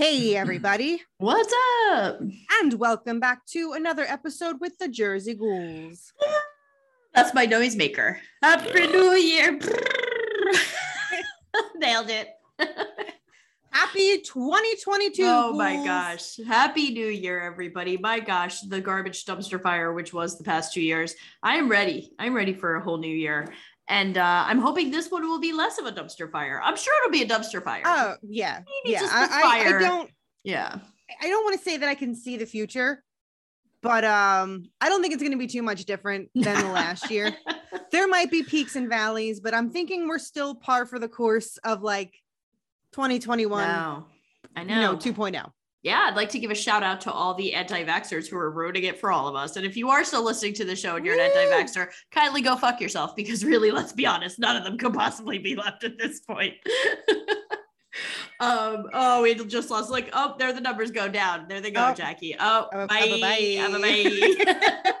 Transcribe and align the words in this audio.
Hey, 0.00 0.34
everybody, 0.34 1.02
What's 1.18 1.52
up? 1.90 2.22
and 2.62 2.72
welcome 2.72 3.20
back 3.20 3.44
to 3.48 3.72
another 3.72 4.04
episode 4.04 4.58
with 4.58 4.78
the 4.78 4.88
Jersey 4.88 5.34
Ghouls. 5.34 6.14
That's 7.14 7.34
my 7.34 7.46
noisemaker. 7.46 8.16
Happy 8.42 8.86
New 8.86 9.12
Year. 9.12 9.60
Nailed 11.76 12.08
it. 12.08 12.28
Happy 13.72 14.22
2022. 14.22 15.22
oh 15.22 15.52
my 15.52 15.84
gosh. 15.84 16.38
Happy 16.46 16.92
New 16.92 17.08
Year, 17.08 17.38
everybody. 17.38 17.98
My 17.98 18.20
gosh, 18.20 18.62
the 18.62 18.80
garbage 18.80 19.26
dumpster 19.26 19.62
fire, 19.62 19.92
which 19.92 20.14
was 20.14 20.38
the 20.38 20.44
past 20.44 20.72
two 20.72 20.80
years. 20.80 21.14
I 21.42 21.56
am 21.56 21.68
ready. 21.68 22.10
I'm 22.18 22.32
ready 22.32 22.54
for 22.54 22.76
a 22.76 22.82
whole 22.82 22.96
new 22.96 23.14
year. 23.14 23.52
And 23.90 24.16
uh, 24.16 24.44
I'm 24.46 24.60
hoping 24.60 24.92
this 24.92 25.10
one 25.10 25.28
will 25.28 25.40
be 25.40 25.52
less 25.52 25.78
of 25.78 25.84
a 25.84 25.90
dumpster 25.92 26.30
fire. 26.30 26.60
I'm 26.62 26.76
sure 26.76 26.94
it'll 27.02 27.12
be 27.12 27.22
a 27.22 27.28
dumpster 27.28 27.62
fire. 27.62 27.82
Oh, 27.84 28.14
yeah. 28.22 28.60
Maybe 28.84 28.94
Yeah. 28.94 29.00
I, 29.02 29.64
I, 29.66 29.76
I 29.76 29.78
don't 29.80 30.10
yeah. 30.44 30.78
I 31.20 31.26
don't 31.28 31.44
want 31.44 31.58
to 31.58 31.64
say 31.64 31.76
that 31.76 31.88
I 31.88 31.96
can 31.96 32.14
see 32.14 32.36
the 32.36 32.46
future, 32.46 33.02
but 33.82 34.04
um 34.04 34.64
I 34.80 34.88
don't 34.88 35.02
think 35.02 35.12
it's 35.12 35.22
going 35.22 35.32
to 35.32 35.38
be 35.38 35.48
too 35.48 35.62
much 35.62 35.84
different 35.84 36.30
than 36.34 36.64
the 36.64 36.72
last 36.72 37.10
year. 37.10 37.36
There 37.92 38.06
might 38.06 38.30
be 38.30 38.44
peaks 38.44 38.76
and 38.76 38.88
valleys, 38.88 39.40
but 39.40 39.52
I'm 39.52 39.70
thinking 39.70 40.06
we're 40.06 40.20
still 40.20 40.54
par 40.54 40.86
for 40.86 41.00
the 41.00 41.08
course 41.08 41.56
of 41.64 41.82
like 41.82 42.12
2021, 42.92 43.66
No. 43.66 44.06
I 44.54 44.64
know. 44.64 44.74
you 44.74 44.80
know, 44.80 44.92
oh. 44.92 44.96
2.0. 44.96 45.50
yeah, 45.82 46.06
I'd 46.08 46.16
like 46.16 46.28
to 46.30 46.38
give 46.38 46.50
a 46.50 46.54
shout 46.54 46.82
out 46.82 47.00
to 47.02 47.12
all 47.12 47.34
the 47.34 47.54
anti 47.54 47.84
vaxxers 47.84 48.28
who 48.28 48.36
are 48.36 48.50
ruining 48.50 48.84
it 48.84 48.98
for 48.98 49.10
all 49.10 49.28
of 49.28 49.34
us. 49.34 49.56
And 49.56 49.64
if 49.64 49.76
you 49.76 49.88
are 49.90 50.04
still 50.04 50.22
listening 50.24 50.54
to 50.54 50.64
the 50.64 50.76
show 50.76 50.96
and 50.96 51.06
you're 51.06 51.14
an 51.14 51.20
anti 51.20 51.46
vaxxer, 51.46 51.88
kindly 52.10 52.42
go 52.42 52.56
fuck 52.56 52.80
yourself 52.80 53.16
because 53.16 53.44
really, 53.44 53.70
let's 53.70 53.92
be 53.92 54.06
honest, 54.06 54.38
none 54.38 54.56
of 54.56 54.64
them 54.64 54.76
could 54.76 54.92
possibly 54.92 55.38
be 55.38 55.56
left 55.56 55.84
at 55.84 55.98
this 55.98 56.20
point. 56.20 56.54
um, 58.40 58.86
oh, 58.92 59.22
we 59.22 59.34
just 59.34 59.70
lost 59.70 59.90
like, 59.90 60.10
oh, 60.12 60.34
there 60.38 60.52
the 60.52 60.60
numbers 60.60 60.90
go 60.90 61.08
down. 61.08 61.46
There 61.48 61.60
they 61.60 61.70
go, 61.70 61.88
Oh. 61.90 61.94
Jackie. 61.94 62.36
Oh, 62.38 62.68
Oh, 62.72 62.86
bye. 62.86 63.56
Have 63.58 63.74
a 63.74 63.80
bye. 63.80 64.92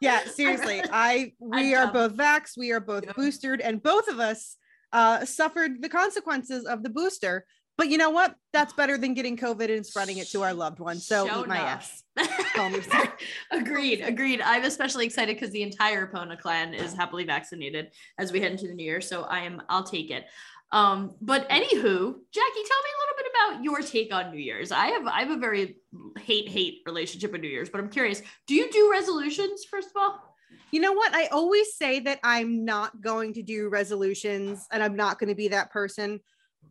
Yeah, 0.00 0.24
seriously. 0.26 0.82
I 0.92 1.32
we 1.40 1.74
are 1.74 1.90
both 1.90 2.14
vaxxed, 2.14 2.56
we 2.58 2.72
are 2.72 2.80
both 2.80 3.04
Yeah. 3.04 3.12
boosted, 3.16 3.60
and 3.60 3.82
both 3.82 4.08
of 4.08 4.20
us 4.20 4.56
uh 4.92 5.24
suffered 5.24 5.82
the 5.82 5.88
consequences 5.88 6.66
of 6.66 6.82
the 6.82 6.90
booster. 6.90 7.46
But 7.76 7.88
you 7.88 7.98
know 7.98 8.10
what? 8.10 8.36
That's 8.52 8.72
better 8.72 8.96
than 8.96 9.14
getting 9.14 9.36
COVID 9.36 9.74
and 9.74 9.84
spreading 9.84 10.18
it 10.18 10.28
to 10.30 10.42
our 10.42 10.54
loved 10.54 10.78
ones. 10.78 11.06
So 11.06 11.26
Show 11.26 11.40
eat 11.40 11.48
my 11.48 11.58
ass. 11.58 12.04
Call 12.54 12.70
me 12.70 12.80
sorry. 12.82 13.08
agreed, 13.50 14.00
agreed. 14.00 14.40
I'm 14.40 14.64
especially 14.64 15.06
excited 15.06 15.34
because 15.34 15.50
the 15.50 15.62
entire 15.62 16.06
Pona 16.06 16.38
clan 16.38 16.72
is 16.72 16.94
happily 16.94 17.24
vaccinated 17.24 17.90
as 18.18 18.30
we 18.30 18.40
head 18.40 18.52
into 18.52 18.68
the 18.68 18.74
new 18.74 18.84
year. 18.84 19.00
So 19.00 19.24
I 19.24 19.40
am, 19.40 19.60
I'll 19.68 19.82
take 19.82 20.10
it. 20.10 20.26
Um, 20.70 21.14
but 21.20 21.48
anywho, 21.50 22.14
Jackie, 22.32 22.64
tell 22.66 22.82
me 22.82 22.90
a 22.90 23.00
little 23.00 23.16
bit 23.16 23.26
about 23.30 23.64
your 23.64 23.80
take 23.80 24.12
on 24.12 24.32
New 24.32 24.40
Year's. 24.40 24.72
I 24.72 24.86
have 24.86 25.06
I 25.06 25.20
have 25.20 25.30
a 25.30 25.36
very 25.36 25.76
hate 26.18 26.48
hate 26.48 26.82
relationship 26.84 27.30
with 27.30 27.42
New 27.42 27.48
Year's, 27.48 27.70
but 27.70 27.80
I'm 27.80 27.88
curious. 27.88 28.22
Do 28.48 28.54
you 28.54 28.70
do 28.72 28.90
resolutions 28.90 29.64
first 29.64 29.90
of 29.90 29.96
all? 29.96 30.34
You 30.72 30.80
know 30.80 30.92
what? 30.92 31.14
I 31.14 31.26
always 31.26 31.76
say 31.76 32.00
that 32.00 32.18
I'm 32.24 32.64
not 32.64 33.00
going 33.00 33.34
to 33.34 33.42
do 33.42 33.68
resolutions 33.68 34.66
and 34.72 34.82
I'm 34.82 34.96
not 34.96 35.20
going 35.20 35.28
to 35.28 35.36
be 35.36 35.48
that 35.48 35.70
person. 35.70 36.18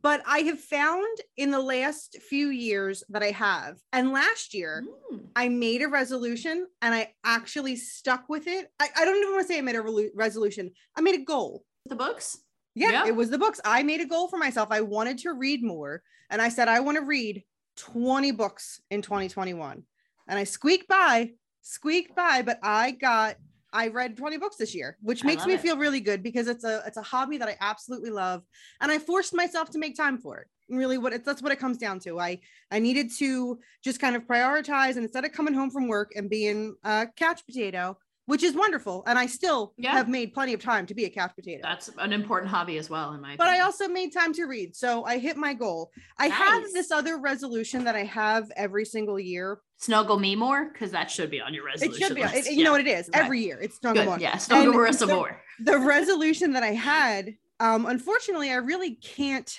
But 0.01 0.21
I 0.27 0.39
have 0.39 0.59
found 0.59 1.17
in 1.37 1.51
the 1.51 1.59
last 1.61 2.17
few 2.21 2.49
years 2.49 3.03
that 3.09 3.23
I 3.23 3.31
have, 3.31 3.77
and 3.93 4.11
last 4.11 4.53
year, 4.53 4.83
Mm. 5.11 5.27
I 5.35 5.49
made 5.49 5.81
a 5.81 5.87
resolution 5.87 6.67
and 6.81 6.93
I 6.93 7.13
actually 7.23 7.75
stuck 7.75 8.27
with 8.29 8.47
it. 8.47 8.69
I, 8.79 8.89
I 8.97 9.05
don't 9.05 9.17
even 9.17 9.31
want 9.31 9.47
to 9.47 9.53
say 9.53 9.57
I 9.59 9.61
made 9.61 9.75
a 9.75 9.81
relu- 9.81 10.11
resolution, 10.15 10.71
I 10.95 11.01
made 11.01 11.15
a 11.15 11.23
goal. 11.23 11.63
The 11.85 11.95
books? 11.95 12.37
Yeah, 12.75 12.91
Yeah. 12.91 13.07
it 13.07 13.15
was 13.15 13.29
the 13.29 13.37
books. 13.37 13.61
I 13.63 13.83
made 13.83 14.01
a 14.01 14.05
goal 14.05 14.27
for 14.27 14.37
myself. 14.37 14.69
I 14.71 14.81
wanted 14.81 15.19
to 15.19 15.33
read 15.33 15.63
more. 15.63 16.01
And 16.29 16.41
I 16.41 16.49
said, 16.49 16.67
I 16.67 16.79
want 16.79 16.97
to 16.97 17.03
read 17.03 17.43
20 17.77 18.31
books 18.31 18.81
in 18.89 19.01
2021. 19.01 19.83
And 20.27 20.39
I 20.39 20.43
squeaked 20.43 20.87
by, 20.87 21.31
squeaked 21.61 22.15
by, 22.15 22.41
but 22.41 22.57
I 22.63 22.91
got, 22.91 23.35
I 23.73 23.87
read 23.87 24.15
20 24.15 24.37
books 24.37 24.55
this 24.55 24.73
year, 24.75 24.97
which 25.01 25.23
makes 25.23 25.45
me 25.45 25.55
it. 25.55 25.59
feel 25.61 25.77
really 25.77 25.99
good 25.99 26.21
because 26.21 26.47
it's 26.47 26.63
a 26.63 26.83
it's 26.85 26.97
a 26.97 27.01
hobby 27.01 27.37
that 27.39 27.49
I 27.49 27.57
absolutely 27.59 28.11
love. 28.11 28.43
And 28.79 28.91
I 28.91 28.99
forced 28.99 29.33
myself 29.33 29.71
to 29.71 29.79
make 29.79 29.97
time 29.97 30.19
for 30.19 30.37
it. 30.39 30.47
Really 30.69 30.97
what 30.97 31.11
it, 31.11 31.25
that's 31.25 31.41
what 31.41 31.51
it 31.51 31.59
comes 31.59 31.77
down 31.77 31.99
to. 32.01 32.19
I 32.19 32.39
I 32.71 32.79
needed 32.79 33.11
to 33.17 33.59
just 33.83 33.99
kind 33.99 34.15
of 34.15 34.25
prioritize 34.25 34.91
and 34.95 34.99
instead 35.03 35.25
of 35.25 35.31
coming 35.33 35.53
home 35.55 35.71
from 35.71 35.87
work 35.87 36.11
and 36.15 36.29
being 36.29 36.75
a 36.83 37.07
couch 37.17 37.45
potato, 37.45 37.97
which 38.27 38.43
is 38.43 38.53
wonderful. 38.55 39.03
And 39.07 39.17
I 39.19 39.25
still 39.25 39.73
Yeah. 39.77 39.91
have 39.93 40.07
made 40.07 40.33
plenty 40.33 40.53
of 40.53 40.61
time 40.61 40.85
to 40.85 40.93
be 40.93 41.05
a 41.05 41.09
couch 41.09 41.31
potato 41.35 41.61
That's 41.63 41.89
an 41.97 42.13
important 42.13 42.49
hobby 42.51 42.77
as 42.77 42.89
well, 42.89 43.13
in 43.13 43.21
my 43.21 43.35
but 43.37 43.47
I 43.47 43.59
also 43.59 43.87
made 43.87 44.13
time 44.13 44.33
to 44.33 44.45
read. 44.45 44.75
So 44.75 45.03
I 45.03 45.17
hit 45.17 45.35
my 45.35 45.53
goal. 45.53 45.91
I 46.17 46.27
have 46.27 46.63
this 46.73 46.91
other 46.91 47.17
resolution 47.17 47.83
that 47.85 47.95
I 47.95 48.03
have 48.05 48.49
every 48.55 48.85
single 48.85 49.19
year. 49.19 49.59
Snuggle 49.83 50.17
me 50.19 50.35
more 50.35 50.65
because 50.71 50.91
that 50.91 51.11
should 51.11 51.29
be 51.29 51.41
on 51.41 51.53
your 51.53 51.65
resolution. 51.65 52.01
It 52.03 52.07
should 52.07 52.15
be, 52.15 52.21
it- 52.21 52.45
you 52.51 52.57
Yeah. 52.59 52.63
know 52.65 52.71
what 52.71 52.81
it 52.81 52.87
is 52.87 53.09
every 53.13 53.41
year. 53.41 53.59
It's 53.61 53.77
snuggle 53.77 54.03
Good. 54.03 54.09
more. 54.09 54.19
Yeah, 54.19 54.37
snuggle 54.37 54.73
Marissa 54.73 54.99
so- 54.99 55.07
more. 55.07 55.41
The 55.59 55.77
resolution 55.77 56.53
that 56.53 56.63
I 56.63 56.71
had, 56.73 57.35
um, 57.59 57.85
unfortunately, 57.85 58.49
I 58.51 58.55
really 58.55 58.95
can't 58.95 59.51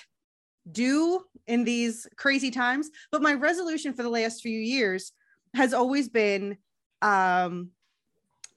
do 0.71 1.23
in 1.47 1.63
these 1.63 2.07
crazy 2.15 2.49
times. 2.51 2.89
But 3.11 3.21
my 3.21 3.33
resolution 3.33 3.93
for 3.93 4.03
the 4.03 4.09
last 4.09 4.41
few 4.41 4.59
years 4.59 5.11
has 5.53 5.73
always 5.73 6.09
been 6.09 6.57
um, 7.01 7.69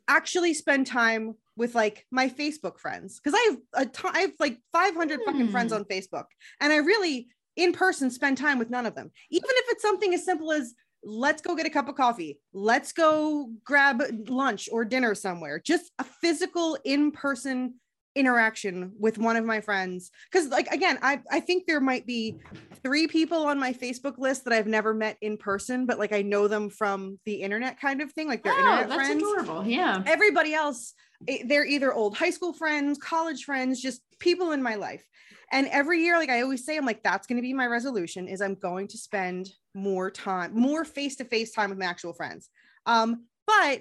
actually 0.08 0.54
spend 0.54 0.86
time 0.86 1.34
with 1.56 1.74
like 1.74 2.06
my 2.10 2.28
Facebook 2.30 2.78
friends 2.78 3.20
because 3.20 3.38
I 3.38 3.50
have 3.50 3.86
a 3.86 3.90
ton, 3.90 4.16
I 4.16 4.20
have 4.20 4.32
like 4.38 4.58
500 4.72 5.20
fucking 5.26 5.48
friends 5.50 5.72
Hmm. 5.72 5.80
on 5.80 5.84
Facebook, 5.84 6.24
and 6.60 6.72
I 6.72 6.76
really 6.76 7.28
in 7.56 7.72
person 7.72 8.10
spend 8.10 8.38
time 8.38 8.58
with 8.58 8.70
none 8.70 8.86
of 8.86 8.94
them. 8.94 9.10
Even 9.30 9.50
if 9.50 9.64
it's 9.68 9.82
something 9.82 10.14
as 10.14 10.24
simple 10.24 10.52
as 10.52 10.74
let's 11.04 11.40
go 11.42 11.54
get 11.54 11.66
a 11.66 11.70
cup 11.70 11.88
of 11.88 11.94
coffee, 11.94 12.38
let's 12.52 12.92
go 12.92 13.50
grab 13.64 14.02
lunch 14.28 14.68
or 14.72 14.84
dinner 14.84 15.14
somewhere, 15.14 15.60
just 15.64 15.90
a 15.98 16.04
physical 16.04 16.76
in 16.84 17.10
person 17.12 17.74
interaction 18.14 18.90
with 18.98 19.16
one 19.16 19.36
of 19.36 19.44
my 19.44 19.60
friends 19.60 20.10
because 20.32 20.48
like 20.48 20.66
again 20.72 20.98
I, 21.02 21.20
I 21.30 21.38
think 21.38 21.66
there 21.68 21.78
might 21.80 22.04
be 22.04 22.34
three 22.82 23.06
people 23.06 23.46
on 23.46 23.60
my 23.60 23.72
facebook 23.72 24.18
list 24.18 24.42
that 24.44 24.52
i've 24.52 24.66
never 24.66 24.92
met 24.92 25.18
in 25.20 25.36
person 25.36 25.86
but 25.86 26.00
like 26.00 26.12
i 26.12 26.22
know 26.22 26.48
them 26.48 26.68
from 26.68 27.20
the 27.26 27.34
internet 27.34 27.78
kind 27.78 28.00
of 28.00 28.10
thing 28.12 28.26
like 28.26 28.42
they're 28.42 28.54
Oh, 28.54 28.58
internet 28.58 28.88
that's 28.88 28.94
friends 29.08 29.22
adorable. 29.22 29.64
Yeah. 29.64 30.02
everybody 30.04 30.52
else 30.52 30.94
they're 31.20 31.66
either 31.66 31.92
old 31.92 32.16
high 32.16 32.30
school 32.30 32.52
friends 32.52 32.98
college 32.98 33.44
friends 33.44 33.80
just 33.80 34.02
people 34.20 34.52
in 34.52 34.62
my 34.62 34.76
life 34.76 35.04
and 35.50 35.66
every 35.68 36.02
year 36.02 36.16
like 36.16 36.30
i 36.30 36.42
always 36.42 36.64
say 36.64 36.76
i'm 36.76 36.86
like 36.86 37.02
that's 37.02 37.26
going 37.26 37.36
to 37.36 37.42
be 37.42 37.52
my 37.52 37.66
resolution 37.66 38.28
is 38.28 38.40
i'm 38.40 38.54
going 38.54 38.86
to 38.86 38.96
spend 38.96 39.48
more 39.74 40.10
time 40.10 40.52
more 40.54 40.84
face-to-face 40.84 41.52
time 41.52 41.70
with 41.70 41.78
my 41.78 41.86
actual 41.86 42.12
friends 42.12 42.50
um 42.86 43.24
but 43.46 43.80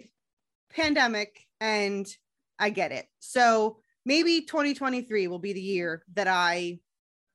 pandemic 0.73 1.45
and 1.61 2.07
i 2.59 2.69
get 2.69 2.91
it 2.91 3.05
so 3.19 3.77
maybe 4.05 4.41
2023 4.41 5.27
will 5.27 5.39
be 5.39 5.53
the 5.53 5.61
year 5.61 6.03
that 6.13 6.27
i 6.27 6.79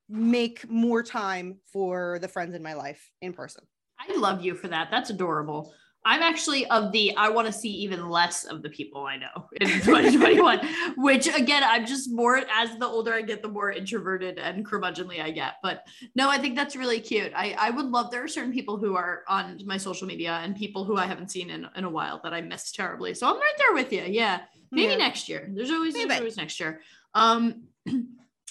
make 0.09 0.69
more 0.69 1.03
time 1.03 1.59
for 1.73 2.19
the 2.21 2.29
friends 2.29 2.55
in 2.55 2.63
my 2.63 2.75
life 2.75 3.11
in 3.21 3.33
person 3.33 3.65
I 4.09 4.17
love 4.17 4.45
you 4.45 4.55
for 4.55 4.69
that. 4.69 4.89
That's 4.91 5.11
adorable. 5.11 5.73
I'm 6.05 6.23
actually 6.23 6.67
of 6.67 6.91
the 6.91 7.17
I 7.17 7.29
want 7.29 7.47
to 7.47 7.53
see 7.53 7.71
even 7.71 8.09
less 8.11 8.45
of 8.45 8.63
the 8.63 8.69
people 8.69 9.05
I 9.07 9.17
know 9.17 9.49
in 9.61 9.69
2021, 9.83 10.61
which 10.97 11.29
again, 11.29 11.63
I'm 11.65 11.87
just 11.87 12.11
more 12.11 12.39
as 12.53 12.77
the 12.79 12.87
older 12.87 13.15
I 13.15 13.23
get, 13.23 13.41
the 13.43 13.49
more 13.49 13.71
introverted 13.71 14.39
and 14.39 14.67
curmudgeonly 14.67 15.23
I 15.23 15.31
get. 15.31 15.55
But 15.63 15.87
no, 16.17 16.29
I 16.29 16.39
think 16.39 16.57
that's 16.57 16.75
really 16.75 16.99
cute. 17.01 17.33
I, 17.37 17.55
I 17.59 17.71
would 17.71 17.87
love 17.87 18.11
there 18.11 18.25
are 18.25 18.29
certain 18.29 18.53
people 18.53 18.79
who 18.79 18.97
are 18.97 19.23
on 19.29 19.61
my 19.65 19.77
social 19.77 20.07
media 20.09 20.41
and 20.43 20.57
people 20.57 20.85
who 20.85 20.97
I 20.97 21.07
haven't 21.07 21.31
seen 21.31 21.51
in, 21.51 21.69
in 21.77 21.85
a 21.85 21.91
while 21.91 22.21
that 22.25 22.35
I 22.35 22.41
miss 22.41 22.73
terribly. 22.73 23.15
So 23.15 23.29
I'm 23.29 23.37
right 23.37 23.55
there 23.59 23.75
with 23.75 23.93
you. 23.93 24.03
Yeah. 24.03 24.41
Maybe 24.73 24.93
Yeah. 24.93 24.99
next 24.99 25.29
year. 25.29 25.49
There's 25.55 25.71
always 25.71 25.95
there's 25.95 26.11
always 26.19 26.37
next 26.37 26.59
year. 26.59 26.81
Um 27.15 27.65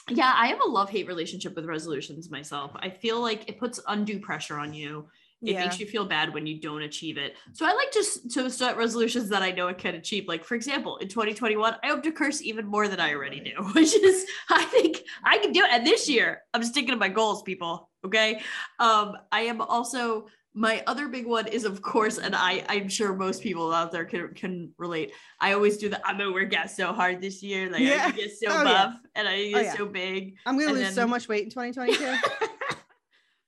yeah, 0.10 0.34
I 0.36 0.48
have 0.48 0.60
a 0.62 0.68
love-hate 0.70 1.08
relationship 1.08 1.56
with 1.56 1.66
resolutions 1.66 2.30
myself. 2.30 2.72
I 2.76 2.90
feel 2.90 3.22
like 3.22 3.48
it 3.50 3.60
puts 3.60 3.80
undue 3.88 4.20
pressure 4.20 4.58
on 4.58 4.74
you 4.74 5.08
It 5.44 5.54
Yeah. 5.54 5.62
makes 5.64 5.80
you 5.80 5.88
feel 5.88 6.06
bad 6.06 6.34
when 6.34 6.46
you 6.46 6.60
don't 6.60 6.84
achieve 6.84 7.18
it. 7.18 7.36
So 7.54 7.66
I 7.66 7.74
like 7.74 7.92
just 7.92 8.30
to 8.32 8.50
set 8.50 8.78
resolutions 8.78 9.28
that 9.30 9.42
I 9.42 9.52
know 9.52 9.68
I 9.68 9.74
can 9.74 9.96
achieve. 9.96 10.28
Like 10.28 10.44
for 10.46 10.54
example, 10.56 10.98
in 10.98 11.08
2021, 11.08 11.78
I 11.84 11.88
hope 11.88 12.04
to 12.04 12.12
curse 12.12 12.42
even 12.44 12.68
more 12.68 12.88
than 12.88 13.00
I 13.00 13.14
already 13.14 13.40
do, 13.40 13.64
which 13.74 13.96
is 13.96 14.26
I 14.50 14.64
think 14.66 15.02
I 15.24 15.40
can 15.40 15.52
do 15.52 15.64
it. 15.64 15.72
And 15.72 15.86
this 15.86 16.08
year, 16.08 16.42
I'm 16.54 16.64
sticking 16.64 16.92
to 16.92 16.96
my 16.98 17.10
goals, 17.10 17.42
people. 17.42 17.90
Okay. 18.06 18.42
Um, 18.80 19.18
I 19.32 19.42
am 19.42 19.62
also 19.62 20.28
my 20.54 20.84
other 20.86 21.08
big 21.08 21.26
one 21.26 21.48
is 21.48 21.64
of 21.64 21.82
course, 21.82 22.18
and 22.18 22.36
I 22.36 22.64
I'm 22.68 22.90
sure 22.90 23.16
most 23.16 23.42
people 23.42 23.74
out 23.74 23.92
there 23.92 24.06
can 24.06 24.34
can 24.36 24.72
relate. 24.78 25.14
I 25.40 25.54
always 25.54 25.78
do 25.78 25.88
that. 25.90 26.02
I'm 26.06 26.18
gonna 26.18 26.34
work 26.34 26.54
out 26.54 26.70
so 26.70 26.92
hard 26.94 27.22
this 27.22 27.42
year. 27.42 27.70
Like 27.72 27.82
I 27.82 27.86
Yeah. 27.86 28.08
to 28.08 28.14
get 28.14 28.32
so 28.38 28.48
Oh, 28.50 28.58
yeah. 28.58 28.64
buff 28.64 28.96
and 29.16 29.28
I 29.28 29.38
to 29.38 29.48
Oh, 29.48 29.52
get 29.54 29.64
yeah. 29.66 29.76
so 29.78 29.86
big. 29.88 30.36
I'm 30.46 30.58
gonna 30.60 30.72
And 30.72 30.80
lose 30.80 30.94
so 30.94 31.08
much 31.08 31.28
weight 31.28 31.46
in 31.46 31.50
2022. 31.50 32.48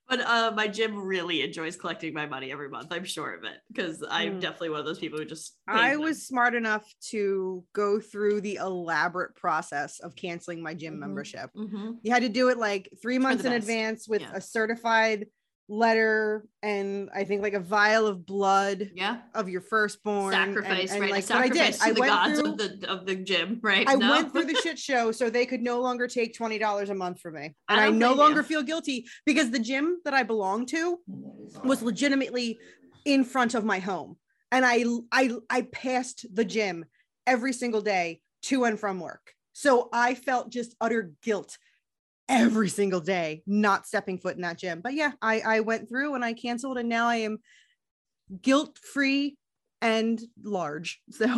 but 0.10 0.20
uh 0.22 0.52
my 0.56 0.68
gym 0.68 0.98
really 0.98 1.42
enjoys 1.42 1.76
collecting 1.76 2.14
my 2.14 2.26
money 2.26 2.52
every 2.52 2.70
month. 2.70 2.88
I'm 2.92 3.04
sure 3.06 3.34
of 3.36 3.44
it 3.44 3.58
because 3.70 4.04
I'm 4.10 4.34
Mm. 4.38 4.42
definitely 4.42 4.70
one 4.72 4.80
of 4.82 4.86
those 4.86 5.00
people 5.00 5.20
who 5.20 5.26
just. 5.26 5.58
I 5.68 5.92
them. 5.92 6.02
was 6.02 6.26
smart 6.28 6.56
enough 6.56 6.86
to 7.12 7.64
go 7.74 8.00
through 8.00 8.42
the 8.42 8.56
elaborate 8.56 9.36
process 9.36 10.00
of 10.00 10.16
canceling 10.16 10.62
my 10.62 10.74
gym 10.74 10.96
Mhm. 10.96 11.00
membership. 11.00 11.50
Mhm. 11.56 11.98
You 12.04 12.12
had 12.12 12.24
to 12.24 12.30
do 12.30 12.50
it 12.50 12.58
like 12.58 12.90
three 13.02 13.18
months 13.20 13.44
in 13.46 13.52
best. 13.52 13.64
advance 13.64 14.08
with 14.08 14.22
Yeah. 14.22 14.32
a 14.34 14.42
certified 14.42 15.28
letter 15.70 16.46
and 16.62 17.10
I 17.16 17.24
think 17.24 17.42
like 17.42 17.54
a 17.54 17.60
vial 17.60 18.06
of 18.06 18.26
blood 18.26 18.92
Yeah. 18.94 19.22
of 19.34 19.50
your 19.50 19.62
firstborn. 19.62 20.32
Sacrifice, 20.34 20.92
and, 20.92 21.02
right? 21.02 21.12
like, 21.12 21.28
but 21.28 21.38
I 21.38 21.48
did. 21.50 21.74
sacrifice 21.76 21.80
to 21.80 21.86
I 21.86 21.92
the 21.94 22.02
gods 22.02 22.40
through, 22.42 22.52
of 22.52 22.58
the 22.58 22.90
of 22.90 23.06
the 23.06 23.16
gym, 23.16 23.60
right? 23.62 23.88
I 23.88 23.96
No? 23.96 24.10
went 24.10 24.32
through 24.32 24.46
the 24.46 24.56
shit 24.56 24.78
show 24.90 25.12
so 25.12 25.30
they 25.30 25.46
could 25.46 25.62
no 25.62 25.82
longer 25.82 26.08
take 26.08 26.36
twenty 26.36 26.58
dollars 26.58 26.90
a 26.90 26.96
month 26.96 27.22
from 27.22 27.36
me, 27.36 27.56
and 27.70 27.80
I, 27.80 27.86
don't 27.86 28.00
no 28.00 28.14
longer 28.14 28.42
you. 28.42 28.46
feel 28.48 28.64
guilty 28.64 29.06
because 29.26 29.52
the 29.52 29.60
gym 29.60 30.00
that 30.06 30.14
I 30.14 30.24
belonged 30.24 30.68
to 30.70 31.00
was 31.64 31.82
legitimately 31.82 32.60
in 33.06 33.24
front 33.24 33.54
of 33.54 33.64
my 33.64 33.80
home, 33.80 34.18
and 34.52 34.66
I 34.66 34.84
I 35.12 35.32
I 35.50 35.62
passed 35.64 36.26
the 36.34 36.46
gym 36.46 36.86
every 37.26 37.54
single 37.54 37.82
day 37.82 38.22
to 38.44 38.66
and 38.66 38.78
from 38.80 39.00
work, 39.00 39.34
so 39.54 39.90
I 39.94 40.16
felt 40.16 40.52
just 40.52 40.76
utter 40.82 41.14
guilt 41.22 41.58
every 42.34 42.70
single 42.70 43.00
day 43.00 43.44
not 43.46 43.88
stepping 43.88 44.18
foot 44.18 44.36
in 44.36 44.42
that 44.42 44.58
gym. 44.58 44.82
But 44.82 44.94
yeah, 44.94 45.12
I 45.22 45.42
I 45.42 45.60
went 45.62 45.90
through 45.90 46.16
and 46.16 46.26
I 46.26 46.34
canceled, 46.34 46.78
and 46.78 46.90
now 46.90 47.08
I 47.08 47.18
am 47.18 47.40
guilt 48.42 48.80
free 48.80 49.38
and 49.84 50.22
large. 50.42 51.02
So 51.12 51.26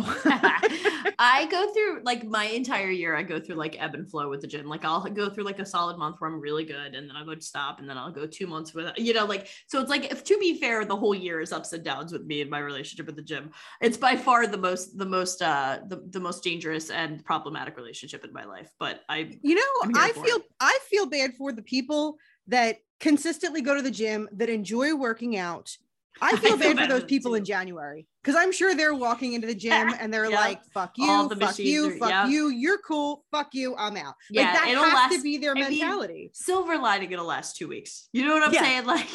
I 1.18 1.48
go 1.50 1.72
through 1.74 2.02
like 2.04 2.24
my 2.24 2.44
entire 2.44 2.90
year. 2.90 3.16
I 3.16 3.24
go 3.24 3.40
through 3.40 3.56
like 3.56 3.76
ebb 3.82 3.94
and 3.94 4.08
flow 4.08 4.30
with 4.30 4.40
the 4.40 4.46
gym. 4.46 4.66
Like 4.66 4.84
I'll 4.84 5.02
go 5.02 5.28
through 5.28 5.44
like 5.44 5.58
a 5.58 5.66
solid 5.66 5.98
month 5.98 6.16
where 6.20 6.30
I'm 6.30 6.40
really 6.40 6.64
good, 6.64 6.94
and 6.94 7.10
then 7.10 7.16
I'll 7.16 7.26
go 7.26 7.34
to 7.34 7.42
stop, 7.42 7.80
and 7.80 7.90
then 7.90 7.98
I'll 7.98 8.12
go 8.12 8.24
two 8.24 8.46
months 8.46 8.72
with 8.72 8.92
you 8.96 9.12
know 9.14 9.24
like 9.24 9.48
so. 9.66 9.80
It's 9.80 9.90
like 9.90 10.12
if 10.12 10.22
to 10.24 10.38
be 10.38 10.60
fair, 10.60 10.84
the 10.84 10.96
whole 10.96 11.14
year 11.14 11.40
is 11.40 11.52
ups 11.52 11.72
and 11.72 11.84
downs 11.84 12.12
with 12.12 12.24
me 12.24 12.40
and 12.40 12.48
my 12.48 12.60
relationship 12.60 13.06
with 13.06 13.16
the 13.16 13.22
gym. 13.22 13.50
It's 13.80 13.96
by 13.96 14.16
far 14.16 14.46
the 14.46 14.58
most 14.58 14.96
the 14.96 15.06
most 15.06 15.42
uh 15.42 15.80
the, 15.88 16.04
the 16.10 16.20
most 16.20 16.44
dangerous 16.44 16.90
and 16.90 17.24
problematic 17.24 17.76
relationship 17.76 18.24
in 18.24 18.32
my 18.32 18.44
life. 18.44 18.70
But 18.78 19.00
I 19.08 19.36
you 19.42 19.56
know 19.56 19.92
i 19.94 20.12
feel 20.12 20.36
it. 20.36 20.44
i 20.60 20.78
feel 20.88 21.06
bad 21.06 21.34
for 21.34 21.52
the 21.52 21.62
people 21.62 22.18
that 22.48 22.78
consistently 23.00 23.60
go 23.60 23.74
to 23.74 23.82
the 23.82 23.90
gym 23.90 24.28
that 24.32 24.48
enjoy 24.48 24.94
working 24.94 25.36
out 25.36 25.76
i 26.20 26.28
I 26.28 26.36
feel 26.36 26.56
feel 26.56 26.74
bad 26.74 26.78
for 26.78 26.86
those 26.94 27.04
people 27.04 27.34
in 27.34 27.44
january 27.44 28.06
because 28.22 28.36
i'm 28.40 28.50
sure 28.52 28.74
they're 28.74 28.94
walking 28.94 29.34
into 29.34 29.46
the 29.46 29.54
gym 29.54 29.92
and 30.00 30.12
they're 30.12 30.30
Yeah. 30.30 30.40
like 30.40 30.64
fuck 30.72 30.92
you 30.96 31.28
fuck 31.28 31.58
you 31.58 31.88
are- 31.88 31.98
fuck 31.98 32.08
yeah. 32.10 32.26
you 32.26 32.48
you're 32.48 32.78
cool 32.78 33.24
fuck 33.30 33.48
you 33.52 33.76
i'm 33.76 33.96
out 33.96 34.14
Yeah, 34.30 34.42
like 34.44 34.52
that 34.54 34.68
it'll 34.68 34.84
has 34.84 34.92
last- 34.94 35.16
to 35.16 35.22
be 35.22 35.38
their 35.38 35.52
I 35.52 35.54
mean, 35.54 35.70
mentality 35.80 36.30
silver 36.34 36.78
lining 36.78 37.12
it'll 37.12 37.26
last 37.26 37.56
two 37.56 37.68
weeks. 37.68 38.08
You 38.12 38.24
know 38.24 38.34
what 38.34 38.42
I'm 38.44 38.52
Yeah. 38.54 38.62
saying? 38.62 38.84
Like 38.86 39.08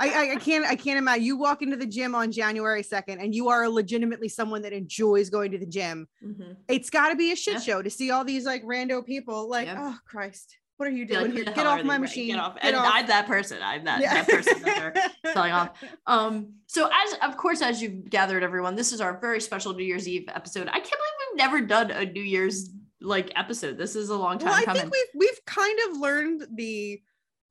I, 0.00 0.08
I, 0.30 0.32
I 0.32 0.36
can't 0.36 0.64
I 0.66 0.74
can't 0.76 0.98
imagine 0.98 1.24
you 1.24 1.36
walk 1.36 1.62
into 1.62 1.76
the 1.76 1.86
gym 1.86 2.14
on 2.14 2.30
January 2.32 2.82
2nd 2.82 3.22
and 3.22 3.34
you 3.34 3.48
are 3.48 3.68
legitimately 3.68 4.28
someone 4.28 4.62
that 4.62 4.72
enjoys 4.72 5.30
going 5.30 5.50
to 5.52 5.58
the 5.58 5.66
gym. 5.66 6.08
Mhm. 6.24 6.56
It's 6.68 6.90
got 6.90 7.08
to 7.10 7.16
be 7.16 7.32
a 7.32 7.36
shit 7.36 7.62
show 7.62 7.82
to 7.82 7.90
see 7.90 8.10
all 8.10 8.24
these 8.24 8.44
like 8.44 8.62
rando 8.64 9.04
people 9.04 9.48
like 9.48 9.68
oh 9.70 9.96
Christ 10.06 10.56
what 10.82 10.88
are 10.88 10.96
you 10.96 11.06
Be 11.06 11.14
like, 11.14 11.24
doing 11.26 11.36
here? 11.36 11.44
Get 11.44 11.64
off 11.66 11.84
my 11.84 11.96
machine. 11.96 12.26
Get 12.26 12.40
off. 12.40 12.54
Get 12.56 12.64
and 12.64 12.76
off. 12.76 12.90
I'm 12.92 13.06
that 13.06 13.26
person. 13.28 13.58
I'm 13.62 13.84
that, 13.84 14.00
Yeah. 14.00 14.14
that 14.14 14.28
person 14.28 14.60
that 14.62 14.94
they're 15.22 15.32
selling 15.32 15.52
off. 15.52 15.70
Um, 16.08 16.54
so 16.66 16.88
as 16.92 17.14
of 17.22 17.36
course, 17.36 17.62
as 17.62 17.80
you've 17.80 18.10
gathered 18.10 18.42
everyone, 18.42 18.74
this 18.74 18.92
is 18.92 19.00
our 19.00 19.20
very 19.20 19.40
special 19.40 19.72
New 19.74 19.84
Year's 19.84 20.08
Eve 20.08 20.24
episode. 20.34 20.66
I 20.68 20.80
can't 20.80 20.90
believe 20.90 21.30
we've 21.30 21.38
never 21.38 21.60
done 21.60 21.90
a 21.92 22.04
New 22.04 22.22
Year's 22.22 22.70
like 23.00 23.30
episode. 23.36 23.78
This 23.78 23.94
is 23.94 24.08
a 24.08 24.16
long 24.16 24.38
time 24.38 24.48
well, 24.50 24.58
I 24.60 24.64
coming. 24.64 24.82
think 24.82 24.92
we've 24.92 25.28
we've 25.28 25.44
kind 25.46 25.78
of 25.88 25.98
learned 26.00 26.46
the 26.56 27.00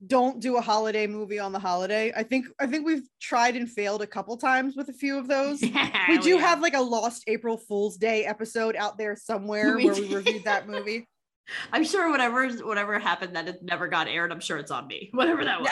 don't 0.07 0.39
do 0.41 0.57
a 0.57 0.61
holiday 0.61 1.05
movie 1.07 1.37
on 1.39 1.51
the 1.51 1.59
holiday. 1.59 2.11
I 2.15 2.23
think 2.23 2.47
I 2.59 2.65
think 2.67 2.85
we've 2.85 3.07
tried 3.21 3.55
and 3.55 3.69
failed 3.71 4.01
a 4.01 4.07
couple 4.07 4.35
times 4.35 4.75
with 4.75 4.89
a 4.89 4.93
few 4.93 5.17
of 5.17 5.27
those. 5.35 5.61
we 5.61 5.71
Oh, 5.73 6.17
do 6.21 6.31
yeah. 6.31 6.37
have 6.39 6.59
like 6.59 6.73
a 6.73 6.81
lost 6.81 7.23
April 7.27 7.55
Fool's 7.57 7.97
Day 7.97 8.25
episode 8.25 8.75
out 8.75 8.97
there 8.97 9.15
somewhere 9.15 9.75
We 9.77 9.85
where 9.85 9.93
we 9.95 10.13
reviewed 10.15 10.43
that 10.45 10.67
movie. 10.67 11.07
I'm 11.73 11.83
sure 11.83 12.09
whatever 12.09 12.49
whatever 12.49 12.99
happened 12.99 13.35
that 13.35 13.47
it 13.47 13.63
never 13.63 13.87
got 13.87 14.07
aired. 14.07 14.31
I'm 14.31 14.39
sure 14.39 14.57
it's 14.57 14.71
on 14.71 14.87
me. 14.87 15.09
Whatever 15.13 15.45
that 15.45 15.61
was. 15.61 15.69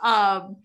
um, 0.00 0.56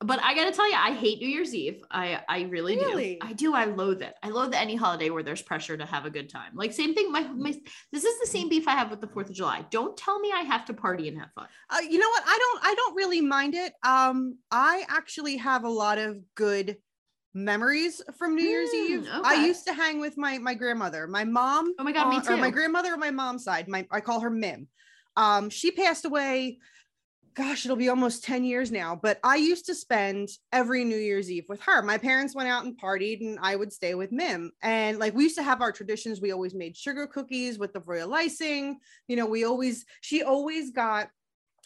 but 0.00 0.20
I 0.22 0.34
gotta 0.34 0.52
tell 0.52 0.68
you, 0.68 0.76
I 0.76 0.92
hate 0.92 1.20
New 1.20 1.28
Year's 1.28 1.54
Eve. 1.54 1.82
I 1.90 2.20
I 2.28 2.42
really, 2.42 2.76
Really? 2.76 3.18
do. 3.20 3.26
I 3.26 3.32
do. 3.32 3.54
I 3.54 3.64
loathe 3.64 4.02
it. 4.02 4.14
I 4.22 4.28
loathe 4.30 4.52
any 4.54 4.74
holiday 4.76 5.10
where 5.10 5.22
there's 5.22 5.40
pressure 5.40 5.76
to 5.76 5.86
have 5.86 6.04
a 6.04 6.10
good 6.10 6.28
time. 6.28 6.52
Like 6.54 6.72
same 6.72 6.94
thing. 6.94 7.10
My, 7.10 7.22
my 7.22 7.54
this 7.92 8.04
is 8.04 8.20
the 8.20 8.26
same 8.26 8.48
beef 8.48 8.68
I 8.68 8.72
have 8.72 8.90
with 8.90 9.00
the 9.00 9.06
Fourth 9.06 9.30
of 9.30 9.34
July. 9.34 9.64
Don't 9.70 9.96
tell 9.96 10.18
me 10.18 10.32
I 10.34 10.40
have 10.40 10.64
to 10.66 10.74
party 10.74 11.08
and 11.08 11.18
have 11.18 11.30
fun. 11.34 11.46
Uh, 11.70 11.78
you 11.88 11.98
know 11.98 12.08
what? 12.08 12.22
I 12.26 12.38
don't 12.38 12.64
I 12.70 12.74
don't 12.74 12.96
really 12.96 13.20
mind 13.20 13.54
it. 13.54 13.72
Um, 13.82 14.38
I 14.50 14.84
actually 14.88 15.36
have 15.38 15.64
a 15.64 15.70
lot 15.70 15.98
of 15.98 16.18
good 16.34 16.76
memories 17.34 18.00
from 18.16 18.36
New 18.36 18.44
Year's 18.44 18.70
Mm, 18.70 18.90
Eve. 18.90 19.08
I 19.24 19.44
used 19.46 19.66
to 19.66 19.74
hang 19.74 20.00
with 20.00 20.16
my 20.16 20.38
my 20.38 20.54
grandmother, 20.54 21.06
my 21.06 21.24
mom. 21.24 21.74
Oh 21.78 21.84
my 21.84 21.92
God, 21.92 22.08
me 22.08 22.20
too. 22.20 22.32
Or 22.32 22.36
my 22.36 22.50
grandmother 22.50 22.92
on 22.92 23.00
my 23.00 23.10
mom's 23.10 23.44
side. 23.44 23.68
My 23.68 23.86
I 23.90 24.00
call 24.00 24.20
her 24.20 24.30
Mim. 24.30 24.68
Um, 25.16 25.50
she 25.50 25.70
passed 25.70 26.04
away. 26.04 26.58
Gosh, 27.34 27.64
it'll 27.64 27.76
be 27.76 27.88
almost 27.88 28.22
10 28.22 28.44
years 28.44 28.70
now, 28.70 28.94
but 28.94 29.18
I 29.24 29.34
used 29.34 29.66
to 29.66 29.74
spend 29.74 30.28
every 30.52 30.84
New 30.84 30.96
Year's 30.96 31.28
Eve 31.28 31.46
with 31.48 31.60
her. 31.62 31.82
My 31.82 31.98
parents 31.98 32.32
went 32.32 32.48
out 32.48 32.64
and 32.64 32.78
partied, 32.80 33.22
and 33.22 33.40
I 33.42 33.56
would 33.56 33.72
stay 33.72 33.94
with 33.96 34.12
Mim. 34.12 34.52
And 34.62 35.00
like 35.00 35.14
we 35.14 35.24
used 35.24 35.34
to 35.38 35.42
have 35.42 35.60
our 35.60 35.72
traditions. 35.72 36.20
We 36.20 36.30
always 36.30 36.54
made 36.54 36.76
sugar 36.76 37.08
cookies 37.08 37.58
with 37.58 37.72
the 37.72 37.80
royal 37.80 38.14
icing. 38.14 38.78
You 39.08 39.16
know, 39.16 39.26
we 39.26 39.44
always, 39.44 39.84
she 40.00 40.22
always 40.22 40.70
got 40.70 41.08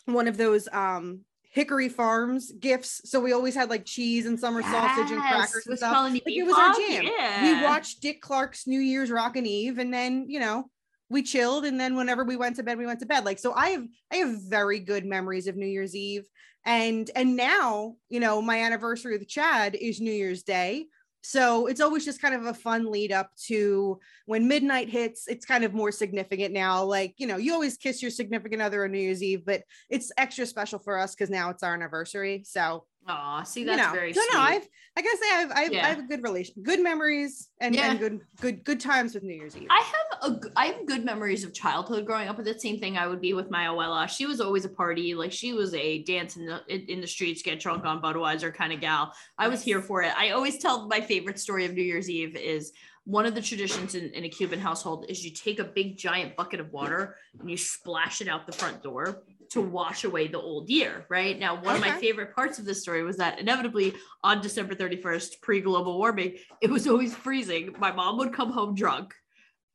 one 0.07 0.27
of 0.27 0.39
those 0.39 0.69
um 0.73 1.21
Hickory 1.51 1.89
Farms 1.89 2.53
gifts. 2.53 3.01
So 3.05 3.21
we 3.21 3.33
always 3.33 3.55
had 3.55 3.71
like 3.71 3.85
cheese 3.85 4.27
and 4.27 4.39
summer 4.39 4.63
sausage 4.63 5.11
and 5.11 5.21
crackers 5.21 5.67
and 5.67 5.79
stuff. 5.79 5.93
Like, 6.13 6.23
it 6.27 6.47
was 6.47 6.55
our 6.57 6.75
jam. 6.75 7.05
We 7.43 7.65
watched 7.65 8.03
Dick 8.03 8.21
Clark's 8.21 8.67
New 8.67 8.81
Year's 8.81 9.11
Rockin' 9.11 9.47
Eve, 9.47 9.79
and 9.79 9.93
then 9.93 10.27
you 10.29 10.41
know 10.41 10.71
we 11.11 11.23
chilled, 11.23 11.65
and 11.65 11.81
then 11.81 11.97
whenever 11.97 12.25
we 12.25 12.37
went 12.37 12.57
to 12.57 12.63
bed, 12.63 12.77
we 12.79 12.87
went 12.87 13.01
to 13.01 13.07
bed. 13.07 13.25
Like 13.25 13.39
so, 13.39 13.55
I 13.55 13.71
have 13.71 13.87
I 14.13 14.17
have 14.17 14.43
very 14.43 14.79
good 14.79 15.07
memories 15.07 15.47
of 15.47 15.57
New 15.57 15.67
Year's 15.67 15.97
Eve, 15.97 16.25
and 16.67 17.11
and 17.17 17.37
now 17.37 17.95
you 18.11 18.21
know 18.21 18.43
my 18.43 18.61
anniversary 18.61 19.17
with 19.17 19.27
Chad 19.27 19.75
is 19.75 20.01
New 20.01 20.13
Year's 20.13 20.43
Day. 20.43 20.87
So 21.23 21.67
it's 21.67 21.81
always 21.81 22.05
just 22.05 22.23
kind 22.23 22.35
of 22.35 22.47
a 22.47 22.55
fun 22.55 22.91
lead 22.91 23.13
up 23.13 23.31
to 23.47 23.99
when 24.27 24.49
midnight 24.49 24.89
hits. 24.89 25.27
It's 25.29 25.45
kind 25.45 25.65
of 25.65 25.75
more 25.75 25.93
significant 25.93 26.55
now. 26.55 26.85
Like, 26.85 27.15
you 27.19 27.27
know, 27.27 27.37
you 27.37 27.53
always 27.53 27.77
kiss 27.77 28.01
your 28.01 28.11
significant 28.11 28.63
other 28.63 28.85
on 28.85 28.93
New 28.93 28.99
Year's 28.99 29.23
Eve, 29.23 29.45
but 29.45 29.63
it's 29.91 30.13
extra 30.17 30.47
special 30.47 30.79
for 30.79 30.99
us 30.99 31.15
because 31.15 31.31
now 31.31 31.51
it's 31.51 31.63
our 31.63 31.75
anniversary. 31.75 32.43
So, 32.47 32.85
Aw, 33.09 33.43
see 33.43 33.61
you 33.61 33.67
that's 33.67 33.79
know, 33.79 33.93
very 33.93 34.13
so 34.13 34.21
sweet. 34.21 34.35
no, 34.35 34.41
I've, 34.41 34.69
like 34.97 35.07
I 35.07 35.17
say, 35.21 35.35
I've, 35.37 35.51
I've, 35.55 35.73
Yeah. 35.73 35.87
I 35.87 35.89
have 35.89 35.99
a 35.99 36.03
good 36.03 36.23
relation, 36.23 36.55
good 36.63 36.81
memories 36.81 37.49
and, 37.61 37.75
Yeah. 37.75 37.91
and 37.91 37.99
good, 37.99 38.21
good, 38.41 38.65
good 38.65 38.81
times 38.81 39.15
with 39.15 39.23
New 39.23 39.35
Year's 39.35 39.57
Eve. 39.57 39.69
I 39.71 39.81
have 39.81 40.33
a 40.33 40.41
I 40.57 40.67
have 40.67 40.87
good 40.87 41.05
memories 41.05 41.45
of 41.45 41.55
childhood 41.55 42.05
growing 42.05 42.29
up 42.29 42.37
with 42.37 42.47
the 42.47 42.59
same 42.59 42.79
thing 42.79 42.99
I 42.99 43.07
would 43.07 43.21
be 43.21 43.33
with 43.33 43.51
my 43.51 43.65
Abuela. 43.65 44.09
She 44.09 44.27
was 44.27 44.41
always 44.41 44.65
a 44.65 44.69
party, 44.69 45.15
like 45.15 45.33
she 45.33 45.53
was 45.53 45.73
a 45.75 46.03
dance 46.03 46.37
in 46.37 46.45
the 46.47 46.61
in 46.93 47.01
the 47.01 47.07
streets, 47.07 47.43
get 47.43 47.61
drunk 47.61 47.85
on 47.85 48.03
Budweiser 48.03 48.53
kind 48.53 48.73
of 48.73 48.81
gal. 48.81 49.13
I 49.39 49.49
was 49.49 49.63
here 49.63 49.81
for 49.81 50.03
it. 50.03 50.13
I 50.17 50.31
always 50.31 50.59
tell 50.59 50.87
my 50.89 51.01
favorite 51.01 51.39
story 51.39 51.65
of 51.65 51.73
New 51.73 51.83
Year's 51.83 52.11
Eve 52.11 52.37
is 52.37 52.73
one 53.05 53.25
of 53.25 53.35
the 53.35 53.41
traditions 53.41 53.95
in, 53.95 54.11
in 54.13 54.25
a 54.25 54.29
Cuban 54.29 54.59
household 54.61 55.07
is 55.09 55.25
you 55.25 55.31
take 55.31 55.61
a 55.61 55.65
big 55.65 55.97
giant 55.97 56.37
bucket 56.37 56.61
of 56.61 56.71
water 56.73 57.17
and 57.41 57.51
you 57.51 57.57
splash 57.57 58.21
it 58.21 58.29
out 58.29 58.45
the 58.47 58.53
front 58.53 58.83
door 58.83 59.23
to 59.51 59.61
wash 59.61 60.05
away 60.05 60.29
the 60.29 60.41
old 60.41 60.69
year, 60.69 61.05
right? 61.09 61.39
Now, 61.39 61.61
one 61.63 61.77
of 61.77 61.81
my 61.81 61.93
favorite 61.93 62.35
parts 62.35 62.59
of 62.59 62.65
this 62.65 62.83
story 62.83 63.03
was 63.03 63.17
that 63.17 63.39
inevitably 63.39 63.95
on 64.23 64.41
December 64.41 64.75
31st, 64.75 65.41
pre 65.41 65.61
global 65.61 65.99
warming, 65.99 66.37
it 66.61 66.71
was 66.71 66.87
always 66.87 67.15
freezing. 67.15 67.75
My 67.79 67.93
mom 67.93 68.19
would 68.19 68.33
come 68.33 68.53
home 68.53 68.75
drunk 68.75 69.15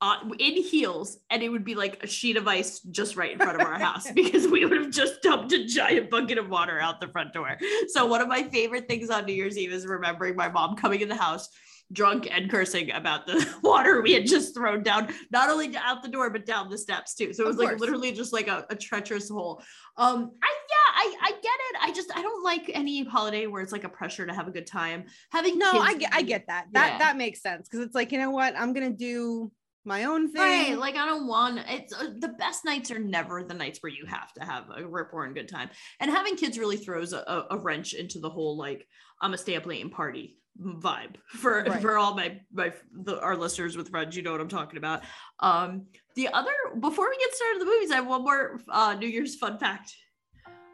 uh, 0.03 0.18
in 0.38 0.62
heels 0.62 1.18
and 1.30 1.42
it 1.42 1.48
would 1.48 1.63
be 1.63 1.75
like 1.75 2.03
a 2.03 2.08
sheet 2.08 2.36
of 2.36 2.46
ice 2.46 2.82
just 2.82 3.15
right 3.15 3.32
in 3.32 3.38
front 3.38 3.62
of 3.62 3.65
our 3.65 3.80
house 3.80 4.12
because 4.15 4.46
we 4.48 4.65
would 4.65 4.82
have 4.82 4.92
just 4.92 5.22
dumped 5.22 5.53
a 5.53 5.65
giant 5.65 6.10
bucket 6.10 6.38
of 6.38 6.50
water 6.50 6.77
out 6.77 7.00
the 7.00 7.08
front 7.08 7.34
door. 7.34 7.58
So 7.88 8.06
one 8.06 8.20
of 8.20 8.27
my 8.27 8.44
favorite 8.44 8.88
things 8.88 9.10
on 9.10 9.25
New 9.25 9.34
Year's 9.34 9.58
Eve 9.58 9.72
is 9.72 9.88
remembering 9.88 10.36
my 10.36 10.50
mom 10.50 10.75
coming 10.75 11.00
in 11.00 11.08
the 11.08 11.15
house 11.15 11.48
drunk 11.94 12.28
and 12.30 12.50
cursing 12.52 12.92
about 12.92 13.26
the 13.26 13.48
water 13.64 14.02
we 14.02 14.12
had 14.14 14.26
just 14.26 14.54
thrown 14.54 14.84
down, 14.84 15.08
not 15.32 15.50
only 15.50 15.76
out 15.78 16.04
the 16.04 16.10
door, 16.10 16.30
but 16.30 16.46
down 16.46 16.70
the 16.70 16.78
steps 16.78 17.16
too. 17.16 17.32
So 17.34 17.44
it 17.44 17.48
was 17.48 17.58
like 17.58 17.80
literally 17.80 18.12
just 18.12 18.34
like 18.34 18.48
a, 18.48 18.66
a 18.70 18.76
treacherous 18.76 19.30
hole. 19.30 19.62
Um, 19.98 20.32
I 20.44 20.54
yeah, 20.70 20.76
I 20.96 21.16
I 21.22 21.30
get 21.32 21.42
it. 21.44 21.76
I 21.82 21.92
just 21.94 22.12
I 22.16 22.22
don't 22.22 22.44
like 22.44 22.70
any 22.74 23.04
holiday 23.04 23.48
where 23.48 23.62
it's 23.62 23.72
like 23.72 23.84
a 23.84 23.90
pressure 23.90 24.26
to 24.26 24.34
have 24.34 24.48
a 24.48 24.52
good 24.52 24.68
time. 24.68 25.06
Having 25.32 25.60
No, 25.60 25.72
kids 25.74 25.86
I 25.88 25.94
get 25.96 26.14
I 26.14 26.22
get 26.24 26.48
that. 26.48 26.66
That 26.74 26.92
Yeah. 26.94 26.98
that 27.00 27.18
makes 27.18 27.42
sense 27.42 27.70
because 27.70 27.86
it's 27.86 27.96
like, 27.96 28.12
you 28.12 28.18
know 28.20 28.32
what? 28.32 28.58
I'm 28.58 28.74
gonna 28.74 28.90
do 28.92 29.52
my 29.86 30.06
own 30.06 30.32
thing. 30.32 30.42
Right, 30.42 30.78
like 30.78 30.96
I 30.96 31.06
don't 31.06 31.28
want 31.28 31.60
it's 31.68 31.94
uh, 31.94 32.12
the 32.18 32.30
best 32.30 32.64
nights 32.66 32.90
are 32.90 33.00
never 33.00 33.44
the 33.44 33.54
nights 33.54 33.80
where 33.84 33.92
you 33.92 34.06
have 34.08 34.32
to 34.34 34.44
have 34.46 34.64
a 34.76 34.88
rip 34.88 35.12
roaring 35.12 35.34
good 35.34 35.50
time, 35.50 35.70
and 36.00 36.10
having 36.10 36.38
kids 36.38 36.58
really 36.58 36.78
throws 36.78 37.12
a, 37.14 37.18
a- 37.20 37.48
a 37.52 37.58
wrench 37.58 37.94
into 37.94 38.20
the 38.20 38.30
whole 38.30 38.58
like 38.58 38.88
I'm 39.22 39.28
gonna 39.30 39.38
stay 39.38 39.56
up 39.58 39.66
late 39.66 39.82
and 39.82 39.92
party 39.92 40.38
vibe 40.62 41.15
for 41.27 41.63
Right. 41.63 41.81
for 41.81 41.98
all 41.98 42.15
my 42.15 42.39
my 42.51 42.74
the, 42.93 43.19
our 43.22 43.36
listeners 43.36 43.75
with 43.77 43.89
friends. 43.89 44.15
You 44.15 44.22
know 44.24 44.31
what 44.31 44.41
I'm 44.41 44.48
talking 44.48 44.77
about. 44.77 45.01
Um, 45.39 45.88
the 46.15 46.27
other 46.29 46.51
before 46.79 47.10
we 47.10 47.17
get 47.17 47.33
started 47.33 47.57
with 47.60 47.67
the 47.67 47.74
movies, 47.74 47.91
I 47.91 47.95
have 47.95 48.07
one 48.07 48.24
more 48.24 48.60
uh, 48.69 48.93
New 48.93 49.07
Year's 49.07 49.36
fun 49.36 49.57
fact. 49.57 49.93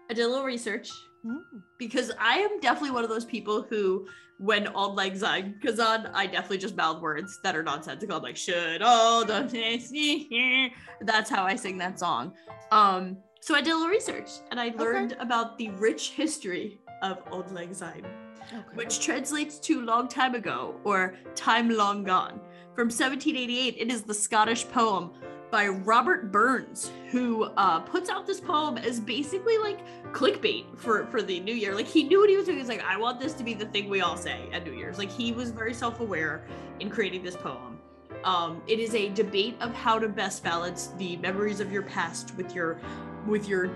I 0.10 0.14
did 0.14 0.26
a 0.26 0.28
little 0.28 0.46
research 0.46 0.90
Mm. 1.26 1.42
because 1.78 2.14
I 2.18 2.36
am 2.38 2.62
definitely 2.62 2.92
one 2.92 3.04
of 3.04 3.10
those 3.10 3.26
people 3.26 3.62
who, 3.70 4.08
when 4.40 4.68
Auld 4.68 4.96
Lang 4.96 5.18
Syne 5.20 5.56
goes 5.62 5.78
on, 5.78 6.08
I 6.14 6.28
definitely 6.28 6.60
just 6.60 6.78
mouth 6.78 7.02
words 7.02 7.42
that 7.44 7.58
are 7.58 7.62
nonsensical. 7.64 8.16
I'm 8.16 8.24
like, 8.24 8.38
should 8.38 8.82
all 8.82 9.26
the 9.26 9.46
here. 9.48 10.70
That's 11.02 11.30
how 11.30 11.44
I 11.44 11.58
sing 11.58 11.78
that 11.80 12.00
song. 12.00 12.34
Um, 12.72 13.18
so 13.42 13.54
I 13.54 13.60
did 13.60 13.72
a 13.72 13.76
little 13.76 13.90
research 13.90 14.30
and 14.52 14.62
I 14.62 14.70
learned 14.78 15.18
about 15.20 15.58
the 15.58 15.72
rich 15.72 16.12
history 16.12 16.80
of 17.02 17.18
Auld 17.34 17.52
Lang 17.52 17.74
Syne, 17.74 18.06
Okay. 18.48 18.64
which 18.74 19.04
translates 19.04 19.60
to 19.60 19.82
long 19.82 20.08
time 20.08 20.36
ago 20.36 20.76
or 20.84 21.16
time 21.36 21.70
long 21.70 22.04
gone. 22.04 22.40
From 22.76 22.88
1788, 22.88 23.76
it 23.78 23.92
is 23.92 24.04
the 24.04 24.14
Scottish 24.14 24.68
poem 24.70 25.12
by 25.52 25.68
Robert 25.68 26.32
Burns, 26.32 26.92
who 27.10 27.46
uh, 27.58 27.80
puts 27.80 28.10
out 28.10 28.28
this 28.28 28.40
poem 28.40 28.78
as 28.78 29.00
basically 29.00 29.58
like 29.58 29.80
clickbait 30.14 30.66
for 30.78 31.06
for 31.08 31.22
the 31.22 31.40
new 31.40 31.54
year. 31.54 31.74
Like 31.74 31.88
he 31.88 32.04
knew 32.04 32.20
what 32.20 32.30
he 32.30 32.38
was 32.38 32.46
doing. 32.46 32.58
He's 32.58 32.70
like, 32.70 32.84
I 32.84 32.98
want 32.98 33.20
this 33.20 33.34
to 33.34 33.44
be 33.44 33.54
the 33.54 33.66
thing 33.66 33.90
we 33.90 34.02
all 34.02 34.18
say 34.18 34.48
at 34.54 34.66
New 34.66 34.74
Year's. 34.74 34.98
Like 34.98 35.12
he 35.12 35.32
was 35.32 35.52
very 35.52 35.74
self-aware 35.74 36.46
in 36.80 36.90
creating 36.90 37.24
this 37.24 37.36
poem. 37.36 37.80
Um, 38.24 38.62
it 38.68 38.80
is 38.80 38.94
a 38.96 39.10
debate 39.10 39.56
of 39.62 39.74
how 39.74 39.98
to 39.98 40.08
best 40.08 40.44
balance 40.44 40.88
the 40.98 41.18
memories 41.18 41.60
of 41.60 41.72
your 41.72 41.84
past 41.84 42.36
with 42.36 42.54
your 42.54 42.80
with 43.28 43.48
your 43.48 43.72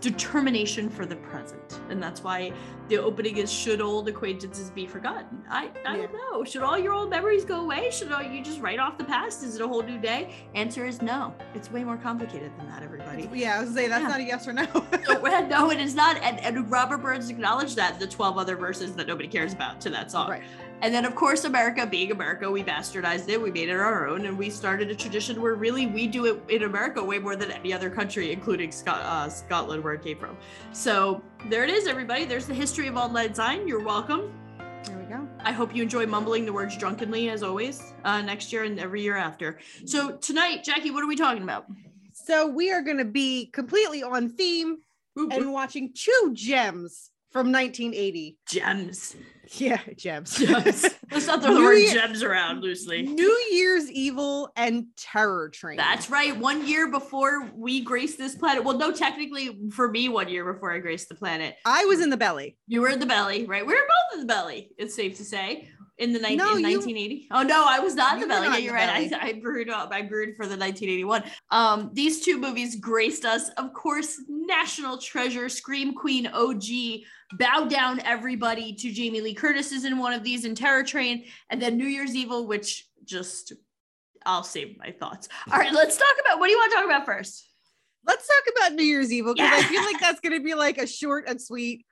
determination 0.00 0.88
for 0.88 1.06
the 1.06 1.16
present. 1.16 1.80
And 1.88 2.02
that's 2.02 2.22
why 2.22 2.52
the 2.88 2.98
opening 2.98 3.38
is 3.38 3.52
should 3.52 3.80
old 3.80 4.08
acquaintances 4.08 4.70
be 4.70 4.86
forgotten? 4.86 5.42
I 5.50 5.70
i 5.84 5.96
don't 5.96 6.12
know. 6.12 6.44
Should 6.44 6.62
all 6.62 6.78
your 6.78 6.92
old 6.92 7.10
memories 7.10 7.44
go 7.44 7.60
away? 7.62 7.90
Should 7.90 8.12
all 8.12 8.22
you 8.22 8.42
just 8.42 8.60
write 8.60 8.78
off 8.78 8.98
the 8.98 9.04
past? 9.04 9.42
Is 9.42 9.56
it 9.56 9.62
a 9.62 9.66
whole 9.68 9.82
new 9.82 9.98
day? 9.98 10.34
Answer 10.54 10.86
is 10.86 11.02
no. 11.02 11.34
It's 11.54 11.70
way 11.70 11.82
more 11.82 11.96
complicated 11.96 12.52
than 12.58 12.68
that 12.68 12.82
everybody. 12.82 13.28
Yeah, 13.32 13.58
I 13.58 13.60
was 13.60 13.74
say 13.74 13.88
that's 13.88 14.02
Yeah. 14.02 14.08
not 14.08 14.20
a 14.20 14.24
yes 14.24 14.46
or 14.46 14.52
no. 14.52 14.66
so, 15.04 15.14
no 15.48 15.70
it 15.70 15.80
is 15.80 15.94
not. 15.94 16.16
And, 16.18 16.38
and 16.40 16.70
robert 16.70 16.98
burns 16.98 17.30
acknowledged 17.30 17.76
that 17.76 17.98
the 17.98 18.06
12 18.06 18.38
other 18.38 18.56
verses 18.56 18.94
that 18.94 19.06
nobody 19.06 19.28
cares 19.28 19.52
about 19.52 19.80
to 19.82 19.90
that 19.90 20.10
song. 20.10 20.30
Right. 20.30 20.42
And 20.82 20.94
then, 20.94 21.04
of 21.04 21.14
course, 21.14 21.44
America 21.44 21.86
being 21.86 22.10
America, 22.10 22.50
we 22.50 22.62
bastardized 22.62 23.28
it, 23.28 23.40
we 23.40 23.50
made 23.50 23.68
it 23.68 23.76
our 23.76 24.06
own, 24.08 24.26
and 24.26 24.36
we 24.36 24.50
started 24.50 24.90
a 24.90 24.94
tradition 24.94 25.40
where 25.40 25.54
really 25.54 25.86
we 25.86 26.06
do 26.06 26.26
it 26.26 26.42
in 26.48 26.64
America 26.64 27.02
way 27.02 27.18
more 27.18 27.34
than 27.34 27.50
any 27.50 27.72
other 27.72 27.88
country, 27.88 28.30
including 28.30 28.70
Scot- 28.70 29.02
uh, 29.02 29.28
Scotland, 29.28 29.82
where 29.82 29.94
it 29.94 30.02
came 30.02 30.18
from. 30.18 30.36
So 30.72 31.22
there 31.48 31.64
it 31.64 31.70
is, 31.70 31.86
everybody. 31.86 32.24
There's 32.26 32.46
the 32.46 32.54
history 32.54 32.88
of 32.88 32.94
Lang 32.94 33.34
Syne. 33.34 33.66
You're 33.66 33.82
welcome. 33.82 34.32
There 34.84 34.98
we 34.98 35.04
go. 35.06 35.26
I 35.40 35.52
hope 35.52 35.74
you 35.74 35.82
enjoy 35.82 36.06
mumbling 36.06 36.44
the 36.44 36.52
words 36.52 36.76
drunkenly, 36.76 37.30
as 37.30 37.42
always, 37.42 37.94
uh, 38.04 38.20
next 38.20 38.52
year 38.52 38.64
and 38.64 38.78
every 38.78 39.02
year 39.02 39.16
after. 39.16 39.58
So 39.86 40.16
tonight, 40.18 40.62
Jackie, 40.62 40.90
what 40.90 41.02
are 41.02 41.08
we 41.08 41.16
talking 41.16 41.42
about? 41.42 41.66
So 42.12 42.46
we 42.46 42.70
are 42.70 42.82
gonna 42.82 43.04
be 43.04 43.46
completely 43.46 44.02
on 44.02 44.28
theme 44.28 44.78
Ooh, 45.18 45.28
and 45.30 45.52
watching 45.52 45.92
two 45.94 46.30
gems 46.34 47.10
from 47.30 47.50
1980. 47.52 48.36
gems. 48.46 49.16
Yeah, 49.58 49.80
gems. 49.96 50.36
Gems. 50.38 50.84
Let's 51.10 51.26
not 51.26 51.42
throw 51.42 51.54
the 51.54 51.60
word 51.60 51.74
Year- 51.76 51.92
gems 51.94 52.22
around 52.22 52.62
loosely. 52.62 53.02
New 53.02 53.38
Year's 53.52 53.90
Evil 53.90 54.50
and 54.56 54.86
Terror 54.96 55.48
Train. 55.50 55.76
That's 55.76 56.10
right. 56.10 56.36
One 56.36 56.66
year 56.66 56.90
before 56.90 57.50
we 57.54 57.80
graced 57.80 58.18
this 58.18 58.34
planet. 58.34 58.64
Well, 58.64 58.76
no, 58.76 58.92
technically 58.92 59.56
for 59.70 59.88
me, 59.88 60.08
one 60.08 60.28
year 60.28 60.52
before 60.52 60.72
I 60.72 60.78
graced 60.78 61.08
the 61.08 61.14
planet. 61.14 61.56
I 61.64 61.84
was 61.84 62.00
in 62.00 62.10
the 62.10 62.16
belly. 62.16 62.56
You 62.66 62.80
were 62.80 62.88
in 62.88 62.98
the 62.98 63.06
belly, 63.06 63.44
right? 63.46 63.64
We 63.66 63.74
were 63.74 63.80
both 63.80 64.14
in 64.20 64.26
the 64.26 64.32
belly. 64.32 64.70
It's 64.78 64.94
safe 64.94 65.16
to 65.18 65.24
say. 65.24 65.68
In 65.98 66.12
the 66.12 66.18
ni- 66.18 66.36
No, 66.36 66.52
in 66.56 66.60
you- 66.60 66.76
1980. 66.78 67.28
Oh 67.30 67.42
no, 67.42 67.64
I 67.66 67.78
was 67.78 67.94
not 67.94 68.14
in 68.14 68.20
You 68.20 68.26
the 68.28 68.34
were 68.34 68.40
belly. 68.40 68.48
not 68.48 68.52
Yeah, 68.52 68.58
in 68.58 68.64
you're 68.64 68.72
the 69.10 69.14
right. 69.18 69.24
I, 69.24 69.28
I 69.28 69.32
brewed 69.40 69.70
up. 69.70 69.90
I 69.92 70.02
brewed 70.02 70.36
for 70.36 70.44
the 70.44 70.56
1981. 70.58 71.24
Um, 71.50 71.90
these 71.94 72.22
two 72.22 72.38
movies 72.38 72.76
graced 72.76 73.24
us. 73.24 73.48
Of 73.56 73.72
course, 73.72 74.20
national 74.28 74.98
treasure, 74.98 75.48
Scream 75.48 75.94
Queen 75.94 76.26
OG, 76.26 76.64
Bow 77.32 77.64
Down 77.66 78.00
Everybody 78.00 78.72
to 78.74 78.92
Jamie 78.92 79.20
Lee 79.20 79.34
Curtis 79.34 79.72
is 79.72 79.84
in 79.84 79.98
one 79.98 80.12
of 80.12 80.22
these 80.22 80.44
in 80.44 80.54
Terror 80.54 80.84
Train, 80.84 81.24
and 81.50 81.60
then 81.60 81.76
New 81.76 81.86
Year's 81.86 82.14
Evil, 82.14 82.46
which 82.46 82.86
just 83.04 83.52
I'll 84.24 84.42
save 84.44 84.76
my 84.78 84.90
thoughts. 84.92 85.28
All 85.52 85.58
right, 85.58 85.72
let's 85.72 85.96
talk 85.96 86.14
about 86.24 86.38
what 86.38 86.46
do 86.46 86.52
you 86.52 86.58
want 86.58 86.70
to 86.72 86.76
talk 86.76 86.84
about 86.84 87.04
first? 87.06 87.44
Let's 88.06 88.26
talk 88.26 88.54
about 88.56 88.72
New 88.76 88.84
Year's 88.84 89.12
Evil 89.12 89.34
because 89.34 89.50
I 89.64 89.66
feel 89.66 89.82
like 89.82 90.00
that's 90.00 90.20
gonna 90.20 90.40
be 90.40 90.54
like 90.54 90.78
a 90.78 90.86
short 90.86 91.28
and 91.28 91.40
sweet 91.40 91.84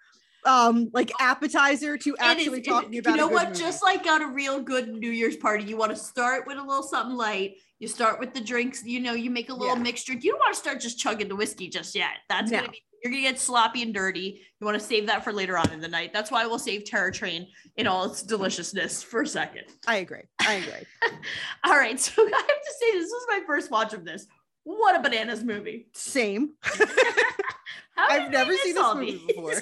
um 0.47 0.91
like 0.93 1.11
appetizer 1.21 1.97
to 1.97 2.15
actually 2.21 2.59
it- 2.59 2.65
talking 2.67 2.99
about 2.99 3.13
You 3.13 3.17
know 3.17 3.29
what? 3.29 3.49
movie. 3.49 3.61
Just 3.61 3.83
like 3.83 4.07
on 4.07 4.23
a 4.23 4.27
real 4.29 4.61
good 4.61 4.89
New 4.93 5.11
Year's 5.11 5.37
party, 5.37 5.65
you 5.65 5.77
want 5.77 5.91
to 5.91 5.97
start 5.97 6.47
with 6.47 6.59
a 6.59 6.63
little 6.63 6.83
something 6.83 7.17
light. 7.17 7.55
You 7.79 7.89
start 7.89 8.21
with 8.21 8.35
the 8.35 8.41
drinks. 8.43 8.85
You 8.85 9.01
know, 9.01 9.15
you 9.15 9.31
make 9.31 9.49
a 9.49 9.55
little 9.55 9.77
Yeah. 9.77 9.83
mixed 9.83 10.07
drink. 10.07 10.23
You 10.23 10.33
don't 10.33 10.41
want 10.41 10.55
to 10.55 10.61
start 10.61 10.81
just 10.81 10.99
chugging 10.99 11.29
the 11.29 11.35
whiskey 11.37 11.69
just 11.69 11.95
yet. 11.95 12.11
That's 12.29 12.51
No. 12.51 12.59
gonna 12.59 12.71
be 12.71 12.83
you're 13.05 13.13
gonna 13.13 13.23
get 13.23 13.39
sloppy 13.39 13.83
and 13.83 13.93
dirty. 13.93 14.41
You 14.59 14.65
want 14.65 14.81
to 14.81 14.85
save 14.85 15.07
that 15.09 15.23
for 15.23 15.33
later 15.33 15.59
on 15.59 15.71
in 15.73 15.81
the 15.81 15.89
night. 15.89 16.15
That's 16.15 16.31
why 16.31 16.47
we'll 16.47 16.59
save 16.59 16.87
Terror 16.87 17.11
Train 17.11 17.47
in 17.77 17.87
all 17.87 18.07
its 18.07 18.23
deliciousness 18.23 19.03
for 19.03 19.21
a 19.23 19.27
second. 19.27 19.65
I 19.87 19.97
agree. 19.97 20.23
I 20.41 20.55
agree. 20.55 20.87
All 21.65 21.77
right, 21.77 22.01
so 22.01 22.13
I 22.27 22.31
have 22.31 22.47
to 22.47 22.75
say 22.81 22.93
this 22.99 23.11
was 23.11 23.27
my 23.29 23.41
first 23.47 23.71
watch 23.71 23.93
of 23.93 24.07
this. 24.07 24.27
What 24.65 24.97
a 24.97 25.03
bananas 25.03 25.45
movie! 25.45 25.89
Same. 25.93 26.55
I've 27.97 28.31
never 28.31 28.57
seen 28.57 28.75
this 28.75 28.95
movie 28.95 29.11
these? 29.13 29.27
before. 29.27 29.53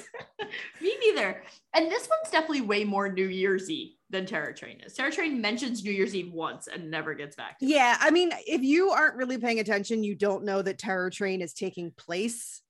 Me 0.81 0.97
neither. 1.01 1.43
And 1.73 1.91
this 1.91 2.07
one's 2.09 2.31
definitely 2.31 2.61
way 2.61 2.85
more 2.85 3.11
New 3.11 3.27
Year's 3.27 3.69
Eve 3.69 3.95
than 4.09 4.25
Terror 4.25 4.53
Train 4.53 4.79
is. 4.79 4.93
Terror 4.93 5.11
Train 5.11 5.39
mentions 5.41 5.83
New 5.83 5.91
Year's 5.91 6.15
Eve 6.15 6.31
once 6.31 6.67
and 6.67 6.89
never 6.89 7.13
gets 7.13 7.35
back. 7.35 7.59
to 7.59 7.65
it. 7.65 7.69
Yeah, 7.69 7.97
I 7.99 8.09
mean, 8.09 8.31
if 8.47 8.61
you 8.63 8.89
aren't 8.89 9.17
really 9.17 9.37
paying 9.37 9.59
attention, 9.59 10.03
you 10.03 10.15
don't 10.15 10.45
know 10.45 10.61
that 10.61 10.79
Terror 10.79 11.09
Train 11.09 11.41
is 11.41 11.53
taking 11.53 11.91
place 11.91 12.62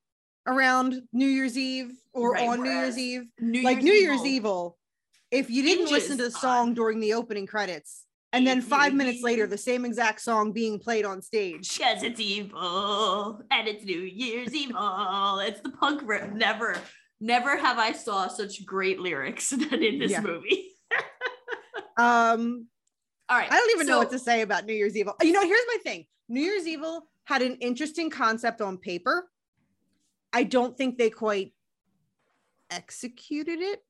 around 0.47 1.01
New 1.13 1.27
Year's 1.27 1.57
Eve 1.57 1.91
or 2.13 2.31
Right, 2.33 2.47
on 2.47 2.61
New 2.63 2.69
Year's 2.71 2.97
Eve. 2.97 3.23
New 3.39 3.61
like 3.63 3.81
New 3.81 3.93
Year's 3.93 4.19
Evil- 4.25 4.27
Evil, 4.27 4.77
if 5.31 5.49
you 5.49 5.63
didn't 5.63 5.91
listen 5.91 6.17
to 6.17 6.23
the 6.25 6.31
song 6.31 6.73
during 6.73 6.99
the 6.99 7.13
opening 7.13 7.47
credits, 7.47 8.05
and 8.33 8.45
then 8.47 8.61
five 8.61 8.93
minutes 8.93 9.21
later, 9.21 9.45
the 9.47 9.57
same 9.57 9.85
exact 9.85 10.19
song 10.21 10.51
being 10.51 10.79
played 10.79 11.05
on 11.05 11.21
stage. 11.21 11.77
Because 11.77 12.01
it's 12.03 12.19
evil 12.19 13.41
and 13.51 13.67
it's 13.67 13.83
New 13.85 13.99
Year's 14.01 14.53
evil. 14.55 15.39
It's 15.39 15.61
the 15.61 15.69
punk 15.69 16.01
rip. 16.03 16.33
Never, 16.33 16.75
never 17.21 17.55
have 17.57 17.77
I 17.77 17.91
saw 17.91 18.27
such 18.27 18.65
great 18.65 18.99
lyrics 18.99 19.49
than 19.51 19.83
in 19.83 19.99
this 19.99 20.11
Yeah. 20.11 20.21
movie. 20.21 20.69
Um, 21.95 22.67
All 23.29 23.37
right. 23.37 23.51
I 23.51 23.55
don't 23.55 23.69
even 23.75 23.85
know 23.87 23.99
what 23.99 24.09
to 24.11 24.19
say 24.19 24.41
about 24.41 24.65
New 24.65 24.73
Year's 24.73 24.97
Evil. 24.97 25.13
You 25.21 25.31
know, 25.31 25.41
here's 25.41 25.65
my 25.67 25.77
thing 25.83 26.05
New 26.27 26.41
Year's 26.41 26.67
Evil 26.67 27.03
had 27.25 27.41
an 27.43 27.55
interesting 27.57 28.09
concept 28.09 28.61
on 28.61 28.77
paper. 28.77 29.29
I 30.33 30.43
don't 30.43 30.75
think 30.75 30.97
they 30.97 31.09
quite 31.09 31.53
executed 32.71 33.59
it. 33.59 33.83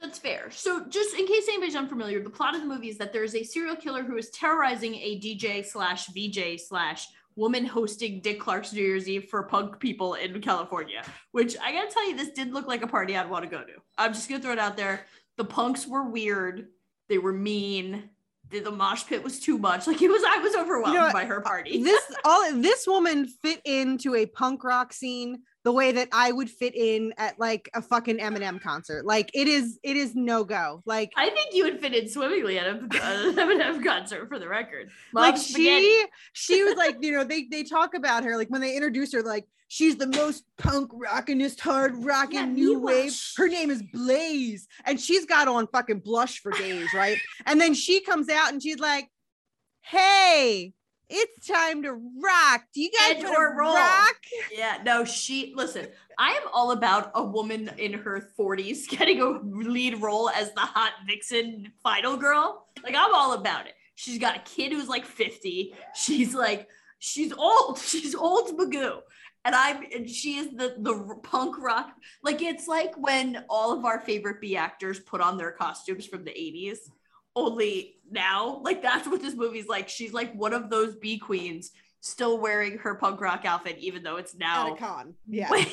That's 0.00 0.18
fair. 0.18 0.50
So, 0.50 0.86
just 0.88 1.16
in 1.16 1.26
case 1.26 1.48
anybody's 1.48 1.76
unfamiliar, 1.76 2.22
the 2.22 2.30
plot 2.30 2.54
of 2.54 2.60
the 2.60 2.66
movie 2.66 2.88
is 2.88 2.98
that 2.98 3.12
there 3.12 3.24
is 3.24 3.34
a 3.34 3.42
serial 3.42 3.76
killer 3.76 4.02
who 4.02 4.16
is 4.16 4.30
terrorizing 4.30 4.94
a 4.94 5.20
DJ 5.20 5.64
slash 5.64 6.06
VJ 6.08 6.60
slash 6.60 7.06
woman 7.34 7.64
hosting 7.64 8.20
Dick 8.20 8.40
Clark's 8.40 8.72
New 8.72 8.82
Year's 8.82 9.08
Eve 9.08 9.28
for 9.28 9.42
punk 9.44 9.78
people 9.78 10.14
in 10.14 10.40
California. 10.40 11.02
Which 11.32 11.56
I 11.62 11.72
gotta 11.72 11.90
tell 11.90 12.08
you, 12.08 12.16
this 12.16 12.30
did 12.30 12.52
look 12.52 12.66
like 12.66 12.82
a 12.82 12.86
party 12.86 13.16
I'd 13.16 13.30
want 13.30 13.44
to 13.44 13.50
go 13.50 13.62
to. 13.62 13.72
I'm 13.96 14.12
just 14.12 14.28
gonna 14.28 14.42
throw 14.42 14.52
it 14.52 14.58
out 14.58 14.76
there. 14.76 15.06
The 15.36 15.44
punks 15.44 15.86
were 15.86 16.10
weird. 16.10 16.68
They 17.08 17.18
were 17.18 17.32
mean. 17.32 18.10
The, 18.50 18.60
the 18.60 18.70
mosh 18.70 19.04
pit 19.06 19.24
was 19.24 19.40
too 19.40 19.58
much. 19.58 19.86
Like 19.86 20.00
it 20.00 20.08
was, 20.08 20.22
I 20.26 20.38
was 20.38 20.54
overwhelmed 20.54 20.94
You 20.94 21.00
know, 21.00 21.12
by 21.12 21.24
her 21.24 21.40
party. 21.40 21.82
This 21.82 22.02
all 22.24 22.52
this 22.52 22.86
woman 22.86 23.26
fit 23.26 23.60
into 23.64 24.14
a 24.14 24.26
punk 24.26 24.62
rock 24.62 24.92
scene 24.92 25.42
the 25.66 25.72
way 25.72 25.90
that 25.90 26.06
I 26.12 26.30
would 26.30 26.48
fit 26.48 26.76
in 26.76 27.12
at 27.18 27.40
like 27.40 27.68
a 27.74 27.82
fucking 27.82 28.18
Eminem 28.18 28.60
concert. 28.60 29.04
Like 29.04 29.32
it 29.34 29.48
is, 29.48 29.80
it 29.82 29.96
is 29.96 30.14
no 30.14 30.44
go. 30.44 30.80
Like 30.86 31.10
I 31.16 31.28
think 31.30 31.54
you 31.54 31.64
would 31.64 31.80
fit 31.80 31.92
in 31.92 32.08
swimmingly 32.08 32.56
at 32.56 32.68
a, 32.68 32.70
an 32.78 33.34
Eminem 33.34 33.84
concert 33.84 34.28
for 34.28 34.38
the 34.38 34.46
record. 34.46 34.90
like 35.12 35.36
spaghetti. 35.36 35.82
she 35.86 36.04
she 36.34 36.62
was 36.62 36.76
like 36.76 36.98
you 37.00 37.10
know 37.10 37.24
they 37.24 37.48
they 37.50 37.64
talk 37.64 37.94
about 37.94 38.22
her 38.22 38.36
like 38.36 38.48
when 38.48 38.60
they 38.60 38.76
introduce 38.76 39.12
her 39.12 39.24
like 39.24 39.44
she's 39.66 39.96
the 39.96 40.06
most 40.06 40.44
punk 40.56 40.92
rockinest 40.92 41.58
hard 41.58 41.96
rocking 42.04 42.38
Yeah, 42.38 42.44
new 42.46 42.78
wave 42.78 43.12
her 43.36 43.48
name 43.48 43.72
is 43.72 43.82
blaze 43.92 44.68
and 44.84 45.00
she's 45.00 45.26
got 45.26 45.48
on 45.48 45.66
fucking 45.66 45.98
blush 45.98 46.38
for 46.38 46.52
days 46.52 46.94
right 46.94 47.18
and 47.44 47.60
then 47.60 47.74
she 47.74 48.00
comes 48.02 48.28
out 48.28 48.52
and 48.52 48.62
she's 48.62 48.78
like 48.78 49.10
hey 49.80 50.72
It's 51.08 51.46
time 51.46 51.82
to 51.84 51.92
rock. 51.92 52.64
Do 52.74 52.80
you 52.82 52.90
guys 52.90 53.22
wanna 53.22 53.54
roll. 53.56 53.74
rock? 53.74 54.16
Yeah, 54.52 54.78
no, 54.84 55.04
she 55.04 55.52
listen. 55.54 55.86
I 56.18 56.32
am 56.32 56.42
all 56.52 56.72
about 56.72 57.12
a 57.14 57.24
woman 57.24 57.70
in 57.78 57.92
her 57.92 58.28
40s 58.38 58.88
getting 58.88 59.20
a 59.20 59.38
lead 59.42 60.00
role 60.00 60.30
as 60.30 60.52
the 60.54 60.60
hot 60.60 60.92
vixen 61.06 61.72
final 61.82 62.16
girl. 62.16 62.66
Like 62.82 62.94
I'm 62.96 63.14
all 63.14 63.34
about 63.34 63.66
it. 63.66 63.74
She's 63.94 64.18
got 64.18 64.36
a 64.36 64.40
kid 64.40 64.72
who's 64.72 64.88
like 64.88 65.06
50. 65.06 65.74
She's 65.94 66.34
like 66.34 66.68
she's 66.98 67.32
old. 67.32 67.78
She's 67.86 68.14
old 68.14 68.58
Magoo. 68.58 69.00
And 69.44 69.54
I'm 69.54 69.84
and 69.94 70.10
she 70.10 70.38
is 70.38 70.48
the 70.56 70.74
the 70.78 71.20
punk 71.22 71.56
rock. 71.58 71.92
Like 72.24 72.42
it's 72.42 72.66
like 72.66 72.96
when 72.96 73.44
all 73.48 73.72
of 73.72 73.84
our 73.84 74.00
favorite 74.00 74.40
B 74.40 74.56
actors 74.56 74.98
put 74.98 75.20
on 75.20 75.36
their 75.36 75.52
costumes 75.52 76.04
from 76.04 76.24
the 76.24 76.32
80s. 76.32 76.78
Only 77.36 77.96
now, 78.10 78.60
like 78.64 78.82
that's 78.82 79.06
what 79.06 79.22
this 79.22 79.34
movie's 79.34 79.68
like. 79.68 79.88
She's 79.88 80.12
like 80.12 80.34
one 80.34 80.52
of 80.52 80.70
those 80.70 80.96
B 80.96 81.18
queens 81.18 81.70
still 82.00 82.38
wearing 82.38 82.78
her 82.78 82.94
punk 82.94 83.20
rock 83.20 83.44
outfit, 83.44 83.76
even 83.78 84.02
though 84.02 84.16
it's 84.16 84.34
now 84.34 84.68
At 84.68 84.72
a 84.72 84.76
con. 84.76 85.14
Yeah. 85.26 85.50
way, 85.50 85.60
even 85.60 85.70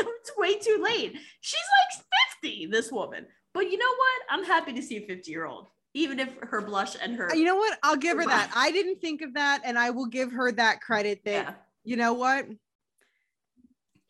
though 0.00 0.10
it's 0.20 0.36
way 0.36 0.58
too 0.58 0.82
late. 0.82 1.16
She's 1.40 1.60
like 1.94 2.04
50, 2.42 2.66
this 2.66 2.90
woman. 2.90 3.26
But 3.54 3.70
you 3.70 3.78
know 3.78 3.84
what? 3.84 4.22
I'm 4.30 4.44
happy 4.44 4.72
to 4.72 4.82
see 4.82 4.96
a 4.96 5.06
50 5.06 5.30
year 5.30 5.46
old, 5.46 5.68
even 5.94 6.18
if 6.18 6.34
her 6.40 6.60
blush 6.60 6.96
and 7.00 7.16
her. 7.16 7.34
You 7.34 7.44
know 7.44 7.56
what? 7.56 7.78
I'll 7.82 7.96
give 7.96 8.16
her 8.16 8.26
that. 8.26 8.50
I 8.56 8.70
didn't 8.72 9.00
think 9.00 9.22
of 9.22 9.34
that, 9.34 9.62
and 9.64 9.78
I 9.78 9.90
will 9.90 10.06
give 10.06 10.32
her 10.32 10.50
that 10.52 10.80
credit 10.80 11.24
that 11.24 11.30
yeah, 11.30 11.54
you 11.84 11.96
know 11.96 12.14
what? 12.14 12.46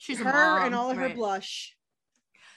she's 0.01 0.19
her 0.19 0.25
mom, 0.25 0.67
and 0.67 0.75
all 0.75 0.91
of 0.91 0.97
her 0.97 1.11
blush. 1.11 1.77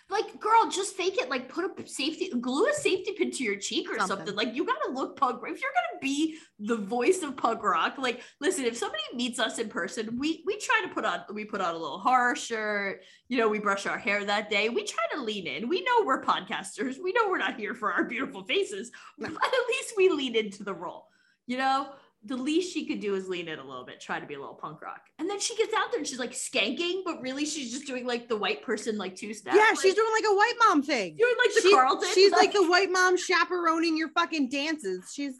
Like, 0.09 0.39
girl, 0.39 0.69
just 0.69 0.95
fake 0.95 1.17
it. 1.17 1.29
Like, 1.29 1.49
put 1.49 1.65
a 1.65 1.87
safety, 1.87 2.29
glue 2.39 2.67
a 2.67 2.73
safety 2.73 3.13
pin 3.17 3.31
to 3.31 3.43
your 3.43 3.55
cheek 3.55 3.89
or 3.89 3.97
something. 3.99 4.17
Something. 4.17 4.35
Like, 4.35 4.53
you 4.53 4.65
gotta 4.65 4.91
look 4.91 5.17
punk. 5.17 5.41
If 5.43 5.61
you're 5.61 5.71
gonna 5.71 5.99
be 6.01 6.37
the 6.59 6.75
voice 6.75 7.23
of 7.23 7.37
punk 7.37 7.63
rock, 7.63 7.97
like, 7.97 8.21
listen, 8.41 8.65
if 8.65 8.77
somebody 8.77 9.01
meets 9.15 9.39
us 9.39 9.59
in 9.59 9.69
person, 9.69 10.17
we 10.19 10.43
we 10.45 10.57
try 10.59 10.81
to 10.85 10.93
put 10.93 11.05
on 11.05 11.21
we 11.33 11.45
put 11.45 11.61
on 11.61 11.73
a 11.73 11.77
little 11.77 11.99
horror 11.99 12.35
shirt. 12.35 13.01
You 13.29 13.37
know, 13.37 13.47
we 13.47 13.59
brush 13.59 13.85
our 13.85 13.97
hair 13.97 14.23
that 14.25 14.49
day. 14.49 14.69
We 14.69 14.83
try 14.83 15.03
to 15.13 15.21
lean 15.21 15.47
in. 15.47 15.69
We 15.69 15.81
know 15.83 16.03
we're 16.05 16.21
podcasters. 16.23 16.97
We 17.01 17.13
know 17.13 17.29
we're 17.29 17.37
not 17.37 17.57
here 17.57 17.73
for 17.73 17.91
our 17.93 18.03
beautiful 18.03 18.43
faces, 18.43 18.91
No. 19.17 19.29
but 19.29 19.43
at 19.43 19.67
least 19.69 19.93
we 19.97 20.09
lean 20.09 20.35
into 20.35 20.63
the 20.63 20.73
role. 20.73 21.07
You 21.47 21.57
know, 21.57 21.89
the 22.25 22.37
least 22.37 22.73
she 22.73 22.85
could 22.85 23.01
do 23.01 23.15
is 23.15 23.27
lean 23.27 23.47
in 23.49 23.59
a 23.59 23.63
little 23.63 23.83
bit, 23.85 23.99
try 23.99 24.19
to 24.19 24.25
be 24.25 24.33
a 24.35 24.39
little 24.39 24.55
punk 24.55 24.81
rock. 24.81 25.01
And 25.19 25.29
then 25.29 25.39
she 25.41 25.55
gets 25.57 25.73
out 25.73 25.91
there 25.91 25.99
and 25.99 26.07
she's 26.07 26.19
like 26.19 26.31
skanking, 26.31 27.01
but 27.03 27.21
really 27.21 27.45
she's 27.45 27.71
just 27.71 27.85
doing 27.85 28.05
like 28.07 28.29
the 28.29 28.37
white 28.37 28.63
person 28.63 28.97
like 28.97 29.15
two 29.15 29.33
step. 29.33 29.53
Yeah, 29.55 29.73
she's 29.73 29.93
doing 29.93 30.11
like 30.13 30.23
a 30.31 30.35
white 30.35 30.53
mom 30.67 30.83
thing. 30.83 31.17
doing 31.17 31.35
like 31.37 31.53
the 31.53 31.61
She- 31.61 31.71
Carlton. 31.73 32.09
She's 32.13 32.31
like 32.31 32.53
the 32.53 32.65
white 32.67 32.89
mom 32.91 33.17
chaperoning 33.17 33.97
your 33.97 34.09
fucking 34.09 34.47
dances. 34.49 35.11
She's 35.13 35.35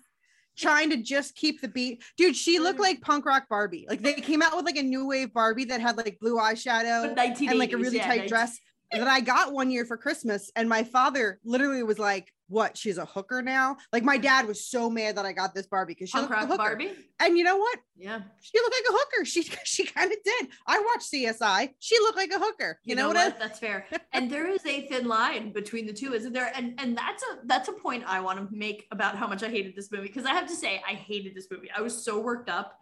trying 0.58 0.90
to 0.92 0.98
just 0.98 1.36
keep 1.36 1.62
the 1.62 1.68
beat. 1.68 2.04
Dude, 2.18 2.36
she 2.36 2.60
looked 2.60 2.80
Mm. 2.80 2.84
like 2.84 3.02
punk 3.02 3.26
rock 3.26 3.46
Barbie. 3.50 3.86
Like 3.90 4.02
they 4.02 4.14
came 4.16 4.42
out 4.42 4.56
with 4.56 4.66
like 4.66 4.78
a 4.78 4.84
new 4.84 5.08
wave 5.08 5.34
Barbie 5.34 5.66
that 5.66 5.80
had 5.82 5.96
like 5.98 6.20
blue 6.20 6.36
eyeshadow 6.38 7.06
and 7.18 7.58
like 7.60 7.72
a 7.72 7.78
really 7.78 7.98
yeah, 7.98 8.08
tight 8.08 8.18
19 8.18 8.28
dress 8.30 8.60
that 8.92 9.08
I 9.08 9.22
got 9.22 9.54
one 9.54 9.72
year 9.72 9.86
for 9.86 9.98
Christmas. 9.98 10.52
And 10.56 10.70
my 10.70 10.84
father 10.84 11.40
literally 11.44 11.82
was 11.82 11.98
like, 11.98 12.32
What? 12.54 12.78
She's 12.78 13.00
a 13.00 13.06
hooker 13.06 13.42
now? 13.42 13.78
Like 13.92 14.04
my 14.04 14.18
dad 14.18 14.48
was 14.48 14.64
so 14.64 14.88
mad 14.90 15.18
that 15.18 15.26
I 15.26 15.34
got 15.34 15.56
this 15.56 15.66
Barbie 15.66 15.94
because 15.96 16.10
she 16.10 16.18
punk 16.20 16.30
looked 16.30 16.40
like 16.40 16.48
a 16.48 16.52
hooker. 16.52 16.58
Barbie. 16.58 16.92
And 17.20 17.36
you 17.36 17.44
know 17.44 17.58
what? 17.58 17.80
Yeah. 17.98 18.22
She 18.42 18.60
looked 18.60 18.76
like 18.76 18.90
a 18.90 18.98
hooker. 18.98 19.26
She 19.26 19.42
she 19.66 19.86
kind 19.86 20.12
of 20.12 20.18
did. 20.24 20.48
I 20.68 20.80
watched 20.80 21.12
CSI. 21.12 21.70
She 21.80 21.98
looked 22.00 22.16
like 22.18 22.32
a 22.32 22.38
hooker. 22.38 22.80
You, 22.84 22.96
know, 22.96 23.08
what? 23.08 23.18
I- 23.18 23.30
That's 23.32 23.58
fair. 23.66 23.86
and 24.12 24.30
there 24.30 24.48
is 24.48 24.64
a 24.68 24.88
thin 24.88 25.08
line 25.08 25.52
between 25.52 25.88
the 25.88 25.94
two, 25.94 26.14
isn't 26.14 26.32
there? 26.32 26.52
And 26.56 26.80
and 26.80 26.96
that's 26.96 27.24
a 27.24 27.40
that's 27.46 27.70
a 27.70 27.74
point 27.74 28.04
I 28.06 28.20
want 28.20 28.38
to 28.38 28.56
make 28.56 28.86
about 28.92 29.18
how 29.18 29.26
much 29.28 29.42
I 29.42 29.50
hated 29.50 29.76
this 29.76 29.92
movie 29.92 30.08
because 30.08 30.26
I 30.26 30.34
have 30.34 30.48
to 30.48 30.56
say 30.56 30.80
I 30.88 30.94
hated 30.94 31.34
this 31.36 31.48
movie. 31.50 31.70
I 31.76 31.82
was 31.82 32.06
so 32.06 32.20
worked 32.20 32.50
up. 32.50 32.78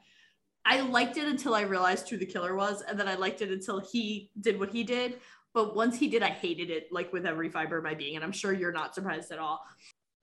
I 0.66 0.82
liked 0.82 1.18
it 1.18 1.28
until 1.28 1.56
I 1.56 1.62
realized 1.62 2.08
who 2.10 2.18
the 2.18 2.26
killer 2.26 2.56
was, 2.56 2.84
and 2.84 3.00
then 3.00 3.08
I 3.08 3.16
liked 3.16 3.42
it 3.42 3.50
until 3.52 3.80
he 3.80 4.30
did 4.42 4.60
what 4.60 4.70
he 4.72 4.84
did. 4.84 5.20
But 5.54 5.76
once 5.76 5.98
he 5.98 6.08
did, 6.08 6.24
I 6.24 6.30
hated 6.30 6.70
it 6.70 6.88
like 6.92 7.12
with 7.12 7.26
every 7.26 7.50
fiber 7.50 7.78
of 7.78 7.84
my 7.84 7.94
being, 7.94 8.16
and 8.16 8.24
I'm 8.24 8.32
sure 8.32 8.54
you're 8.54 8.72
not 8.72 8.96
surprised 8.96 9.32
at 9.32 9.40
all. 9.40 9.62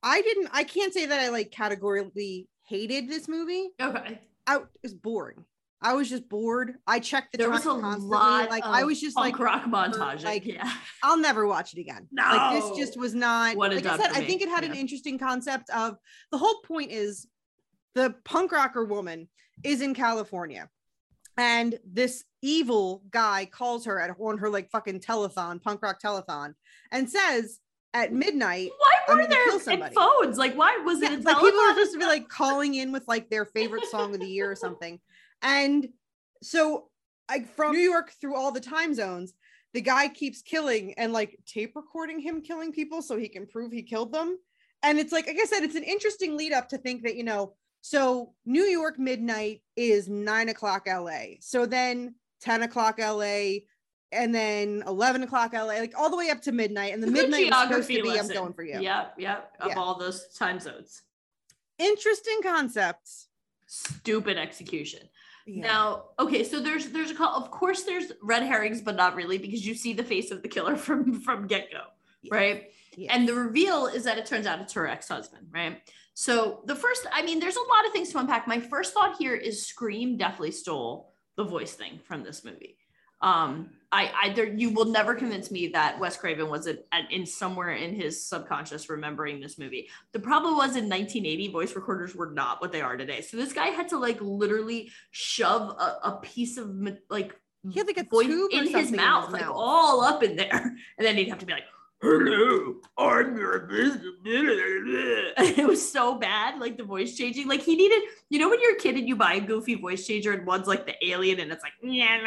I 0.03 0.23
didn't. 0.23 0.49
I 0.53 0.65
can't 0.65 0.95
say 0.95 1.07
that 1.07 1.21
I 1.21 1.29
like 1.29 1.51
categorically 1.51 2.49
hated 2.67 3.09
this 3.09 3.29
movie. 3.29 3.69
Okay. 3.81 4.21
I 4.47 4.57
it 4.57 4.63
was 4.83 4.95
boring. 4.95 5.45
I 5.81 5.93
was 5.95 6.09
just 6.09 6.29
bored. 6.29 6.75
I 6.87 6.99
checked 6.99 7.33
the 7.33 7.39
There 7.39 7.51
was 7.51 7.61
a 7.65 7.69
constantly. 7.69 8.09
lot 8.09 8.51
Like 8.51 8.65
I 8.65 8.83
was 8.83 9.01
just 9.01 9.17
like, 9.17 9.39
rock 9.39 9.65
montage. 9.65 10.25
like, 10.25 10.45
yeah. 10.45 10.73
I'll 11.05 11.19
never 11.19 11.47
watch 11.47 11.73
it 11.73 11.79
again. 11.81 12.09
Like 12.17 12.61
this 12.61 12.77
just 12.77 12.99
was 12.99 13.15
not. 13.15 13.57
What 13.57 13.73
like 13.73 13.87
I 13.87 13.97
said, 13.97 14.11
I 14.13 14.25
think 14.25 14.43
it 14.43 14.49
had 14.49 14.65
an 14.65 14.75
interesting 14.75 15.19
concept 15.19 15.71
of 15.71 15.97
the 16.33 16.39
whole 16.39 16.61
point 16.63 16.91
is 16.91 17.29
the 17.95 18.15
punk 18.25 18.51
rocker 18.53 18.85
woman 18.85 19.29
is 19.63 19.81
in 19.81 19.95
California, 19.95 20.69
and 21.39 21.79
this 21.85 22.25
evil 22.43 23.03
guy 23.11 23.47
calls 23.47 23.85
her 23.85 24.01
at 24.01 24.15
on 24.19 24.39
her 24.39 24.51
like 24.51 24.71
fucking 24.71 25.01
telethon, 25.01 25.63
punk 25.63 25.83
rock 25.83 26.01
telethon, 26.03 26.55
and 26.93 27.09
says 27.09 27.61
at 27.95 28.13
midnight 28.13 28.71
Why 28.79 29.15
were 29.15 29.27
there 29.27 29.45
kill 29.47 29.55
in 29.55 29.61
somebody. 29.61 29.95
phones? 29.95 30.37
Like, 30.37 30.55
why 30.55 30.77
was 30.85 31.01
yeah, 31.01 31.15
it? 31.15 31.25
like 31.25 31.39
people 31.39 31.61
are 31.61 31.71
supposed 31.71 31.93
to 31.93 31.99
be 31.99 32.05
like 32.05 32.29
calling 32.29 32.75
in 32.75 32.93
with 32.93 33.05
like 33.09 33.31
their 33.31 33.47
favorite 33.47 33.87
song 33.87 34.15
of 34.15 34.21
the 34.21 34.27
year 34.27 34.51
or 34.51 34.57
something. 34.57 35.01
And 35.41 35.89
so 36.43 36.89
like 37.31 37.49
from 37.55 37.73
New 37.73 37.79
York 37.79 38.13
through 38.21 38.37
all 38.37 38.53
the 38.53 38.61
time 38.61 38.95
zones, 38.95 39.33
the 39.75 39.81
guy 39.81 40.09
keeps 40.09 40.43
killing 40.43 40.95
and 40.95 41.13
like 41.13 41.39
tape 41.47 41.77
recording 41.77 42.21
him 42.21 42.43
killing 42.43 42.73
people 42.73 43.01
so 43.01 43.17
he 43.17 43.29
can 43.29 43.47
prove 43.47 43.71
he 43.71 43.83
killed 43.83 44.13
them. 44.13 44.39
And 44.83 44.99
it's 44.99 45.13
like, 45.13 45.27
like 45.27 45.39
I 45.41 45.45
said, 45.45 45.63
it's 45.63 45.75
an 45.75 45.83
interesting 45.83 46.37
lead 46.37 46.53
up 46.53 46.69
to 46.71 46.79
think 46.79 47.03
that, 47.03 47.17
you 47.17 47.25
know, 47.25 47.55
so 47.89 48.35
New 48.45 48.65
York 48.65 48.99
midnight 48.99 49.63
is 49.75 50.11
nine 50.11 50.51
o'clock 50.51 50.87
LA. 50.87 51.37
So 51.41 51.65
then 51.65 52.15
10 52.43 52.65
o'clock 52.65 52.99
LA 52.99 53.61
and 54.13 54.35
then 54.35 54.83
11 54.87 55.23
o'clock 55.23 55.55
LA, 55.55 55.79
like 55.79 55.95
all 55.97 56.11
the 56.11 56.17
way 56.17 56.29
up 56.29 56.43
to 56.43 56.53
midnight. 56.53 56.93
And 56.93 57.03
the 57.03 57.07
a 57.09 57.11
midnight 57.11 57.41
is 57.45 57.47
supposed 57.47 57.89
to 57.89 57.95
geography 57.95 58.03
be, 58.03 58.21
I'm 58.21 58.29
going 58.29 58.53
for 58.53 58.63
you. 58.63 58.79
Yep, 58.79 59.15
yep. 59.17 59.53
Of 59.61 59.71
Yeah. 59.71 59.79
all 59.79 59.99
those 59.99 60.29
time 60.37 60.61
zones. 60.61 61.01
Interesting 61.79 62.41
concepts. 62.43 63.29
Stupid 63.67 64.37
execution. 64.37 65.09
Yeah. 65.47 65.63
Now, 65.63 66.05
okay, 66.19 66.45
so 66.45 66.61
there's 66.61 66.91
there's 66.91 67.11
a 67.11 67.15
call. 67.15 67.35
Of 67.37 67.51
course, 67.51 67.85
there's 67.85 68.13
red 68.21 68.43
herrings, 68.43 68.83
but 68.83 68.97
not 68.97 69.15
really 69.15 69.39
because 69.39 69.67
you 69.67 69.75
see 69.75 69.95
the 69.95 70.05
face 70.05 70.31
of 70.31 70.43
the 70.43 70.49
killer 70.49 70.77
from 70.77 71.23
from 71.23 71.47
get 71.47 71.71
go, 71.73 71.85
Yeah. 72.21 72.35
right? 72.35 72.71
Yeah. 72.97 73.15
And 73.15 73.27
the 73.27 73.33
reveal 73.35 73.87
is 73.87 74.05
that 74.05 74.19
it 74.19 74.27
turns 74.27 74.47
out 74.47 74.61
it's 74.61 74.75
her 74.75 74.87
ex 74.87 75.09
husband, 75.09 75.47
right? 75.51 75.81
So 76.21 76.63
the 76.65 76.75
first, 76.75 77.07
I 77.13 77.23
mean, 77.23 77.39
there's 77.39 77.55
a 77.55 77.61
lot 77.61 77.87
of 77.87 77.93
things 77.93 78.11
to 78.11 78.19
unpack. 78.19 78.49
My 78.49 78.59
first 78.59 78.93
thought 78.93 79.15
here 79.21 79.37
is 79.37 79.65
Scream 79.65 80.17
definitely 80.17 80.51
stole 80.51 81.13
the 81.37 81.45
voice 81.45 81.75
thing 81.75 82.01
from 82.03 82.25
this 82.25 82.43
movie. 82.43 82.77
Um, 83.21 83.71
I, 83.93 84.11
I, 84.21 84.29
there, 84.31 84.53
you 84.53 84.71
will 84.71 84.87
never 84.87 85.15
convince 85.15 85.53
me 85.53 85.69
that 85.69 85.97
Wes 86.01 86.17
Craven 86.17 86.51
was 86.51 86.67
in, 86.67 86.79
in 87.13 87.25
somewhere 87.25 87.71
in 87.71 87.95
his 87.95 88.27
subconscious 88.27 88.91
remembering 88.91 89.39
this 89.39 89.61
movie. 89.61 89.91
The 90.11 90.19
problem 90.19 90.57
was 90.57 90.71
in 90.71 90.89
1980, 90.89 91.53
voice 91.53 91.77
recorders 91.77 92.17
were 92.17 92.33
not 92.33 92.61
what 92.61 92.73
they 92.73 92.81
are 92.81 92.97
today. 92.97 93.21
So 93.21 93.37
this 93.37 93.53
guy 93.53 93.69
had 93.69 93.89
to 93.91 93.97
like 93.97 94.21
literally 94.21 94.91
shove 95.13 95.71
a, 95.79 95.99
a 96.03 96.21
piece 96.21 96.59
of 96.59 96.69
like 97.09 97.37
He 97.71 97.79
had 97.79 97.87
like 97.87 97.97
a 97.97 98.03
voice 98.03 98.27
tube 98.27 98.51
in 98.51 98.65
his 98.65 98.73
something 98.73 98.95
in 98.95 98.97
mouth, 98.97 99.31
like 99.31 99.47
all 99.49 100.01
up 100.01 100.25
in 100.25 100.35
there, 100.35 100.51
and 100.99 101.07
then 101.07 101.17
he'd 101.17 101.29
have 101.29 101.39
to 101.39 101.47
be 101.47 101.53
like, 101.53 101.67
"Hello, 102.01 102.77
I'm 102.97 103.37
your 103.37 103.61
business." 103.61 104.13
it 105.59 105.67
was 105.67 105.91
so 105.91 106.17
bad, 106.17 106.61
like 106.61 106.77
the 106.77 106.85
voice 106.85 107.17
changing. 107.17 107.49
Like 107.49 107.63
he 107.63 107.77
needed, 107.77 108.03
you 108.31 108.39
know, 108.39 108.49
when 108.49 108.61
you're 108.61 108.75
a 108.75 108.79
kid 108.79 108.97
and 108.97 109.09
you 109.09 109.17
buy 109.17 109.35
a 109.35 109.41
goofy 109.41 109.75
voice 109.75 110.07
changer, 110.07 110.33
and 110.33 110.47
one's 110.47 110.67
like 110.67 110.87
the 110.87 110.95
alien, 111.07 111.41
and 111.41 111.51
it's 111.51 111.63
like, 111.63 111.73
yeah, 111.83 112.19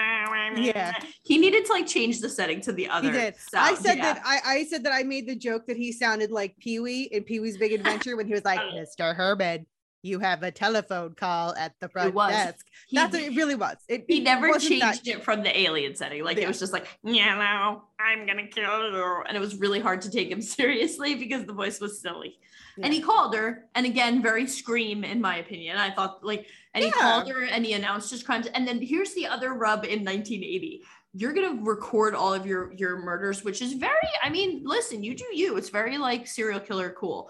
Yeah. 0.57 0.93
He 1.23 1.37
needed 1.37 1.65
to 1.65 1.73
like 1.73 1.87
change 1.87 2.19
the 2.19 2.29
setting 2.29 2.61
to 2.61 2.71
the 2.71 2.89
other. 2.89 3.11
He 3.11 3.17
did. 3.17 3.35
I 3.53 3.75
said 3.75 3.97
yeah. 3.97 4.13
that 4.13 4.21
I, 4.25 4.39
I 4.45 4.63
said 4.65 4.83
that 4.83 4.93
I 4.93 5.03
made 5.03 5.27
the 5.27 5.35
joke 5.35 5.67
that 5.67 5.77
he 5.77 5.91
sounded 5.91 6.31
like 6.31 6.57
Pee 6.59 6.79
Wee 6.79 7.03
in 7.03 7.23
Pee 7.23 7.39
Wee's 7.39 7.57
Big 7.57 7.73
Adventure 7.73 8.17
when 8.17 8.27
he 8.27 8.33
was 8.33 8.45
like, 8.45 8.59
Mr. 8.73 9.15
Herman, 9.15 9.65
you 10.03 10.19
have 10.19 10.43
a 10.43 10.51
telephone 10.51 11.13
call 11.13 11.53
at 11.55 11.79
the 11.79 11.87
front 11.89 12.15
desk. 12.15 12.65
He- 12.87 12.97
That's 12.97 13.13
what 13.13 13.21
it 13.21 13.35
really 13.35 13.55
was. 13.55 13.77
It, 13.87 14.05
he 14.07 14.19
never 14.19 14.49
wasn't 14.49 14.79
that- 14.81 14.93
changed 14.95 15.07
it 15.07 15.23
from 15.23 15.43
the 15.43 15.57
alien 15.59 15.95
setting. 15.95 16.23
Like 16.23 16.37
Yeah. 16.37 16.45
it 16.45 16.47
was 16.47 16.59
just 16.59 16.73
like, 16.73 16.87
yeah, 17.03 17.35
no, 17.35 17.83
I'm 17.99 18.25
gonna 18.25 18.47
kill 18.47 18.91
you. 18.91 19.23
And 19.27 19.37
it 19.37 19.39
was 19.39 19.55
really 19.57 19.79
hard 19.79 20.01
to 20.03 20.09
take 20.11 20.29
him 20.29 20.41
seriously 20.57 21.15
because 21.15 21.45
the 21.45 21.53
voice 21.53 21.79
was 21.79 22.01
silly. 22.01 22.39
And 22.81 22.93
he 22.93 23.01
called 23.01 23.35
her, 23.35 23.65
and 23.75 23.85
again, 23.85 24.21
very 24.21 24.47
scream, 24.47 25.03
in 25.03 25.19
my 25.19 25.37
opinion. 25.37 25.77
I 25.77 25.91
thought 25.91 26.23
like, 26.23 26.47
and 26.73 26.83
he 26.83 26.89
Yeah. 26.89 27.01
called 27.01 27.29
her 27.29 27.43
and 27.43 27.65
he 27.65 27.73
announced 27.73 28.09
his 28.09 28.23
crimes. 28.23 28.47
And 28.47 28.67
then 28.67 28.81
here's 28.81 29.13
the 29.13 29.27
other 29.27 29.53
rub 29.53 29.83
in 29.83 30.03
1980. 30.03 30.81
You're 31.13 31.33
gonna 31.33 31.61
record 31.61 32.15
all 32.15 32.33
of 32.33 32.45
your 32.45 32.71
your 32.73 32.97
murders, 32.97 33.43
which 33.43 33.61
is 33.61 33.73
very, 33.73 34.07
I 34.23 34.29
mean, 34.29 34.61
listen, 34.63 35.03
you 35.03 35.13
do 35.13 35.25
you. 35.33 35.57
It's 35.57 35.69
very 35.69 35.97
like 35.97 36.25
serial 36.25 36.61
killer 36.61 36.95
cool. 36.97 37.29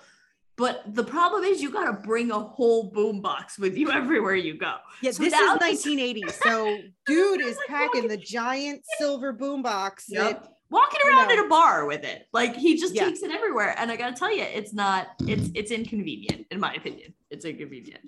But 0.62 0.94
the 0.94 1.04
problem 1.04 1.44
is 1.44 1.60
you 1.60 1.72
gotta 1.72 1.94
bring 1.94 2.30
a 2.30 2.40
whole 2.40 2.92
boombox 2.92 3.58
with 3.58 3.76
you 3.76 3.90
everywhere 4.02 4.36
you 4.36 4.54
go. 4.58 4.76
Yeah, 5.02 5.10
So 5.10 5.24
this 5.24 5.34
is 5.34 5.40
now 5.40 5.58
this- 5.58 5.84
1980. 5.86 6.24
So 6.44 6.78
dude 7.08 7.42
is 7.42 7.58
like 7.58 7.68
packing 7.68 8.04
walking- 8.04 8.08
the 8.10 8.18
giant 8.18 8.82
silver 9.00 9.34
boombox. 9.34 10.06
that- 10.10 10.48
walking 10.70 11.00
you 11.04 11.10
around 11.10 11.28
know. 11.30 11.34
in 11.34 11.40
a 11.40 11.50
bar 11.50 11.86
with 11.86 12.04
it 12.06 12.28
like 12.32 12.56
he 12.56 12.78
just 12.78 12.94
Yeah. 12.94 13.04
takes 13.06 13.22
it 13.24 13.30
everywhere 13.30 13.76
and 13.78 13.92
i 13.92 13.98
gotta 13.98 14.16
tell 14.16 14.34
you 14.34 14.44
it's 14.44 14.72
not 14.74 15.08
it's 15.28 15.50
it's 15.54 15.70
inconvenient 15.70 16.48
in 16.50 16.62
my 16.62 16.74
opinion 16.76 17.14
it's 17.30 17.44
inconvenient 17.44 18.04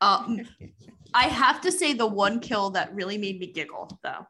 Um, 0.00 0.40
I 1.14 1.24
have 1.42 1.60
to 1.60 1.70
say 1.70 1.92
the 1.92 2.06
one 2.24 2.40
kill 2.40 2.70
that 2.70 2.92
really 2.92 3.18
made 3.18 3.38
me 3.38 3.46
giggle 3.58 4.00
though 4.02 4.26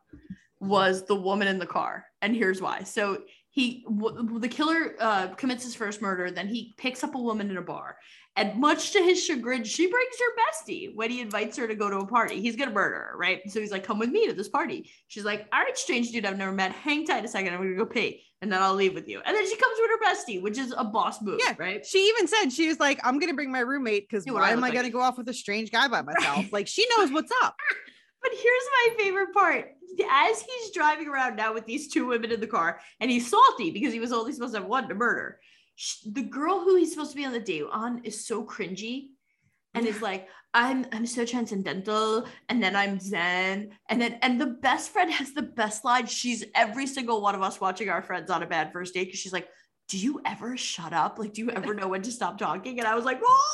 was 0.60 1.06
the 1.06 1.14
woman 1.16 1.48
in 1.48 1.58
the 1.58 1.66
car, 1.66 2.04
and 2.20 2.36
here's 2.36 2.60
why. 2.60 2.82
So 2.82 3.22
he, 3.52 3.84
w- 3.86 4.38
the 4.40 4.48
killer, 4.48 4.96
uh, 4.98 5.28
commits 5.28 5.62
his 5.62 5.74
first 5.74 6.02
murder. 6.02 6.30
Then 6.30 6.48
he 6.48 6.74
picks 6.76 7.04
up 7.04 7.14
a 7.14 7.18
woman 7.18 7.50
in 7.50 7.58
a 7.58 7.62
bar, 7.62 7.96
and 8.34 8.58
much 8.58 8.92
to 8.92 8.98
his 9.02 9.22
chagrin, 9.22 9.62
she 9.62 9.86
brings 9.90 10.14
her 10.18 10.34
bestie 10.40 10.94
when 10.94 11.10
he 11.10 11.20
invites 11.20 11.56
her 11.58 11.68
to 11.68 11.74
go 11.74 11.90
to 11.90 11.98
a 11.98 12.06
party. 12.06 12.40
He's 12.40 12.56
gonna 12.56 12.70
murder 12.72 12.96
her, 12.96 13.16
right? 13.18 13.40
So 13.50 13.60
he's 13.60 13.70
like, 13.70 13.84
"Come 13.84 13.98
with 13.98 14.08
me 14.10 14.26
to 14.26 14.32
this 14.32 14.48
party." 14.48 14.90
She's 15.08 15.24
like, 15.24 15.46
"All 15.52 15.60
right, 15.60 15.76
strange 15.76 16.10
dude 16.10 16.24
I've 16.24 16.38
never 16.38 16.50
met. 16.52 16.72
Hang 16.72 17.06
tight 17.06 17.24
a 17.24 17.28
second. 17.28 17.52
I'm 17.52 17.60
gonna 17.60 17.76
go 17.76 17.84
pee, 17.84 18.22
and 18.40 18.50
then 18.50 18.62
I'll 18.62 18.74
leave 18.74 18.94
with 18.94 19.06
you." 19.06 19.20
And 19.24 19.36
then 19.36 19.46
she 19.46 19.56
comes 19.56 19.76
with 19.78 19.90
her 19.90 20.00
bestie, 20.06 20.40
which 20.42 20.56
is 20.56 20.72
a 20.76 20.84
boss 20.84 21.20
move, 21.20 21.40
Yeah. 21.44 21.54
right? 21.58 21.84
She 21.84 21.98
even 22.08 22.26
said 22.26 22.48
she 22.50 22.68
was 22.68 22.80
like, 22.80 23.00
"I'm 23.04 23.18
gonna 23.18 23.34
bring 23.34 23.52
my 23.52 23.60
roommate 23.60 24.08
because 24.08 24.26
I 24.26 24.32
why 24.32 24.50
am 24.52 24.58
I 24.64 24.68
like. 24.68 24.74
gonna 24.74 24.88
go 24.88 25.00
off 25.00 25.18
with 25.18 25.28
a 25.28 25.34
strange 25.34 25.70
guy 25.70 25.88
by 25.88 26.00
myself?" 26.10 26.50
Like 26.52 26.68
she 26.68 26.86
knows 26.96 27.12
what's 27.12 27.32
up. 27.42 27.54
But 28.22 28.32
here's 28.32 28.44
my 28.44 29.02
favorite 29.02 29.34
part. 29.34 29.72
As 30.10 30.40
he's 30.40 30.70
driving 30.70 31.08
around 31.08 31.36
now 31.36 31.52
with 31.52 31.66
these 31.66 31.88
two 31.88 32.06
women 32.06 32.32
in 32.32 32.40
the 32.40 32.46
car, 32.46 32.80
and 33.00 33.10
he's 33.10 33.28
salty 33.28 33.70
because 33.70 33.92
he 33.92 34.00
was 34.00 34.12
only 34.12 34.32
supposed 34.32 34.54
to 34.54 34.60
have 34.60 34.68
one 34.68 34.88
to 34.88 34.94
murder. 34.94 35.40
The 36.06 36.22
girl 36.22 36.60
who 36.60 36.76
he's 36.76 36.92
supposed 36.92 37.10
to 37.10 37.16
be 37.16 37.24
on 37.24 37.32
the 37.32 37.40
date 37.40 37.64
on 37.70 38.02
is 38.04 38.26
so 38.26 38.44
cringy 38.44 39.08
and 39.74 39.86
is 39.86 40.00
like, 40.00 40.28
I'm 40.54 40.86
I'm 40.92 41.06
so 41.06 41.24
transcendental, 41.24 42.26
and 42.48 42.62
then 42.62 42.76
I'm 42.76 43.00
Zen, 43.00 43.70
and 43.88 44.00
then 44.00 44.18
and 44.20 44.38
the 44.40 44.46
best 44.46 44.90
friend 44.90 45.10
has 45.10 45.32
the 45.32 45.42
best 45.42 45.82
line. 45.84 46.06
She's 46.06 46.44
every 46.54 46.86
single 46.86 47.22
one 47.22 47.34
of 47.34 47.42
us 47.42 47.60
watching 47.60 47.88
our 47.88 48.02
friends 48.02 48.30
on 48.30 48.42
a 48.42 48.46
bad 48.46 48.70
first 48.70 48.92
date 48.92 49.06
because 49.06 49.20
she's 49.20 49.32
like, 49.32 49.48
Do 49.88 49.98
you 49.98 50.20
ever 50.24 50.56
shut 50.56 50.92
up? 50.92 51.18
Like, 51.18 51.34
do 51.34 51.42
you 51.42 51.50
ever 51.50 51.74
know 51.78 51.88
when 51.88 52.02
to 52.02 52.12
stop 52.12 52.38
talking? 52.38 52.78
And 52.78 52.88
I 52.88 52.94
was 52.94 53.04
like, 53.04 53.20
Oh, 53.24 53.52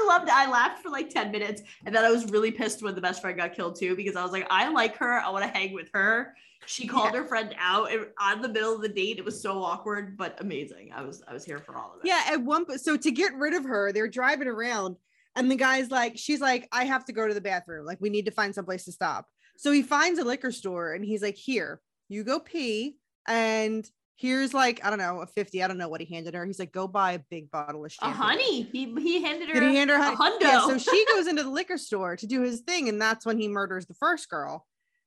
I 0.00 0.06
loved 0.06 0.28
it. 0.28 0.34
I 0.34 0.50
laughed 0.50 0.82
for 0.82 0.90
like 0.90 1.10
10 1.10 1.30
minutes. 1.30 1.62
And 1.84 1.94
then 1.94 2.04
I 2.04 2.10
was 2.10 2.30
really 2.30 2.50
pissed 2.50 2.82
when 2.82 2.94
the 2.94 3.00
best 3.00 3.20
friend 3.20 3.36
got 3.36 3.54
killed 3.54 3.78
too, 3.78 3.96
because 3.96 4.16
I 4.16 4.22
was 4.22 4.32
like, 4.32 4.46
I 4.50 4.68
like 4.68 4.96
her. 4.96 5.20
I 5.20 5.30
want 5.30 5.44
to 5.44 5.50
hang 5.50 5.72
with 5.72 5.90
her. 5.94 6.34
She 6.66 6.86
called 6.86 7.14
her 7.14 7.24
friend 7.24 7.54
out 7.58 7.90
and 7.90 8.06
on 8.20 8.42
the 8.42 8.48
middle 8.48 8.74
of 8.74 8.82
the 8.82 8.88
date. 8.88 9.18
It 9.18 9.24
was 9.24 9.40
so 9.40 9.62
awkward, 9.62 10.18
but 10.18 10.38
amazing. 10.40 10.90
I 10.94 11.02
was 11.02 11.22
I 11.26 11.32
was 11.32 11.44
here 11.44 11.58
for 11.58 11.74
all 11.76 11.94
of 11.94 12.00
it. 12.00 12.06
Yeah, 12.06 12.22
at 12.28 12.42
one 12.42 12.66
point, 12.66 12.80
so 12.80 12.96
to 12.96 13.10
get 13.10 13.34
rid 13.34 13.54
of 13.54 13.64
her, 13.64 13.90
they're 13.90 14.08
driving 14.08 14.48
around, 14.48 14.96
and 15.34 15.50
the 15.50 15.56
guy's 15.56 15.90
like, 15.90 16.18
she's 16.18 16.40
like, 16.40 16.68
I 16.70 16.84
have 16.84 17.06
to 17.06 17.12
go 17.12 17.26
to 17.26 17.32
the 17.32 17.40
bathroom. 17.40 17.86
Like, 17.86 18.00
we 18.00 18.10
need 18.10 18.26
to 18.26 18.32
find 18.32 18.54
someplace 18.54 18.84
to 18.84 18.92
stop. 18.92 19.26
So 19.56 19.72
he 19.72 19.82
finds 19.82 20.18
a 20.18 20.24
liquor 20.24 20.52
store, 20.52 20.92
and 20.92 21.04
he's 21.04 21.22
like, 21.22 21.36
Here, 21.36 21.80
you 22.08 22.22
go 22.22 22.38
pee, 22.38 22.98
and 23.26 23.88
here's 24.18 24.52
like, 24.52 24.84
I 24.84 24.90
don't 24.90 24.98
know, 24.98 25.20
a 25.20 25.26
50. 25.26 25.62
I 25.62 25.68
don't 25.68 25.78
know 25.78 25.88
what 25.88 26.00
he 26.00 26.12
handed 26.12 26.34
her. 26.34 26.44
He's 26.44 26.58
like, 26.58 26.72
Go 26.72 26.86
buy 26.88 27.12
a 27.12 27.20
big 27.30 27.50
bottle 27.50 27.84
of 27.84 27.92
A 28.02 28.10
honey. 28.10 28.62
He 28.62 28.92
he 29.00 29.22
handed 29.22 29.48
her, 29.48 29.54
Did 29.54 29.70
he 29.70 29.76
hand 29.76 29.90
her 29.90 29.96
a 29.96 30.02
honey? 30.14 30.16
hundo. 30.16 30.42
Yeah, 30.42 30.66
so 30.66 30.76
she 30.76 31.06
goes 31.14 31.26
into 31.28 31.44
the 31.44 31.50
liquor 31.50 31.78
store 31.78 32.16
to 32.16 32.26
do 32.26 32.42
his 32.42 32.60
thing, 32.60 32.88
and 32.88 33.00
that's 33.00 33.24
when 33.24 33.38
he 33.38 33.48
murders 33.48 33.86
the 33.86 33.94
first 33.94 34.28
girl. 34.28 34.66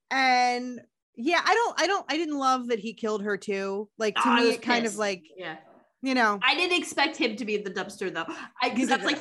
And 0.10 0.82
yeah, 1.16 1.42
I 1.44 1.54
don't, 1.54 1.82
I 1.82 1.88
don't, 1.88 2.06
I 2.10 2.18
didn't 2.18 2.38
love 2.40 2.68
that 2.68 2.80
he 2.80 2.94
killed 2.94 3.24
her 3.24 3.38
too. 3.38 3.90
Like 3.98 4.16
to 4.16 4.22
Oh, 4.26 4.36
me, 4.36 4.50
it 4.52 4.62
kind 4.62 4.86
of 4.86 4.96
like, 4.96 5.24
yeah. 5.38 5.58
you 6.02 6.16
know, 6.16 6.40
I 6.42 6.56
didn't 6.56 6.78
expect 6.80 7.18
him 7.18 7.36
to 7.36 7.46
be 7.46 7.56
in 7.56 7.64
the 7.64 7.70
dumpster 7.70 8.12
though. 8.14 8.26
I 8.62 8.70
because 8.70 8.90
Neither 8.90 9.06
like, 9.06 9.20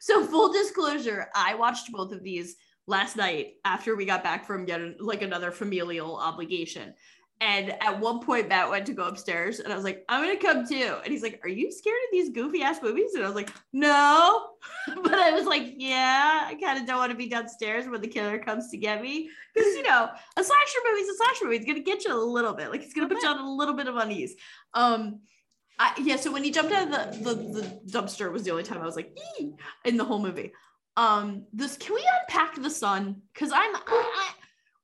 so 0.00 0.24
full 0.24 0.52
disclosure, 0.52 1.28
I 1.34 1.54
watched 1.56 1.90
both 1.92 2.12
of 2.12 2.22
these 2.22 2.56
last 2.86 3.16
night 3.16 3.54
after 3.64 3.94
we 3.96 4.04
got 4.04 4.22
back 4.22 4.46
from 4.46 4.64
getting 4.64 4.96
like 4.98 5.22
another 5.22 5.50
familial 5.50 6.16
obligation. 6.16 6.94
And 7.42 7.70
at 7.82 7.98
one 7.98 8.20
point, 8.20 8.48
Matt 8.48 8.68
went 8.68 8.84
to 8.86 8.92
go 8.92 9.04
upstairs, 9.04 9.60
and 9.60 9.72
I 9.72 9.76
was 9.76 9.84
like, 9.84 10.04
"I'm 10.10 10.22
gonna 10.22 10.36
come 10.36 10.66
too." 10.66 10.96
And 11.02 11.10
he's 11.10 11.22
like, 11.22 11.40
"Are 11.42 11.48
you 11.48 11.72
scared 11.72 11.96
of 11.96 12.12
these 12.12 12.28
goofy 12.28 12.62
ass 12.62 12.82
movies?" 12.82 13.14
And 13.14 13.24
I 13.24 13.26
was 13.26 13.34
like, 13.34 13.50
"No," 13.72 14.50
but 15.02 15.14
I 15.14 15.30
was 15.30 15.46
like, 15.46 15.72
"Yeah, 15.76 16.46
I 16.46 16.54
kind 16.56 16.78
of 16.78 16.86
don't 16.86 16.98
want 16.98 17.12
to 17.12 17.16
be 17.16 17.28
downstairs 17.28 17.88
when 17.88 18.02
the 18.02 18.08
killer 18.08 18.38
comes 18.38 18.70
to 18.70 18.76
get 18.76 19.00
me, 19.00 19.30
because 19.54 19.74
you 19.74 19.82
know, 19.82 20.10
a 20.36 20.44
slasher 20.44 20.78
movie's 20.90 21.08
a 21.08 21.16
slasher 21.16 21.44
movie. 21.46 21.56
It's 21.56 21.66
gonna 21.66 21.80
get 21.80 22.04
you 22.04 22.12
a 22.12 22.20
little 22.20 22.52
bit, 22.52 22.70
like 22.70 22.82
it's 22.82 22.92
gonna 22.92 23.08
put 23.08 23.22
you 23.22 23.28
on 23.28 23.38
a 23.38 23.50
little 23.50 23.74
bit 23.74 23.88
of 23.88 23.96
unease." 23.96 24.34
Um, 24.74 25.20
I, 25.78 25.94
yeah, 25.98 26.16
so 26.16 26.30
when 26.30 26.44
he 26.44 26.50
jumped 26.50 26.72
out 26.72 26.88
of 26.88 27.24
the, 27.24 27.34
the, 27.34 27.60
the 27.60 27.80
dumpster 27.90 28.30
was 28.30 28.42
the 28.42 28.50
only 28.50 28.64
time 28.64 28.82
I 28.82 28.84
was 28.84 28.96
like, 28.96 29.18
"Ee," 29.40 29.52
in 29.86 29.96
the 29.96 30.04
whole 30.04 30.18
movie. 30.18 30.52
Um, 30.98 31.46
this 31.54 31.78
can 31.78 31.94
we 31.94 32.06
unpack 32.20 32.60
the 32.60 32.68
sun? 32.68 33.22
Because 33.32 33.50
I'm, 33.50 33.74
I, 33.74 33.80
I, 33.86 34.32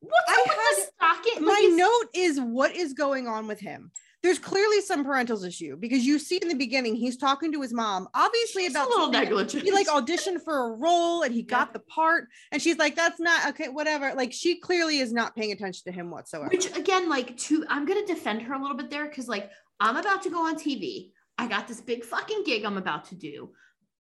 what's 0.01 0.31
I 0.31 0.41
up 0.41 0.47
with 0.47 0.57
the 0.57 0.93
socket? 1.01 1.43
my 1.43 1.61
Like, 1.67 1.75
note 1.75 2.11
is 2.15 2.41
what 2.41 2.75
is 2.75 2.93
going 2.93 3.27
on 3.29 3.47
with 3.47 3.61
him 3.61 3.91
there's 4.23 4.39
clearly 4.41 4.81
some 4.81 5.05
parental 5.05 5.43
issue 5.45 5.77
because 5.77 6.05
you 6.05 6.19
see 6.19 6.39
in 6.43 6.49
the 6.49 6.55
beginning 6.55 6.97
he's 6.97 7.17
talking 7.17 7.53
to 7.53 7.61
his 7.63 7.73
mom 7.73 8.09
obviously 8.15 8.65
she's 8.65 8.73
about 8.73 8.89
a 8.89 8.91
little 8.91 9.11
negligent. 9.11 9.63
he 9.63 9.71
like 9.71 9.87
auditioned 9.87 10.43
for 10.43 10.67
a 10.67 10.77
role 10.77 11.23
and 11.23 11.33
he 11.33 11.43
got 11.43 11.73
the 11.73 11.79
part 11.81 12.27
and 12.51 12.61
she's 12.61 12.77
like 12.77 12.97
that's 12.97 13.21
not 13.21 13.49
okay 13.49 13.69
whatever 13.69 14.13
like 14.15 14.33
she 14.33 14.59
clearly 14.59 14.99
is 14.99 15.13
not 15.13 15.37
paying 15.37 15.53
attention 15.53 15.85
to 15.85 15.93
him 15.93 16.11
whatsoever 16.11 16.49
Which 16.49 16.77
again, 16.77 17.09
like, 17.09 17.37
to 17.39 17.65
I'm 17.69 17.87
gonna 17.87 18.07
defend 18.07 18.43
her 18.43 18.55
a 18.55 18.61
little 18.61 18.77
bit 18.77 18.91
there 18.91 19.07
because 19.09 19.29
like 19.29 19.51
I'm 19.81 19.97
about 19.97 20.23
to 20.23 20.31
go 20.31 20.47
on 20.47 20.57
TV. 20.57 21.11
I 21.39 21.47
got 21.47 21.69
this 21.69 21.81
big 21.81 22.05
fucking 22.05 22.45
gig 22.45 22.65
I'm 22.65 22.79
about 22.79 23.05
to 23.07 23.15
do. 23.15 23.51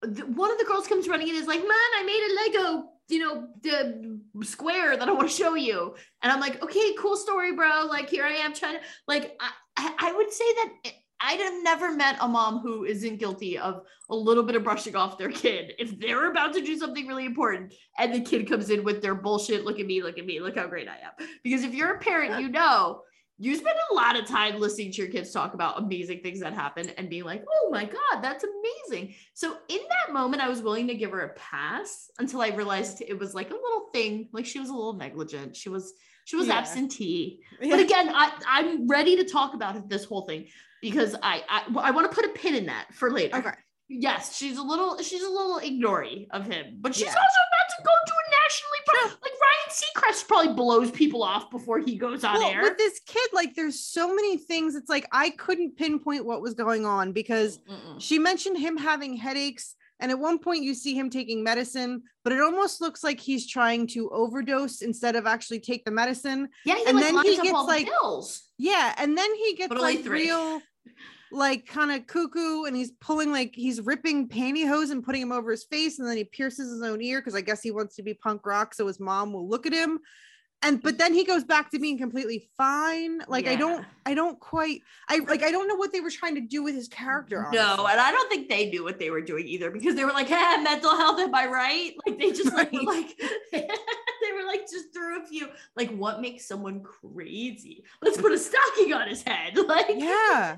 One 0.02 0.50
of 0.50 0.58
the 0.58 0.64
girls 0.64 0.86
comes 0.86 1.06
running 1.08 1.28
in 1.28 1.34
and 1.34 1.42
is 1.42 1.48
like, 1.48 1.60
"Man, 1.60 1.70
I 1.70 2.02
made 2.04 2.58
a 2.58 2.60
Lego, 2.60 2.88
you 3.08 3.18
know, 3.20 3.48
the 3.62 4.20
square 4.42 4.96
that 4.96 5.08
I 5.08 5.12
want 5.12 5.28
to 5.28 5.36
show 5.36 5.54
you." 5.54 5.94
And 6.22 6.32
I'm 6.32 6.40
like, 6.40 6.62
"Okay, 6.62 6.94
cool 6.98 7.16
story, 7.16 7.54
bro. 7.54 7.86
Like, 7.88 8.08
here 8.08 8.24
I 8.24 8.32
am 8.32 8.54
trying 8.54 8.74
to 8.74 8.80
like." 9.06 9.36
I, 9.40 9.94
I 9.98 10.12
would 10.12 10.32
say 10.32 10.44
that. 10.54 10.92
I'd 11.18 11.40
have 11.40 11.62
never 11.62 11.94
met 11.94 12.18
a 12.20 12.28
mom 12.28 12.58
who 12.58 12.84
isn't 12.84 13.16
guilty 13.16 13.56
of 13.56 13.80
a 14.10 14.14
little 14.14 14.42
bit 14.42 14.54
of 14.54 14.62
brushing 14.62 14.94
off 14.94 15.16
their 15.16 15.30
kid 15.30 15.72
if 15.78 15.98
they're 15.98 16.30
about 16.30 16.52
to 16.52 16.60
do 16.60 16.76
something 16.76 17.06
really 17.06 17.24
important 17.24 17.72
and 17.98 18.14
the 18.14 18.20
kid 18.20 18.46
comes 18.46 18.68
in 18.68 18.84
with 18.84 19.00
their 19.00 19.14
bullshit. 19.14 19.64
Look 19.64 19.80
at 19.80 19.86
me, 19.86 20.02
look 20.02 20.18
at 20.18 20.26
me, 20.26 20.40
look 20.40 20.56
how 20.56 20.66
great 20.66 20.88
I 20.88 20.96
am. 20.96 21.28
Because 21.42 21.64
if 21.64 21.72
you're 21.72 21.94
a 21.94 21.98
parent, 21.98 22.38
you 22.40 22.50
know 22.50 23.00
you 23.38 23.54
spend 23.54 23.76
a 23.90 23.94
lot 23.94 24.18
of 24.18 24.24
time 24.26 24.58
listening 24.58 24.90
to 24.92 25.02
your 25.02 25.10
kids 25.10 25.30
talk 25.30 25.52
about 25.54 25.78
amazing 25.78 26.20
things 26.20 26.40
that 26.40 26.54
happen 26.54 26.88
and 26.96 27.10
being 27.10 27.24
like, 27.24 27.44
oh 27.50 27.68
my 27.70 27.84
God, 27.84 28.22
that's 28.22 28.44
amazing. 28.44 29.14
So 29.34 29.58
in 29.68 29.80
that 29.90 30.12
moment, 30.12 30.42
I 30.42 30.48
was 30.48 30.62
willing 30.62 30.86
to 30.88 30.94
give 30.94 31.10
her 31.10 31.20
a 31.20 31.34
pass 31.34 32.10
until 32.18 32.40
I 32.40 32.48
realized 32.48 33.02
it 33.06 33.18
was 33.18 33.34
like 33.34 33.50
a 33.50 33.54
little 33.54 33.88
thing, 33.92 34.28
like 34.32 34.46
she 34.46 34.58
was 34.58 34.70
a 34.70 34.74
little 34.74 34.94
negligent. 34.94 35.54
She 35.54 35.68
was 35.68 35.92
she 36.24 36.36
was 36.36 36.48
Yeah. 36.48 36.54
absentee. 36.58 37.40
But 37.60 37.78
again, 37.78 38.08
I, 38.12 38.32
I'm 38.48 38.88
ready 38.88 39.16
to 39.16 39.24
talk 39.24 39.54
about 39.54 39.88
this 39.88 40.04
whole 40.04 40.22
thing 40.22 40.46
because 40.80 41.14
I 41.22 41.42
I, 41.48 41.62
I 41.80 41.90
want 41.90 42.10
to 42.10 42.14
put 42.14 42.24
a 42.24 42.30
pin 42.30 42.54
in 42.54 42.66
that 42.66 42.86
for 42.94 43.10
later. 43.10 43.36
okay 43.36 43.52
Yes, 43.88 44.36
she's 44.36 44.56
a 44.58 44.62
little 44.62 44.98
she's 45.00 45.22
a 45.22 45.28
little 45.30 45.58
ignory 45.58 46.26
of 46.32 46.44
him, 46.46 46.78
but 46.80 46.94
she's 46.94 47.04
Yeah. 47.04 47.10
also 47.10 47.20
about 47.20 47.68
to 47.76 47.84
go 47.84 47.92
to 48.06 48.12
a 48.12 48.25
nationally 48.46 48.78
pro- 48.86 49.10
like 49.22 49.32
Ryan 49.32 49.70
Seacrest 50.14 50.28
probably 50.28 50.54
blows 50.54 50.90
people 50.90 51.22
off 51.22 51.50
before 51.50 51.78
he 51.78 51.96
goes 51.96 52.24
on 52.24 52.34
well, 52.34 52.50
air. 52.50 52.62
with 52.62 52.78
this 52.78 53.00
kid 53.06 53.28
like 53.32 53.54
there's 53.54 53.80
so 53.80 54.14
many 54.14 54.36
things 54.36 54.74
it's 54.74 54.88
like 54.88 55.06
i 55.12 55.30
couldn't 55.30 55.76
pinpoint 55.76 56.24
what 56.24 56.40
was 56.42 56.54
going 56.54 56.86
on 56.86 57.12
because 57.12 57.58
Mm-mm. 57.70 58.00
she 58.00 58.18
mentioned 58.18 58.58
him 58.58 58.76
having 58.76 59.16
headaches 59.16 59.74
and 60.00 60.10
at 60.10 60.18
one 60.18 60.38
point 60.38 60.62
you 60.62 60.74
see 60.74 60.94
him 60.94 61.10
taking 61.10 61.42
medicine 61.42 62.02
but 62.24 62.32
it 62.32 62.40
almost 62.40 62.80
looks 62.80 63.02
like 63.02 63.18
he's 63.20 63.46
trying 63.46 63.86
to 63.88 64.08
overdose 64.10 64.82
instead 64.82 65.16
of 65.16 65.26
actually 65.26 65.60
take 65.60 65.84
the 65.84 65.90
medicine 65.90 66.48
Yeah, 66.64 66.76
and 66.86 66.96
like 66.96 67.04
then 67.04 67.24
he 67.24 67.36
gets, 67.36 67.52
like- 67.52 67.86
pills. 67.88 68.42
yeah 68.58 68.94
and 68.98 69.16
then 69.16 69.34
he 69.34 69.54
gets 69.54 69.68
But 69.68 69.80
like 69.80 70.04
real 70.06 70.60
like 71.32 71.66
kind 71.66 71.90
of 71.90 72.06
cuckoo 72.06 72.64
and 72.64 72.76
he's 72.76 72.92
pulling 73.00 73.32
like 73.32 73.52
he's 73.54 73.80
ripping 73.80 74.28
pantyhose 74.28 74.90
and 74.90 75.04
putting 75.04 75.22
him 75.22 75.32
over 75.32 75.50
his 75.50 75.64
face 75.64 75.98
and 75.98 76.08
then 76.08 76.16
he 76.16 76.24
pierces 76.24 76.70
his 76.70 76.82
own 76.82 77.02
ear 77.02 77.20
because 77.20 77.34
i 77.34 77.40
guess 77.40 77.62
he 77.62 77.70
wants 77.70 77.96
to 77.96 78.02
be 78.02 78.14
punk 78.14 78.46
rock 78.46 78.72
so 78.72 78.86
his 78.86 79.00
mom 79.00 79.32
will 79.32 79.48
look 79.48 79.66
at 79.66 79.72
him 79.72 79.98
and 80.62 80.82
but 80.82 80.98
then 80.98 81.12
he 81.12 81.24
goes 81.24 81.44
back 81.44 81.70
to 81.70 81.78
being 81.78 81.98
completely 81.98 82.48
fine 82.56 83.20
like 83.28 83.46
i 83.46 83.54
don't 83.56 83.84
i 84.06 84.14
don't 84.14 84.40
quite 84.40 84.80
i 85.08 85.18
like 85.28 85.42
i 85.42 85.50
don't 85.50 85.68
know 85.68 85.74
what 85.74 85.92
they 85.92 86.00
were 86.00 86.10
trying 86.10 86.34
to 86.34 86.40
do 86.40 86.62
with 86.62 86.74
his 86.74 86.88
character 86.88 87.46
No, 87.52 87.86
and 87.90 88.00
I 88.00 88.10
don't 88.10 88.28
think 88.30 88.48
they 88.48 88.70
knew 88.70 88.82
what 88.84 88.98
they 88.98 89.10
were 89.10 89.20
doing 89.20 89.46
either 89.46 89.70
because 89.70 89.94
they 89.94 90.04
were 90.04 90.12
like, 90.12 90.28
"Hey, 90.28 90.62
mental 90.62 90.96
health, 90.96 91.20
am 91.20 91.34
I 91.34 91.46
right?" 91.46 91.92
Like 92.06 92.18
they 92.18 92.30
just 92.30 92.52
like 92.52 92.72
Right. 92.72 92.86
like 92.86 93.18
they 93.52 94.32
were 94.34 94.46
like 94.46 94.62
just 94.62 94.92
threw 94.92 95.22
a 95.22 95.26
few 95.26 95.48
like 95.76 95.90
what 95.90 96.20
makes 96.20 96.46
someone 96.46 96.82
crazy? 96.82 97.84
Let's 98.02 98.16
put 98.20 98.32
a 98.32 98.38
stocking 98.38 98.92
on 98.92 99.08
his 99.08 99.22
head. 99.22 99.56
Like 99.66 99.86
yeah 99.90 100.56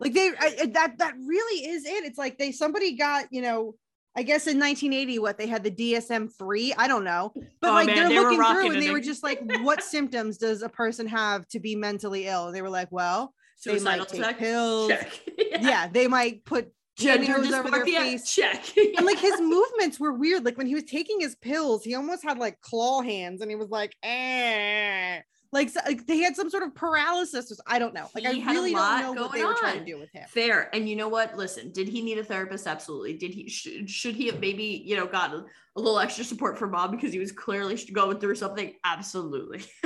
like 0.00 0.12
they 0.12 0.30
I- 0.38 0.66
that 0.74 0.98
that 0.98 1.14
really 1.18 1.66
is 1.70 1.84
it 1.86 2.04
it's 2.04 2.18
like 2.18 2.38
they 2.38 2.52
somebody 2.52 2.92
got 2.96 3.26
you 3.30 3.42
know 3.42 3.74
i 4.16 4.22
guess 4.22 4.46
in 4.46 4.58
1980 4.58 5.18
what 5.18 5.38
they 5.38 5.46
had 5.46 5.62
the 5.62 5.70
dsm-3 5.70 6.72
i 6.76 6.88
don't 6.88 7.04
know 7.04 7.32
but 7.60 7.70
Oh, 7.70 7.72
like 7.74 7.86
man, 7.86 7.96
they're 7.96 8.08
they 8.08 8.14
were 8.18 8.30
looking 8.32 8.42
through 8.42 8.70
and 8.72 8.82
they 8.82 8.90
were 8.90 9.00
just 9.00 9.22
like 9.22 9.40
what 9.62 9.82
symptoms 9.96 10.38
does 10.38 10.62
a 10.62 10.68
person 10.68 11.06
have 11.06 11.46
to 11.48 11.60
be 11.60 11.76
mentally 11.76 12.26
ill 12.26 12.46
and 12.46 12.54
they 12.54 12.62
were 12.62 12.70
like 12.70 12.88
well 12.90 13.34
they 13.64 13.78
might 13.80 14.08
take 14.08 14.22
check. 14.22 14.38
pills 14.38 14.88
Check. 14.88 15.20
yeah. 15.60 15.86
they 15.88 16.06
might 16.06 16.44
put 16.44 16.72
Gender 16.96 17.36
over 17.36 17.70
their 17.70 17.84
face 17.86 18.34
Check. 18.34 18.76
and 18.76 19.06
like 19.06 19.18
his 19.18 19.40
movements 19.40 19.98
were 19.98 20.12
weird 20.12 20.44
like 20.44 20.58
when 20.58 20.66
he 20.66 20.74
was 20.74 20.84
taking 20.84 21.20
his 21.20 21.34
pills 21.36 21.84
he 21.84 21.94
almost 21.94 22.22
had 22.22 22.38
like 22.38 22.60
claw 22.60 23.00
hands 23.02 23.40
and 23.40 23.50
he 23.50 23.54
was 23.56 23.68
like 23.70 23.94
eh. 24.02 25.20
Like, 25.52 25.70
like 25.84 26.06
they 26.06 26.18
had 26.18 26.36
some 26.36 26.48
sort 26.48 26.62
of 26.62 26.74
paralysis. 26.74 27.58
I 27.66 27.80
don't 27.80 27.92
know. 27.92 28.08
Like 28.14 28.24
He 28.24 28.42
I 28.42 28.52
really 28.52 28.72
don't 28.72 29.16
know 29.16 29.22
what 29.22 29.32
they 29.32 29.44
were 29.44 29.54
trying 29.54 29.80
to 29.80 29.84
do 29.84 29.98
with 29.98 30.10
him. 30.12 30.24
Fair. 30.28 30.72
And 30.72 30.88
you 30.88 30.94
know 30.94 31.08
what? 31.08 31.36
Listen, 31.36 31.72
did 31.72 31.88
he 31.88 32.02
need 32.02 32.18
a 32.18 32.24
therapist? 32.24 32.68
Absolutely. 32.68 33.14
Did 33.14 33.34
he 33.34 33.48
should, 33.48 33.90
should 33.90 34.14
he 34.14 34.26
have 34.26 34.38
maybe, 34.38 34.82
you 34.86 34.96
know, 34.96 35.06
gotten 35.06 35.44
a 35.76 35.80
little 35.80 35.98
extra 35.98 36.22
support 36.22 36.56
from 36.56 36.70
mom 36.70 36.92
because 36.92 37.12
he 37.12 37.18
was 37.18 37.32
clearly 37.32 37.76
going 37.92 38.20
through 38.20 38.36
something? 38.36 38.74
Absolutely. 38.84 39.64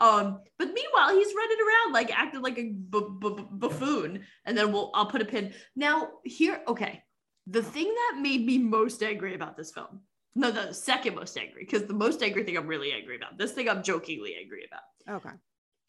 um, 0.00 0.40
but 0.58 0.72
meanwhile, 0.72 1.14
he's 1.14 1.34
running 1.36 1.58
around 1.58 1.92
like 1.92 2.18
acting 2.18 2.42
like 2.42 2.58
a 2.58 2.70
b- 2.72 3.08
b- 3.20 3.46
buffoon. 3.52 4.24
And 4.44 4.58
then 4.58 4.72
we'll 4.72 4.90
I'll 4.94 5.06
put 5.06 5.22
a 5.22 5.24
pin. 5.24 5.52
Now, 5.76 6.08
here, 6.24 6.62
okay. 6.66 7.04
The 7.46 7.62
thing 7.62 7.86
that 7.86 8.20
made 8.20 8.44
me 8.44 8.58
most 8.58 9.02
angry 9.04 9.34
about 9.34 9.56
this 9.56 9.70
film. 9.72 10.00
No, 10.36 10.50
the 10.50 10.72
second 10.72 11.16
most 11.16 11.36
angry, 11.36 11.64
because 11.64 11.86
the 11.86 11.94
most 11.94 12.22
angry 12.22 12.44
thing 12.44 12.56
I'm 12.56 12.66
really 12.66 12.92
angry 12.92 13.16
about. 13.16 13.36
This 13.36 13.52
thing 13.52 13.68
I'm 13.68 13.82
jokingly 13.82 14.36
angry 14.40 14.64
about 14.66 15.16
Okay. 15.16 15.34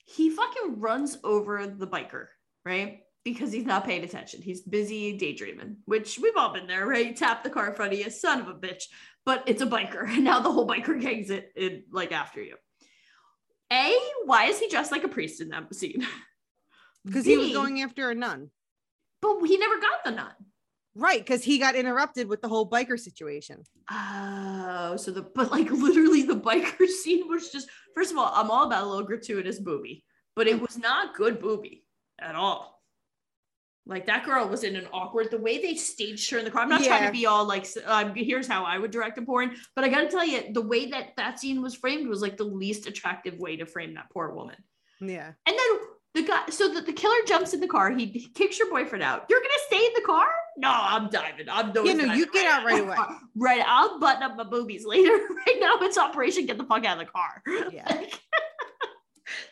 he 0.06 0.30
fucking 0.32 0.80
runs 0.80 1.18
over 1.24 1.68
the 1.68 1.88
biker, 1.88 2.26
right? 2.66 3.02
Because 3.24 3.52
he's 3.52 3.66
not 3.66 3.86
paying 3.86 4.04
attention. 4.04 4.42
He's 4.42 4.62
busy 4.62 5.16
daydreaming, 5.16 5.78
which 5.86 6.18
we've 6.20 6.36
all 6.38 6.52
been 6.54 6.66
there, 6.66 6.88
right? 6.88 7.16
Tap 7.16 7.44
the 7.44 7.52
car 7.52 7.70
in 7.70 7.76
front 7.76 7.94
of 7.94 8.00
you, 8.00 8.10
son 8.10 8.42
of 8.42 8.48
a 8.48 8.54
bitch. 8.56 8.84
But 9.26 9.44
it's 9.46 9.62
a 9.62 9.68
biker, 9.68 10.08
and 10.10 10.24
now 10.24 10.40
the 10.40 10.52
whole 10.52 10.68
biker 10.68 11.00
gang's 11.00 11.30
it, 11.30 11.52
it 11.56 11.86
like 11.92 12.12
after 12.12 12.42
you. 12.42 12.56
A, 13.72 13.96
why 14.26 14.46
is 14.46 14.60
he 14.60 14.68
dressed 14.68 14.92
like 14.92 15.04
a 15.04 15.08
priest 15.08 15.40
in 15.42 15.50
that 15.50 15.74
scene? 15.76 16.06
Because 17.04 17.26
he 17.26 17.36
was 17.36 17.52
going 17.52 17.82
after 17.82 18.12
a 18.12 18.16
nun. 18.16 18.52
but 19.24 19.44
he 19.46 19.58
never 19.58 19.80
got 19.80 20.04
the 20.06 20.12
nun. 20.12 20.34
Right, 20.94 21.20
because 21.20 21.44
he 21.44 21.58
got 21.58 21.76
interrupted 21.76 22.28
with 22.28 22.42
the 22.42 22.50
whole 22.50 22.70
biker 22.70 23.00
situation. 23.00 23.64
Oh, 23.90 24.98
so 24.98 25.12
the 25.12 25.22
but 25.22 25.52
like 25.52 25.72
literally 25.72 26.24
the 26.24 26.36
biker 26.36 26.88
scene 27.04 27.28
was 27.30 27.50
just 27.50 27.70
first 27.96 28.12
of 28.12 28.18
all, 28.18 28.32
I'm 28.34 28.52
all 28.52 28.66
about 28.66 28.84
a 28.84 28.88
little 28.88 29.06
gratuitous 29.06 29.60
booby, 29.60 30.04
but 30.36 30.48
it 30.48 30.60
was 30.60 30.78
not 30.78 31.16
good 31.16 31.40
booby 31.40 31.86
at 32.20 32.36
all. 32.36 32.82
Like 33.86 34.06
that 34.06 34.26
girl 34.26 34.48
was 34.48 34.64
in 34.64 34.76
an 34.76 34.86
awkward 34.94 35.32
the 35.32 35.40
way 35.40 35.60
they 35.60 35.76
staged 35.76 36.30
her 36.32 36.38
in 36.38 36.46
the 36.46 36.52
car. 36.52 36.62
I'm 36.62 36.70
not 36.70 36.84
trying 36.84 37.06
to 37.06 37.12
be 37.12 37.26
all 37.26 37.46
like 37.46 37.66
um, 37.86 38.14
here's 38.14 38.48
how 38.48 38.64
I 38.64 38.78
would 38.78 38.92
direct 38.92 39.18
a 39.18 39.22
porn, 39.24 39.56
but 39.76 39.84
I 39.84 39.90
got 39.90 40.02
to 40.02 40.08
tell 40.08 40.26
you 40.26 40.54
the 40.54 40.62
way 40.62 40.90
that 40.92 41.14
that 41.18 41.40
scene 41.40 41.62
was 41.62 41.74
framed 41.74 42.08
was 42.08 42.22
like 42.22 42.38
the 42.38 42.44
least 42.44 42.86
attractive 42.86 43.40
way 43.40 43.56
to 43.58 43.66
frame 43.66 43.96
that 43.96 44.10
poor 44.14 44.34
woman. 44.36 44.58
Yeah. 45.00 45.32
And 45.48 45.58
then 45.58 45.80
the 46.14 46.24
guy, 46.24 46.44
so 46.50 46.72
that 46.74 46.86
the 46.86 46.94
killer 46.94 47.16
jumps 47.26 47.54
in 47.54 47.60
the 47.60 47.68
car, 47.68 47.90
he, 47.90 48.06
he 48.06 48.28
kicks 48.30 48.60
your 48.60 48.70
boyfriend 48.70 49.04
out. 49.04 49.26
You're 49.30 49.40
gonna 49.40 49.50
stay 49.68 49.84
in 49.84 49.94
the 49.96 50.06
car? 50.06 50.28
No, 50.58 50.70
I'm 50.72 51.10
diving. 51.10 51.48
I'm 51.50 51.72
no. 51.74 51.84
Yeah, 51.84 51.94
no, 51.94 52.14
you 52.14 52.30
get 52.32 52.46
out 52.46 52.66
right 52.66 52.82
away. 52.82 52.96
Right, 53.36 53.64
I'll 53.66 54.00
button 54.00 54.22
up 54.24 54.36
my 54.36 54.44
boobies 54.44 54.86
later. 54.86 55.12
right 55.48 55.58
now, 55.60 55.76
it's 55.82 55.98
Operation 55.98 56.46
Get 56.46 56.58
the 56.58 56.66
Fuck 56.66 56.86
Out 56.86 57.00
of 57.00 57.06
the 57.08 57.12
Car. 57.12 57.42
Yeah. 57.72 57.86
Like- 57.90 58.20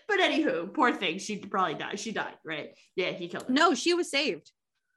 but 0.07 0.19
anywho, 0.19 0.73
poor 0.73 0.91
thing. 0.93 1.19
She 1.19 1.37
probably 1.37 1.75
died. 1.75 1.99
She 1.99 2.11
died, 2.11 2.33
right? 2.43 2.71
Yeah, 2.95 3.11
he 3.11 3.27
killed 3.27 3.45
her. 3.47 3.53
No, 3.53 3.73
she 3.73 3.93
was 3.93 4.09
saved. 4.09 4.51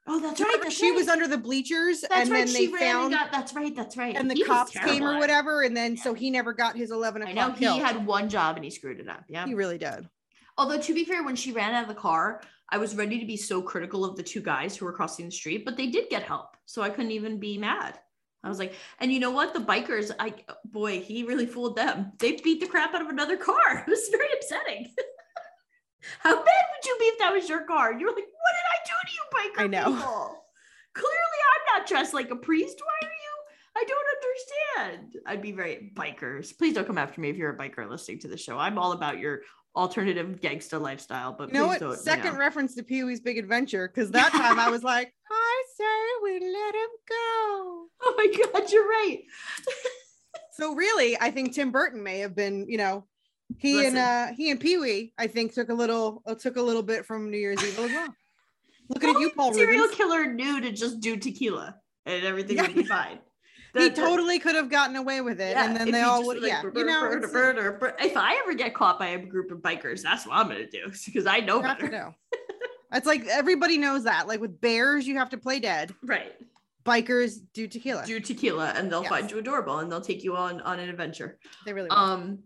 Oh, 0.05 0.19
that's 0.19 0.41
right. 0.41 0.59
That's 0.61 0.75
she 0.75 0.89
right. 0.89 0.97
was 0.97 1.07
under 1.07 1.27
the 1.27 1.37
bleachers, 1.37 2.01
That's 2.01 2.13
and 2.23 2.29
right. 2.31 2.45
then 2.45 2.47
she 2.53 2.65
they 2.67 2.73
ran 2.73 2.81
found, 2.93 3.05
and 3.05 3.13
got. 3.13 3.31
That's 3.31 3.53
right. 3.53 3.73
That's 3.73 3.95
right. 3.95 4.15
and 4.17 4.29
the 4.29 4.35
He 4.35 4.43
cops 4.43 4.71
came 4.71 5.01
or 5.03 5.17
whatever, 5.17 5.61
and 5.61 5.77
then 5.77 5.95
so 5.95 6.13
he 6.13 6.29
never 6.29 6.51
got 6.51 6.75
his 6.75 6.91
eleven 6.91 7.23
I 7.23 7.29
o'clock 7.31 7.51
know 7.51 7.55
kill. 7.55 7.73
he 7.75 7.79
had 7.79 8.05
one 8.05 8.27
job 8.27 8.57
and 8.57 8.65
he 8.65 8.71
screwed 8.71 8.99
it 8.99 9.07
up. 9.07 9.23
Yeah. 9.29 9.45
He 9.45 9.53
really 9.53 9.77
did. 9.77 10.09
Although 10.57 10.79
to 10.81 10.93
be 10.93 11.05
fair, 11.05 11.23
when 11.23 11.37
she 11.37 11.53
ran 11.53 11.73
out 11.73 11.83
of 11.83 11.87
the 11.87 11.95
car, 11.95 12.41
I 12.73 12.77
was 12.77 12.95
ready 12.95 13.19
to 13.19 13.25
be 13.27 13.37
so 13.37 13.61
critical 13.61 14.03
of 14.03 14.15
the 14.15 14.23
two 14.23 14.41
guys 14.41 14.75
who 14.75 14.85
were 14.85 14.93
crossing 14.93 15.27
the 15.27 15.31
street, 15.31 15.63
but 15.63 15.77
they 15.77 15.85
did 15.85 16.09
get 16.09 16.23
help, 16.23 16.57
so 16.65 16.81
I 16.81 16.89
couldn't 16.89 17.11
even 17.11 17.39
be 17.39 17.55
mad. 17.55 17.99
I 18.43 18.49
was 18.49 18.57
like, 18.57 18.73
and 18.99 19.13
you 19.13 19.19
know 19.19 19.29
what? 19.29 19.53
The 19.53 19.59
bikers, 19.59 20.09
I 20.17 20.33
boy, 20.65 20.99
he 20.99 21.21
really 21.21 21.45
fooled 21.45 21.75
them. 21.75 22.13
They 22.17 22.31
beat 22.31 22.61
the 22.61 22.67
crap 22.67 22.95
out 22.95 23.03
of 23.03 23.09
another 23.09 23.37
car. 23.37 23.83
It 23.87 23.91
was 23.91 24.09
very 24.11 24.27
upsetting. 24.33 24.87
How 26.21 26.35
bad 26.35 26.43
would 26.45 26.85
you 26.85 26.97
be 26.99 27.05
if 27.05 27.19
that 27.19 27.31
was 27.31 27.47
your 27.47 27.63
car? 27.65 27.93
You're 27.93 28.09
like, 28.09 28.25
what 28.25 28.25
did 28.25 28.67
I 28.73 28.79
do 28.87 28.93
to 29.05 29.13
you, 29.13 29.23
biker 29.37 29.63
I 29.65 29.67
know. 29.67 29.95
people? 29.95 30.45
Clearly, 30.95 31.39
I'm 31.53 31.79
not 31.79 31.87
dressed 31.87 32.15
like 32.15 32.31
a 32.31 32.35
priest. 32.35 32.81
Why 32.83 33.07
are 33.07 33.11
you? 33.11 33.33
I 33.77 33.83
don't 33.87 34.87
understand. 34.89 35.23
I'd 35.27 35.43
be 35.43 35.51
very 35.51 35.93
bikers. 35.95 36.57
Please 36.57 36.73
don't 36.73 36.87
come 36.87 36.97
after 36.97 37.21
me 37.21 37.29
if 37.29 37.37
you're 37.37 37.53
a 37.53 37.57
biker 37.57 37.87
listening 37.87 38.19
to 38.21 38.27
the 38.27 38.37
show. 38.37 38.57
I'm 38.57 38.79
all 38.79 38.93
about 38.93 39.19
your 39.19 39.41
alternative 39.75 40.39
gangsta 40.41 40.79
lifestyle, 40.79 41.33
but 41.33 41.49
You 41.49 41.55
know 41.55 41.67
what? 41.67 41.99
Second 41.99 42.33
know. 42.33 42.39
reference 42.39 42.75
to 42.75 42.83
Pee 42.83 43.03
Wee's 43.03 43.19
Big 43.19 43.37
Adventure, 43.37 43.87
because 43.87 44.11
that 44.11 44.31
time 44.31 44.59
I 44.59 44.69
was 44.69 44.83
like, 44.83 45.13
I 45.31 45.63
say 45.75 45.83
we 46.23 46.39
let 46.39 46.75
him 46.75 46.89
go. 47.09 47.79
Oh 48.05 48.15
my 48.17 48.27
god, 48.27 48.71
you're 48.71 48.87
right. 48.87 49.21
So 50.55 50.75
really, 50.75 51.17
I 51.19 51.31
think 51.31 51.53
Tim 51.55 51.71
Burton 51.71 52.03
may 52.03 52.19
have 52.19 52.35
been, 52.35 52.67
you 52.69 52.77
know, 52.77 53.05
he 53.57 53.85
and 53.85 53.97
uh 53.97 54.27
he 54.37 54.51
and 54.51 54.59
Pee 54.59 54.77
Wee, 54.77 55.13
I 55.17 55.25
think 55.25 55.53
took 55.53 55.69
a 55.69 55.73
little 55.73 56.21
uh, 56.27 56.35
took 56.35 56.57
a 56.57 56.61
little 56.61 56.83
bit 56.83 57.05
from 57.05 57.31
New 57.31 57.37
Year's 57.39 57.63
Evil 57.63 57.85
as 57.85 57.91
well. 57.91 58.15
Looking 58.89 59.09
at 59.09 59.19
you, 59.19 59.31
Paul 59.31 59.53
Serial 59.53 59.81
Reubens. 59.87 59.97
killer 59.97 60.31
knew 60.31 60.61
to 60.61 60.71
just 60.71 60.99
do 60.99 61.17
tequila 61.17 61.75
and 62.05 62.23
everything 62.23 62.57
would 62.57 62.75
be 62.75 62.83
fine. 62.83 63.19
He 63.75 63.89
totally 63.89 64.37
could 64.39 64.55
have 64.55 64.69
gotten 64.69 64.95
away 64.95 65.21
with 65.21 65.41
it, 65.41 65.57
and 65.57 65.75
then 65.75 65.89
they 65.91 66.01
all 66.01 66.25
would, 66.27 66.41
like, 66.41 66.51
yeah, 66.51 66.61
you 66.75 66.83
know, 66.85 67.21
if 67.99 68.15
I 68.15 68.39
ever 68.43 68.53
get 68.53 68.75
caught 68.75 68.99
by 68.99 69.07
a 69.09 69.17
group 69.17 69.49
of 69.51 69.59
bikers, 69.59 70.03
that's 70.03 70.27
what 70.27 70.35
I'm 70.37 70.47
gonna 70.47 70.69
do 70.69 70.91
because 71.05 71.25
I 71.37 71.39
know 71.39 71.57
you 71.57 71.63
have 71.63 71.77
to 71.79 71.85
better. 71.85 71.97
know. 71.97 72.15
It's 72.95 73.07
like 73.07 73.25
everybody 73.25 73.79
knows 73.79 74.03
that. 74.03 74.27
Like 74.27 74.39
with 74.39 74.61
bears, 74.61 75.07
you 75.07 75.17
have 75.17 75.29
to 75.31 75.37
play 75.39 75.59
dead. 75.59 75.95
Right. 76.03 76.33
Bikers 76.85 77.39
do 77.51 77.67
tequila. 77.67 78.05
Do 78.05 78.19
tequila 78.19 78.71
and 78.75 78.91
they'll 78.91 79.01
Yes. 79.01 79.09
find 79.09 79.31
you 79.31 79.39
adorable 79.39 79.79
and 79.79 79.91
they'll 79.91 79.99
take 79.99 80.23
you 80.23 80.35
on 80.35 80.61
on 80.61 80.79
an 80.79 80.89
adventure. 80.89 81.39
They 81.65 81.73
really 81.73 81.89
will. 81.89 81.97
Um, 81.97 82.43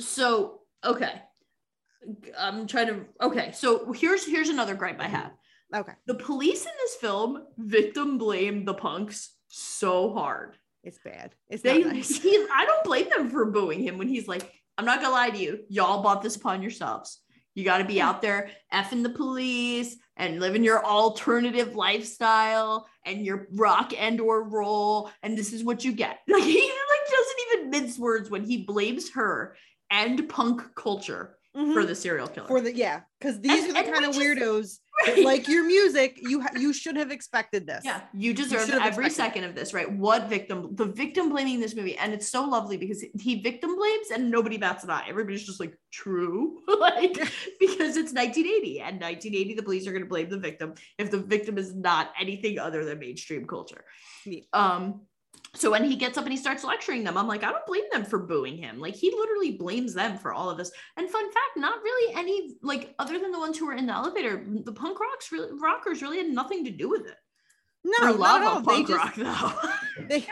so 0.00 0.62
okay, 0.84 1.22
I'm 2.36 2.66
trying 2.66 2.88
to. 2.88 3.04
Okay, 3.22 3.52
so 3.52 3.92
here's 3.92 4.26
here's 4.26 4.48
another 4.48 4.74
gripe 4.74 5.00
I 5.00 5.06
have. 5.06 5.30
okay, 5.74 5.92
The 6.06 6.14
police 6.14 6.64
in 6.64 6.72
this 6.80 6.96
film 6.96 7.44
victim 7.58 8.18
blame 8.18 8.64
the 8.64 8.74
punks 8.74 9.30
so 9.48 10.12
hard. 10.12 10.56
it's 10.84 10.98
bad. 11.04 11.34
It's 11.50 11.62
They, 11.62 11.82
nice. 11.82 12.16
he, 12.20 12.46
I 12.54 12.64
don't 12.64 12.84
blame 12.84 13.08
them 13.14 13.30
for 13.30 13.44
booing 13.46 13.82
him 13.82 13.98
when 13.98 14.08
he's 14.08 14.28
like, 14.28 14.50
"I'm 14.78 14.84
not 14.84 15.00
gonna 15.02 15.12
lie 15.14 15.30
to 15.30 15.36
you, 15.38 15.64
y'all 15.68 16.02
bought 16.02 16.22
this 16.22 16.36
upon 16.36 16.62
yourselves. 16.62 17.20
You 17.54 17.64
got 17.64 17.78
to 17.78 17.84
be 17.84 18.00
out 18.00 18.22
there 18.22 18.50
effing 18.72 19.02
the 19.02 19.10
police 19.10 19.96
and 20.16 20.38
living 20.38 20.62
your 20.62 20.84
alternative 20.84 21.74
lifestyle 21.74 22.86
and 23.04 23.26
your 23.26 23.48
rock 23.52 23.92
and 23.98 24.20
or 24.20 24.44
roll, 24.48 25.10
and 25.22 25.36
this 25.36 25.52
is 25.52 25.64
what 25.64 25.84
you 25.84 25.92
get." 25.92 26.18
Like 26.28 26.44
he 26.44 26.60
like 26.60 27.10
doesn't 27.10 27.40
even 27.52 27.70
mince 27.70 27.98
words 27.98 28.30
when 28.30 28.44
he 28.44 28.64
blames 28.64 29.10
her 29.12 29.56
and 29.90 30.28
punk 30.28 30.62
culture 30.74 31.34
Mhm. 31.56 31.72
for 31.72 31.84
the 31.84 31.94
serial 31.94 32.28
killer. 32.28 32.46
for 32.46 32.60
the 32.60 32.72
yeah, 32.74 33.00
because 33.18 33.40
these 33.40 33.64
And- 33.64 33.76
are 33.76 33.82
the 33.82 33.90
kind 33.90 34.04
of 34.04 34.14
weirdos 34.14 34.78
Right. 35.06 35.24
like 35.24 35.48
your 35.48 35.64
music. 35.64 36.18
You 36.20 36.40
ha- 36.40 36.50
you 36.56 36.72
should 36.72 36.96
have 36.96 37.10
expected 37.10 37.66
this. 37.66 37.82
Yeah, 37.84 38.00
you 38.12 38.34
deserve 38.34 38.68
have 38.68 38.82
every 38.82 39.10
second 39.10 39.44
of 39.44 39.54
this, 39.54 39.72
right? 39.72 39.90
What 39.90 40.28
victim? 40.28 40.74
The 40.74 40.86
victim 40.86 41.30
blaming 41.30 41.60
this 41.60 41.74
movie, 41.74 41.96
and 41.96 42.12
it's 42.12 42.28
so 42.28 42.44
lovely 42.44 42.76
because 42.76 43.04
he 43.18 43.40
victim 43.40 43.76
blames 43.76 44.10
and 44.12 44.30
nobody 44.30 44.56
bats 44.56 44.84
an 44.84 44.90
eye. 44.90 45.04
Everybody's 45.08 45.46
just 45.46 45.60
like, 45.60 45.78
true, 45.92 46.58
like 46.80 47.14
because 47.60 47.96
it's 47.96 48.12
1980, 48.12 48.80
and 48.80 49.00
1980, 49.00 49.54
the 49.54 49.62
police 49.62 49.86
are 49.86 49.92
going 49.92 50.02
to 50.02 50.08
blame 50.08 50.28
the 50.28 50.38
victim 50.38 50.74
if 50.98 51.10
the 51.10 51.18
victim 51.18 51.58
is 51.58 51.74
not 51.74 52.12
anything 52.20 52.58
other 52.58 52.84
than 52.84 52.98
mainstream 52.98 53.46
culture. 53.46 53.84
Um. 54.52 55.02
So 55.54 55.70
when 55.70 55.84
he 55.84 55.96
gets 55.96 56.18
up 56.18 56.24
and 56.24 56.32
he 56.32 56.36
starts 56.38 56.62
lecturing 56.64 57.04
them, 57.04 57.16
I'm 57.16 57.26
like, 57.26 57.42
I 57.42 57.50
don't 57.50 57.66
blame 57.66 57.84
them 57.90 58.04
for 58.04 58.18
booing 58.18 58.56
him. 58.58 58.78
Like 58.78 58.94
he 58.94 59.10
literally 59.10 59.52
blames 59.52 59.94
them 59.94 60.18
for 60.18 60.32
all 60.32 60.50
of 60.50 60.58
this. 60.58 60.70
And 60.96 61.08
fun 61.08 61.24
fact, 61.26 61.56
not 61.56 61.82
really 61.82 62.14
any 62.14 62.56
like 62.62 62.94
other 62.98 63.18
than 63.18 63.32
the 63.32 63.38
ones 63.38 63.58
who 63.58 63.66
were 63.66 63.74
in 63.74 63.86
the 63.86 63.94
elevator, 63.94 64.44
the 64.64 64.72
punk 64.72 65.00
rocks 65.00 65.32
really 65.32 65.52
rockers 65.60 66.02
really 66.02 66.18
had 66.18 66.28
nothing 66.28 66.64
to 66.64 66.70
do 66.70 66.88
with 66.88 67.06
it. 67.06 67.16
No, 67.84 67.94
I 68.02 68.10
love 68.10 68.58
a 68.58 68.60
They 68.60 68.64
punk 68.84 68.88
just- 68.88 68.98
rock 68.98 69.14
though. 69.16 70.06
they 70.08 70.26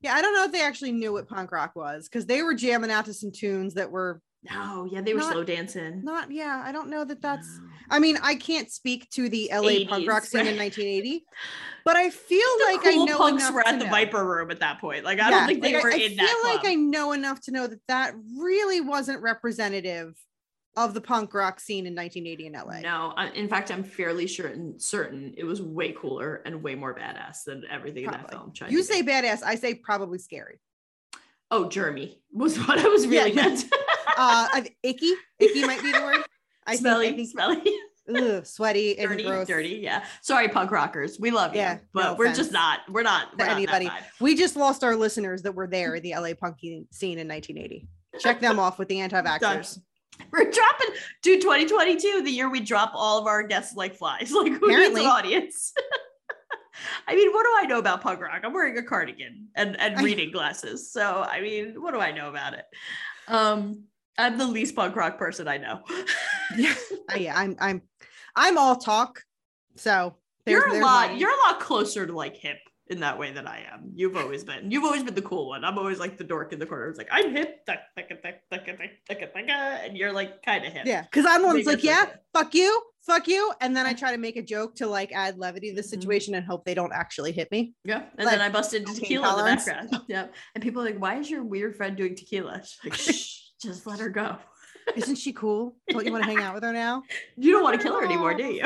yeah 0.00 0.14
i 0.14 0.22
don't 0.22 0.34
know 0.34 0.44
if 0.44 0.52
they 0.52 0.62
actually 0.62 0.92
knew 0.92 1.12
what 1.12 1.28
punk 1.28 1.50
rock 1.50 1.74
was 1.74 2.08
because 2.08 2.24
they 2.24 2.42
were 2.42 2.54
jamming 2.54 2.90
out 2.90 3.04
to 3.06 3.12
some 3.12 3.32
tunes 3.32 3.74
that 3.74 3.90
were 3.90 4.20
no, 4.52 4.84
yeah, 4.90 5.00
they 5.00 5.14
were 5.14 5.20
Not- 5.20 5.32
slow 5.32 5.44
dancing. 5.44 6.02
not 6.04 6.30
yeah 6.30 6.62
i 6.64 6.72
don't 6.72 6.88
know 6.90 7.04
that 7.04 7.20
that's 7.20 7.60
i 7.90 7.98
mean 7.98 8.18
i 8.22 8.34
can't 8.34 8.70
speak 8.70 9.08
to 9.10 9.28
the 9.28 9.50
la 9.52 9.88
punk 9.88 10.08
rock 10.08 10.24
scene 10.24 10.46
in 10.46 10.56
1980 10.56 11.24
but 11.84 11.96
i 11.96 12.10
feel 12.10 12.38
The 12.58 12.64
like 12.72 12.86
i 12.86 12.92
cool 12.94 13.06
know 13.06 13.18
punks 13.18 13.42
enough 13.42 13.54
were 13.54 13.62
to 13.62 13.68
at 13.68 13.78
the 13.78 13.84
know. 13.84 13.90
Viper 13.90 14.24
Room 14.24 14.50
at 14.50 14.60
that 14.60 14.80
point. 14.80 15.04
Like 15.04 15.20
I 15.20 15.30
Yeah, 15.30 15.38
don't 15.38 15.46
think 15.48 15.62
they 15.62 15.74
like, 15.74 15.82
were 15.84 15.90
I, 15.90 15.94
I 15.94 15.98
in 15.98 16.10
feel 16.10 16.16
that 16.18 16.38
club. 16.42 16.56
like 16.62 16.66
i 16.70 16.74
know 16.74 17.12
enough 17.12 17.40
to 17.42 17.50
know 17.50 17.66
that 17.66 17.80
that 17.88 18.14
really 18.38 18.80
wasn't 18.80 19.22
representative 19.22 20.14
of 20.76 20.94
the 20.94 21.00
punk 21.00 21.34
rock 21.34 21.58
scene 21.58 21.86
in 21.86 21.94
1980 21.94 22.46
in 22.46 22.52
la 22.52 22.80
no, 22.80 23.12
I, 23.16 23.30
in 23.30 23.48
fact, 23.48 23.72
I'm 23.72 23.82
fairly 23.82 24.28
sure 24.28 24.46
and 24.46 24.80
certain 24.80 25.34
it 25.36 25.42
was 25.44 25.60
way 25.60 25.92
cooler 25.92 26.40
and 26.46 26.62
way 26.62 26.74
more 26.76 26.94
badass 26.94 27.42
than 27.44 27.64
everything 27.68 28.04
in 28.04 28.10
that 28.12 28.30
film. 28.30 28.52
tried 28.52 28.70
you 28.70 28.78
to 28.78 28.84
say 28.84 29.02
badass 29.02 29.42
i 29.42 29.56
say 29.56 29.74
probably 29.74 30.18
scary 30.18 30.60
oh, 31.50 31.68
Jeremy 31.68 32.20
was 32.32 32.58
what 32.66 32.78
I 32.78 32.88
was 32.88 33.06
really 33.06 33.32
Yeah, 33.32 33.42
meant. 33.48 33.64
uh 33.72 34.48
I- 34.52 34.70
icky 34.82 35.12
icky 35.38 35.64
might 35.66 35.82
be 35.82 35.92
the 35.92 36.00
word 36.02 36.24
i 36.66 36.76
smelly, 36.76 37.06
think, 37.06 37.14
I 37.14 37.16
think 37.16 37.30
smelly, 37.30 38.32
ugh, 38.36 38.44
sweaty 38.46 38.94
dirty, 38.96 39.22
gross 39.22 39.46
dirty. 39.46 39.80
Yeah. 39.82 40.04
Sorry, 40.22 40.48
punk 40.48 40.70
rockers. 40.70 41.18
We 41.18 41.30
love 41.30 41.54
Yeah, 41.54 41.74
you, 41.74 41.80
but 41.94 42.02
no 42.04 42.14
we're 42.14 42.24
offense 42.26 42.38
just 42.38 42.52
not. 42.52 42.80
We're 42.90 43.02
not. 43.02 43.28
We're 43.38 43.46
not 43.46 43.56
anybody. 43.56 43.90
We 44.20 44.34
just 44.34 44.54
lost 44.56 44.84
our 44.84 44.94
listeners 44.96 45.42
that 45.42 45.52
were 45.52 45.66
there 45.66 45.94
in 45.94 46.02
the 46.02 46.14
LA 46.14 46.34
punk 46.34 46.58
scene 46.60 47.18
in 47.18 47.28
1980. 47.28 47.86
Check 48.18 48.40
them 48.40 48.58
off 48.58 48.78
with 48.78 48.88
the 48.88 49.00
anti-vaxxers. 49.04 49.78
We're 50.32 50.50
dropping 50.50 50.88
to 51.22 51.36
2022, 51.38 52.22
the 52.22 52.30
year 52.30 52.50
we 52.50 52.60
drop 52.60 52.90
all 52.94 53.18
of 53.20 53.26
our 53.26 53.42
guests 53.44 53.76
like 53.76 53.94
flies. 53.94 54.32
Like 54.32 54.48
who 54.52 54.56
Apparently. 54.56 55.00
needs 55.00 55.00
an 55.00 55.06
audience? 55.06 55.72
I 57.06 57.14
mean, 57.14 57.32
what 57.32 57.44
do 57.44 57.50
I 57.56 57.66
know 57.66 57.78
about 57.78 58.00
punk 58.02 58.20
rock? 58.20 58.40
I'm 58.44 58.52
wearing 58.52 58.78
a 58.78 58.82
cardigan 58.82 59.48
and, 59.54 59.78
and 59.80 60.00
reading 60.00 60.30
glasses. 60.30 60.90
So 60.92 61.22
I 61.28 61.40
mean, 61.40 61.80
what 61.80 61.92
do 61.94 62.00
I 62.00 62.12
know 62.12 62.28
about 62.28 62.54
it? 62.54 62.64
Um, 63.26 63.84
I'm 64.16 64.38
the 64.38 64.46
least 64.46 64.74
punk 64.74 64.96
rock 64.96 65.18
person 65.18 65.48
I 65.48 65.58
know. 65.58 65.82
yeah, 66.56 66.74
yeah, 67.16 67.38
I'm 67.38 67.56
I'm 67.60 67.82
I'm 68.34 68.58
all 68.58 68.76
talk. 68.76 69.22
So 69.76 70.16
there's, 70.44 70.64
you're 70.64 70.80
a 70.80 70.84
lot, 70.84 71.10
my- 71.10 71.16
you're 71.16 71.30
a 71.30 71.46
lot 71.46 71.60
closer 71.60 72.06
to 72.06 72.12
like 72.12 72.36
hip 72.36 72.58
in 72.90 73.00
that 73.00 73.18
way 73.18 73.32
that 73.32 73.46
I 73.46 73.64
am. 73.72 73.92
You've 73.94 74.16
always 74.16 74.44
been. 74.44 74.70
You've 74.70 74.84
always 74.84 75.02
been 75.02 75.14
the 75.14 75.22
cool 75.22 75.48
one. 75.48 75.64
I'm 75.64 75.78
always 75.78 75.98
like 75.98 76.16
the 76.16 76.24
dork 76.24 76.52
in 76.52 76.58
the 76.58 76.66
corner. 76.66 76.88
It's 76.88 76.98
like 76.98 77.08
I'm 77.10 77.34
hip, 77.34 77.60
and 79.84 79.96
you're 79.96 80.12
like 80.12 80.42
kind 80.42 80.64
of 80.64 80.72
hip. 80.72 80.86
Yeah, 80.86 81.02
because 81.02 81.26
I'm 81.26 81.42
the 81.42 81.48
one's 81.48 81.66
like, 81.66 81.84
yeah, 81.84 82.06
fuck 82.32 82.54
you, 82.54 82.82
fuck 83.02 83.28
you, 83.28 83.52
and 83.60 83.76
then 83.76 83.86
I 83.86 83.92
try 83.92 84.12
to 84.12 84.18
make 84.18 84.36
a 84.36 84.42
joke 84.42 84.76
to 84.76 84.86
like 84.86 85.12
add 85.12 85.38
levity 85.38 85.70
to 85.70 85.76
the 85.76 85.82
mm-hmm. 85.82 85.88
situation 85.88 86.32
mm-hmm. 86.32 86.38
and 86.38 86.46
hope 86.46 86.64
they 86.64 86.74
don't 86.74 86.92
actually 86.92 87.32
hit 87.32 87.50
me. 87.50 87.74
Yeah, 87.84 88.04
and 88.16 88.26
like, 88.26 88.34
then 88.34 88.40
I 88.40 88.48
busted 88.48 88.86
tequila 88.86 89.32
in 89.32 89.38
the 89.38 89.56
background. 89.56 90.04
yeah, 90.08 90.26
and 90.54 90.62
people 90.62 90.82
are 90.82 90.86
like, 90.86 91.00
why 91.00 91.16
is 91.16 91.30
your 91.30 91.42
weird 91.42 91.76
friend 91.76 91.96
doing 91.96 92.14
tequila? 92.14 92.62
She's 92.64 92.78
like, 92.84 92.94
shh, 92.98 93.40
just 93.62 93.86
let 93.86 94.00
her 94.00 94.08
go. 94.08 94.36
Isn't 94.96 95.16
she 95.16 95.32
cool? 95.32 95.76
Don't 95.88 96.06
you 96.06 96.12
want 96.12 96.24
to 96.24 96.30
hang 96.30 96.38
out 96.38 96.54
with 96.54 96.62
her 96.62 96.72
now? 96.72 97.02
You 97.36 97.52
don't 97.52 97.62
want 97.62 97.76
to 97.76 97.82
kill 97.82 97.94
her 97.94 98.04
anymore, 98.04 98.34
do 98.34 98.44
you? 98.44 98.64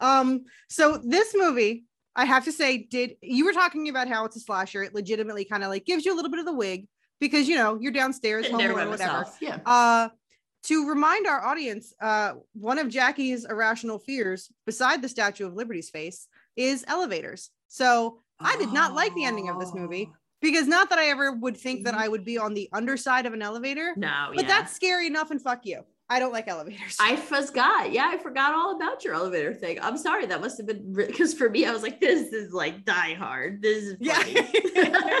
Um, 0.00 0.44
so 0.68 1.00
this 1.04 1.34
movie, 1.36 1.84
I 2.16 2.24
have 2.24 2.44
to 2.44 2.52
say, 2.52 2.78
did 2.78 3.12
you 3.22 3.44
were 3.44 3.52
talking 3.52 3.88
about 3.88 4.08
how 4.08 4.24
it's 4.24 4.36
a 4.36 4.40
slasher? 4.40 4.82
It 4.82 4.94
legitimately 4.94 5.44
kind 5.44 5.62
of 5.62 5.68
like 5.70 5.84
gives 5.86 6.04
you 6.04 6.14
a 6.14 6.16
little 6.16 6.30
bit 6.30 6.40
of 6.40 6.46
the 6.46 6.54
wig 6.54 6.86
because 7.20 7.48
you 7.48 7.56
know 7.56 7.78
you're 7.80 7.92
downstairs, 7.92 8.46
home 8.46 8.60
alone, 8.60 8.74
whatever. 8.74 8.90
myself. 8.90 9.36
Yeah. 9.40 9.58
Uh, 9.66 10.08
to 10.64 10.88
remind 10.88 11.26
our 11.26 11.42
audience, 11.44 11.94
uh, 12.02 12.32
one 12.52 12.78
of 12.78 12.88
Jackie's 12.88 13.46
irrational 13.46 13.98
fears, 13.98 14.50
beside 14.66 15.00
the 15.00 15.08
Statue 15.08 15.46
of 15.46 15.54
Liberty's 15.54 15.88
face, 15.88 16.28
is 16.56 16.84
elevators. 16.86 17.50
So 17.68 18.20
I 18.38 18.56
did 18.58 18.70
not 18.72 18.94
like 18.94 19.14
the 19.14 19.24
ending 19.24 19.48
of 19.48 19.58
this 19.58 19.72
movie 19.72 20.08
Oh. 20.10 20.16
because 20.42 20.66
not 20.66 20.90
that 20.90 20.98
I 20.98 21.06
ever 21.06 21.32
would 21.32 21.56
think 21.56 21.84
that. 21.84 21.94
I 21.94 22.08
would 22.08 22.24
be 22.26 22.36
on 22.36 22.52
the 22.52 22.68
underside 22.74 23.24
of 23.26 23.32
an 23.32 23.40
elevator, 23.42 23.94
No, 23.96 24.32
but 24.34 24.42
yeah. 24.42 24.48
that's 24.48 24.74
scary 24.74 25.06
enough. 25.06 25.30
And 25.30 25.40
fuck 25.40 25.64
you, 25.64 25.82
I 26.10 26.18
don't 26.18 26.32
like 26.32 26.48
elevators. 26.48 26.96
I 27.00 27.14
forgot. 27.16 27.92
Yeah, 27.92 28.08
I 28.12 28.18
forgot 28.18 28.52
all 28.52 28.74
about 28.76 29.04
your 29.04 29.14
elevator 29.14 29.54
thing. 29.54 29.78
I'm 29.80 29.96
sorry. 29.96 30.26
That 30.26 30.40
must 30.40 30.58
have 30.58 30.66
been 30.66 30.92
because 30.92 31.32
for 31.32 31.48
me, 31.48 31.64
I 31.64 31.72
was 31.72 31.82
like, 31.82 32.00
this 32.00 32.32
is 32.32 32.52
like 32.52 32.84
Die 32.84 33.14
Hard. 33.14 33.62
This 33.62 33.84
is 33.84 33.96
Yeah. 34.00 34.14
funny. 34.14 34.34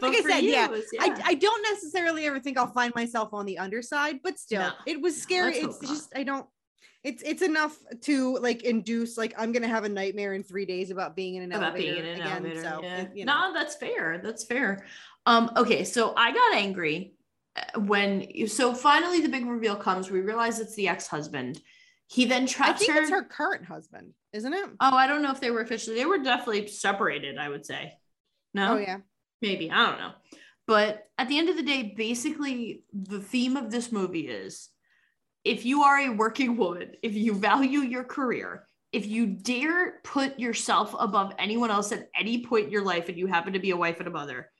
But 0.00 0.12
Like 0.14 0.24
I 0.24 0.28
said, 0.30 0.44
yeah, 0.44 0.66
was- 0.68 0.84
I, 0.98 1.20
I 1.26 1.34
don't 1.34 1.62
necessarily 1.70 2.24
ever 2.24 2.40
think 2.40 2.56
I'll 2.56 2.72
find 2.72 2.94
myself 2.94 3.34
on 3.34 3.44
the 3.44 3.58
underside, 3.58 4.20
but 4.24 4.38
still, 4.38 4.62
No. 4.62 4.72
it 4.86 4.98
was 5.02 5.20
scary. 5.20 5.62
let's 5.62 5.78
It's 5.82 5.88
just 5.90 6.12
I 6.16 6.22
don't. 6.22 6.46
It's 7.04 7.22
it's 7.22 7.42
enough 7.42 7.76
to 8.02 8.38
like 8.38 8.62
induce 8.62 9.18
like 9.18 9.34
I'm 9.36 9.52
gonna 9.52 9.68
have 9.68 9.84
a 9.84 9.88
nightmare 9.90 10.32
in 10.32 10.42
three 10.42 10.64
days 10.64 10.90
about 10.90 11.14
being 11.16 11.34
in 11.34 11.42
an 11.42 11.52
about 11.52 11.72
elevator 11.74 11.92
being 11.94 12.04
in 12.06 12.10
an 12.14 12.20
again. 12.22 12.30
elevator. 12.46 12.62
so 12.62 12.80
yeah. 12.82 12.96
it- 13.02 13.10
you 13.14 13.24
know. 13.26 13.48
No, 13.48 13.52
that's 13.54 13.74
fair. 13.76 14.20
That's 14.24 14.44
fair. 14.44 14.86
Um, 15.26 15.50
okay, 15.58 15.84
so 15.84 16.14
I 16.16 16.32
got 16.32 16.54
angry 16.54 17.12
when 17.76 18.46
so 18.48 18.74
finally 18.74 19.20
the 19.20 19.28
big 19.28 19.46
reveal 19.46 19.76
comes. 19.76 20.10
We 20.10 20.20
realize 20.20 20.60
it's 20.60 20.74
the 20.74 20.88
ex-husband. 20.88 21.60
He 22.08 22.24
then 22.24 22.42
I 22.42 22.46
traps 22.46 22.80
think 22.80 22.92
her. 22.92 23.00
it's 23.02 23.10
her 23.10 23.22
current 23.24 23.64
husband, 23.64 24.12
isn't 24.32 24.52
it? 24.52 24.64
Oh, 24.80 24.94
I 24.96 25.06
don't 25.06 25.22
know 25.22 25.30
if 25.30 25.40
they 25.40 25.50
were 25.50 25.60
officially. 25.60 25.96
They 25.96 26.06
were 26.06 26.18
definitely 26.18 26.66
separated. 26.66 27.38
I 27.38 27.48
would 27.48 27.64
say. 27.64 27.92
No. 28.54 28.74
Oh 28.74 28.78
yeah. 28.78 28.98
maybe 29.42 29.70
i 29.70 29.86
don't 29.86 29.98
know 30.00 30.12
but 30.66 31.04
at 31.18 31.28
the 31.28 31.38
end 31.38 31.48
of 31.48 31.56
the 31.56 31.62
day 31.62 31.94
basically 31.96 32.82
the 32.92 33.20
theme 33.20 33.56
of 33.56 33.70
this 33.70 33.90
movie 33.92 34.26
is 34.28 34.68
if 35.44 35.64
you 35.64 35.82
are 35.82 35.98
a 35.98 36.10
working 36.10 36.56
woman 36.56 36.92
if 37.02 37.14
you 37.14 37.34
value 37.34 37.80
your 37.80 38.04
career 38.04 38.66
if 38.92 39.06
you 39.06 39.26
dare 39.26 40.00
put 40.02 40.38
yourself 40.38 40.94
above 40.98 41.32
anyone 41.38 41.70
else 41.70 41.92
at 41.92 42.08
any 42.18 42.44
point 42.44 42.66
in 42.66 42.72
your 42.72 42.84
life 42.84 43.08
and 43.08 43.16
you 43.16 43.26
happen 43.28 43.52
to 43.52 43.60
be 43.60 43.70
a 43.70 43.76
wife 43.76 43.98
and 44.00 44.08
a 44.08 44.10
mother 44.10 44.50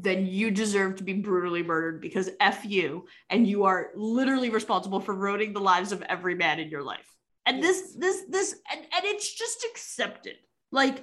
then 0.00 0.26
you 0.26 0.50
deserve 0.50 0.96
to 0.96 1.04
be 1.04 1.14
brutally 1.14 1.62
murdered 1.62 2.00
because 2.00 2.30
F 2.40 2.64
you 2.64 3.06
and 3.30 3.46
you 3.46 3.64
are 3.64 3.90
literally 3.94 4.50
responsible 4.50 5.00
for 5.00 5.14
ruining 5.14 5.52
the 5.52 5.60
lives 5.60 5.92
of 5.92 6.02
every 6.02 6.34
man 6.34 6.60
in 6.60 6.68
your 6.68 6.82
life. 6.82 7.08
And 7.46 7.62
this, 7.62 7.94
this, 7.98 8.22
this, 8.28 8.56
and, 8.72 8.80
and 8.80 9.04
it's 9.04 9.32
just 9.32 9.66
accepted. 9.70 10.36
Like, 10.72 11.02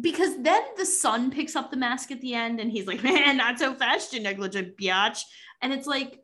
because 0.00 0.40
then 0.40 0.62
the 0.76 0.86
son 0.86 1.30
picks 1.30 1.56
up 1.56 1.70
the 1.70 1.76
mask 1.76 2.10
at 2.10 2.20
the 2.20 2.34
end 2.34 2.60
and 2.60 2.70
he's 2.70 2.86
like, 2.86 3.02
man, 3.02 3.36
not 3.36 3.58
so 3.58 3.74
fast, 3.74 4.12
you 4.12 4.20
negligent 4.20 4.76
biatch. 4.76 5.20
And 5.60 5.72
it's 5.72 5.86
like, 5.86 6.21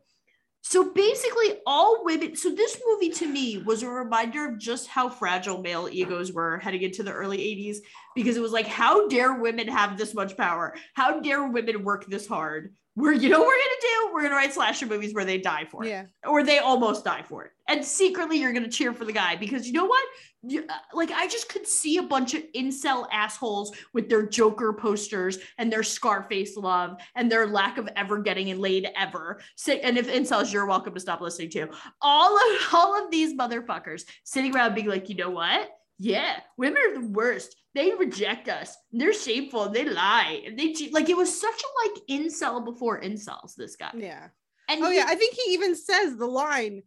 so 0.61 0.91
basically, 0.93 1.59
all 1.65 2.03
women. 2.03 2.35
So 2.35 2.53
this 2.53 2.79
movie 2.85 3.09
to 3.11 3.27
me 3.27 3.57
was 3.59 3.81
a 3.83 3.89
reminder 3.89 4.49
of 4.49 4.59
just 4.59 4.87
how 4.87 5.09
fragile 5.09 5.61
male 5.61 5.87
egos 5.91 6.31
were 6.33 6.59
heading 6.59 6.81
into 6.81 7.01
the 7.03 7.11
early 7.11 7.37
80s 7.37 7.77
because 8.15 8.37
it 8.37 8.41
was 8.41 8.51
like, 8.51 8.67
how 8.67 9.07
dare 9.07 9.33
women 9.35 9.67
have 9.67 9.97
this 9.97 10.13
much 10.13 10.35
power? 10.37 10.75
How 10.95 11.19
dare 11.21 11.47
women 11.47 11.83
work 11.83 12.05
this 12.07 12.27
hard? 12.27 12.73
We're, 12.95 13.13
you 13.13 13.29
know, 13.29 13.39
what 13.39 13.47
we're 13.47 13.53
gonna 13.53 13.81
do. 13.81 14.13
We're 14.13 14.23
gonna 14.23 14.35
write 14.35 14.53
slasher 14.53 14.85
movies 14.85 15.13
where 15.13 15.23
they 15.23 15.37
die 15.37 15.65
for 15.71 15.85
it 15.85 15.89
Yeah. 15.89 16.05
or 16.27 16.43
they 16.43 16.59
almost 16.59 17.05
die 17.05 17.21
for 17.23 17.45
it. 17.45 17.51
And 17.69 17.85
secretly, 17.85 18.37
you're 18.39 18.51
going 18.51 18.63
to 18.63 18.69
cheer 18.69 18.93
for 18.93 19.05
the 19.05 19.13
guy 19.13 19.35
because 19.35 19.67
you 19.67 19.73
know 19.73 19.85
what? 19.85 20.03
Uh, 20.43 20.61
like, 20.93 21.11
I 21.11 21.27
just 21.27 21.49
could 21.49 21.67
see 21.67 21.97
a 21.97 22.03
bunch 22.03 22.33
of 22.33 22.43
incel 22.55 23.07
assholes 23.11 23.75
with 23.93 24.07
their 24.09 24.25
Joker 24.25 24.71
posters 24.71 25.37
and 25.57 25.71
their 25.71 25.83
Scarface 25.83 26.55
love 26.55 26.97
and 27.15 27.29
their 27.29 27.45
lack 27.47 27.77
of 27.77 27.89
ever 27.95 28.19
getting 28.19 28.57
laid 28.57 28.87
ever. 28.95 29.41
And 29.67 29.97
if 29.97 30.07
incels, 30.07 30.53
you're 30.53 30.65
welcome 30.65 30.93
to 30.93 30.99
stop 30.99 31.19
listening 31.21 31.49
too. 31.49 31.69
All 32.01 32.37
of 32.37 32.61
all 32.73 33.03
of 33.03 33.11
these 33.11 33.33
motherfuckers 33.33 34.03
sitting 34.23 34.55
around 34.55 34.75
being 34.75 34.87
like, 34.87 35.09
you 35.09 35.15
know 35.15 35.29
what? 35.29 35.69
Yeah, 35.97 36.39
women 36.57 36.81
are 36.81 37.01
the 37.01 37.07
worst. 37.07 37.55
They 37.75 37.91
reject 37.93 38.47
us. 38.47 38.73
They're 38.93 39.11
shameful. 39.13 39.69
They 39.69 39.83
lie. 39.83 40.47
They. 40.57 40.73
Like 40.91 41.09
it 41.09 41.17
was 41.17 41.39
such 41.39 41.61
a 41.61 41.89
like 41.89 42.01
incel 42.21 42.63
before 42.63 43.01
incels. 43.01 43.55
This 43.57 43.75
guy. 43.75 43.91
Yeah. 43.93 44.29
And 44.69 44.81
Oh 44.83 44.89
he- 44.89 44.95
yeah. 44.95 45.05
I 45.07 45.15
think 45.15 45.35
he 45.35 45.51
even 45.53 45.75
says 45.75 46.15
the 46.15 46.25
line 46.25 46.83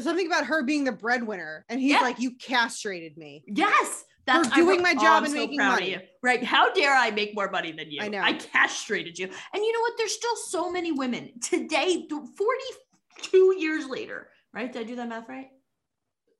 something 0.00 0.26
about 0.26 0.46
her 0.46 0.62
being 0.62 0.84
the 0.84 0.92
breadwinner, 0.92 1.64
and 1.68 1.80
he's 1.80 1.92
Yeah. 1.92 2.00
like, 2.00 2.18
"You 2.18 2.32
castrated 2.36 3.16
me." 3.16 3.44
Yes. 3.46 4.04
That's 4.24 4.48
For 4.48 4.54
doing 4.54 4.82
my 4.82 4.94
oh, 4.96 5.02
job 5.02 5.16
I'm 5.18 5.24
and 5.24 5.32
so 5.32 5.38
making 5.40 5.58
money. 5.58 5.98
Right. 6.22 6.44
How 6.44 6.72
dare 6.72 6.94
I 6.94 7.10
make 7.10 7.34
more 7.34 7.50
money 7.50 7.72
than 7.72 7.90
you? 7.90 8.00
I 8.00 8.06
know. 8.08 8.20
I 8.20 8.34
castrated 8.34 9.18
you. 9.18 9.26
And 9.26 9.64
you 9.64 9.72
know 9.72 9.80
what? 9.80 9.94
There's 9.98 10.14
still 10.14 10.36
so 10.36 10.70
many 10.70 10.92
women 10.92 11.32
today, 11.40 12.06
42 12.08 13.56
years 13.58 13.86
later. 13.88 14.28
Right? 14.54 14.72
Did 14.72 14.82
I 14.82 14.84
do 14.84 14.94
that 14.96 15.08
math 15.08 15.28
right? 15.28 15.48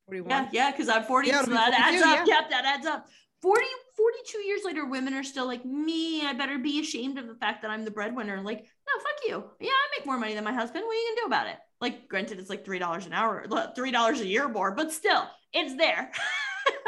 41. 0.07 0.31
Yeah, 0.31 0.49
yeah, 0.53 0.71
because 0.71 0.89
I'm 0.89 1.03
40. 1.05 1.29
Yeah, 1.29 1.45
so 1.45 1.51
that 1.51 1.73
adds 1.75 2.03
42, 2.03 2.05
up. 2.05 2.27
yeah. 2.29 2.35
Yep, 2.41 2.51
that 2.51 2.65
adds 2.65 2.87
up. 2.87 3.09
40, 3.43 3.65
42 3.97 4.39
years 4.39 4.61
later, 4.65 4.87
women 4.87 5.15
are 5.15 5.25
still 5.25 5.47
like, 5.47 5.65
me, 5.65 6.25
I 6.25 6.33
better 6.33 6.59
be 6.59 6.81
ashamed 6.81 7.19
of 7.19 7.27
the 7.27 7.35
fact 7.35 7.63
that 7.63 7.73
I'm 7.73 7.85
the 7.85 7.91
breadwinner. 7.91 8.41
Like, 8.41 8.61
no, 8.61 9.03
fuck 9.03 9.27
you. 9.27 9.45
Yeah, 9.61 9.73
I 9.73 9.99
make 9.99 10.07
more 10.07 10.17
money 10.17 10.35
than 10.35 10.45
my 10.45 10.53
husband. 10.53 10.85
What 10.87 10.93
are 10.93 10.95
you 10.95 11.09
gonna 11.09 11.21
do 11.23 11.27
about 11.27 11.49
it? 11.49 11.59
Like, 11.81 12.09
granted, 12.09 12.39
it's 12.39 12.49
like 12.51 12.65
$3 12.65 13.07
an 13.07 13.13
hour, 13.13 13.45
$3 13.49 14.21
a 14.21 14.27
year 14.27 14.49
more, 14.49 14.71
but 14.73 14.93
still, 14.93 15.29
it's 15.53 15.77
there. 15.77 16.13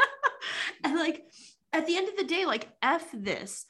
and 0.85 0.95
like, 0.95 1.25
at 1.73 1.85
the 1.85 1.97
end 1.97 2.07
of 2.07 2.15
the 2.15 2.23
day, 2.23 2.45
like, 2.45 2.69
F 2.81 3.05
this. 3.13 3.65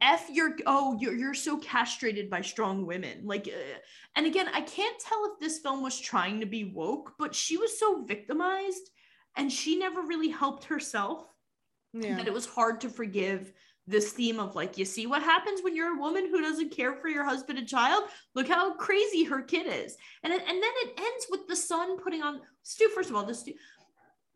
F 0.00 0.28
your 0.28 0.56
oh 0.66 0.98
you're 1.00 1.14
you're 1.14 1.34
so 1.34 1.56
castrated 1.58 2.28
by 2.28 2.40
strong 2.40 2.84
women 2.84 3.20
like 3.24 3.46
uh, 3.46 3.78
and 4.16 4.26
again 4.26 4.48
I 4.52 4.60
can't 4.60 4.98
tell 4.98 5.24
if 5.26 5.40
this 5.40 5.60
film 5.60 5.82
was 5.82 5.98
trying 5.98 6.40
to 6.40 6.46
be 6.46 6.64
woke 6.64 7.12
but 7.16 7.32
she 7.32 7.56
was 7.56 7.78
so 7.78 8.04
victimized 8.04 8.90
and 9.36 9.50
she 9.50 9.78
never 9.78 10.02
really 10.02 10.30
helped 10.30 10.64
herself 10.64 11.28
Yeah. 11.94 12.16
that 12.16 12.26
it 12.26 12.32
was 12.32 12.46
hard 12.46 12.80
to 12.82 12.88
forgive 12.88 13.52
this 13.86 14.12
theme 14.12 14.40
of 14.40 14.56
like 14.56 14.76
you 14.78 14.84
see 14.84 15.06
what 15.06 15.22
happens 15.22 15.60
when 15.62 15.76
you're 15.76 15.94
a 15.96 16.00
woman 16.00 16.26
who 16.28 16.40
doesn't 16.40 16.70
care 16.74 16.94
for 16.94 17.08
your 17.08 17.22
husband 17.24 17.58
and 17.58 17.68
child 17.68 18.04
look 18.34 18.48
how 18.48 18.74
crazy 18.74 19.22
her 19.24 19.42
kid 19.42 19.66
is 19.66 19.96
and 20.22 20.32
it, 20.32 20.40
and 20.40 20.62
then 20.62 20.72
it 20.82 20.98
ends 20.98 21.26
with 21.30 21.46
the 21.46 21.54
son 21.54 21.98
putting 21.98 22.22
on 22.22 22.40
stu 22.62 22.88
first 22.94 23.10
of 23.10 23.14
all 23.16 23.24
this 23.24 23.46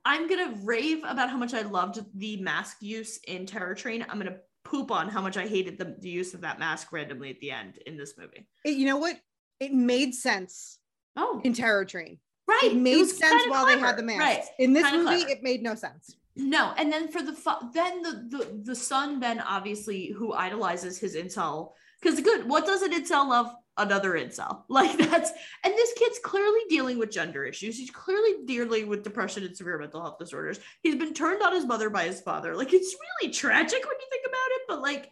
i'm 0.04 0.28
gonna 0.28 0.54
rave 0.62 0.98
about 1.04 1.30
how 1.30 1.36
much 1.38 1.54
i 1.54 1.62
loved 1.62 1.98
the 2.16 2.36
mask 2.42 2.76
use 2.80 3.18
in 3.26 3.46
terror 3.46 3.74
train 3.74 4.04
i'm 4.10 4.18
gonna 4.18 4.36
poop 4.64 4.90
on 4.90 5.08
how 5.08 5.22
much 5.22 5.36
i 5.38 5.46
hated 5.46 5.78
the, 5.78 5.96
the 6.00 6.10
use 6.10 6.34
of 6.34 6.42
that 6.42 6.58
mask 6.58 6.92
randomly 6.92 7.30
at 7.30 7.40
the 7.40 7.50
end 7.50 7.78
in 7.86 7.96
this 7.96 8.14
movie 8.18 8.46
It- 8.64 8.76
you 8.76 8.86
know 8.86 8.98
what? 8.98 9.18
It 9.60 9.72
made 9.72 10.14
sense 10.14 10.78
oh 11.16 11.40
in 11.42 11.52
Terror 11.54 11.84
Train. 11.86 12.18
right 12.46 12.60
It 12.64 12.76
made 12.76 12.98
was 12.98 13.16
sense 13.16 13.42
while 13.48 13.66
they 13.66 13.78
had 13.78 13.96
the 13.96 14.02
mask 14.04 14.20
right 14.20 14.44
In 14.60 14.72
this 14.74 14.84
Kinda 14.84 14.98
movie, 15.04 15.16
clever. 15.24 15.30
it 15.30 15.42
made 15.42 15.62
no 15.62 15.74
sense. 15.74 16.14
No, 16.38 16.72
and 16.76 16.92
then 16.92 17.08
for 17.08 17.20
the 17.20 17.32
fu- 17.32 17.70
then 17.72 18.02
the 18.02 18.10
the 18.28 18.60
the 18.64 18.76
son 18.76 19.20
then 19.20 19.40
obviously 19.40 20.12
who 20.12 20.32
idolizes 20.32 20.98
his 20.98 21.16
incel 21.16 21.72
because 22.00 22.20
good 22.20 22.48
what 22.48 22.64
does 22.64 22.82
an 22.82 22.92
incel 22.92 23.28
love? 23.28 23.52
Another 23.76 24.12
incel. 24.12 24.62
Like 24.68 24.96
that's 24.96 25.30
and 25.64 25.74
this 25.74 25.92
kid's 25.96 26.20
clearly 26.20 26.60
dealing 26.68 26.98
with 26.98 27.10
gender 27.10 27.44
issues. 27.44 27.76
He's 27.76 27.90
clearly 27.90 28.44
dealing 28.46 28.86
with 28.86 29.02
depression 29.02 29.44
and 29.44 29.56
severe 29.56 29.78
mental 29.78 30.00
health 30.00 30.18
disorders. 30.18 30.60
He's 30.82 30.96
been 30.96 31.14
turned 31.14 31.42
on 31.42 31.52
his 31.52 31.66
mother 31.66 31.90
by 31.90 32.04
his 32.04 32.20
father. 32.20 32.54
Like 32.54 32.72
it's 32.72 32.94
really 33.20 33.32
tragic 33.32 33.84
when 33.84 33.96
you 34.00 34.06
think 34.10 34.24
about 34.26 34.50
it 34.50 34.62
but 34.68 34.80
like 34.80 35.10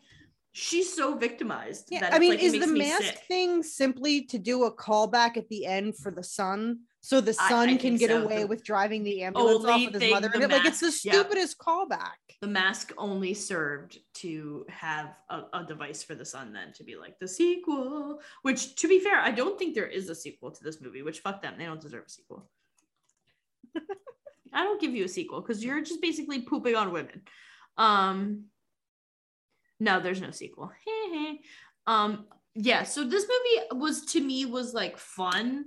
she's 0.52 0.92
so 0.92 1.16
victimized. 1.16 1.88
Yeah, 1.90 2.00
that 2.00 2.14
I 2.14 2.18
mean, 2.18 2.30
like, 2.30 2.42
is 2.42 2.52
the 2.52 2.66
me 2.66 2.78
mask 2.78 3.14
thing 3.26 3.62
simply 3.62 4.22
to 4.26 4.38
do 4.38 4.64
a 4.64 4.74
callback 4.74 5.36
at 5.36 5.48
the 5.48 5.66
end 5.66 5.96
for 5.96 6.10
the 6.10 6.22
son, 6.22 6.80
so 7.06 7.20
the 7.20 7.32
son 7.34 7.68
I 7.68 7.76
can 7.76 7.96
get 7.96 8.10
so. 8.10 8.24
away 8.24 8.40
The 8.40 8.46
with 8.48 8.64
driving 8.64 9.04
the 9.04 9.22
ambulance 9.22 9.64
off 9.64 9.92
with 9.92 10.02
his 10.02 10.10
mother? 10.10 10.28
it, 10.34 10.50
like, 10.50 10.64
it's 10.64 10.80
the 10.80 10.86
mask- 10.86 11.04
yeah. 11.04 11.12
stupidest 11.12 11.56
callback. 11.56 12.18
the 12.40 12.48
mask 12.48 12.92
only 12.98 13.32
served 13.32 13.98
to 14.14 14.66
have 14.68 15.14
a, 15.30 15.42
a 15.52 15.64
device 15.64 16.02
for 16.02 16.16
the 16.16 16.24
son 16.24 16.52
then 16.52 16.72
to 16.72 16.82
be 16.82 16.96
like 16.96 17.16
the 17.20 17.28
sequel 17.28 18.18
which 18.42 18.74
to 18.74 18.88
be 18.88 18.98
fair 18.98 19.18
i 19.20 19.30
don't 19.30 19.56
think 19.56 19.74
there 19.76 19.86
is 19.86 20.08
a 20.08 20.14
sequel 20.16 20.50
to 20.50 20.64
this 20.64 20.80
movie 20.82 21.02
which 21.02 21.20
fuck 21.20 21.40
them 21.42 21.54
they 21.56 21.64
don't 21.64 21.80
deserve 21.80 22.04
a 22.06 22.10
sequel 22.10 22.48
i 24.52 24.64
don't 24.64 24.80
give 24.80 24.92
you 24.94 25.04
a 25.04 25.08
sequel 25.08 25.40
because 25.40 25.64
you're 25.64 25.80
just 25.82 26.02
basically 26.02 26.40
pooping 26.42 26.74
on 26.74 26.90
women 26.92 27.22
um 27.78 28.46
no 29.78 30.00
there's 30.00 30.20
no 30.20 30.32
sequel 30.32 30.72
um 31.86 32.26
yeah 32.56 32.82
so 32.82 33.04
this 33.04 33.26
movie 33.32 33.80
was 33.80 34.04
to 34.06 34.20
me 34.20 34.44
was 34.44 34.74
like 34.74 34.98
fun 34.98 35.66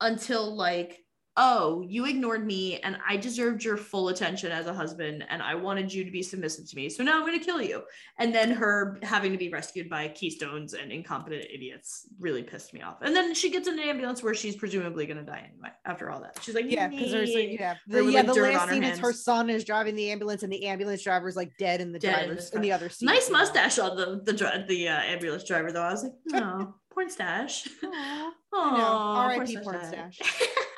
until 0.00 0.54
like 0.54 1.03
oh, 1.36 1.84
you 1.88 2.06
ignored 2.06 2.46
me 2.46 2.78
and 2.80 2.96
I 3.08 3.16
deserved 3.16 3.64
your 3.64 3.76
full 3.76 4.08
attention 4.08 4.52
as 4.52 4.66
a 4.66 4.72
husband 4.72 5.24
and 5.28 5.42
I 5.42 5.56
wanted 5.56 5.92
you 5.92 6.04
to 6.04 6.10
be 6.10 6.22
submissive 6.22 6.68
to 6.70 6.76
me. 6.76 6.88
So 6.88 7.02
now 7.02 7.16
I'm 7.18 7.26
going 7.26 7.38
to 7.38 7.44
kill 7.44 7.60
you. 7.60 7.82
And 8.18 8.32
then 8.32 8.52
her 8.52 8.98
having 9.02 9.32
to 9.32 9.38
be 9.38 9.48
rescued 9.48 9.90
by 9.90 10.08
keystones 10.08 10.74
and 10.74 10.92
incompetent 10.92 11.46
idiots 11.52 12.06
really 12.20 12.44
pissed 12.44 12.72
me 12.72 12.82
off. 12.82 12.98
And 13.02 13.16
then 13.16 13.34
she 13.34 13.50
gets 13.50 13.66
in 13.66 13.74
an 13.74 13.88
ambulance 13.88 14.22
where 14.22 14.34
she's 14.34 14.54
presumably 14.54 15.06
going 15.06 15.18
to 15.18 15.24
die 15.24 15.50
anyway 15.52 15.70
after 15.84 16.10
all 16.10 16.20
that. 16.20 16.38
She's 16.40 16.54
like, 16.54 16.66
Yeah, 16.68 16.86
because 16.86 17.10
there's 17.10 17.34
like, 17.34 17.58
yeah, 17.58 17.74
the, 17.88 18.04
yeah, 18.04 18.22
like, 18.22 18.26
the 18.26 18.34
last 18.34 18.70
scene 18.70 18.84
is 18.84 18.98
her 19.00 19.12
son 19.12 19.50
is 19.50 19.64
driving 19.64 19.96
the 19.96 20.10
ambulance 20.10 20.44
and 20.44 20.52
the 20.52 20.66
ambulance 20.66 21.02
driver 21.02 21.26
is 21.28 21.36
like 21.36 21.50
dead 21.58 21.80
in 21.80 21.90
the 21.90 21.98
Dead 21.98 22.20
in 22.20 22.26
driver's 22.26 22.50
the 22.50 22.56
in 22.56 22.62
the 22.62 22.72
other 22.72 22.88
seat. 22.88 23.06
nice 23.06 23.28
mustache 23.30 23.78
on 23.78 23.96
the 23.96 24.20
the, 24.24 24.64
the 24.68 24.88
uh, 24.88 25.00
ambulance 25.00 25.44
driver 25.44 25.72
though. 25.72 25.82
I 25.82 25.92
was 25.92 26.04
like, 26.04 26.12
no, 26.26 26.74
porn 26.92 27.10
stash. 27.10 27.66
Aw, 27.82 28.32
I 28.54 28.78
know. 28.78 28.84
R.I.P. 29.40 29.58
porn 29.62 29.84
stash. 29.84 30.20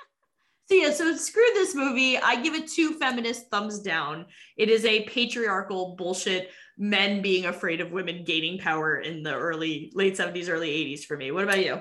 so 0.67 0.75
yeah, 0.75 0.91
so 0.93 1.14
screw 1.17 1.45
this 1.55 1.75
movie. 1.75 2.19
I 2.19 2.41
give 2.43 2.55
it 2.55 2.69
two 2.69 2.95
feminist 2.95 3.51
thumbs 3.51 3.79
down. 3.81 4.27
It 4.57 4.69
is 4.69 4.85
a 4.85 5.05
patriarchal 5.05 5.95
bullshit. 5.97 6.51
Men 6.79 7.23
being 7.23 7.47
afraid 7.47 7.81
of 7.81 7.91
women 7.91 8.23
gaining 8.25 8.59
power 8.59 8.99
in 8.99 9.23
the 9.23 9.35
early 9.35 9.91
late 9.95 10.17
seventies, 10.17 10.49
early 10.51 10.71
eighties 10.71 11.05
for 11.07 11.17
me. 11.17 11.31
What 11.31 11.45
about 11.45 11.64
you? 11.64 11.81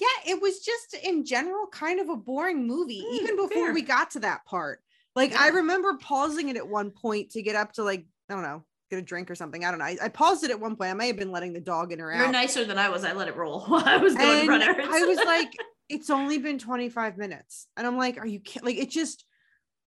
Yeah, 0.00 0.32
it 0.32 0.42
was 0.42 0.58
just 0.58 0.96
in 1.04 1.24
general 1.24 1.68
kind 1.68 2.00
of 2.00 2.08
a 2.08 2.16
boring 2.16 2.66
movie, 2.66 3.04
Mm, 3.08 3.14
even 3.14 3.36
before 3.36 3.66
fair. 3.66 3.72
we 3.72 3.82
got 3.82 4.10
to 4.12 4.20
that 4.20 4.44
part. 4.44 4.80
Like 5.14 5.36
I 5.36 5.48
remember 5.50 5.94
pausing 5.98 6.48
it 6.48 6.56
at 6.56 6.66
one 6.66 6.90
point 6.90 7.30
to 7.32 7.42
get 7.42 7.54
up 7.54 7.74
to 7.74 7.84
like, 7.84 8.04
I 8.28 8.34
don't 8.34 8.42
know, 8.42 8.64
get 8.90 8.98
a 8.98 9.02
drink 9.02 9.30
or 9.30 9.36
something. 9.36 9.64
I 9.64 9.70
don't 9.70 9.78
know. 9.78 9.84
I, 9.84 9.96
I 10.02 10.08
paused 10.08 10.42
it 10.42 10.50
at 10.50 10.58
one 10.58 10.74
point. 10.74 10.90
I 10.90 10.94
may 10.94 11.06
have 11.06 11.16
been 11.16 11.30
letting 11.30 11.52
the 11.52 11.60
dog 11.60 11.92
in 11.92 12.00
or 12.00 12.12
You're 12.12 12.32
nicer 12.32 12.64
than 12.64 12.76
I 12.76 12.88
was. 12.88 13.04
I 13.04 13.12
let 13.12 13.28
it 13.28 13.36
roll 13.36 13.60
while 13.66 13.84
I 13.86 13.98
was 13.98 14.14
going 14.16 14.46
to 14.48 14.52
and 14.52 14.78
run. 14.78 14.80
I 14.80 15.02
was 15.04 15.18
like, 15.24 15.52
it's 15.88 16.10
only 16.10 16.38
been 16.38 16.58
25 16.58 17.18
minutes. 17.18 17.66
And 17.76 17.86
I'm 17.86 17.96
like, 17.96 18.18
are 18.18 18.26
you 18.26 18.40
ki-? 18.40 18.60
like 18.62 18.76
it 18.76 18.90
just 18.90 19.24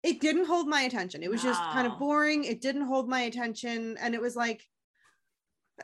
it 0.02 0.20
didn't 0.20 0.46
hold 0.46 0.68
my 0.68 0.82
attention. 0.82 1.22
It 1.22 1.30
was 1.30 1.42
just 1.42 1.60
kind 1.60 1.86
of 1.86 1.98
boring. 1.98 2.44
It 2.44 2.60
didn't 2.60 2.86
hold 2.86 3.08
my 3.08 3.22
attention. 3.22 3.96
And 4.00 4.14
it 4.14 4.20
was 4.20 4.36
like, 4.36 4.62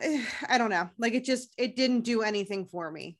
eh, 0.00 0.22
I 0.48 0.58
don't 0.58 0.70
know. 0.70 0.90
Like 0.98 1.14
it 1.14 1.24
just 1.24 1.52
it 1.56 1.76
didn't 1.76 2.02
do 2.02 2.22
anything 2.22 2.66
for 2.66 2.90
me. 2.90 3.16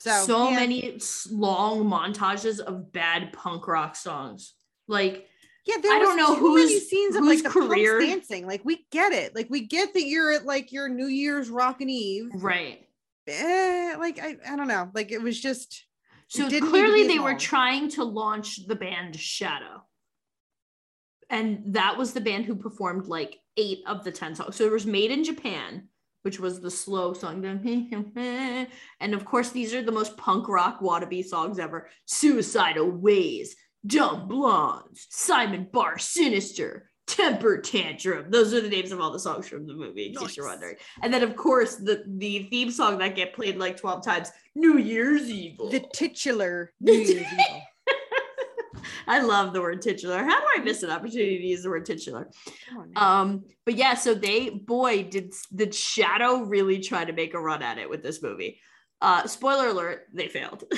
So, 0.00 0.10
so 0.24 0.50
yeah. 0.50 0.56
many 0.56 0.98
long 1.30 1.84
montages 1.84 2.60
of 2.60 2.92
bad 2.92 3.32
punk 3.32 3.66
rock 3.68 3.94
songs. 3.94 4.54
Like 4.88 5.28
Yeah, 5.64 5.76
there 5.80 5.94
I 5.94 5.98
don't 5.98 6.16
know 6.16 6.36
too 6.36 6.56
many 6.56 6.80
scenes 6.80 7.14
of 7.14 7.24
like 7.24 7.42
the 7.42 7.50
career- 7.50 8.00
dancing. 8.00 8.46
Like 8.46 8.64
we 8.64 8.86
get 8.90 9.12
it. 9.12 9.34
Like 9.34 9.48
we 9.48 9.66
get 9.66 9.94
that 9.94 10.04
you're 10.04 10.32
at 10.32 10.44
like 10.44 10.72
your 10.72 10.88
New 10.88 11.06
Year's 11.06 11.50
Rockin' 11.50 11.88
Eve. 11.88 12.30
right. 12.34 12.83
Eh, 13.26 13.96
like 13.98 14.18
I, 14.20 14.36
I 14.48 14.56
don't 14.56 14.68
know. 14.68 14.90
Like 14.94 15.12
it 15.12 15.22
was 15.22 15.40
just 15.40 15.84
So 16.28 16.48
didn't 16.48 16.52
need 16.52 16.60
to 16.60 16.70
clearly 16.70 17.06
they 17.06 17.18
were 17.18 17.38
trying 17.38 17.88
to 17.90 18.04
launch 18.04 18.66
the 18.66 18.76
band 18.76 19.16
Shadow. 19.16 19.82
And 21.30 21.74
that 21.74 21.96
was 21.96 22.12
the 22.12 22.20
band 22.20 22.44
who 22.44 22.54
performed 22.54 23.06
like 23.06 23.38
eight 23.56 23.80
of 23.86 24.04
the 24.04 24.12
10 24.12 24.34
songs. 24.34 24.56
So 24.56 24.64
it 24.64 24.72
was 24.72 24.86
made 24.86 25.10
in 25.10 25.24
Japan, 25.24 25.88
which 26.22 26.38
was 26.38 26.60
the 26.60 26.70
slow 26.70 27.12
song. 27.12 27.42
And 29.00 29.14
of 29.14 29.24
course, 29.24 29.50
these 29.50 29.74
are 29.74 29.82
the 29.82 29.92
most 29.92 30.16
punk 30.16 30.48
rock 30.48 30.80
wannabe 30.80 31.24
songs 31.24 31.58
ever 31.58 31.88
Suicidal 32.06 32.90
Ways, 32.90 33.56
Dumb 33.86 34.28
Blondes, 34.28 35.06
Simon 35.10 35.68
Bar 35.72 35.98
Sinister, 35.98 36.90
Temper 37.06 37.58
Tantrum. 37.58 38.30
Those 38.30 38.54
are 38.54 38.60
the 38.60 38.68
names 38.68 38.90
of 38.92 39.00
all 39.00 39.10
the 39.12 39.18
songs 39.18 39.46
from 39.48 39.66
the 39.66 39.74
movie, 39.74 40.06
in 40.06 40.14
case 40.14 40.36
you're 40.36 40.46
wondering. 40.46 40.76
And 41.02 41.12
then, 41.12 41.22
of 41.22 41.36
course, 41.36 41.76
the, 41.76 42.02
the 42.06 42.44
theme 42.44 42.70
song 42.70 42.98
that 42.98 43.14
get 43.14 43.34
played 43.34 43.56
like 43.56 43.76
12 43.76 44.04
times 44.04 44.30
New 44.54 44.78
Year's 44.78 45.28
Evil. 45.30 45.70
the 45.70 45.84
titular 45.94 46.72
New 46.80 46.92
Year's 46.92 47.10
Evil. 47.10 47.62
I 49.06 49.20
love 49.20 49.52
the 49.52 49.60
word 49.60 49.82
titular. 49.82 50.24
How 50.24 50.40
do 50.40 50.46
I 50.56 50.60
miss 50.64 50.82
an 50.82 50.90
opportunity 50.90 51.38
to 51.38 51.46
use 51.46 51.62
the 51.62 51.68
word 51.68 51.84
titular? 51.84 52.30
On. 52.76 52.92
Um, 52.96 53.44
but 53.66 53.74
yeah, 53.76 53.94
so 53.94 54.14
they 54.14 54.48
boy 54.48 55.02
did 55.04 55.34
did 55.54 55.74
Shadow 55.74 56.40
really 56.44 56.80
try 56.80 57.04
to 57.04 57.12
make 57.12 57.34
a 57.34 57.38
run 57.40 57.62
at 57.62 57.76
it 57.78 57.88
with 57.88 58.02
this 58.02 58.22
movie. 58.22 58.60
Uh, 59.02 59.26
spoiler 59.26 59.68
alert, 59.68 60.06
they 60.12 60.28
failed. 60.28 60.64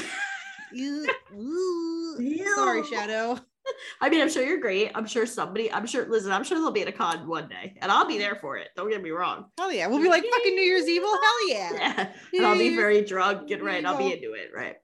You- 0.73 1.07
ooh. 1.33 2.45
Sorry, 2.57 2.85
Shadow. 2.85 3.39
I 4.01 4.09
mean, 4.09 4.21
I'm 4.21 4.29
sure 4.29 4.45
you're 4.45 4.61
great. 4.61 4.91
I'm 4.95 5.07
sure 5.07 5.27
somebody, 5.27 5.73
I'm 5.73 5.87
sure, 5.87 6.07
listen, 6.09 6.33
I'm 6.33 6.45
sure 6.45 6.59
they'll 6.59 6.71
be 6.71 6.83
at 6.83 6.89
a 6.89 6.93
con 6.93 7.27
one 7.27 7.49
day 7.49 7.77
and 7.81 7.91
I'll 7.91 8.07
be 8.07 8.19
there 8.19 8.37
for 8.37 8.57
it. 8.57 8.69
Don't 8.77 8.91
get 8.91 9.03
me 9.03 9.11
wrong. 9.11 9.47
Hell 9.59 9.73
yeah. 9.73 9.87
We'll 9.87 10.03
be 10.03 10.09
like 10.09 10.25
fucking 10.25 10.55
New 10.55 10.63
Year's 10.63 10.89
Evil. 10.89 11.11
Hell 11.11 11.49
yeah. 11.49 11.73
Yeah. 12.33 12.39
And 12.41 12.47
I'll 12.47 12.59
be 12.59 12.75
very 12.75 13.03
drunk 13.05 13.51
and 13.51 13.63
right. 13.63 13.85
I'll 13.85 13.99
be 13.99 14.13
into 14.13 14.33
it. 14.33 14.51
Right. 14.55 14.77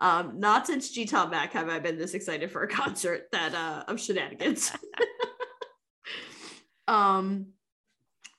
Um, 0.00 0.38
not 0.38 0.66
since 0.66 0.90
G 0.90 1.04
Tom 1.04 1.30
Mac 1.30 1.52
have 1.52 1.68
I 1.68 1.78
been 1.78 1.98
this 1.98 2.14
excited 2.14 2.50
for 2.50 2.62
a 2.62 2.68
concert 2.68 3.28
that 3.32 3.54
uh 3.54 3.84
of 3.88 4.00
shenanigans. 4.00 4.72
um 6.88 7.48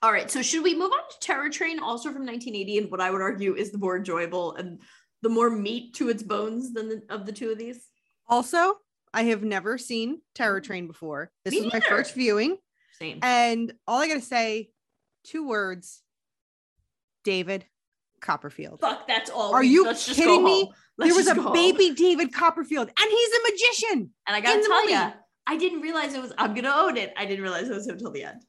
all 0.02 0.12
right, 0.12 0.30
so 0.30 0.40
should 0.40 0.64
we 0.64 0.74
move 0.74 0.92
on 0.92 1.10
to 1.10 1.20
Terror 1.20 1.50
Train, 1.50 1.78
also 1.78 2.04
from 2.04 2.24
1980, 2.24 2.78
and 2.78 2.90
what 2.90 3.02
I 3.02 3.10
would 3.10 3.20
argue 3.20 3.54
is 3.54 3.70
the 3.70 3.76
more 3.76 3.98
enjoyable 3.98 4.54
and 4.54 4.80
the 5.20 5.28
more 5.28 5.50
meat 5.50 5.92
to 5.96 6.08
its 6.08 6.22
bones 6.22 6.72
than 6.72 6.88
the, 6.88 7.02
of 7.10 7.26
the 7.26 7.32
two 7.32 7.50
of 7.50 7.58
these? 7.58 7.86
Also, 8.26 8.76
I 9.12 9.24
have 9.24 9.42
never 9.42 9.78
seen 9.78 10.20
Terror 10.34 10.60
mm. 10.60 10.64
Train 10.64 10.86
before. 10.86 11.30
This 11.44 11.54
Me 11.54 11.62
was 11.62 11.72
my 11.72 11.80
first 11.80 12.14
viewing. 12.14 12.56
Same. 12.98 13.18
And 13.22 13.72
all 13.86 14.00
I 14.00 14.08
got 14.08 14.14
to 14.14 14.20
say, 14.20 14.70
two 15.24 15.46
words 15.46 16.02
David 17.24 17.64
Copperfield. 18.20 18.80
Fuck, 18.80 19.06
that's 19.08 19.30
all. 19.30 19.54
Are 19.54 19.60
we- 19.60 19.68
you 19.68 19.92
kidding 19.94 20.44
me? 20.44 20.70
There 20.98 21.14
was 21.14 21.28
a 21.28 21.34
home. 21.34 21.52
baby 21.54 21.94
David 21.94 22.32
Copperfield, 22.32 22.88
and 22.88 23.10
he's 23.10 23.30
a 23.30 23.50
magician. 23.50 24.10
And 24.26 24.36
I 24.36 24.40
gotta 24.40 24.60
tell 24.60 24.90
you, 24.90 25.12
I 25.46 25.56
didn't 25.56 25.80
realize 25.80 26.12
it 26.12 26.20
was. 26.20 26.32
I'm 26.36 26.54
gonna 26.54 26.74
own 26.74 26.98
it. 26.98 27.14
I 27.16 27.24
didn't 27.24 27.42
realize 27.42 27.68
it 27.70 27.74
was 27.74 27.86
him 27.86 27.96
till 27.96 28.10
the 28.10 28.24
end. 28.24 28.42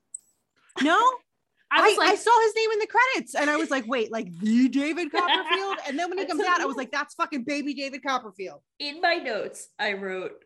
No, 0.82 0.98
I 1.72 1.80
I, 1.80 1.88
was 1.88 1.98
like, 1.98 2.10
I 2.10 2.16
saw 2.16 2.42
his 2.42 2.54
name 2.56 2.72
in 2.72 2.80
the 2.80 2.88
credits, 2.88 3.36
and 3.36 3.50
I 3.50 3.56
was 3.56 3.72
like, 3.72 3.88
wait, 3.88 4.12
like 4.12 4.38
the 4.40 4.68
David 4.68 5.12
Copperfield? 5.14 5.78
And 5.88 5.98
then 5.98 6.10
when 6.10 6.20
he 6.20 6.26
comes 6.26 6.44
out, 6.44 6.60
I 6.60 6.66
was 6.66 6.76
like, 6.76 6.92
that's 6.92 7.16
fucking 7.16 7.46
baby 7.46 7.74
David 7.74 8.04
Copperfield. 8.04 8.60
in 8.80 9.00
my 9.00 9.16
notes, 9.16 9.70
I 9.80 9.94
wrote, 9.94 10.44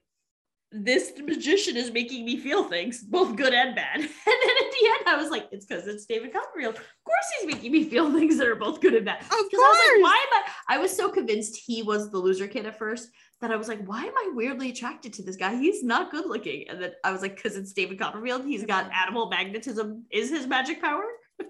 "This 0.72 1.14
magician 1.18 1.78
is 1.78 1.92
making 1.92 2.26
me 2.26 2.38
feel 2.38 2.66
things, 2.66 3.04
both 3.04 3.36
good 3.36 3.54
and 3.54 3.76
bad." 3.76 4.00
And 4.02 4.10
then 4.10 4.56
at 4.66 4.72
the 4.72 4.88
end, 4.88 5.04
I 5.08 5.16
was 5.22 5.30
like, 5.30 5.48
"It's 5.52 5.66
because 5.66 5.88
it's 5.88 6.06
David 6.06 6.34
Copperfield. 6.34 6.76
Of 6.76 6.82
course, 7.06 7.26
he's 7.40 7.54
making 7.54 7.72
me 7.72 7.90
feel 7.90 8.12
things 8.12 8.38
that 8.38 8.48
are 8.48 8.56
both 8.56 8.82
good 8.82 8.94
and 8.94 9.06
bad." 9.06 9.22
Of 9.22 9.28
Because 9.30 9.60
I 9.60 9.70
was 9.70 9.94
like, 9.94 10.04
"Why 10.04 10.26
am 10.32 10.44
I?" 10.44 10.76
I 10.76 10.78
was 10.80 10.96
so 10.96 11.10
convinced 11.10 11.62
he 11.66 11.84
was 11.84 12.12
the 12.12 12.18
loser 12.18 12.48
kid 12.48 12.66
at 12.66 12.78
first 12.78 13.10
that 13.42 13.52
I 13.52 13.56
was 13.56 13.68
like, 13.68 13.86
"Why 13.86 14.04
am 14.04 14.14
I 14.18 14.32
weirdly 14.34 14.70
attracted 14.70 15.14
to 15.14 15.24
this 15.24 15.36
guy? 15.36 15.56
He's 15.56 15.84
not 15.84 16.12
good 16.12 16.26
looking." 16.26 16.68
And 16.70 16.82
then 16.82 16.92
I 17.04 17.12
was 17.12 17.22
like, 17.22 17.36
"Because 17.36 17.56
it's 17.56 17.74
David 17.74 18.00
Copperfield. 18.00 18.46
He's 18.46 18.66
got 18.66 18.92
animal 18.92 19.30
magnetism. 19.30 20.06
Is 20.12 20.30
his 20.30 20.48
magic 20.48 20.82
power?" 20.82 21.06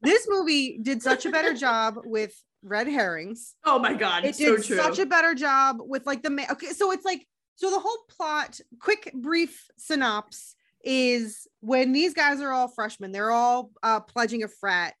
This 0.00 0.26
movie 0.28 0.78
did 0.80 1.02
such 1.02 1.26
a 1.26 1.30
better 1.30 1.54
job 1.54 1.98
with 2.04 2.32
red 2.62 2.86
herrings. 2.86 3.54
Oh 3.64 3.78
my 3.78 3.94
god, 3.94 4.24
it 4.24 4.28
it's 4.28 4.38
so 4.38 4.56
did 4.56 4.64
true. 4.64 4.76
such 4.76 4.98
a 4.98 5.06
better 5.06 5.34
job 5.34 5.78
with 5.80 6.06
like 6.06 6.22
the 6.22 6.30
ma- 6.30 6.46
okay 6.52 6.68
so 6.68 6.92
it's 6.92 7.04
like 7.04 7.26
so 7.58 7.70
the 7.70 7.78
whole 7.78 7.98
plot 8.08 8.60
quick 8.80 9.12
brief 9.14 9.66
synopsis 9.76 10.54
is 10.84 11.46
when 11.60 11.92
these 11.92 12.14
guys 12.14 12.40
are 12.40 12.52
all 12.52 12.68
freshmen 12.68 13.12
they're 13.12 13.30
all 13.30 13.70
uh 13.82 14.00
pledging 14.00 14.42
a 14.44 14.48
frat 14.48 14.94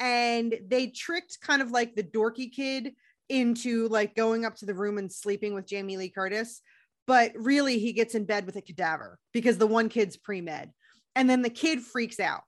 and 0.00 0.54
they 0.66 0.86
tricked 0.86 1.38
kind 1.40 1.60
of 1.60 1.70
like 1.70 1.94
the 1.94 2.02
dorky 2.02 2.50
kid 2.50 2.92
into 3.28 3.88
like 3.88 4.14
going 4.14 4.44
up 4.44 4.54
to 4.54 4.66
the 4.66 4.74
room 4.74 4.98
and 4.98 5.10
sleeping 5.10 5.54
with 5.54 5.66
Jamie 5.66 5.96
Lee 5.96 6.08
Curtis 6.08 6.62
but 7.06 7.32
really 7.34 7.78
he 7.78 7.92
gets 7.92 8.14
in 8.14 8.24
bed 8.24 8.46
with 8.46 8.56
a 8.56 8.62
cadaver 8.62 9.18
because 9.32 9.58
the 9.58 9.66
one 9.66 9.88
kid's 9.88 10.16
pre-med. 10.16 10.70
And 11.14 11.28
then 11.28 11.42
the 11.42 11.50
kid 11.50 11.80
freaks 11.80 12.18
out 12.18 12.42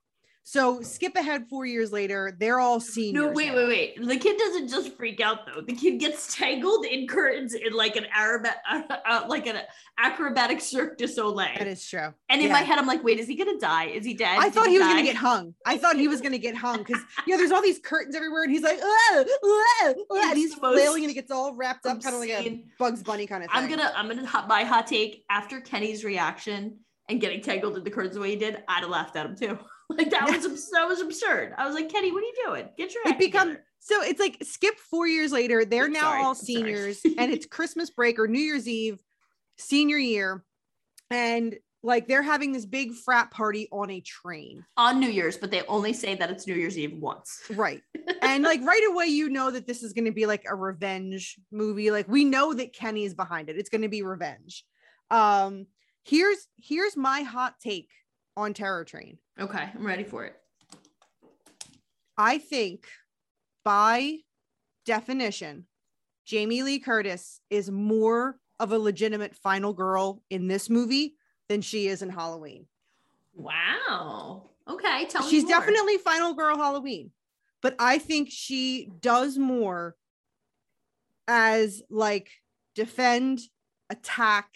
So 0.49 0.79
skip 0.81 1.17
ahead 1.17 1.49
four 1.49 1.65
years 1.65 1.91
later, 1.91 2.33
they're 2.39 2.61
all 2.61 2.79
seniors. 2.79 3.21
No, 3.21 3.31
wait, 3.33 3.49
now. 3.49 3.67
wait, 3.67 3.97
wait. 3.97 4.07
The 4.07 4.15
kid 4.15 4.37
doesn't 4.37 4.69
just 4.69 4.95
freak 4.95 5.19
out 5.19 5.39
though. 5.45 5.59
The 5.59 5.73
kid 5.73 5.97
gets 5.99 6.33
tangled 6.33 6.85
in 6.85 7.05
curtains 7.05 7.53
in 7.53 7.73
like 7.73 7.97
an 7.97 8.05
Arab, 8.15 8.47
uh, 8.71 8.81
uh, 9.05 9.25
like 9.27 9.45
an 9.45 9.57
acrobatic 9.99 10.61
Cirque 10.61 10.97
du 10.97 11.05
Soleil. 11.05 11.49
That 11.57 11.67
is 11.67 11.85
true. 11.85 12.13
and 12.29 12.39
in 12.39 12.47
Yeah. 12.47 12.53
my 12.53 12.61
head, 12.61 12.79
I'm 12.79 12.87
like, 12.87 13.03
wait, 13.03 13.19
is 13.19 13.27
he 13.27 13.35
gonna 13.35 13.59
die? 13.59 13.87
Is 13.87 14.05
he 14.05 14.13
dead? 14.13 14.37
I 14.39 14.45
Did 14.45 14.53
thought 14.53 14.67
he 14.67 14.77
was 14.79 14.87
gonna 14.87 15.03
get 15.03 15.17
hung. 15.17 15.53
I 15.65 15.77
thought 15.77 15.97
he 15.97 16.07
was 16.07 16.21
gonna 16.21 16.37
get 16.37 16.55
hung 16.55 16.77
because 16.77 17.01
you 17.27 17.33
know 17.33 17.37
there's 17.37 17.51
all 17.51 17.61
these 17.61 17.79
curtains 17.79 18.15
everywhere, 18.15 18.43
and 18.43 18.51
he's 18.53 18.63
like, 18.63 18.79
"Ah, 18.81 19.25
ah, 19.43 19.93
ah," 20.13 20.29
and 20.29 20.37
he's 20.37 20.53
flailing, 20.53 21.03
and 21.03 21.11
it 21.11 21.15
gets 21.15 21.29
all 21.29 21.55
wrapped 21.55 21.85
up, 21.85 22.01
kind 22.01 22.15
of 22.15 22.21
like 22.21 22.29
a 22.29 22.63
Bugs 22.79 23.03
Bunny 23.03 23.27
kind 23.27 23.43
of 23.43 23.51
thing. 23.51 23.63
I'm 23.63 23.69
gonna, 23.69 23.91
I'm 23.93 24.07
gonna 24.07 24.45
my 24.47 24.63
hot 24.63 24.87
take 24.87 25.25
after 25.29 25.59
Kenny's 25.59 26.05
reaction 26.05 26.77
and 27.09 27.19
getting 27.19 27.41
tangled 27.41 27.75
in 27.77 27.83
the 27.83 27.91
curtains 27.91 28.15
the 28.15 28.21
way 28.21 28.29
he 28.29 28.37
did. 28.37 28.63
I'd 28.69 28.83
have 28.83 28.89
laughed 28.89 29.17
at 29.17 29.25
him 29.25 29.35
too. 29.35 29.59
Like 29.97 30.09
that 30.11 30.29
was 30.29 30.69
that 30.73 30.87
was 30.87 31.01
absurd. 31.01 31.53
I 31.57 31.65
was 31.65 31.73
like, 31.73 31.89
Kenny, 31.89 32.11
what 32.11 32.21
are 32.21 32.27
you 32.27 32.33
doing? 32.45 32.69
Get 32.77 32.93
your 32.93 33.03
head. 33.05 33.13
it 33.15 33.19
become 33.19 33.47
together." 33.49 33.63
so 33.79 34.01
it's 34.01 34.19
like 34.19 34.37
skip 34.43 34.77
four 34.79 35.07
years 35.07 35.31
later 35.31 35.63
they're 35.63 35.85
I'm 35.85 35.93
now 35.93 36.01
sorry, 36.01 36.21
all 36.23 36.29
I'm 36.31 36.35
seniors 36.35 37.01
and 37.17 37.31
it's 37.31 37.45
christmas 37.45 37.89
break 37.91 38.19
or 38.19 38.27
new 38.27 38.39
year's 38.39 38.67
eve 38.67 38.99
senior 39.57 39.97
year 39.97 40.43
and 41.09 41.55
like 41.83 42.07
they're 42.07 42.23
having 42.23 42.51
this 42.51 42.65
big 42.65 42.93
frat 42.93 43.31
party 43.31 43.67
on 43.71 43.89
a 43.91 44.01
train 44.01 44.65
on 44.75 44.99
New 44.99 45.09
Year's, 45.09 45.37
but 45.37 45.51
they 45.51 45.61
only 45.67 45.93
say 45.93 46.15
that 46.15 46.29
it's 46.29 46.47
New 46.47 46.55
Year's 46.55 46.77
Eve 46.77 46.97
once. 46.99 47.39
right 47.51 47.81
and 48.21 48.43
like 48.43 48.61
right 48.63 48.83
away 48.89 49.05
you 49.05 49.29
know 49.29 49.51
that 49.51 49.67
this 49.67 49.83
is 49.83 49.93
going 49.93 50.05
to 50.05 50.11
be 50.11 50.25
like 50.25 50.43
a 50.49 50.55
revenge 50.55 51.39
movie 51.51 51.91
like 51.91 52.07
we 52.09 52.25
know 52.25 52.53
that 52.53 52.73
kenny 52.73 53.05
is 53.05 53.13
behind 53.13 53.47
it 53.49 53.57
it's 53.57 53.69
going 53.69 53.83
to 53.83 53.87
be 53.89 54.01
revenge 54.01 54.65
um 55.11 55.67
here's 56.03 56.47
here's 56.57 56.97
my 56.97 57.21
hot 57.21 57.53
take 57.61 57.89
on 58.35 58.53
terror 58.53 58.83
train 58.83 59.17
Okay, 59.39 59.69
I'm 59.73 59.85
ready 59.85 60.03
for 60.03 60.25
it. 60.25 60.35
I 62.17 62.39
think 62.39 62.87
by 63.63 64.17
definition, 64.85 65.67
Jamie 66.25 66.63
Lee 66.63 66.79
Curtis 66.79 67.41
is 67.49 67.69
more 67.69 68.39
of 68.59 68.71
a 68.71 68.79
legitimate 68.79 69.35
final 69.35 69.73
girl 69.73 70.23
in 70.29 70.47
this 70.47 70.69
movie 70.69 71.15
than 71.47 71.61
she 71.61 71.87
is 71.87 72.01
in 72.01 72.09
Halloween. 72.09 72.65
Wow. 73.35 74.49
Okay, 74.67 75.05
tell 75.05 75.23
me 75.23 75.29
She's 75.29 75.45
definitely 75.45 75.97
final 75.97 76.33
girl 76.33 76.57
Halloween, 76.57 77.11
but 77.61 77.75
I 77.77 77.99
think 77.99 78.29
she 78.31 78.89
does 79.01 79.37
more 79.37 79.95
as 81.27 81.83
like 81.89 82.29
defend, 82.73 83.39
attack. 83.89 84.49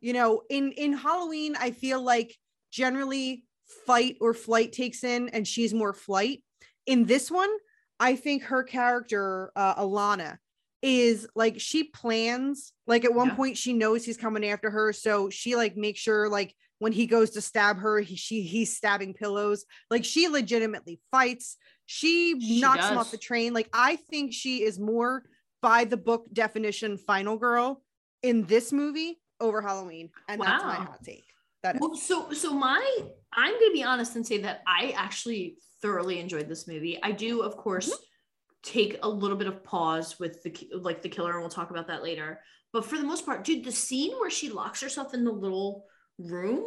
You 0.00 0.12
know, 0.12 0.42
in 0.50 0.72
in 0.72 0.92
Halloween, 0.92 1.54
I 1.58 1.70
feel 1.70 2.02
like 2.02 2.36
generally 2.70 3.44
fight 3.86 4.16
or 4.20 4.34
flight 4.34 4.72
takes 4.72 5.04
in, 5.04 5.28
and 5.30 5.46
she's 5.46 5.72
more 5.74 5.92
flight. 5.92 6.42
In 6.86 7.04
this 7.06 7.30
one, 7.30 7.50
I 7.98 8.16
think 8.16 8.44
her 8.44 8.62
character, 8.62 9.52
uh, 9.54 9.74
Alana, 9.76 10.38
is 10.82 11.26
like 11.34 11.60
she 11.60 11.84
plans. 11.84 12.72
Like 12.86 13.04
at 13.04 13.14
one 13.14 13.28
Yeah. 13.28 13.34
point, 13.36 13.58
she 13.58 13.72
knows 13.74 14.04
he's 14.04 14.16
coming 14.16 14.44
after 14.46 14.70
her, 14.70 14.92
so 14.92 15.28
she 15.30 15.56
like 15.56 15.76
makes 15.76 16.00
sure 16.00 16.28
like 16.28 16.54
when 16.78 16.92
he 16.92 17.06
goes 17.06 17.30
to 17.30 17.42
stab 17.42 17.78
her, 17.78 18.00
he, 18.00 18.16
she 18.16 18.42
he's 18.42 18.74
stabbing 18.74 19.12
pillows. 19.12 19.66
Like 19.90 20.04
she 20.04 20.28
legitimately 20.28 20.98
fights. 21.10 21.58
She, 21.84 22.40
She 22.40 22.60
knocks 22.60 22.88
him 22.88 22.96
off 22.96 23.10
the 23.10 23.18
train. 23.18 23.52
Like 23.52 23.68
I 23.74 23.96
think 23.96 24.32
she 24.32 24.62
is 24.62 24.78
more 24.78 25.24
by 25.60 25.84
the 25.84 25.98
book 25.98 26.26
definition 26.32 26.96
final 26.96 27.36
girl 27.36 27.82
in 28.22 28.46
this 28.46 28.72
movie 28.72 29.20
over 29.40 29.60
Halloween, 29.60 30.08
and 30.28 30.40
that's 30.40 30.64
my 30.64 30.76
hot 30.76 31.02
take. 31.04 31.24
That 31.62 31.76
is. 31.76 31.80
Well, 31.80 31.94
so 31.94 32.32
so 32.32 32.52
my 32.52 32.98
I'm 33.32 33.52
gonna 33.52 33.72
be 33.72 33.84
honest 33.84 34.16
and 34.16 34.26
say 34.26 34.38
that 34.38 34.62
I 34.66 34.94
actually 34.96 35.56
thoroughly 35.82 36.18
enjoyed 36.20 36.48
this 36.48 36.66
movie. 36.66 36.98
I 37.02 37.12
do, 37.12 37.42
of 37.42 37.56
course, 37.56 37.88
Mm-hmm. 37.90 38.02
take 38.62 38.98
a 39.02 39.08
little 39.08 39.36
bit 39.36 39.46
of 39.46 39.62
pause 39.64 40.18
with 40.18 40.42
the 40.42 40.52
like 40.74 41.02
the 41.02 41.08
killer, 41.08 41.32
and 41.32 41.40
we'll 41.40 41.50
talk 41.50 41.70
about 41.70 41.88
that 41.88 42.02
later. 42.02 42.40
But 42.72 42.84
for 42.84 42.96
the 42.98 43.04
most 43.04 43.26
part, 43.26 43.44
dude, 43.44 43.64
the 43.64 43.72
scene 43.72 44.12
where 44.20 44.30
she 44.30 44.48
locks 44.50 44.80
herself 44.80 45.12
in 45.14 45.24
the 45.24 45.32
little 45.32 45.86
room 46.18 46.64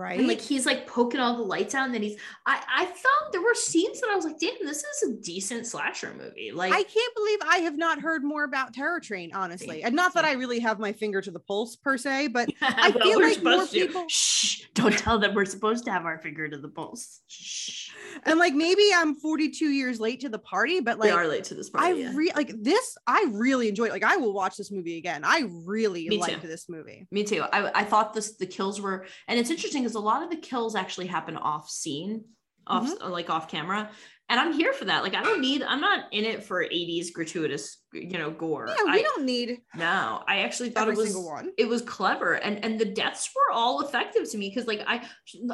right? 0.00 0.18
and 0.18 0.26
like 0.26 0.40
he's 0.40 0.66
like 0.66 0.86
poking 0.86 1.20
all 1.20 1.36
the 1.36 1.42
lights 1.42 1.74
out, 1.74 1.84
and 1.86 1.94
then 1.94 2.02
he's 2.02 2.18
I 2.46 2.60
I 2.74 2.84
found 2.86 3.32
there 3.32 3.42
were 3.42 3.54
scenes 3.54 4.00
that 4.00 4.10
I 4.10 4.16
was 4.16 4.24
like, 4.24 4.38
damn, 4.38 4.54
this 4.64 4.82
is 4.82 5.10
a 5.10 5.12
decent 5.22 5.66
slasher 5.66 6.12
movie. 6.16 6.50
Like 6.52 6.72
I 6.72 6.82
can't 6.82 7.14
believe 7.14 7.38
I 7.46 7.58
have 7.58 7.76
not 7.76 8.00
heard 8.00 8.24
more 8.24 8.44
about 8.44 8.74
Terror 8.74 9.00
Train, 9.00 9.30
honestly. 9.34 9.82
And 9.82 9.94
not 9.94 10.14
that. 10.14 10.24
I 10.24 10.32
really 10.32 10.60
have 10.60 10.78
my 10.78 10.92
finger 10.92 11.20
to 11.20 11.30
the 11.30 11.38
pulse 11.40 11.76
per 11.76 11.96
se, 11.96 12.28
but 12.28 12.48
I 12.62 12.90
feel 12.92 13.20
like 13.20 13.42
more 13.42 13.66
people- 13.66 14.04
Shh! 14.08 14.62
Don't 14.74 14.96
tell 14.96 15.18
them 15.18 15.34
we're 15.34 15.44
supposed 15.44 15.84
to 15.84 15.90
have 15.92 16.04
our 16.06 16.18
finger 16.18 16.48
to 16.48 16.56
the 16.56 16.68
pulse. 16.68 17.20
Shh. 17.28 17.90
and 18.24 18.38
like 18.38 18.54
maybe 18.54 18.82
I'm 18.94 19.14
42 19.16 19.66
years 19.66 20.00
late 20.00 20.20
to 20.20 20.28
the 20.28 20.38
party, 20.38 20.80
but 20.80 20.98
we 20.98 21.08
like 21.10 21.18
are 21.18 21.26
late 21.28 21.44
to 21.44 21.54
this 21.54 21.70
I 21.74 21.78
party. 21.88 22.00
yeah. 22.00 22.12
re 22.14 22.30
like 22.34 22.52
this, 22.62 22.96
I 23.06 23.26
really 23.30 23.68
enjoyed. 23.68 23.90
Like 23.90 24.04
I 24.04 24.16
will 24.16 24.32
watch 24.32 24.56
this 24.56 24.70
movie 24.70 24.96
again. 24.96 25.22
I 25.24 25.50
really 25.64 26.08
Me 26.08 26.18
liked 26.18 26.42
too. 26.42 26.48
this 26.48 26.68
movie. 26.68 27.06
Me 27.10 27.24
too. 27.24 27.42
I, 27.52 27.80
I 27.80 27.84
thought 27.84 28.14
this 28.14 28.36
the 28.36 28.46
kills 28.46 28.80
were, 28.80 29.06
and 29.28 29.38
it's 29.38 29.50
interesting 29.50 29.84
because 29.90 30.02
a 30.02 30.04
lot 30.04 30.22
of 30.22 30.30
the 30.30 30.36
kills 30.36 30.74
actually 30.76 31.06
happen 31.08 31.36
off 31.36 31.68
scene, 31.68 32.24
off 32.66 32.84
Mm-hmm. 32.84 33.10
like 33.10 33.30
off 33.30 33.48
camera, 33.48 33.90
and 34.28 34.38
I'm 34.38 34.52
here 34.52 34.72
for 34.72 34.84
that. 34.84 35.02
Like 35.02 35.14
I 35.14 35.22
don't 35.22 35.40
need, 35.40 35.62
I'm 35.62 35.80
not 35.80 36.04
in 36.12 36.24
it 36.24 36.44
for 36.44 36.62
80s 36.62 37.12
gratuitous, 37.12 37.78
you 37.92 38.16
know, 38.16 38.30
gore. 38.30 38.68
Yeah, 38.68 38.84
we 38.84 39.00
I, 39.00 39.02
don't 39.02 39.24
need 39.24 39.58
no, 39.74 40.22
I 40.28 40.40
actually 40.42 40.70
thought 40.70 40.86
it 40.88 40.96
was 40.96 41.12
single 41.12 41.26
one. 41.28 41.50
it 41.58 41.68
was 41.68 41.82
clever 41.82 42.34
and 42.34 42.64
and 42.64 42.78
the 42.78 42.84
deaths 42.84 43.28
were 43.34 43.52
all 43.52 43.80
effective 43.80 44.30
to 44.30 44.38
me 44.38 44.48
because 44.48 44.68
like 44.68 44.82
i 44.86 45.04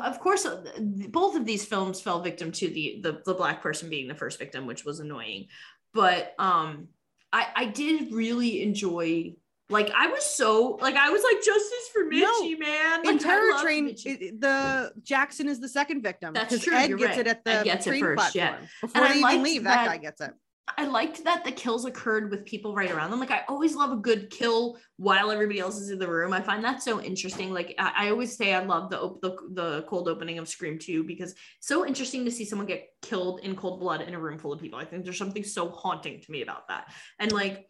of 0.05 0.20
course 0.20 0.45
uh, 0.45 0.62
both 1.09 1.37
of 1.37 1.47
these 1.47 1.64
films 1.64 2.01
fell 2.03 2.20
victim 2.20 2.53
to 2.53 2.68
the, 2.68 3.01
the 3.03 3.22
the 3.24 3.34
black 3.34 3.62
person 3.62 3.89
being 3.89 4.09
the 4.09 4.14
first 4.14 4.39
victim 4.39 4.66
which 4.66 4.84
was 4.84 5.01
annoying 5.01 5.47
but 5.95 6.34
um 6.39 6.89
i 7.32 7.47
i 7.57 7.64
did 7.64 8.12
really 8.12 8.62
enjoy 8.62 9.32
like 9.69 9.91
i 9.97 10.07
was 10.07 10.25
so 10.25 10.79
like 10.81 10.95
i 10.97 11.11
was 11.11 11.23
like 11.23 11.37
justice 11.43 11.89
for 11.93 12.05
No, 12.05 12.59
man 12.59 13.01
In 13.01 13.07
like, 13.07 13.14
I 13.17 13.19
Terror 13.19 13.61
Train, 13.61 13.95
it- 14.05 14.41
the 14.41 14.93
Jackson 15.03 15.49
is 15.49 15.61
the 15.61 15.69
second 15.69 16.03
victim. 16.03 16.35
That's 16.35 16.59
true, 16.62 16.75
Ed 16.77 16.89
gets 16.89 17.03
right. 17.03 17.19
it 17.19 17.27
at 17.27 17.45
the 17.45 17.51
Ed 17.51 17.64
gets 17.64 17.87
it 17.87 17.99
first, 17.99 18.35
yeah. 18.35 18.57
Before 18.81 19.03
I 19.03 19.09
they 19.09 19.11
even 19.19 19.23
liked 19.23 19.43
leave, 19.43 19.64
that, 19.64 19.75
that- 19.77 19.87
guy 19.87 19.97
gets 19.99 20.21
it. 20.21 20.33
I 20.77 20.85
liked 20.87 21.23
that 21.23 21.45
the 21.45 21.53
kills 21.53 21.85
occurred 21.85 22.29
with 22.29 22.45
people 22.45 22.75
right 22.75 22.91
around 22.91 23.12
them. 23.12 23.21
Like 23.21 23.31
I 23.31 23.43
always 23.49 23.77
love 23.77 23.93
a 23.93 23.97
good 23.97 24.31
kill 24.31 24.79
while 24.97 25.31
everybody 25.31 25.61
else 25.61 25.79
is 25.81 25.91
in 25.91 26.01
the 26.01 26.09
room. 26.09 26.33
I 26.33 26.41
find 26.41 26.64
that 26.64 26.83
so 26.83 27.01
interesting. 27.01 27.53
Like 27.53 27.77
I, 27.79 27.93
I 28.07 28.11
always 28.11 28.37
say, 28.37 28.53
I 28.53 28.64
love 28.64 28.91
the, 28.91 29.01
op- 29.01 29.21
the 29.23 29.37
the 29.53 29.83
cold 29.89 30.09
opening 30.09 30.39
of 30.39 30.49
Scream 30.49 30.77
2 30.77 31.05
because 31.05 31.31
it's 31.33 31.69
so 31.69 31.87
interesting 31.87 32.25
to 32.25 32.33
see 32.33 32.45
someone 32.45 32.67
get 32.67 32.89
killed 33.01 33.41
in 33.45 33.55
cold 33.55 33.79
blood 33.79 34.01
in 34.01 34.12
a 34.14 34.19
room 34.19 34.39
full 34.41 34.53
of 34.53 34.61
people. 34.61 34.79
I 34.79 34.85
think 34.85 35.05
there's 35.05 35.17
something 35.19 35.45
so 35.45 35.69
haunting 35.71 36.21
to 36.21 36.31
me 36.33 36.43
about 36.43 36.67
that. 36.67 36.93
And 37.21 37.31
like 37.31 37.69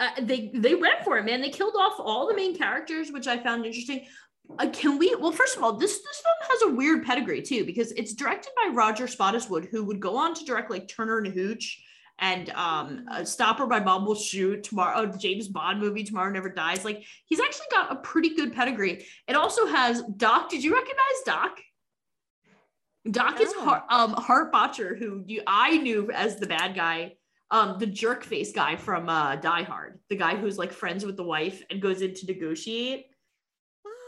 uh, 0.00 0.10
they 0.20 0.50
they 0.54 0.74
went 0.74 1.04
for 1.04 1.18
it, 1.18 1.24
man. 1.24 1.40
They 1.40 1.50
killed 1.50 1.74
off 1.78 1.94
all 1.98 2.26
the 2.26 2.34
main 2.34 2.56
characters, 2.56 3.12
which 3.12 3.26
I 3.26 3.38
found 3.38 3.64
interesting. 3.64 4.06
Uh, 4.58 4.68
can 4.72 4.98
we? 4.98 5.14
Well, 5.14 5.32
first 5.32 5.56
of 5.56 5.62
all, 5.62 5.76
this 5.76 5.92
this 5.92 6.22
film 6.22 6.50
has 6.50 6.62
a 6.62 6.76
weird 6.76 7.04
pedigree 7.04 7.42
too 7.42 7.64
because 7.64 7.92
it's 7.92 8.14
directed 8.14 8.52
by 8.56 8.72
Roger 8.72 9.06
Spottiswoode, 9.06 9.68
who 9.70 9.84
would 9.84 10.00
go 10.00 10.16
on 10.16 10.34
to 10.34 10.44
direct 10.44 10.70
like 10.70 10.88
Turner 10.88 11.18
and 11.18 11.28
Hooch 11.28 11.80
and 12.18 12.50
um 12.50 13.06
uh, 13.10 13.24
Stop 13.24 13.60
or 13.60 13.66
My 13.66 13.80
Mom 13.80 14.06
Will 14.06 14.14
Shoot 14.14 14.62
tomorrow 14.64 15.10
oh, 15.12 15.18
James 15.18 15.48
Bond 15.48 15.80
movie 15.80 16.04
Tomorrow 16.04 16.30
Never 16.30 16.48
Dies 16.48 16.84
like 16.84 17.04
he's 17.26 17.40
actually 17.40 17.66
got 17.70 17.92
a 17.92 17.96
pretty 17.96 18.34
good 18.34 18.52
pedigree 18.52 19.04
it 19.26 19.34
also 19.34 19.66
has 19.66 20.02
Doc 20.16 20.48
did 20.48 20.62
you 20.62 20.72
recognize 20.72 21.22
Doc 21.26 21.58
Doc 23.10 23.40
is 23.40 23.52
No. 23.54 23.64
Har- 23.64 23.84
um 23.90 24.12
Hart 24.12 24.52
Bochner 24.52 24.96
who 24.96 25.24
you 25.26 25.42
I 25.46 25.76
knew 25.78 26.10
as 26.12 26.36
the 26.36 26.46
bad 26.46 26.76
guy 26.76 27.14
um 27.50 27.78
the 27.78 27.86
jerk 27.86 28.24
face 28.24 28.52
guy 28.52 28.76
from 28.76 29.08
uh 29.08 29.36
Die 29.36 29.62
Hard 29.62 30.00
the 30.08 30.16
guy 30.16 30.36
who's 30.36 30.58
like 30.58 30.72
friends 30.72 31.04
with 31.04 31.16
the 31.16 31.22
wife 31.24 31.62
and 31.70 31.80
goes 31.82 32.02
in 32.02 32.14
to 32.14 32.26
negotiate 32.26 33.06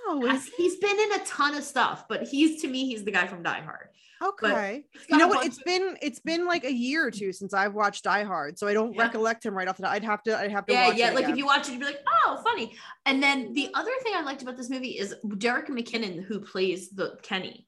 Oh, 0.08 0.24
is 0.24 0.48
he's 0.56 0.76
been 0.76 0.98
in 1.00 1.12
a 1.20 1.24
ton 1.24 1.56
of 1.56 1.64
stuff 1.64 2.06
but 2.08 2.22
he's 2.28 2.62
to 2.62 2.68
me 2.68 2.86
he's 2.86 3.04
the 3.04 3.10
guy 3.10 3.26
from 3.26 3.42
Die 3.42 3.60
Hard 3.60 3.88
okay. 4.22 4.84
You 5.10 5.18
know 5.18 5.28
what? 5.28 5.44
It's 5.44 5.58
of- 5.58 5.64
been 5.64 5.96
it's 6.00 6.20
been 6.20 6.46
like 6.46 6.64
a 6.64 6.72
year 6.72 7.06
or 7.06 7.10
two 7.10 7.32
since 7.32 7.52
I've 7.52 7.74
watched 7.74 8.04
Die 8.04 8.22
Hard, 8.24 8.58
so 8.58 8.66
I 8.66 8.72
don't 8.72 8.94
Yeah. 8.94 9.02
recollect 9.02 9.44
him 9.44 9.54
right 9.54 9.68
off 9.68 9.76
the 9.76 9.82
top. 9.82 9.92
I'd 9.92 10.04
have 10.04 10.22
to 10.22 10.38
I'd 10.38 10.50
have 10.52 10.64
to 10.66 10.72
yeah, 10.72 10.92
yeah. 10.92 11.10
Like 11.10 11.28
if 11.28 11.36
you 11.36 11.44
watch 11.44 11.68
it, 11.68 11.72
you'd 11.72 11.80
be 11.80 11.86
like, 11.86 12.00
oh, 12.24 12.40
funny. 12.42 12.74
And 13.04 13.22
then 13.22 13.52
the 13.52 13.68
other 13.74 13.90
thing 14.02 14.14
I 14.16 14.22
liked 14.22 14.40
about 14.40 14.56
this 14.56 14.70
movie 14.70 14.96
is 14.98 15.14
Derek 15.36 15.66
McKinnon, 15.68 16.24
who 16.24 16.40
plays 16.40 16.88
the 16.90 17.18
Kenny, 17.22 17.66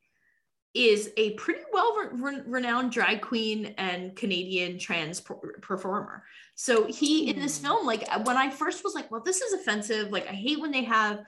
is 0.75 1.11
a 1.16 1.33
pretty 1.35 1.62
well 1.73 1.97
re- 2.12 2.43
renowned 2.47 2.93
drag 2.93 3.21
queen 3.21 3.75
and 3.79 4.14
Canadian 4.14 4.79
trans 4.79 5.21
per- 5.21 5.59
performer. 5.61 6.25
So 6.55 6.85
he 6.87 7.29
in 7.31 7.41
this 7.41 7.59
Hmm. 7.59 7.64
film, 7.66 7.87
like 7.87 8.07
when 8.27 8.37
I 8.37 8.51
first 8.51 8.85
was 8.85 8.95
like, 8.95 9.11
well, 9.11 9.23
this 9.23 9.41
is 9.41 9.53
offensive. 9.55 10.11
Like 10.11 10.27
I 10.29 10.33
hate 10.33 10.61
when 10.61 10.71
they 10.71 10.85
have. 10.85 11.21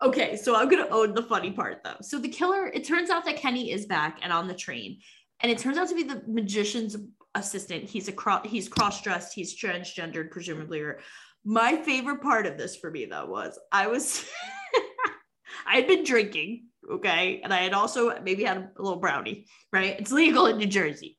Okay, 0.00 0.36
so 0.36 0.54
I'm 0.54 0.68
gonna 0.68 0.88
own 0.90 1.14
the 1.14 1.22
funny 1.22 1.50
part 1.50 1.82
though. 1.82 1.96
So 2.02 2.18
the 2.18 2.28
killer, 2.28 2.66
it 2.68 2.84
turns 2.84 3.10
out 3.10 3.24
that 3.24 3.36
Kenny 3.36 3.72
is 3.72 3.86
back 3.86 4.18
and 4.22 4.32
on 4.32 4.46
the 4.46 4.54
train, 4.54 5.00
and 5.40 5.50
it 5.50 5.58
turns 5.58 5.76
out 5.78 5.88
to 5.88 5.94
be 5.94 6.04
the 6.04 6.22
magician's 6.26 6.96
assistant. 7.34 7.84
He's 7.84 8.08
a 8.08 8.12
cro- 8.12 8.42
he's 8.44 8.68
cross 8.68 9.02
dressed, 9.02 9.34
he's 9.34 9.60
transgendered, 9.60 10.30
presumably. 10.30 10.80
Or 10.80 11.00
my 11.44 11.76
favorite 11.76 12.20
part 12.22 12.46
of 12.46 12.56
this 12.58 12.76
for 12.76 12.90
me 12.90 13.06
though 13.06 13.26
was 13.26 13.58
I 13.72 13.86
was 13.88 14.24
I 15.66 15.76
had 15.76 15.86
been 15.86 16.04
drinking, 16.04 16.67
okay, 16.90 17.40
and 17.42 17.52
I 17.52 17.58
had 17.58 17.74
also 17.74 18.18
maybe 18.20 18.44
had 18.44 18.58
a 18.58 18.82
little 18.82 18.98
brownie, 18.98 19.46
right? 19.72 19.98
It's 19.98 20.12
legal 20.12 20.46
in 20.46 20.58
New 20.58 20.66
Jersey. 20.66 21.18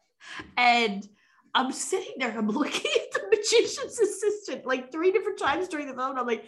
and 0.56 1.06
I'm 1.54 1.72
sitting 1.72 2.14
there, 2.18 2.36
I'm 2.36 2.48
looking 2.50 2.90
at 2.94 3.12
the 3.12 3.28
magician's 3.30 3.98
assistant 3.98 4.66
like 4.66 4.90
three 4.90 5.12
different 5.12 5.38
times 5.38 5.68
during 5.68 5.86
the 5.86 5.94
film. 5.94 6.18
I'm 6.18 6.26
like, 6.26 6.44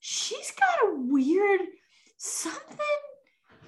she's 0.00 0.52
got 0.52 0.90
a 0.90 0.94
weird 0.96 1.60
something. 2.16 2.78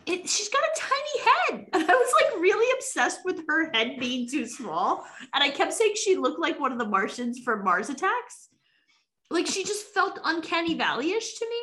It, 0.06 0.28
she's 0.28 0.48
got 0.48 0.62
a 0.62 0.80
tiny 0.80 1.30
head. 1.30 1.66
And 1.72 1.88
I 1.88 1.94
was 1.94 2.12
like 2.20 2.40
really 2.40 2.72
obsessed 2.76 3.20
with 3.24 3.42
her 3.48 3.70
head 3.72 3.98
being 4.00 4.28
too 4.28 4.46
small. 4.46 5.04
And 5.34 5.44
I 5.44 5.50
kept 5.50 5.72
saying 5.72 5.94
she 5.94 6.16
looked 6.16 6.40
like 6.40 6.58
one 6.58 6.72
of 6.72 6.78
the 6.78 6.88
Martians 6.88 7.40
from 7.44 7.64
Mars 7.64 7.90
Attacks. 7.90 8.48
Like 9.30 9.46
she 9.46 9.62
just 9.62 9.86
felt 9.86 10.18
uncanny 10.24 10.74
valley-ish 10.74 11.34
to 11.38 11.46
me, 11.48 11.62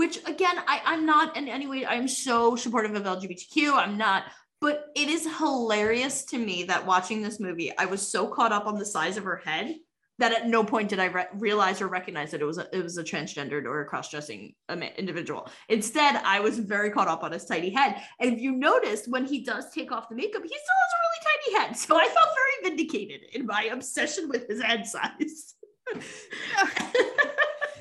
which 0.00 0.16
again, 0.24 0.56
I, 0.66 0.80
I'm 0.86 1.04
not 1.04 1.36
in 1.36 1.46
any 1.46 1.66
way, 1.66 1.84
I'm 1.84 2.08
so 2.08 2.56
supportive 2.56 2.94
of 2.94 3.02
LGBTQ. 3.02 3.74
I'm 3.74 3.98
not, 3.98 4.24
but 4.58 4.86
it 4.96 5.10
is 5.10 5.28
hilarious 5.36 6.24
to 6.30 6.38
me 6.38 6.62
that 6.64 6.86
watching 6.86 7.20
this 7.20 7.38
movie, 7.38 7.70
I 7.76 7.84
was 7.84 8.00
so 8.00 8.26
caught 8.26 8.50
up 8.50 8.66
on 8.66 8.78
the 8.78 8.84
size 8.86 9.18
of 9.18 9.24
her 9.24 9.42
head 9.44 9.76
that 10.18 10.32
at 10.32 10.48
no 10.48 10.64
point 10.64 10.88
did 10.88 11.00
I 11.00 11.08
re- 11.08 11.26
realize 11.34 11.82
or 11.82 11.88
recognize 11.88 12.30
that 12.30 12.40
it 12.40 12.46
was 12.46 12.56
a, 12.56 12.66
it 12.74 12.82
was 12.82 12.96
a 12.96 13.04
transgendered 13.04 13.66
or 13.66 13.82
a 13.82 13.84
cross-dressing 13.84 14.54
um, 14.70 14.82
individual. 14.82 15.50
Instead, 15.68 16.16
I 16.24 16.40
was 16.40 16.58
very 16.58 16.88
caught 16.88 17.08
up 17.08 17.22
on 17.22 17.32
his 17.32 17.44
tiny 17.44 17.68
head. 17.68 18.00
And 18.20 18.32
if 18.32 18.40
you 18.40 18.52
notice, 18.52 19.06
when 19.06 19.26
he 19.26 19.44
does 19.44 19.70
take 19.70 19.92
off 19.92 20.08
the 20.08 20.16
makeup, 20.16 20.42
he 20.42 20.48
still 20.48 20.56
has 20.56 20.92
a 20.94 21.02
really 21.04 21.20
tiny 21.28 21.58
head. 21.58 21.76
So 21.76 21.94
I 21.94 22.06
felt 22.06 22.28
very 22.34 22.70
vindicated 22.70 23.20
in 23.34 23.44
my 23.44 23.64
obsession 23.64 24.30
with 24.30 24.48
his 24.48 24.62
head 24.62 24.86
size. 24.86 25.56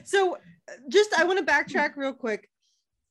so 0.10 0.38
just 0.90 1.14
I 1.14 1.24
want 1.24 1.40
to 1.40 1.46
backtrack 1.46 1.96
real 1.96 2.14
quick. 2.14 2.50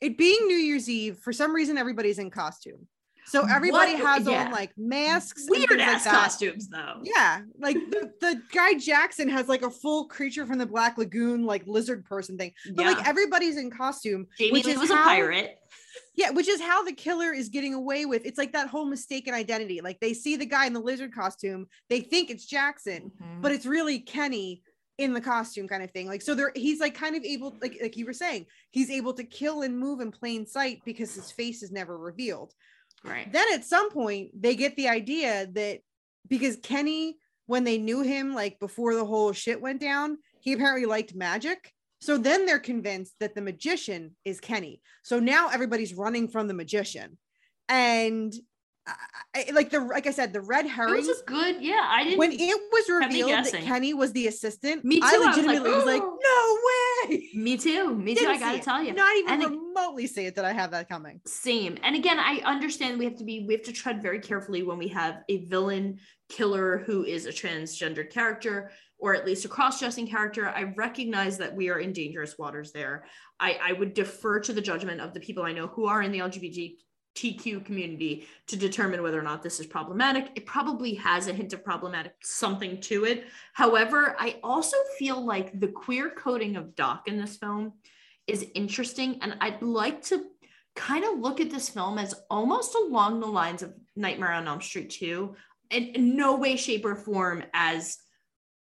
It 0.01 0.16
being 0.16 0.46
New 0.46 0.57
Year's 0.57 0.88
Eve, 0.88 1.18
for 1.18 1.32
some 1.32 1.53
reason 1.55 1.76
everybody's 1.78 2.18
in 2.18 2.30
costume. 2.30 2.86
So 3.26 3.44
everybody 3.46 3.92
What? 3.94 4.07
has 4.20 4.26
Yeah. 4.26 4.46
on 4.46 4.53
like 4.53 4.70
masks, 4.78 5.42
and 5.42 5.51
Weird 5.51 5.68
things 5.68 5.80
like 5.80 5.88
ass 5.88 6.05
that. 6.05 6.14
costumes, 6.14 6.68
though. 6.68 7.01
Yeah, 7.03 7.42
like 7.59 7.76
the, 7.90 8.11
the 8.20 8.40
guy 8.53 8.74
Jackson 8.74 9.28
has 9.28 9.49
like 9.49 9.62
a 9.62 9.70
full 9.70 10.07
creature 10.07 10.46
from 10.46 10.57
the 10.59 10.64
Black 10.66 10.96
Lagoon, 10.96 11.44
like 11.44 11.66
lizard 11.66 12.05
person 12.07 12.38
thing. 12.38 12.53
But 12.74 12.84
Yeah. 12.84 12.92
like 12.92 13.07
everybody's 13.07 13.59
in 13.59 13.70
costume, 13.70 14.26
Jamie 14.38 14.53
which 14.53 14.64
Lee 14.66 14.72
is 14.72 14.78
was 14.78 14.90
how, 14.90 15.03
a 15.03 15.05
pirate. 15.05 15.59
Yeah, 16.14 16.30
which 16.30 16.49
is 16.49 16.61
how 16.61 16.82
the 16.84 16.92
killer 16.92 17.32
is 17.34 17.49
getting 17.51 17.74
away 17.74 18.07
with. 18.07 18.24
It's 18.24 18.38
like 18.38 18.53
that 18.53 18.68
whole 18.68 18.86
mistaken 18.86 19.34
identity. 19.34 19.80
Like 19.82 20.01
they 20.01 20.14
see 20.14 20.36
the 20.36 20.46
guy 20.46 20.66
in 20.66 20.72
the 20.72 20.80
lizard 20.80 21.12
costume, 21.12 21.66
they 21.90 22.01
think 22.01 22.30
it's 22.30 22.46
Jackson, 22.46 23.11
Mm-hmm. 23.22 23.42
but 23.42 23.53
it's 23.53 23.66
really 23.66 23.99
Kenny 24.01 24.62
in 24.99 25.14
the 25.14 25.20
costume 25.20 25.68
kind 25.68 25.82
of 25.82 25.90
thing. 25.92 26.09
Like 26.09 26.22
so 26.22 26.34
there 26.34 26.53
he's 26.55 26.80
like 26.80 26.94
kind 26.94 27.16
of 27.16 27.24
able 27.24 27.57
like 27.62 27.78
like 27.80 27.96
you 27.96 28.05
were 28.05 28.12
saying, 28.12 28.46
he's 28.70 28.90
able 28.90 29.14
to 29.14 29.24
kill 29.24 29.62
and 29.62 29.78
move 29.78 30.01
in 30.01 30.11
plain 30.11 30.46
sight 30.46 30.80
because 30.84 31.14
his 31.14 31.30
face 31.30 31.62
is 31.62 31.72
never 31.72 31.96
revealed. 31.96 32.53
Right. 33.05 33.32
Then 33.32 33.46
at 33.55 33.64
some 33.64 33.90
point 33.90 34.30
they 34.38 34.57
get 34.57 34.76
the 34.76 34.88
idea 34.88 35.46
that 35.53 35.80
because 36.28 36.57
Kenny 36.57 37.16
when 37.46 37.64
they 37.64 37.78
knew 37.78 38.03
him 38.03 38.34
like 38.34 38.59
before 38.61 38.94
the 38.94 39.07
whole 39.07 39.32
shit 39.32 39.61
went 39.61 39.80
down, 39.80 40.18
he 40.40 40.53
apparently 40.53 40.84
liked 40.84 41.14
magic. 41.14 41.72
So 42.01 42.18
then 42.18 42.44
they're 42.44 42.59
convinced 42.59 43.14
that 43.20 43.34
the 43.34 43.40
magician 43.40 44.14
is 44.24 44.38
Kenny. 44.38 44.82
So 45.03 45.18
now 45.18 45.49
everybody's 45.49 45.94
running 45.94 46.28
from 46.28 46.46
the 46.46 46.55
magician. 46.55 47.16
And 47.68 48.34
I, 49.34 49.51
like 49.53 49.70
the 49.70 49.80
like 49.80 50.07
I 50.07 50.11
said, 50.11 50.32
the 50.32 50.41
red 50.41 50.64
It 50.66 50.70
herring 50.70 50.95
was 50.95 51.07
just 51.07 51.26
good. 51.26 51.57
Yeah, 51.61 51.84
I 51.86 52.05
didn't. 52.05 52.18
when 52.18 52.32
it 52.32 52.61
was 52.72 52.89
revealed 52.89 53.30
that. 53.30 53.53
Kenny 53.62 53.93
was 53.95 54.12
the 54.12 54.26
assistant, 54.26 54.84
Me 54.84 55.01
I 55.03 55.11
too, 55.11 55.16
I 55.16 55.18
was 55.18 55.26
like, 55.26 55.36
legitimately 55.36 55.70
was 55.70 55.84
like, 55.84 56.03
oh! 56.03 56.18
no 57.09 57.11
way. 57.11 57.28
me 57.34 57.57
too. 57.57 57.95
Me 57.95 58.14
too. 58.14 58.20
Didn't 58.20 58.36
I 58.36 58.39
gotta 58.39 58.59
tell 58.61 58.82
you. 58.82 58.95
Not 58.95 59.14
even 59.16 59.43
And 59.43 59.51
remotely 59.51 60.07
say 60.07 60.26
it 60.26 60.34
that 60.36 60.45
I 60.45 60.53
have 60.53 60.70
that 60.72 60.89
coming. 60.89 61.20
same 61.26 61.76
and 61.82 61.95
again 61.95 62.18
i 62.18 62.41
understand 62.45 62.99
we 62.99 63.05
have 63.05 63.16
to 63.16 63.24
be 63.24 63.45
we 63.47 63.55
have 63.55 63.62
to 63.62 63.72
tread 63.72 64.03
very 64.03 64.18
carefully 64.20 64.62
when 64.62 64.78
we 64.78 64.89
have 64.89 65.18
a 65.28 65.45
villain 65.47 65.99
killer 66.28 66.78
who 66.78 67.05
is 67.05 67.26
a 67.26 67.30
transgender 67.30 68.09
character 68.11 68.70
or 68.99 69.14
at 69.14 69.24
least 69.24 69.45
a 69.45 69.49
cross-dressing 69.49 70.07
character 70.07 70.49
i 70.49 70.62
recognize 70.76 71.39
that 71.39 71.55
we 71.55 71.68
are 71.70 71.78
in 71.78 71.93
dangerous 71.93 72.36
waters 72.39 72.72
there 72.72 73.05
i 73.41 73.59
i 73.62 73.72
would 73.72 73.95
defer 73.95 74.41
to 74.41 74.53
the 74.53 74.61
judgment 74.61 75.01
of 75.01 75.14
the 75.14 75.20
people 75.20 75.45
i 75.45 75.53
know 75.53 75.68
who 75.68 75.86
are 75.86 76.03
in 76.03 76.11
the 76.12 76.20
lgbtq 77.16 77.64
community 77.64 78.26
to 78.46 78.56
determine 78.56 79.02
whether 79.02 79.18
or 79.18 79.22
not 79.22 79.42
this 79.42 79.59
is 79.61 79.66
problematic 79.66 80.30
it 80.34 80.46
probably 80.46 80.94
has 80.94 81.26
a 81.26 81.32
hint 81.32 81.52
of 81.52 81.64
problematic 81.64 82.12
something 82.22 82.80
to 82.80 83.04
it 83.04 83.24
however 83.52 84.16
i 84.18 84.36
also 84.42 84.76
feel 84.98 85.24
like 85.24 85.59
the 85.59 85.68
queer 85.68 86.11
coding 86.11 86.56
of 86.56 86.74
doc 86.76 87.09
in 87.09 87.18
this 87.18 87.36
film 87.36 87.72
is 88.26 88.46
interesting 88.54 89.18
and 89.22 89.36
i'd 89.40 89.61
like 89.62 90.02
to 90.02 90.24
kind 90.78 91.04
of 91.04 91.18
look 91.18 91.40
at 91.40 91.50
this 91.50 91.68
film 91.68 91.98
as 91.98 92.14
almost 92.30 92.74
along 92.76 93.18
the 93.18 93.26
lines 93.26 93.62
of 93.62 93.74
Nightmare 93.96 94.32
on 94.32 94.46
Elm 94.46 94.61
Street 94.61 94.90
2, 94.90 95.34
in, 95.70 95.84
in 95.88 96.16
no 96.16 96.36
way, 96.36 96.56
shape, 96.56 96.84
or 96.84 96.94
form 96.94 97.42
as 97.52 97.98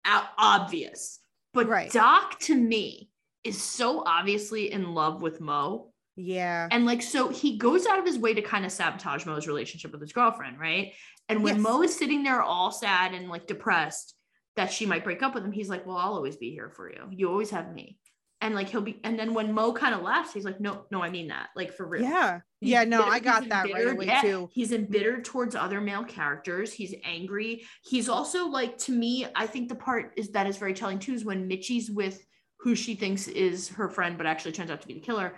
uh, 0.05 0.25
obvious. 0.39 1.21
But 1.55 1.67
Right. 1.67 1.91
Doc 1.91 2.39
to 2.41 2.55
me 2.55 3.11
is 3.43 3.61
so 3.61 4.03
obviously 4.07 4.71
in 4.71 4.93
love 4.93 5.23
with 5.23 5.41
Mo. 5.41 5.93
Yeah. 6.17 6.69
And 6.71 6.87
like, 6.87 7.03
so 7.03 7.29
he 7.29 7.57
goes 7.59 7.87
out 7.87 7.99
of 7.99 8.07
his 8.07 8.19
way 8.19 8.35
to 8.35 8.43
kind 8.43 8.65
of 8.65 8.73
sabotage 8.73 9.27
Mo's 9.27 9.47
relationship 9.47 9.93
with 9.93 10.01
his 10.01 10.13
girlfriend, 10.13 10.59
right? 10.61 10.93
And 11.29 11.43
when 11.43 11.57
Yes. 11.57 11.63
Mo 11.63 11.83
is 11.83 11.97
sitting 11.97 12.23
there 12.23 12.43
all 12.43 12.71
sad 12.71 13.15
and 13.15 13.29
like 13.29 13.47
depressed 13.47 14.15
that 14.57 14.73
she 14.73 14.87
might 14.87 15.03
break 15.05 15.23
up 15.23 15.35
with 15.35 15.45
him, 15.45 15.53
he's 15.53 15.69
like, 15.69 15.87
Well, 15.87 15.97
I'll 15.97 16.13
always 16.15 16.37
be 16.37 16.51
here 16.51 16.71
for 16.71 16.89
you. 16.91 17.03
You 17.11 17.29
always 17.31 17.51
have 17.51 17.73
me. 17.73 17.99
And 18.41 18.55
like, 18.55 18.69
he'll 18.69 18.83
be, 18.83 19.01
and 19.05 19.19
then 19.19 19.33
when 19.33 19.53
Mo 19.55 19.73
kind 19.73 19.95
of 19.95 20.03
laughs, 20.03 20.35
he's 20.35 20.45
like, 20.45 20.61
No, 20.61 20.85
no, 20.91 21.03
I 21.03 21.11
mean 21.11 21.29
that, 21.29 21.49
like 21.57 21.73
for 21.73 21.87
real. 21.87 22.03
Yeah. 22.03 22.41
He's 22.61 22.71
Yeah, 22.71 22.85
no, 22.85 22.99
bitter- 22.99 23.11
I 23.11 23.19
got 23.21 23.43
he's 23.43 23.49
that 23.51 23.63
right 23.63 23.71
embittered- 23.71 23.95
away 23.97 24.07
yeah, 24.07 24.21
too. 24.21 24.49
He's 24.53 24.71
embittered 24.73 25.25
towards 25.25 25.55
other 25.57 25.81
male 25.81 26.05
characters. 26.05 26.73
He's 26.73 26.95
angry. 27.05 27.65
He's 27.85 28.09
also 28.09 28.47
like 28.47 28.77
to 28.79 28.93
me, 28.93 29.27
I 29.35 29.47
think 29.47 29.69
the 29.69 29.75
part 29.75 30.13
is 30.17 30.29
that 30.33 30.47
is 30.47 30.59
very 30.59 30.75
telling 30.75 30.99
too 31.01 31.15
is 31.15 31.25
when 31.25 31.49
Mitchie's 31.49 31.91
with 31.91 32.25
who 32.61 32.75
she 32.75 32.95
thinks 32.95 33.29
is 33.29 33.69
her 33.69 33.89
friend, 33.89 34.17
but 34.17 34.27
actually 34.27 34.53
turns 34.53 34.71
out 34.71 34.81
to 34.83 34.87
be 34.87 34.95
the 34.95 35.01
killer. 35.01 35.35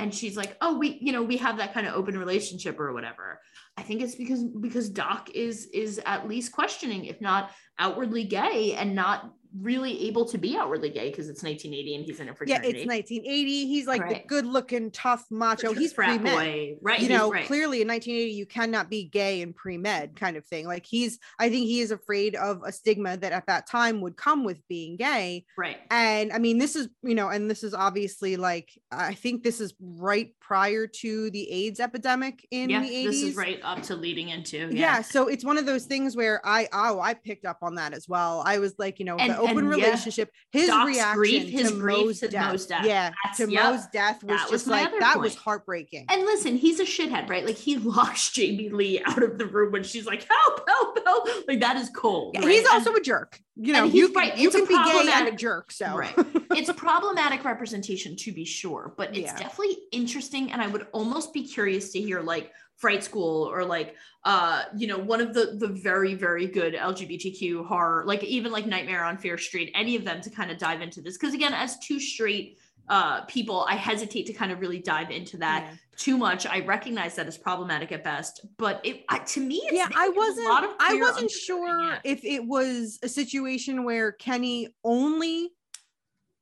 And 0.00 0.14
she's 0.14 0.34
like, 0.34 0.56
oh, 0.62 0.78
we, 0.78 0.98
you 1.02 1.12
know, 1.12 1.22
we 1.22 1.36
have 1.36 1.58
that 1.58 1.74
kind 1.74 1.86
of 1.86 1.94
open 1.94 2.16
relationship 2.16 2.80
or 2.80 2.94
whatever. 2.94 3.38
I 3.76 3.82
think 3.82 4.00
it's 4.00 4.14
because 4.14 4.42
because 4.44 4.88
Doc 4.88 5.30
is 5.34 5.66
is 5.74 6.00
at 6.06 6.26
least 6.26 6.52
questioning, 6.52 7.04
if 7.04 7.20
not 7.20 7.50
outwardly 7.78 8.24
gay, 8.24 8.74
and 8.78 8.94
not 8.94 9.30
really 9.58 10.06
able 10.08 10.24
to 10.26 10.38
be 10.38 10.56
outwardly 10.56 10.90
gay 10.90 11.10
because 11.10 11.28
it's 11.28 11.42
1980 11.42 11.94
and 11.94 12.04
he's 12.04 12.20
in 12.20 12.28
a 12.28 12.34
fraternity. 12.34 12.68
Yeah, 12.68 12.82
it's 12.82 12.88
1980. 12.88 13.66
He's 13.66 13.86
like 13.86 14.08
the 14.08 14.22
good 14.26 14.46
looking, 14.46 14.90
tough 14.90 15.26
macho. 15.30 15.72
He's 15.72 15.92
frat 15.92 16.22
boy, 16.22 16.76
right? 16.80 17.00
You 17.00 17.08
know, 17.08 17.30
right. 17.30 17.46
clearly 17.46 17.82
in 17.82 17.88
1980, 17.88 18.32
you 18.32 18.46
cannot 18.46 18.90
be 18.90 19.04
gay 19.04 19.42
and 19.42 19.54
pre 19.54 19.78
med 19.78 20.16
kind 20.16 20.36
of 20.36 20.44
thing. 20.46 20.66
Like 20.66 20.86
he's, 20.86 21.18
I 21.38 21.48
think 21.48 21.66
he 21.66 21.80
is 21.80 21.90
afraid 21.90 22.36
of 22.36 22.62
a 22.64 22.72
stigma 22.72 23.16
that 23.16 23.32
at 23.32 23.46
that 23.46 23.66
time 23.66 24.00
would 24.00 24.16
come 24.16 24.44
with 24.44 24.66
being 24.68 24.96
gay. 24.96 25.44
right. 25.56 25.78
And 25.90 26.32
I 26.32 26.38
mean, 26.38 26.58
this 26.58 26.76
is, 26.76 26.88
you 27.02 27.14
know, 27.14 27.28
and 27.28 27.50
this 27.50 27.64
is 27.64 27.74
obviously 27.74 28.36
like, 28.36 28.70
I 28.90 29.14
think 29.14 29.42
this 29.42 29.60
is 29.60 29.74
right 29.80 30.32
prior 30.50 30.84
to 30.84 31.30
the 31.30 31.48
AIDS 31.48 31.78
epidemic 31.78 32.44
in 32.50 32.70
yeah, 32.70 32.80
the 32.80 32.88
80s. 32.88 33.04
this 33.04 33.22
is 33.22 33.36
right 33.36 33.60
up 33.62 33.84
to 33.84 33.94
leading 33.94 34.30
into 34.30 34.68
yeah. 34.72 35.00
so 35.00 35.28
it's 35.28 35.44
one 35.44 35.56
of 35.56 35.64
those 35.64 35.84
things 35.84 36.16
where 36.16 36.40
i 36.44 36.66
oh 36.72 36.98
i 36.98 37.14
picked 37.14 37.44
up 37.44 37.58
on 37.62 37.76
that 37.76 37.92
as 37.92 38.08
well 38.08 38.42
i 38.44 38.58
was 38.58 38.74
like 38.76 38.98
you 38.98 39.04
know 39.04 39.16
And- 39.16 39.30
the 39.30 39.38
open 39.38 39.58
and, 39.58 39.78
yeah, 39.78 39.84
relationship 39.86 40.32
his 40.50 40.66
Doc's 40.66 40.88
reaction 40.88 41.14
grief, 41.18 41.48
his 41.48 41.70
to 41.70 41.78
grief 41.78 41.98
Mo's 42.04 42.18
to 42.18 42.28
death, 42.28 42.50
Mo's 42.50 42.66
death. 42.66 42.84
yeah 42.84 43.10
That's- 43.22 43.36
to 43.36 43.48
yep. 43.48 43.62
Mo's 43.62 43.86
death 43.92 44.24
was 44.24 44.40
was 44.40 44.50
just 44.50 44.66
like 44.66 44.90
that 44.98 45.20
was 45.20 45.36
heartbreaking 45.36 46.06
And 46.08 46.22
listen, 46.22 46.56
he's 46.56 46.80
a 46.80 46.84
shithead, 46.84 47.28
right? 47.30 47.46
Like 47.46 47.56
he 47.56 47.76
locks 47.94 48.32
Jamie 48.32 48.70
Lee 48.70 49.00
out 49.04 49.22
of 49.22 49.38
the 49.38 49.46
room 49.46 49.70
when 49.70 49.84
she's 49.84 50.06
like, 50.06 50.26
"Help, 50.28 50.68
help, 50.68 50.98
help!" 51.06 51.28
Like 51.46 51.60
that 51.60 51.76
is 51.76 51.90
cold. 51.94 52.32
Yeah, 52.34 52.40
right? 52.40 52.50
he's 52.50 52.60
And- 52.64 52.68
also 52.74 52.92
a 52.94 53.00
jerk 53.00 53.38
you 53.62 53.74
know 53.74 53.84
you 53.84 54.10
right, 54.14 54.38
you 54.38 54.50
can 54.50 54.64
be 54.64 54.74
gay 54.74 55.10
and 55.12 55.28
a 55.28 55.32
jerk 55.32 55.70
so 55.70 55.94
Right. 55.94 56.14
it's 56.56 56.70
a 56.70 56.74
problematic 56.74 57.44
representation 57.44 58.16
to 58.16 58.32
be 58.32 58.44
sure, 58.44 58.94
but 58.96 59.10
it's 59.10 59.32
Yeah. 59.32 59.36
definitely 59.36 59.76
interesting. 59.92 60.50
And 60.50 60.62
I 60.62 60.66
would 60.66 60.86
almost 60.92 61.34
be 61.34 61.46
curious 61.46 61.92
to 61.92 62.00
hear 62.00 62.20
like 62.20 62.52
Fright 62.76 63.04
School 63.04 63.44
or 63.44 63.62
like 63.64 63.94
uh 64.24 64.64
you 64.76 64.86
know 64.86 64.98
one 64.98 65.20
of 65.20 65.34
the 65.34 65.56
the 65.58 65.68
very 65.68 66.14
very 66.14 66.46
good 66.46 66.72
LGBTQ 66.74 67.66
horror 67.66 68.04
like 68.06 68.22
even 68.24 68.50
like 68.50 68.66
Nightmare 68.66 69.04
on 69.04 69.18
Fear 69.18 69.36
Street 69.36 69.70
any 69.74 69.94
of 69.96 70.04
them 70.04 70.22
to 70.22 70.30
kind 70.30 70.50
of 70.50 70.56
dive 70.56 70.80
into 70.80 71.02
this 71.02 71.18
because 71.18 71.34
again 71.34 71.52
as 71.52 71.78
two 71.80 72.00
straight 72.00 72.56
uh 72.90 73.22
people 73.22 73.64
I 73.66 73.76
hesitate 73.76 74.26
to 74.26 74.34
kind 74.34 74.52
of 74.52 74.60
really 74.60 74.80
dive 74.80 75.10
into 75.10 75.38
that 75.38 75.62
Yeah. 75.62 75.76
too 75.96 76.18
much 76.18 76.44
I 76.46 76.60
recognize 76.60 77.14
that 77.14 77.26
as 77.26 77.38
problematic 77.38 77.92
at 77.92 78.04
best 78.04 78.44
but 78.58 78.80
it 78.84 79.04
I, 79.08 79.18
to 79.18 79.40
me 79.40 79.62
it's 79.64 79.76
yeah 79.76 79.88
i 79.94 80.08
wasn't 80.08 80.48
lot 80.48 80.64
of 80.64 80.70
i 80.80 80.94
wasn't 80.94 81.30
sure 81.30 81.68
yeah. 81.68 81.98
if 82.04 82.24
it 82.24 82.44
was 82.44 82.98
a 83.02 83.08
situation 83.08 83.84
where 83.84 84.12
kenny 84.12 84.68
only 84.84 85.50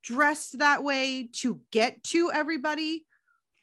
dressed 0.03 0.59
that 0.59 0.83
way 0.83 1.29
to 1.35 1.61
get 1.71 2.03
to 2.05 2.31
everybody 2.33 3.05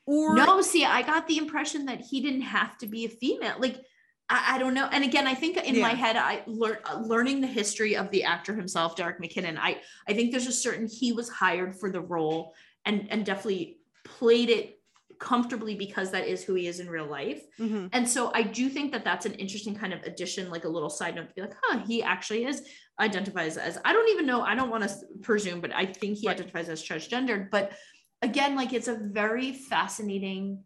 or 0.06 0.36
no 0.36 0.62
see 0.62 0.86
i 0.86 1.02
got 1.02 1.28
the 1.28 1.38
impression 1.38 1.86
that 1.86 2.02
he 2.02 2.22
didn't 2.22 2.42
have 2.42 2.78
to 2.78 2.88
be 2.88 3.06
a 3.06 3.10
female 3.10 3.56
like 3.60 3.82
i, 4.30 4.56
I 4.56 4.58
don't 4.58 4.74
know 4.74 4.88
and 4.92 5.04
again 5.04 5.28
i 5.28 5.34
think 5.34 5.58
in 5.58 5.82
my 5.82 5.90
head 5.90 6.16
i 6.18 6.44
learned 6.46 6.80
learning 7.02 7.42
the 7.42 7.48
history 7.48 7.96
of 7.96 8.12
the 8.12 8.24
actor 8.24 8.54
himself 8.54 8.96
derek 8.96 9.20
mckinnon 9.22 9.58
i 9.60 9.82
i 10.08 10.14
think 10.14 10.32
there's 10.32 10.48
a 10.48 10.52
certain 10.52 10.88
he 10.88 11.14
was 11.14 11.30
hired 11.30 11.76
for 11.76 11.90
the 11.90 12.02
role 12.02 12.54
and 12.86 13.12
and 13.12 13.26
definitely 13.26 13.80
played 14.04 14.50
it 14.50 14.80
comfortably 15.20 15.76
because 15.76 16.12
that 16.12 16.28
is 16.28 16.44
who 16.44 16.56
he 16.56 16.68
is 16.68 16.80
in 16.80 16.90
real 16.90 17.06
life. 17.08 17.42
Mhm. 17.58 17.90
And 17.94 18.08
so 18.08 18.32
I 18.34 18.44
do 18.44 18.70
think 18.70 18.92
that 18.92 19.06
that's 19.06 19.26
an 19.26 19.34
interesting 19.36 19.74
kind 19.74 19.94
of 19.94 20.02
addition, 20.04 20.50
like 20.50 20.66
a 20.66 20.70
little 20.70 20.90
side 20.90 21.16
note 21.16 21.30
to 21.30 21.34
be 21.34 21.42
like, 21.42 21.56
huh, 21.64 21.80
he 21.88 22.04
actually 22.04 22.46
is 22.46 22.68
identifies 23.00 23.58
as, 23.58 23.80
I 23.86 23.94
don't 23.94 24.10
even 24.10 24.26
know, 24.26 24.42
I 24.42 24.56
don't 24.56 24.70
want 24.70 24.84
to 24.84 24.96
presume, 25.22 25.62
but 25.62 25.74
I 25.74 25.86
think 25.86 26.18
he 26.18 26.28
Right. 26.28 26.36
identifies 26.38 26.68
as 26.70 26.84
transgendered. 26.84 27.50
But 27.50 27.78
again, 28.22 28.56
like 28.56 28.74
it's 28.74 28.88
a 28.90 28.96
very 28.96 29.54
fascinating, 29.54 30.64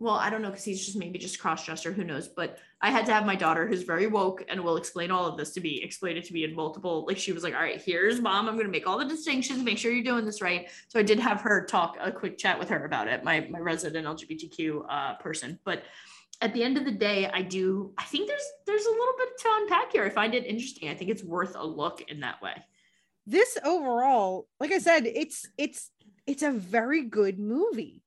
well, 0.00 0.14
I 0.14 0.30
don't 0.30 0.40
know, 0.40 0.48
because 0.48 0.64
he's 0.64 0.84
just 0.84 0.96
maybe 0.96 1.18
just 1.18 1.38
cross 1.38 1.66
dresser, 1.66 1.92
who 1.92 2.04
knows? 2.04 2.26
But 2.26 2.58
I 2.80 2.90
had 2.90 3.04
to 3.06 3.12
have 3.12 3.26
my 3.26 3.36
daughter, 3.36 3.68
who's 3.68 3.82
very 3.82 4.06
woke 4.06 4.42
and 4.48 4.64
will 4.64 4.78
explain 4.78 5.10
all 5.10 5.26
of 5.26 5.36
this 5.36 5.50
to 5.50 5.60
me, 5.60 5.82
explain 5.82 6.16
it 6.16 6.24
to 6.24 6.32
me 6.32 6.44
in 6.44 6.56
multiple, 6.56 7.04
like 7.06 7.18
she 7.18 7.32
was 7.32 7.42
like, 7.42 7.54
all 7.54 7.60
right, 7.60 7.80
here's 7.80 8.18
mom, 8.18 8.48
I'm 8.48 8.54
going 8.54 8.64
to 8.64 8.72
make 8.72 8.88
all 8.88 8.98
the 8.98 9.04
distinctions, 9.04 9.62
make 9.62 9.76
sure 9.76 9.92
you're 9.92 10.02
doing 10.02 10.24
this 10.24 10.40
right. 10.40 10.70
So 10.88 10.98
I 10.98 11.02
did 11.02 11.20
have 11.20 11.42
her 11.42 11.66
talk 11.66 11.98
a 12.00 12.10
quick 12.10 12.38
chat 12.38 12.58
with 12.58 12.70
her 12.70 12.86
about 12.86 13.08
it, 13.08 13.22
my, 13.22 13.46
my 13.50 13.58
resident 13.58 14.06
LGBTQ 14.06 14.86
uh, 14.88 15.14
person. 15.16 15.58
But 15.64 15.82
at 16.40 16.54
the 16.54 16.64
end 16.64 16.78
of 16.78 16.86
the 16.86 16.92
day, 16.92 17.28
I 17.30 17.42
do, 17.42 17.92
I 17.98 18.04
think 18.04 18.26
there's, 18.26 18.50
there's 18.66 18.86
a 18.86 18.90
little 18.90 19.14
bit 19.18 19.28
to 19.38 19.48
unpack 19.60 19.92
here. 19.92 20.04
I 20.04 20.08
find 20.08 20.34
it 20.34 20.46
interesting. 20.46 20.88
I 20.88 20.94
think 20.94 21.10
it's 21.10 21.22
worth 21.22 21.56
a 21.56 21.66
look 21.66 22.00
in 22.08 22.20
that 22.20 22.40
way. 22.40 22.54
This 23.26 23.58
overall, 23.62 24.48
like 24.58 24.72
I 24.72 24.78
said, 24.78 25.06
it's 25.06 25.46
it's 25.58 25.90
it's 26.26 26.42
a 26.42 26.50
very 26.50 27.04
good 27.04 27.38
movie. 27.38 28.02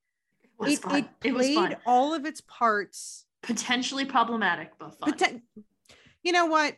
It 0.61 0.79
fun. 0.79 0.95
it 1.23 1.29
It 1.29 1.33
played 1.33 1.77
all 1.85 2.13
of 2.13 2.25
its 2.25 2.41
parts. 2.41 3.25
Potentially 3.41 4.05
problematic, 4.05 4.71
but 4.79 4.97
fun. 4.97 5.11
Poten- 5.11 5.41
you 6.23 6.31
know 6.31 6.45
what? 6.45 6.77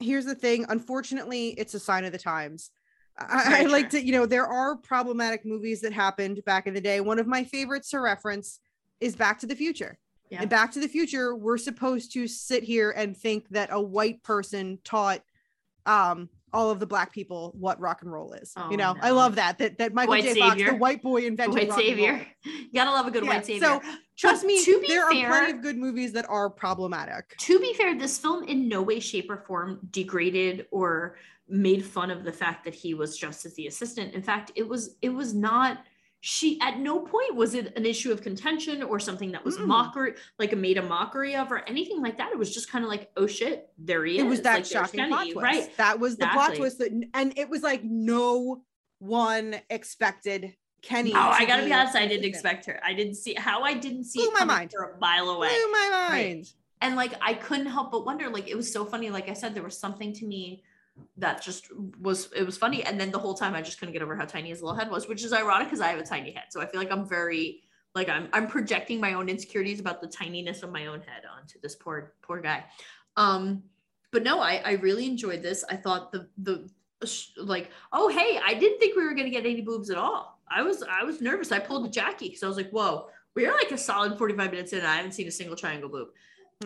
Here's 0.00 0.24
the 0.24 0.34
thing. 0.34 0.64
Unfortunately, 0.68 1.48
it's 1.50 1.74
a 1.74 1.80
sign 1.80 2.04
of 2.04 2.12
the 2.12 2.18
times. 2.18 2.70
I, 3.18 3.62
I 3.62 3.64
like 3.64 3.90
to, 3.90 4.04
you 4.04 4.12
know, 4.12 4.26
there 4.26 4.46
are 4.46 4.76
problematic 4.76 5.44
movies 5.44 5.80
that 5.80 5.92
happened 5.92 6.42
back 6.44 6.66
in 6.66 6.74
the 6.74 6.80
day. 6.80 7.00
One 7.00 7.18
of 7.18 7.26
my 7.26 7.42
favorites 7.44 7.90
to 7.90 8.00
reference 8.00 8.60
is 9.00 9.16
Back 9.16 9.40
to 9.40 9.46
the 9.46 9.56
Future. 9.56 9.98
Yeah. 10.30 10.42
In 10.42 10.48
Back 10.48 10.72
to 10.72 10.80
the 10.80 10.88
Future, 10.88 11.34
we're 11.34 11.58
supposed 11.58 12.12
to 12.12 12.28
sit 12.28 12.62
here 12.62 12.92
and 12.92 13.16
think 13.16 13.48
that 13.50 13.70
a 13.72 13.80
white 13.80 14.22
person 14.22 14.78
taught 14.84 15.22
um 15.86 16.28
all 16.52 16.70
of 16.70 16.80
the 16.80 16.86
black 16.86 17.12
people 17.12 17.52
what 17.58 17.78
rock 17.80 18.02
and 18.02 18.12
roll 18.12 18.32
is. 18.32 18.52
Oh, 18.56 18.70
you 18.70 18.76
know, 18.76 18.96
I 19.00 19.10
love 19.10 19.34
that 19.36 19.58
that 19.58 19.78
that 19.78 19.94
Michael 19.94 20.10
White 20.14 20.24
J. 20.24 20.38
Fox, 20.38 20.62
the 20.62 20.74
white 20.74 21.02
boy, 21.02 21.22
invented 21.26 21.54
white 21.54 21.68
rock 21.68 21.78
and 21.78 21.98
roll. 21.98 22.08
savior. 22.08 22.26
You 22.44 22.68
gotta 22.74 22.90
love 22.90 23.06
a 23.06 23.10
good 23.10 23.24
Yeah, 23.24 23.30
white 23.30 23.46
savior. 23.46 23.66
So 23.66 23.80
trust 24.16 24.42
But 24.42 24.46
me, 24.48 24.64
to 24.64 24.80
be 24.80 24.86
there 24.88 25.04
are 25.04 25.10
plenty 25.10 25.52
of 25.52 25.62
good 25.62 25.76
movies 25.76 26.12
that 26.12 26.28
are 26.28 26.48
problematic. 26.50 27.36
to 27.38 27.58
be 27.58 27.74
fair, 27.74 27.98
this 27.98 28.18
film 28.18 28.44
in 28.44 28.68
no 28.68 28.82
way, 28.82 29.00
shape, 29.00 29.30
or 29.30 29.38
form 29.46 29.80
degraded 29.90 30.66
or 30.70 31.16
made 31.48 31.84
fun 31.84 32.10
of 32.10 32.24
the 32.24 32.32
fact 32.32 32.64
that 32.64 32.74
he 32.74 32.94
was 32.94 33.16
just 33.16 33.46
as 33.46 33.54
the 33.54 33.66
assistant. 33.66 34.14
In 34.14 34.22
fact, 34.22 34.52
it 34.54 34.68
was 34.68 34.96
it 35.02 35.10
was 35.10 35.34
not. 35.34 35.78
She 36.20 36.58
at 36.60 36.80
no 36.80 36.98
point 37.00 37.36
was 37.36 37.54
it 37.54 37.72
an 37.76 37.86
issue 37.86 38.10
of 38.10 38.22
contention 38.22 38.82
or 38.82 38.98
something 38.98 39.30
that 39.32 39.44
was 39.44 39.56
Mm-mm. 39.56 39.66
mockery, 39.66 40.14
like 40.38 40.56
made 40.56 40.76
a 40.76 40.82
mockery 40.82 41.36
of 41.36 41.52
or 41.52 41.60
anything 41.68 42.02
like 42.02 42.16
that. 42.18 42.32
It 42.32 42.38
was 42.38 42.52
just 42.52 42.70
kind 42.70 42.84
of 42.84 42.90
like, 42.90 43.10
oh 43.16 43.26
shit, 43.28 43.68
there 43.78 44.04
he 44.04 44.16
is. 44.18 44.24
it 44.24 44.26
was 44.26 44.40
that 44.42 44.54
Like, 44.56 44.64
shocking 44.66 45.06
plot 45.08 45.26
twist. 45.32 45.36
right? 45.36 45.76
That 45.76 46.00
was 46.00 46.16
the 46.16 46.26
plot 46.26 46.56
twist 46.56 46.78
that, 46.78 46.90
and 47.14 47.38
it 47.38 47.48
was 47.48 47.62
like 47.62 47.84
no 47.84 48.62
one 48.98 49.56
expected 49.70 50.54
Kenny. 50.82 51.12
Oh, 51.14 51.18
I 51.18 51.44
gotta 51.44 51.64
be 51.64 51.72
honest, 51.72 51.94
I 51.96 52.06
didn't 52.06 52.24
expect 52.24 52.66
her. 52.66 52.80
I 52.84 52.94
didn't 52.94 53.14
see 53.14 53.34
how 53.34 53.62
I 53.62 53.74
didn't 53.74 54.04
see 54.04 54.18
Blew 54.20 54.28
it 54.28 54.34
my 54.40 54.44
mind. 54.44 54.72
for 54.72 54.90
a 54.90 54.98
mile 54.98 55.28
away. 55.30 55.48
Blew 55.48 55.70
my 55.72 55.88
Right. 56.10 56.34
mind. 56.34 56.52
and 56.80 56.96
like 56.96 57.14
I 57.20 57.34
couldn't 57.34 57.66
help 57.66 57.92
but 57.92 58.04
wonder. 58.04 58.28
Like 58.28 58.48
it 58.48 58.56
was 58.56 58.72
so 58.72 58.84
funny. 58.84 59.10
Like 59.10 59.28
I 59.28 59.34
said, 59.34 59.54
there 59.54 59.62
was 59.62 59.78
something 59.78 60.12
to 60.14 60.26
me 60.26 60.62
that 61.16 61.42
just 61.42 61.68
was 62.00 62.32
it 62.32 62.44
was 62.44 62.56
funny. 62.56 62.82
And 62.84 63.00
then 63.00 63.10
the 63.10 63.18
whole 63.18 63.34
time 63.34 63.54
I 63.54 63.62
just 63.62 63.78
couldn't 63.78 63.92
get 63.92 64.02
over 64.02 64.16
how 64.16 64.24
tiny 64.24 64.50
his 64.50 64.62
little 64.62 64.76
head 64.76 64.90
was, 64.90 65.08
which 65.08 65.24
is 65.24 65.32
ironic 65.32 65.68
because 65.68 65.80
I 65.80 65.88
have 65.88 65.98
a 65.98 66.04
tiny 66.04 66.32
head. 66.32 66.44
So 66.50 66.60
I 66.60 66.66
feel 66.66 66.80
like 66.80 66.92
I'm 66.92 67.08
very 67.08 67.62
like 67.94 68.08
I'm 68.08 68.28
I'm 68.32 68.46
projecting 68.46 69.00
my 69.00 69.14
own 69.14 69.28
insecurities 69.28 69.80
about 69.80 70.00
the 70.00 70.08
tininess 70.08 70.62
of 70.62 70.70
my 70.70 70.86
own 70.86 71.00
head 71.00 71.22
onto 71.36 71.60
this 71.60 71.74
poor 71.74 72.14
poor 72.22 72.40
guy. 72.40 72.64
Um, 73.16 73.62
but 74.10 74.22
no, 74.22 74.40
I 74.40 74.62
I 74.64 74.72
really 74.72 75.06
enjoyed 75.06 75.42
this. 75.42 75.64
I 75.70 75.76
thought 75.76 76.12
the 76.12 76.28
the 76.38 76.70
like 77.36 77.70
oh 77.92 78.08
hey 78.08 78.40
I 78.44 78.54
didn't 78.54 78.80
think 78.80 78.96
we 78.96 79.04
were 79.04 79.14
gonna 79.14 79.30
get 79.30 79.46
any 79.46 79.60
boobs 79.60 79.90
at 79.90 79.98
all. 79.98 80.40
I 80.50 80.62
was 80.62 80.82
I 80.82 81.04
was 81.04 81.20
nervous. 81.20 81.52
I 81.52 81.58
pulled 81.58 81.86
a 81.86 81.90
Jackie 81.90 82.28
because 82.28 82.42
I 82.42 82.48
was 82.48 82.56
like 82.56 82.70
whoa 82.70 83.08
we're 83.38 83.52
like 83.52 83.70
a 83.70 83.78
solid 83.78 84.18
45 84.18 84.50
minutes 84.50 84.72
in 84.72 84.80
and 84.80 84.88
I 84.88 84.96
haven't 84.96 85.12
seen 85.12 85.28
a 85.28 85.30
single 85.30 85.56
triangle 85.56 85.88
boob. 85.88 86.08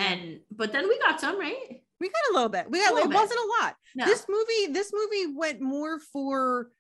And 0.01 0.41
but 0.51 0.73
then 0.73 0.89
we 0.89 0.99
got 0.99 1.21
some, 1.21 1.39
right? 1.39 1.83
We 2.03 2.09
got 2.09 2.33
a 2.33 2.35
little 2.35 2.49
bit. 2.49 2.71
We 2.71 2.81
got 2.85 2.99
it 2.99 3.09
bit. 3.09 3.15
wasn't 3.15 3.41
a 3.41 3.63
lot. 3.63 3.75
No. 3.95 4.05
This 4.07 4.27
movie, 4.29 4.73
this 4.73 4.93
movie 4.93 5.35
went 5.35 5.61
more 5.61 5.99
for 6.01 6.71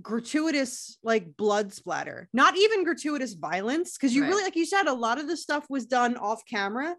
gratuitous 0.00 0.98
like 1.02 1.36
blood 1.36 1.72
splatter, 1.72 2.28
not 2.32 2.56
even 2.56 2.84
gratuitous 2.84 3.34
violence. 3.34 3.96
Because 3.96 4.14
you 4.14 4.22
Right. 4.22 4.28
really, 4.28 4.42
like 4.44 4.56
you 4.56 4.66
said, 4.66 4.86
a 4.86 4.92
lot 4.94 5.18
of 5.18 5.28
the 5.28 5.36
stuff 5.36 5.66
was 5.68 5.86
done 5.86 6.16
off 6.16 6.42
camera, 6.46 6.96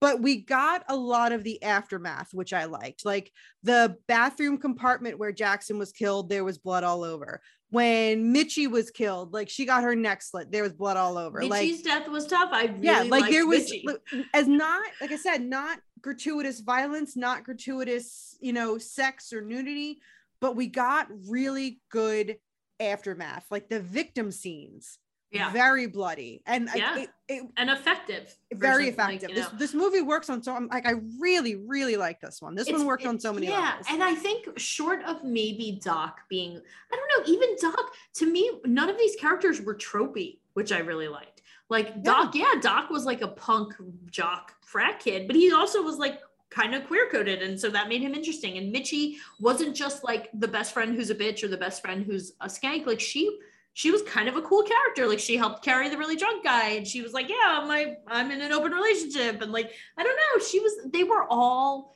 but 0.00 0.20
we 0.20 0.42
got 0.42 0.84
a 0.88 0.96
lot 0.96 1.32
of 1.32 1.44
the 1.44 1.62
aftermath, 1.62 2.28
which 2.34 2.52
I 2.52 2.64
liked. 2.64 3.04
Like 3.04 3.30
the 3.62 3.96
bathroom 4.08 4.58
compartment 4.58 5.18
where 5.18 5.32
Jackson 5.32 5.78
was 5.78 5.92
killed, 5.92 6.28
there 6.28 6.44
was 6.44 6.58
blood 6.58 6.84
all 6.84 7.04
over. 7.04 7.40
When 7.70 8.34
Mitchie 8.34 8.70
was 8.70 8.90
killed, 8.90 9.32
like 9.32 9.48
she 9.48 9.64
got 9.64 9.82
her 9.82 9.94
neck 9.96 10.20
slit, 10.20 10.52
there 10.52 10.62
was 10.62 10.74
blood 10.74 10.98
all 10.98 11.16
over. 11.16 11.42
like 11.42 11.62
Mitchie's 11.62 11.80
death 11.82 12.06
was 12.06 12.26
tough. 12.26 12.50
I 12.52 12.64
really 12.64 12.80
yeah 12.82 13.02
like 13.04 13.30
there 13.30 13.46
was 13.46 13.72
Mitchie. 13.72 14.24
as 14.34 14.46
not 14.46 14.82
like 15.00 15.10
i 15.10 15.16
said 15.16 15.40
not 15.42 15.78
gratuitous 16.02 16.60
violence 16.60 17.16
not 17.16 17.44
gratuitous 17.44 18.36
you 18.40 18.52
know 18.52 18.76
sex 18.78 19.32
or 19.32 19.40
nudity 19.40 20.00
but 20.40 20.56
we 20.56 20.66
got 20.66 21.06
really 21.28 21.80
good 21.90 22.36
aftermath 22.80 23.46
like 23.50 23.68
the 23.68 23.80
victim 23.80 24.30
scenes 24.30 24.98
yeah, 25.30 25.50
very 25.50 25.86
bloody 25.86 26.42
and 26.44 26.68
Yeah. 26.74 26.98
it, 26.98 27.10
it 27.26 27.42
and 27.56 27.70
effective. 27.70 28.36
very 28.52 28.84
like, 28.90 28.92
effective 28.92 29.30
you 29.30 29.34
this, 29.36 29.50
know. 29.50 29.58
this 29.58 29.72
movie 29.72 30.02
works 30.02 30.28
on 30.28 30.42
so 30.42 30.54
i'm 30.54 30.66
like 30.68 30.84
i 30.86 30.92
really 31.18 31.56
really 31.56 31.96
like 31.96 32.20
this 32.20 32.42
one 32.42 32.54
this 32.54 32.66
It's- 32.68 32.78
one 32.78 32.86
worked 32.86 33.04
it- 33.04 33.08
on 33.08 33.18
so 33.18 33.32
many 33.32 33.46
yeah 33.46 33.60
levels 33.70 33.86
and 33.88 34.02
i 34.04 34.14
think 34.14 34.58
short 34.58 35.02
of 35.04 35.24
maybe 35.24 35.80
doc 35.82 36.20
being 36.28 36.60
i 36.92 36.96
don't 36.96 37.26
know 37.26 37.32
even 37.32 37.56
doc 37.62 37.78
to 38.16 38.26
me 38.30 38.60
none 38.66 38.90
of 38.90 38.98
these 38.98 39.16
characters 39.16 39.62
were 39.62 39.74
tropey 39.74 40.40
which 40.52 40.70
i 40.70 40.80
really 40.80 41.08
liked 41.08 41.31
like 41.72 42.02
doc 42.04 42.34
yeah 42.34 42.54
doc 42.60 42.90
was 42.90 43.04
like 43.04 43.22
a 43.22 43.28
punk 43.28 43.74
jock 44.10 44.52
frat 44.62 45.00
kid 45.00 45.26
but 45.26 45.34
he 45.34 45.52
also 45.52 45.82
was 45.82 45.96
like 45.96 46.20
kind 46.52 46.74
of 46.74 46.86
queer 46.86 47.08
coded 47.10 47.42
and 47.42 47.58
so 47.58 47.70
that 47.70 47.88
made 47.88 48.02
him 48.02 48.14
interesting. 48.14 48.58
And 48.58 48.74
mitchie 48.74 49.16
wasn't 49.40 49.74
just 49.74 50.04
like 50.04 50.28
the 50.34 50.48
best 50.48 50.72
friend 50.72 50.94
who's 50.94 51.10
a 51.10 51.14
bitch 51.14 51.42
or 51.42 51.48
the 51.48 51.56
best 51.56 51.80
friend 51.80 52.04
who's 52.04 52.32
a 52.40 52.46
skank. 52.46 52.86
Like 52.86 53.00
she 53.00 53.38
she 53.74 53.90
was 53.90 54.02
kind 54.02 54.28
of 54.28 54.36
a 54.36 54.42
cool 54.42 54.62
character. 54.62 55.08
Like 55.08 55.18
she 55.18 55.36
helped 55.36 55.64
carry 55.64 55.88
the 55.88 55.96
really 55.96 56.16
drunk 56.16 56.44
guy 56.44 56.70
and 56.70 56.86
she 56.86 57.00
was 57.00 57.12
like 57.12 57.28
yeah 57.28 57.64
my 57.66 57.96
i'm 58.06 58.30
in 58.30 58.42
an 58.42 58.52
open 58.52 58.72
relationship 58.72 59.40
and 59.40 59.50
like 59.50 59.72
i 59.96 60.02
don't 60.02 60.16
know. 60.16 60.44
She 60.44 60.60
was 60.60 60.72
they 60.92 61.04
were 61.04 61.26
all 61.28 61.94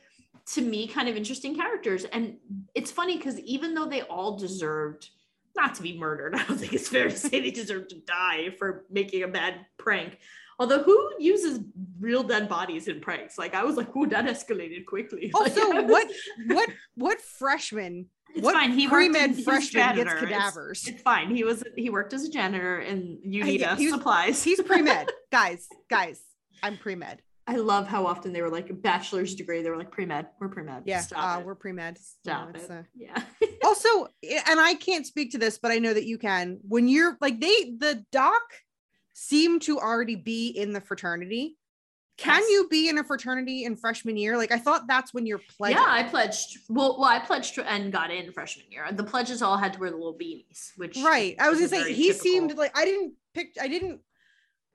to 0.53 0.61
me 0.61 0.87
kind 0.87 1.07
of 1.07 1.15
interesting 1.15 1.55
characters. 1.55 2.05
And 2.05 2.37
it's 2.73 2.89
funny 2.89 3.17
because 3.17 3.39
even 3.41 3.73
though 3.73 3.85
they 3.85 4.01
all 4.03 4.37
deserved 4.37 5.09
not 5.57 5.75
to 5.75 5.81
be 5.83 5.97
murdered. 5.97 6.35
I 6.39 6.43
don't 6.43 6.57
think 6.57 6.73
it's 6.73 6.87
fair 6.87 7.09
to 7.09 7.17
say 7.25 7.41
they 7.41 7.51
deserve 7.51 7.87
to 7.89 7.95
die 7.99 8.51
for 8.57 8.85
making 8.89 9.23
a 9.23 9.27
bad 9.27 9.65
prank. 9.77 10.17
Although 10.59 10.81
who 10.81 11.11
uses 11.19 11.59
real 11.99 12.23
dead 12.23 12.49
bodies 12.49 12.87
in 12.87 12.99
pranks? 12.99 13.37
Like 13.37 13.53
i 13.53 13.63
was 13.63 13.75
like 13.75 13.89
oh 13.95 14.05
that 14.07 14.25
escalated 14.25 14.85
quickly. 14.85 15.31
Like, 15.33 15.49
also 15.51 15.71
I 15.71 15.81
was- 15.81 15.91
what 15.91 16.07
what 16.47 16.69
what 16.95 17.21
freshman 17.21 18.07
it's 18.35 18.43
what 18.43 18.53
fine. 18.53 18.71
He 18.71 18.87
worked 18.87 19.05
in, 19.05 19.11
pre-med 19.13 19.29
he 19.31 19.35
was 19.37 19.43
freshman 19.45 19.95
gets 19.95 19.95
janitor. 19.97 20.17
It's- 20.25 20.31
cadavers? 20.31 20.87
it's, 20.87 21.01
fine. 21.01 21.33
He 21.35 21.43
was 21.43 21.63
he 21.75 21.89
worked 21.89 22.13
as 22.13 22.23
a 22.23 22.29
janitor 22.29 22.79
in 22.79 23.19
unita 23.25 23.75
he 23.77 23.85
was- 23.85 23.93
supplies. 23.95 24.43
he's 24.43 24.59
a 24.59 24.63
pre-med. 24.63 25.09
Guys 25.31 25.67
guys 25.89 26.21
i'm 26.63 26.77
pre-med. 26.77 27.21
I 27.49 27.55
love 27.57 27.87
how 27.87 28.05
often 28.07 28.33
they 28.33 28.41
were 28.41 28.49
like 28.49 28.69
a 28.69 28.73
bachelor's 28.73 29.33
degree. 29.35 29.61
They 29.61 29.69
were 29.69 29.77
like 29.77 29.91
pre-med. 29.91 30.27
We're 30.39 30.49
pre-med. 30.49 30.83
Yeah 30.85 31.01
Stop 31.01 31.37
uh, 31.37 31.39
it. 31.39 31.45
we're 31.45 31.55
pre-med. 31.55 31.97
Stop 31.99 32.47
You 32.47 32.53
know, 32.53 32.59
it's, 32.59 32.65
it. 32.65 32.71
uh, 32.71 32.83
yeah 32.95 33.46
also 33.67 34.07
eh, 34.23 34.41
and 34.47 34.59
i 34.59 34.73
can't 34.73 35.05
speak 35.05 35.31
to 35.31 35.37
this 35.37 35.57
but 35.57 35.71
i 35.71 35.77
know 35.77 35.93
that 35.93 36.05
you 36.05 36.17
can 36.17 36.59
when 36.67 36.87
you're 36.87 37.17
like 37.21 37.39
they 37.39 37.73
the 37.77 38.03
doc 38.11 38.41
seem 39.13 39.59
to 39.59 39.79
already 39.79 40.15
be 40.15 40.49
in 40.49 40.73
the 40.73 40.81
fraternity 40.81 41.57
can 42.17 42.41
Yes. 42.41 42.49
you 42.49 42.67
be 42.69 42.89
in 42.89 42.97
a 42.97 43.03
fraternity 43.03 43.65
in 43.65 43.75
freshman 43.75 44.17
year 44.17 44.37
like 44.37 44.51
i 44.51 44.57
thought 44.57 44.87
that's 44.87 45.13
when 45.13 45.25
you're 45.25 45.41
pledging 45.57 45.77
Yeah, 45.77 45.85
I 45.87 46.03
pledged. 46.03 46.57
Well, 46.69 46.97
well, 46.99 47.09
I 47.09 47.19
pledged 47.19 47.59
and 47.59 47.91
got 47.91 48.09
in 48.11 48.31
freshman 48.31 48.65
year. 48.71 48.85
The 48.91 49.03
pledges 49.03 49.41
all 49.43 49.57
had 49.57 49.73
to 49.73 49.79
wear 49.79 49.91
the 49.91 49.97
little 49.97 50.17
beanies, 50.17 50.71
which 50.77 50.97
right 51.03 51.35
i 51.39 51.49
was 51.49 51.59
gonna 51.59 51.69
say 51.69 51.93
he 51.93 52.07
typical. 52.07 52.23
seemed 52.23 52.57
like 52.57 52.75
i 52.77 52.85
didn't 52.85 53.13
pick 53.35 53.55
i 53.61 53.67
didn't 53.67 53.99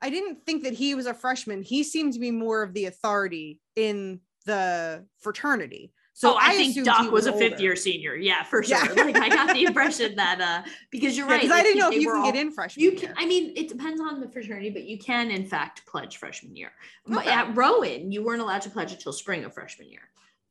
i 0.01 0.09
didn't 0.11 0.45
think 0.47 0.63
that 0.65 0.73
he 0.73 0.95
was 0.95 1.07
a 1.07 1.15
freshman 1.15 1.63
he 1.63 1.83
seemed 1.83 2.13
to 2.13 2.21
be 2.21 2.31
more 2.31 2.63
of 2.63 2.75
the 2.75 2.85
authority 2.87 3.61
in 3.77 4.21
the 4.47 5.05
fraternity 5.21 5.93
so 6.15 6.33
So 6.33 6.39
I, 6.41 6.51
think 6.57 6.85
Doc 6.85 7.11
was, 7.11 7.27
a 7.27 7.33
fifth 7.33 7.53
older. 7.53 7.63
year 7.63 7.77
senior. 7.77 8.15
Yeah, 8.15 8.43
for 8.45 8.63
sure. 8.63 8.79
Yeah. 8.95 9.03
Like 9.03 9.17
I 9.17 9.29
got 9.29 9.55
the 9.55 9.65
impression 9.65 10.15
that 10.23 10.41
uh 10.41 10.71
because 10.91 11.17
you're 11.17 11.27
Yeah, 11.27 11.33
right. 11.35 11.41
'cause 11.43 11.51
like, 11.51 11.61
i 11.61 11.63
didn't 11.63 11.79
know 11.79 11.89
if 11.91 11.95
you 11.95 12.09
can 12.13 12.17
all- 12.21 12.33
get 12.33 12.41
in 12.41 12.51
freshman 12.53 12.85
You 12.85 12.91
year. 12.93 13.01
can. 13.01 13.15
I 13.17 13.27
mean, 13.27 13.53
it 13.57 13.69
depends 13.69 14.01
on 14.01 14.21
the 14.21 14.29
fraternity, 14.29 14.71
but 14.71 14.85
you 14.85 14.99
can 14.99 15.31
in 15.31 15.47
fact 15.47 15.87
pledge 15.87 16.17
freshman 16.19 16.55
year. 16.55 16.73
Okay. 17.13 17.31
At 17.31 17.57
Rowan, 17.57 18.13
you 18.13 18.23
weren't 18.25 18.43
allowed 18.43 18.63
to 18.63 18.71
pledge 18.71 18.93
until 18.93 19.13
spring 19.13 19.45
of 19.45 19.55
freshman 19.55 19.89
year. 19.91 20.03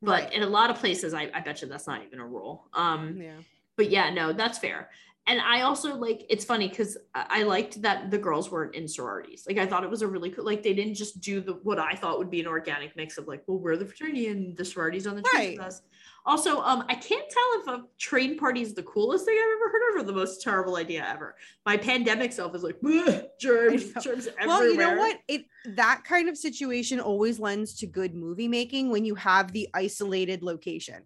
But 0.02 0.24
Right. 0.24 0.34
in 0.34 0.42
a 0.44 0.48
lot 0.48 0.70
of 0.72 0.78
places, 0.78 1.14
I, 1.14 1.30
I 1.34 1.42
bet 1.42 1.62
you 1.62 1.68
that's 1.68 1.86
not 1.88 2.04
even 2.04 2.20
a 2.20 2.26
rule. 2.26 2.68
Um, 2.74 3.22
yeah 3.22 3.34
but 3.78 3.90
yeah, 3.90 4.10
no, 4.12 4.32
that's 4.34 4.60
fair. 4.60 4.90
And 5.28 5.40
I 5.40 5.62
also 5.62 5.96
like 5.96 6.26
it's 6.30 6.44
funny 6.44 6.68
because 6.68 6.98
I 7.14 7.44
liked 7.44 7.82
that 7.84 8.10
the 8.10 8.18
girls 8.18 8.50
weren't 8.50 8.74
in 8.74 8.88
sororities. 8.88 9.46
Like 9.48 9.58
I 9.58 9.68
thought 9.68 9.84
it 9.84 9.90
was 9.90 10.02
a 10.02 10.08
really 10.08 10.32
cool 10.32 10.44
like 10.44 10.64
they 10.64 10.74
didn't 10.74 10.96
just 10.96 11.22
do 11.22 11.42
the 11.42 11.54
what 11.64 11.78
I 11.78 11.94
thought 11.94 12.18
would 12.18 12.32
be 12.32 12.42
an 12.42 12.48
organic 12.48 12.96
mix 12.96 13.18
of 13.18 13.28
like, 13.28 13.44
well, 13.46 13.60
we're 13.60 13.78
the 13.78 13.86
fraternity 13.86 14.28
and 14.28 14.58
the 14.58 14.66
sororities 14.66 15.06
on 15.06 15.16
the 15.16 15.24
Right. 15.34 15.58
with 15.58 15.66
us. 15.66 15.82
Also, 16.26 16.62
um, 16.62 16.86
I 16.88 16.96
can't 16.96 17.28
tell 17.30 17.44
if 17.62 17.68
a 17.68 17.84
train 17.98 18.38
party 18.38 18.62
is 18.62 18.74
the 18.74 18.84
coolest 18.84 19.26
thing 19.26 19.36
I've 19.36 19.56
ever 19.56 19.72
heard 19.72 19.90
of 19.90 20.04
or 20.04 20.08
the 20.08 20.16
most 20.16 20.42
terrible 20.42 20.76
idea 20.76 21.06
ever. 21.08 21.36
My 21.66 21.78
pandemic 21.78 22.32
self 22.32 22.54
is 22.54 22.62
like, 22.64 22.80
germs, 23.40 23.92
germs 24.04 24.28
everywhere. 24.28 24.48
Well, 24.48 24.66
you 24.66 24.78
know 24.78 24.96
what? 24.98 25.20
It 25.28 25.46
that 25.66 26.04
kind 26.04 26.30
of 26.30 26.38
situation 26.38 27.00
always 27.00 27.40
lends 27.40 27.74
to 27.76 27.88
good 27.88 28.14
movie 28.14 28.48
making 28.48 28.90
when 28.90 29.06
you 29.06 29.16
have 29.16 29.52
the 29.52 29.70
isolated 29.74 30.44
location. 30.44 31.04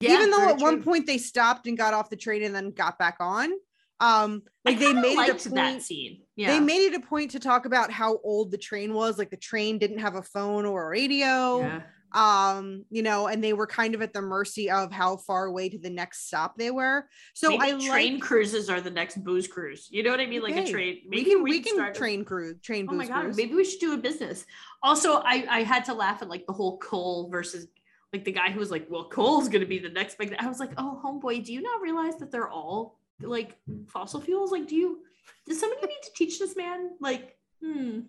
Yeah, 0.00 0.14
Even 0.14 0.30
though 0.30 0.48
at 0.48 0.58
one 0.58 0.82
point 0.82 1.06
they 1.06 1.18
stopped 1.18 1.66
and 1.66 1.76
got 1.76 1.92
off 1.94 2.08
the 2.10 2.16
train 2.16 2.42
and 2.42 2.54
then 2.54 2.70
got 2.70 2.98
back 2.98 3.16
on. 3.20 3.52
Um, 4.00 4.42
like 4.64 4.78
they 4.78 4.94
made 4.94 5.18
it 5.28 5.44
a 5.46 5.48
that 5.50 5.70
point. 5.72 5.82
scene. 5.82 6.22
Yeah, 6.36 6.52
They 6.54 6.60
made 6.60 6.86
it 6.86 6.94
a 6.94 7.00
point 7.06 7.32
to 7.32 7.38
talk 7.38 7.66
about 7.66 7.90
how 7.90 8.18
old 8.24 8.50
the 8.50 8.56
train 8.56 8.94
was. 8.94 9.18
Like 9.18 9.30
the 9.30 9.36
train 9.36 9.78
didn't 9.78 9.98
have 9.98 10.14
a 10.14 10.22
phone 10.22 10.64
or 10.64 10.86
a 10.86 10.88
radio. 10.88 11.58
yeah. 11.58 11.82
Um, 12.12 12.86
you 12.90 13.02
know, 13.02 13.28
and 13.28 13.44
they 13.44 13.52
were 13.52 13.68
kind 13.68 13.94
of 13.94 14.02
at 14.02 14.12
the 14.12 14.20
mercy 14.22 14.68
of 14.68 14.90
how 14.90 15.16
far 15.18 15.44
away 15.44 15.68
to 15.68 15.78
the 15.78 15.90
next 15.90 16.26
stop 16.26 16.56
they 16.56 16.70
were. 16.72 17.06
So 17.34 17.50
Maybe 17.50 17.62
I 17.62 17.88
train 17.88 18.12
like 18.14 18.22
cruises 18.22 18.68
are 18.68 18.80
the 18.80 18.90
next 18.90 19.22
booze 19.22 19.46
cruise. 19.46 19.86
You 19.92 20.02
know 20.02 20.10
what 20.10 20.18
I 20.18 20.26
mean? 20.26 20.42
Like 20.42 20.56
a 20.56 20.60
Okay. 20.62 20.72
train. 20.72 20.98
we 21.04 21.18
maybe 21.18 21.30
can 21.30 21.42
we 21.44 21.60
can 21.60 21.94
train 21.94 22.24
crew 22.24 22.56
train 22.64 22.88
Oh 22.90 22.94
my 22.94 23.06
god, 23.06 23.20
cruise. 23.24 23.36
maybe 23.36 23.54
we 23.54 23.64
should 23.64 23.78
do 23.78 23.92
a 23.94 23.96
business. 23.96 24.44
Also, 24.82 25.18
I 25.18 25.44
I 25.48 25.62
had 25.62 25.84
to 25.84 25.94
laugh 25.94 26.20
at 26.22 26.28
like 26.28 26.46
the 26.46 26.52
whole 26.52 26.78
coal 26.78 27.28
versus 27.30 27.68
like 28.12 28.24
the 28.24 28.32
guy 28.32 28.50
who 28.50 28.58
was 28.58 28.70
like, 28.70 28.86
well, 28.90 29.04
Cole's 29.04 29.48
gonna 29.48 29.66
be 29.66 29.78
the 29.78 29.88
next 29.88 30.18
big. 30.18 30.34
I 30.38 30.48
was 30.48 30.60
like, 30.60 30.72
oh, 30.76 31.00
homeboy, 31.04 31.44
do 31.44 31.52
you 31.52 31.62
not 31.62 31.80
realize 31.80 32.16
that 32.16 32.30
they're 32.30 32.48
all 32.48 32.98
like 33.20 33.56
fossil 33.86 34.20
fuels? 34.20 34.52
Like, 34.52 34.66
do 34.66 34.76
you? 34.76 35.00
Does 35.46 35.60
somebody 35.60 35.86
need 35.86 36.02
to 36.02 36.12
teach 36.14 36.38
this 36.38 36.56
man 36.56 36.90
like, 37.00 37.36
hmm, 37.62 38.00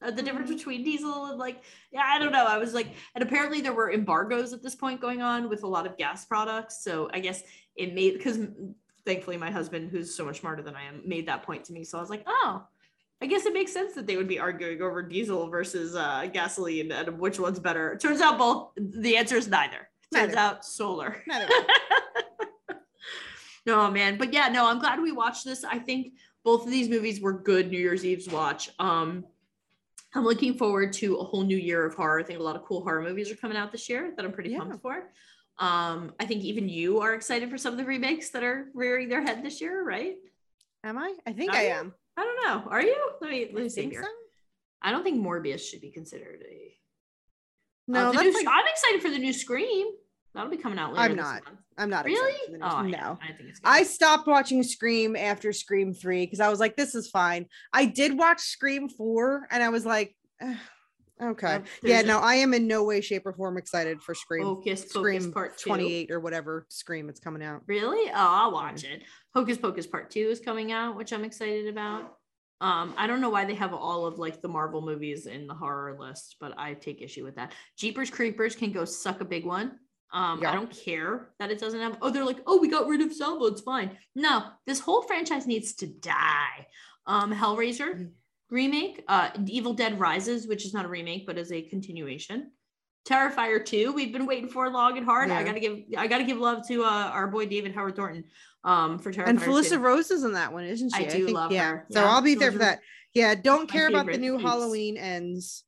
uh, 0.00 0.10
the 0.10 0.22
difference 0.22 0.50
between 0.50 0.84
diesel 0.84 1.26
and 1.26 1.38
like, 1.38 1.62
yeah, 1.90 2.04
I 2.04 2.18
don't 2.18 2.32
know. 2.32 2.46
I 2.46 2.58
was 2.58 2.72
like, 2.72 2.88
and 3.14 3.22
apparently 3.22 3.60
there 3.60 3.72
were 3.72 3.92
embargoes 3.92 4.52
at 4.52 4.62
this 4.62 4.74
point 4.74 5.00
going 5.00 5.22
on 5.22 5.48
with 5.48 5.64
a 5.64 5.66
lot 5.66 5.86
of 5.86 5.96
gas 5.96 6.24
products. 6.24 6.84
So 6.84 7.10
I 7.12 7.18
guess 7.18 7.42
it 7.74 7.94
made 7.94 8.14
because 8.14 8.38
thankfully 9.04 9.36
my 9.36 9.50
husband, 9.50 9.90
who's 9.90 10.14
so 10.14 10.24
much 10.24 10.40
smarter 10.40 10.62
than 10.62 10.76
I 10.76 10.84
am, 10.84 11.02
made 11.04 11.26
that 11.26 11.42
point 11.42 11.64
to 11.64 11.72
me. 11.72 11.84
So 11.84 11.98
I 11.98 12.00
was 12.00 12.10
like, 12.10 12.24
oh. 12.26 12.64
I 13.20 13.26
guess 13.26 13.46
it 13.46 13.52
makes 13.52 13.72
sense 13.72 13.94
that 13.94 14.06
they 14.06 14.16
would 14.16 14.28
be 14.28 14.38
arguing 14.38 14.80
over 14.80 15.02
diesel 15.02 15.48
versus 15.48 15.96
uh, 15.96 16.26
gasoline 16.32 16.92
and 16.92 17.18
which 17.18 17.40
one's 17.40 17.58
better. 17.58 17.92
It 17.92 18.00
turns 18.00 18.20
out 18.20 18.38
both. 18.38 18.70
The 18.76 19.16
answer 19.16 19.36
is 19.36 19.48
neither. 19.48 19.88
Turns 20.14 20.28
Neither. 20.34 20.38
out 20.38 20.64
solar. 20.64 21.22
Neither 21.26 21.48
no 23.66 23.90
man, 23.90 24.16
but 24.16 24.32
yeah, 24.32 24.48
no, 24.48 24.66
I'm 24.68 24.78
glad 24.78 25.00
we 25.00 25.12
watched 25.12 25.44
this. 25.44 25.64
I 25.64 25.78
think 25.78 26.14
both 26.44 26.64
of 26.64 26.70
these 26.70 26.88
movies 26.88 27.20
were 27.20 27.32
good 27.32 27.70
New 27.70 27.78
Year's 27.78 28.04
Eve's 28.04 28.28
watch. 28.28 28.70
Um, 28.78 29.24
I'm 30.14 30.24
looking 30.24 30.56
forward 30.56 30.92
to 30.94 31.16
a 31.16 31.24
whole 31.24 31.44
new 31.44 31.56
year 31.58 31.84
of 31.84 31.94
horror. 31.94 32.20
I 32.20 32.22
think 32.22 32.38
a 32.38 32.42
lot 32.42 32.56
of 32.56 32.64
cool 32.64 32.82
horror 32.82 33.02
movies 33.02 33.30
are 33.30 33.36
coming 33.36 33.58
out 33.58 33.72
this 33.72 33.88
year 33.88 34.12
that 34.16 34.24
I'm 34.24 34.32
pretty 34.32 34.50
Yeah. 34.50 34.60
pumped 34.60 34.80
for. 34.80 35.10
Um, 35.58 36.14
I 36.18 36.24
think 36.24 36.44
even 36.44 36.68
you 36.68 37.00
are 37.00 37.14
excited 37.14 37.50
for 37.50 37.58
some 37.58 37.72
of 37.74 37.78
the 37.78 37.84
remakes 37.84 38.30
that 38.30 38.42
are 38.42 38.68
rearing 38.74 39.08
their 39.08 39.22
head 39.22 39.42
this 39.44 39.60
year, 39.60 39.82
right? 39.84 40.16
Am 40.84 40.96
I? 40.96 41.14
I 41.26 41.32
think 41.32 41.52
Are 41.52 41.56
I 41.58 41.62
am. 41.64 41.92
I 42.18 42.24
don't 42.24 42.44
know. 42.64 42.70
Are 42.70 42.82
you? 42.82 42.96
Let 43.20 43.30
me 43.30 43.50
let 43.54 43.62
me 43.62 43.68
see 43.68 43.88
here. 43.88 44.02
so. 44.02 44.08
I 44.82 44.90
don't 44.90 45.04
think 45.04 45.24
Morbius 45.24 45.60
should 45.60 45.80
be 45.80 45.90
considered 45.90 46.42
a. 46.48 46.74
No, 47.86 48.08
Uh, 48.08 48.12
new, 48.12 48.32
like, 48.34 48.46
I'm 48.48 48.66
excited 48.68 49.00
for 49.02 49.08
the 49.10 49.18
new 49.18 49.32
Scream. 49.32 49.86
That'll 50.34 50.50
be 50.50 50.56
coming 50.58 50.78
out 50.78 50.92
later. 50.92 51.02
I'm 51.02 51.16
this 51.16 51.24
not. 51.24 51.44
month. 51.44 51.58
I'm 51.78 51.90
not 51.90 52.04
Really? 52.04 52.32
excited 52.32 52.52
for 52.52 52.58
the 52.58 52.64
Oh, 52.64 52.76
I 52.76 52.90
no. 52.90 53.18
I 53.22 53.32
think 53.32 53.48
it's. 53.50 53.60
I 53.64 53.82
stopped 53.84 54.26
watching 54.26 54.62
Scream 54.62 55.16
after 55.16 55.52
Scream 55.52 55.94
3 55.94 56.26
because 56.26 56.40
I 56.40 56.48
was 56.48 56.60
like, 56.60 56.76
this 56.76 56.94
is 56.94 57.08
fine. 57.08 57.46
I 57.72 57.86
did 57.86 58.18
watch 58.18 58.40
Scream 58.40 58.88
4 58.88 59.46
and 59.50 59.62
I 59.62 59.68
was 59.70 59.86
like, 59.86 60.14
eh, 60.40 60.54
okay. 61.20 61.54
Uh, 61.56 61.60
yeah, 61.82 62.02
no, 62.02 62.18
I 62.18 62.34
am 62.36 62.54
in 62.54 62.66
no 62.66 62.84
way, 62.84 63.00
shape, 63.00 63.26
or 63.26 63.32
form 63.32 63.56
excited 63.58 64.02
for 64.02 64.14
Scream. 64.14 64.44
Hocus 64.44 64.82
Pocus 64.82 64.90
Scream 64.90 65.32
Part 65.32 65.58
Two. 65.58 65.70
28 65.70 66.10
or 66.10 66.20
whatever 66.20 66.66
Scream 66.68 67.08
it's 67.08 67.20
coming 67.20 67.42
out. 67.42 67.62
Really? 67.66 68.08
Oh, 68.10 68.14
I'll 68.14 68.52
watch 68.52 68.84
it. 68.84 69.02
Hocus 69.34 69.58
Pocus 69.58 69.86
Part 69.86 70.10
Two 70.10 70.28
is 70.30 70.40
coming 70.40 70.72
out, 70.72 70.96
which 70.96 71.12
I'm 71.12 71.24
excited 71.24 71.68
about. 71.68 72.14
Um, 72.60 72.94
I 72.96 73.06
don't 73.06 73.20
know 73.20 73.30
why 73.30 73.44
they 73.44 73.54
have 73.54 73.72
all 73.72 74.04
of 74.06 74.18
like 74.18 74.42
the 74.42 74.48
Marvel 74.48 74.82
movies 74.82 75.26
in 75.26 75.46
the 75.46 75.54
horror 75.54 75.96
list, 75.98 76.36
but 76.40 76.54
I 76.58 76.74
take 76.74 77.00
issue 77.02 77.24
with 77.24 77.36
that. 77.36 77.52
Jeepers 77.76 78.10
Creepers 78.10 78.56
can 78.56 78.72
go 78.72 78.84
suck 78.84 79.20
a 79.20 79.24
big 79.24 79.44
one. 79.46 79.78
Um, 80.12 80.40
Yeah. 80.42 80.50
I 80.50 80.54
don't 80.54 80.70
care 80.70 81.28
that 81.38 81.50
it 81.52 81.60
doesn't 81.60 81.80
have. 81.80 81.98
Oh, 82.02 82.10
they're 82.10 82.24
like, 82.24 82.40
oh, 82.46 82.58
we 82.58 82.68
got 82.68 82.88
rid 82.88 83.00
of 83.00 83.12
Salva. 83.12 83.44
It's 83.46 83.60
fine. 83.60 83.96
No, 84.16 84.42
this 84.66 84.80
whole 84.80 85.02
franchise 85.02 85.46
needs 85.46 85.74
to 85.74 85.86
die. 85.86 86.66
Um, 87.06 87.32
Hellraiser 87.32 87.94
Mm. 87.94 88.10
Remake, 88.50 89.04
uh, 89.08 89.30
Evil 89.46 89.74
Dead 89.74 89.98
Rises, 90.00 90.46
which 90.46 90.64
is 90.64 90.72
not 90.74 90.84
a 90.84 90.88
remake 90.88 91.26
but 91.26 91.38
is 91.38 91.52
a 91.52 91.62
continuation. 91.62 92.50
Terrifier 93.08 93.64
2, 93.64 93.92
we've 93.92 94.12
been 94.12 94.26
waiting 94.26 94.48
for 94.50 94.68
long 94.70 94.98
and 94.98 95.06
hard. 95.06 95.30
I 95.30 95.42
gotta 95.42 95.60
give 95.60 95.78
I 95.96 96.06
gotta 96.06 96.24
give 96.24 96.36
love 96.38 96.66
to 96.68 96.84
uh, 96.84 97.10
our 97.12 97.26
boy 97.26 97.46
David 97.46 97.74
Howard 97.74 97.96
Thornton 97.96 98.24
um 98.64 98.98
for 98.98 99.12
Terrifier 99.12 99.28
And 99.28 99.40
Felissa 99.40 99.70
2. 99.70 99.78
Rose 99.78 100.10
is 100.10 100.24
in 100.24 100.32
that 100.34 100.52
one, 100.52 100.64
isn't 100.64 100.94
she? 100.94 101.06
I 101.06 101.08
do 101.08 101.24
think, 101.24 101.36
love 101.36 101.52
yeah. 101.52 101.68
her. 101.70 101.86
So 101.90 102.02
Yeah, 102.02 102.10
I'll 102.10 102.20
be 102.20 102.34
there 102.34 102.52
for 102.52 102.58
that. 102.58 102.80
Yeah, 103.14 103.34
don't 103.34 103.70
care 103.70 103.88
about 103.88 104.06
the 104.06 104.18
new 104.18 104.36
peeps. 104.36 104.44
Halloween 104.48 104.96
ends 104.98 105.64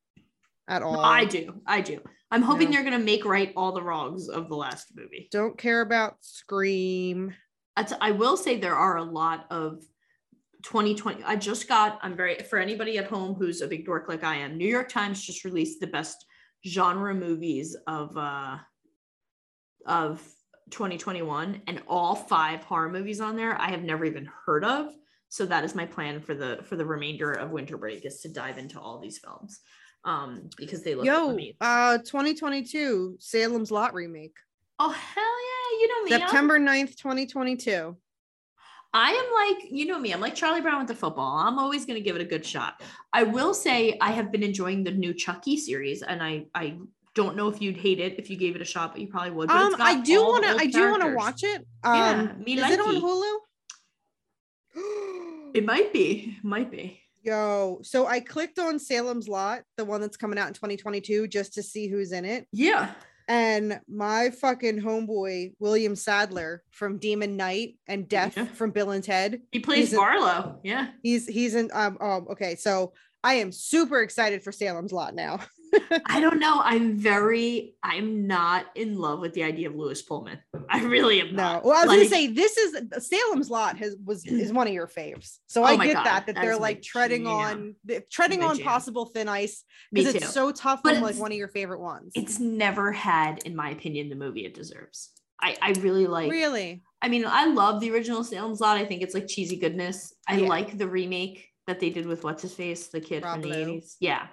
at 0.68 0.82
all. 0.82 1.00
I 1.00 1.24
do. 1.24 1.60
I 1.66 1.80
do. 1.80 2.00
I'm 2.30 2.42
hoping 2.42 2.68
No. 2.68 2.74
they're 2.76 2.84
gonna 2.84 2.98
make 2.98 3.24
right 3.24 3.52
all 3.56 3.72
the 3.72 3.82
wrongs 3.82 4.28
of 4.28 4.48
the 4.48 4.56
last 4.56 4.88
movie. 4.94 5.28
Don't 5.32 5.56
care 5.56 5.80
about 5.80 6.16
Scream. 6.20 7.34
That's- 7.76 7.96
I 8.02 8.10
will 8.10 8.36
say 8.36 8.58
there 8.58 8.76
are 8.76 8.98
a 8.98 9.02
lot 9.02 9.46
of 9.50 9.82
2020. 10.62 11.22
I 11.24 11.36
just 11.36 11.68
got, 11.68 11.98
I'm 12.02 12.16
very, 12.16 12.36
for 12.42 12.58
anybody 12.58 12.98
at 12.98 13.06
home 13.06 13.34
who's 13.34 13.60
a 13.60 13.66
big 13.66 13.84
dork 13.84 14.08
like 14.08 14.24
I 14.24 14.36
am, 14.36 14.56
New 14.56 14.68
York 14.68 14.88
Times 14.88 15.22
just 15.22 15.44
released 15.44 15.80
the 15.80 15.86
best 15.86 16.24
genre 16.66 17.14
movies 17.14 17.76
of, 17.86 18.16
uh, 18.16 18.58
of 19.86 20.20
2021 20.70 21.62
and 21.66 21.82
all 21.88 22.14
five 22.14 22.62
horror 22.62 22.90
movies 22.90 23.20
on 23.20 23.36
there 23.36 23.60
I 23.60 23.70
have 23.70 23.82
never 23.82 24.04
even 24.04 24.28
heard 24.46 24.64
of. 24.64 24.92
So 25.28 25.46
that 25.46 25.64
is 25.64 25.74
my 25.74 25.86
plan 25.86 26.20
for 26.20 26.34
the, 26.34 26.60
for 26.64 26.76
the 26.76 26.84
remainder 26.84 27.32
of 27.32 27.50
winter 27.50 27.76
break 27.76 28.04
is 28.04 28.20
to 28.20 28.28
dive 28.28 28.58
into 28.58 28.78
all 28.80 29.00
these 29.00 29.18
films. 29.18 29.60
Um, 30.04 30.48
because 30.56 30.82
they 30.82 30.94
look 30.94 31.04
Yo, 31.04 31.36
uh 31.60 31.98
2022 31.98 33.16
Salem's 33.18 33.70
Lot 33.70 33.92
remake. 33.92 34.36
oh 34.78 34.88
hell 34.88 35.24
yeah. 35.24 35.78
You 35.78 35.88
know 35.88 36.02
me. 36.04 36.10
September 36.10 36.58
9th, 36.58 36.96
2022. 36.96 37.96
I 38.92 39.10
am 39.10 39.58
like, 39.60 39.70
you 39.70 39.86
know 39.86 39.98
me, 39.98 40.12
I'm 40.12 40.20
like 40.20 40.34
Charlie 40.34 40.60
Brown 40.60 40.78
with 40.78 40.88
the 40.88 40.94
football. 40.94 41.38
I'm 41.38 41.58
always 41.58 41.86
going 41.86 41.96
to 41.96 42.00
give 42.00 42.16
it 42.16 42.22
a 42.22 42.24
good 42.24 42.44
shot. 42.44 42.82
I 43.12 43.22
will 43.22 43.54
say 43.54 43.96
I 44.00 44.10
have 44.10 44.32
been 44.32 44.42
enjoying 44.42 44.82
the 44.82 44.90
new 44.90 45.14
Chucky 45.14 45.56
series, 45.56 46.02
and 46.02 46.22
I 46.22 46.46
I 46.54 46.78
don't 47.14 47.36
know 47.36 47.48
if 47.48 47.60
you'd 47.60 47.76
hate 47.76 48.00
it 48.00 48.18
if 48.18 48.30
you 48.30 48.36
gave 48.36 48.56
it 48.56 48.62
a 48.62 48.64
shot, 48.64 48.92
but 48.92 49.00
you 49.00 49.08
probably 49.08 49.30
would. 49.30 49.50
Um 49.50 49.76
I 49.78 50.00
do 50.00 50.20
want 50.22 50.44
to 50.44 50.50
I 50.50 50.66
do 50.66 50.90
want 50.90 51.02
to 51.02 51.14
watch 51.14 51.42
it. 51.44 51.66
Yeah, 51.84 52.10
Um 52.10 52.42
me 52.44 52.58
is 52.58 52.70
it 52.70 52.80
on. 52.80 52.96
Hulu? 52.96 53.38
It 55.52 55.64
might 55.64 55.92
be, 55.92 56.36
might 56.44 56.70
be. 56.70 57.00
Yo, 57.22 57.80
so 57.82 58.06
I 58.06 58.20
clicked 58.20 58.60
on 58.60 58.78
Salem's 58.78 59.26
Lot, 59.28 59.62
the 59.76 59.84
one 59.84 60.00
that's 60.00 60.16
coming 60.16 60.38
out 60.38 60.46
in 60.46 60.54
2022, 60.54 61.26
just 61.26 61.54
to 61.54 61.62
see 61.62 61.88
who's 61.88 62.12
in 62.12 62.24
it. 62.24 62.46
Yeah. 62.52 62.92
And 63.30 63.80
my 63.88 64.30
fucking 64.30 64.80
homeboy, 64.80 65.54
William 65.60 65.94
Sadler 65.94 66.64
from 66.72 66.98
Demon 66.98 67.36
Knight 67.36 67.76
and 67.86 68.08
Death 68.08 68.36
Yeah. 68.36 68.46
from 68.46 68.72
Bill 68.72 68.90
and 68.90 69.04
Ted. 69.04 69.40
He 69.52 69.60
plays 69.60 69.94
Barlow. 69.94 70.58
Yeah. 70.64 70.88
He's 71.04 71.28
he's 71.28 71.54
in 71.54 71.70
um, 71.72 71.96
um 72.00 72.26
okay, 72.32 72.56
so 72.56 72.92
I 73.22 73.34
am 73.34 73.52
super 73.52 74.00
excited 74.02 74.42
for 74.42 74.50
Salem's 74.50 74.92
Lot 74.92 75.14
now. 75.14 75.38
I 76.06 76.20
don't 76.20 76.38
know. 76.40 76.60
I'm 76.62 76.96
very, 76.98 77.74
I'm 77.82 78.26
not 78.26 78.66
in 78.74 78.98
love 78.98 79.20
with 79.20 79.34
the 79.34 79.42
idea 79.44 79.68
of 79.68 79.74
Lewis 79.76 80.02
Pullman. 80.02 80.38
I 80.68 80.82
really 80.84 81.20
am 81.20 81.34
No, 81.34 81.42
not. 81.42 81.64
well, 81.64 81.74
I 81.76 81.80
was 81.84 81.88
Like, 81.88 81.98
gonna 81.98 82.08
say 82.08 82.26
this 82.28 82.56
is 82.56 83.08
Salem's 83.08 83.50
Lot 83.50 83.76
has 83.78 83.96
was 84.04 84.24
mm. 84.24 84.38
is 84.40 84.52
one 84.52 84.66
of 84.66 84.72
your 84.72 84.86
faves, 84.86 85.38
so 85.46 85.62
Oh 85.62 85.66
I 85.66 85.76
get 85.76 85.94
God, 85.94 86.04
that 86.04 86.26
that 86.26 86.34
that 86.34 86.40
they're 86.42 86.56
like 86.56 86.82
treading 86.82 87.24
jam. 87.24 87.76
on 87.88 88.02
treading 88.10 88.42
on 88.42 88.56
jam. 88.56 88.66
possible 88.66 89.06
thin 89.06 89.28
ice 89.28 89.64
because 89.92 90.14
it's 90.14 90.32
so 90.32 90.52
tough 90.52 90.80
But 90.82 90.94
from 90.94 91.02
like 91.02 91.16
one 91.16 91.32
of 91.32 91.38
your 91.38 91.48
favorite 91.48 91.80
ones. 91.80 92.12
it's 92.14 92.38
never 92.40 92.92
had, 92.92 93.38
in 93.44 93.54
my 93.56 93.70
opinion, 93.70 94.08
the 94.08 94.16
movie 94.16 94.44
it 94.44 94.54
deserves. 94.54 95.10
I, 95.42 95.56
I 95.62 95.70
really 95.80 96.06
like 96.06 96.30
really 96.30 96.82
I 97.02 97.08
mean, 97.08 97.24
I 97.26 97.46
love 97.46 97.80
the 97.80 97.90
original 97.92 98.22
Salem's 98.22 98.60
Lot. 98.60 98.76
I 98.76 98.84
think 98.84 99.00
it's 99.02 99.14
like 99.14 99.26
cheesy 99.26 99.56
goodness. 99.56 100.12
I 100.28 100.36
Yeah. 100.38 100.48
like 100.48 100.76
the 100.76 100.86
remake 100.86 101.46
that 101.66 101.80
they 101.80 101.88
did 101.90 102.04
with 102.06 102.24
what's 102.24 102.42
his 102.42 102.52
face, 102.54 102.88
the 102.88 103.00
kid 103.00 103.22
Rob 103.24 103.40
from 103.40 103.50
the 103.50 103.56
80s. 103.56 103.94
Yeah. 104.00 104.26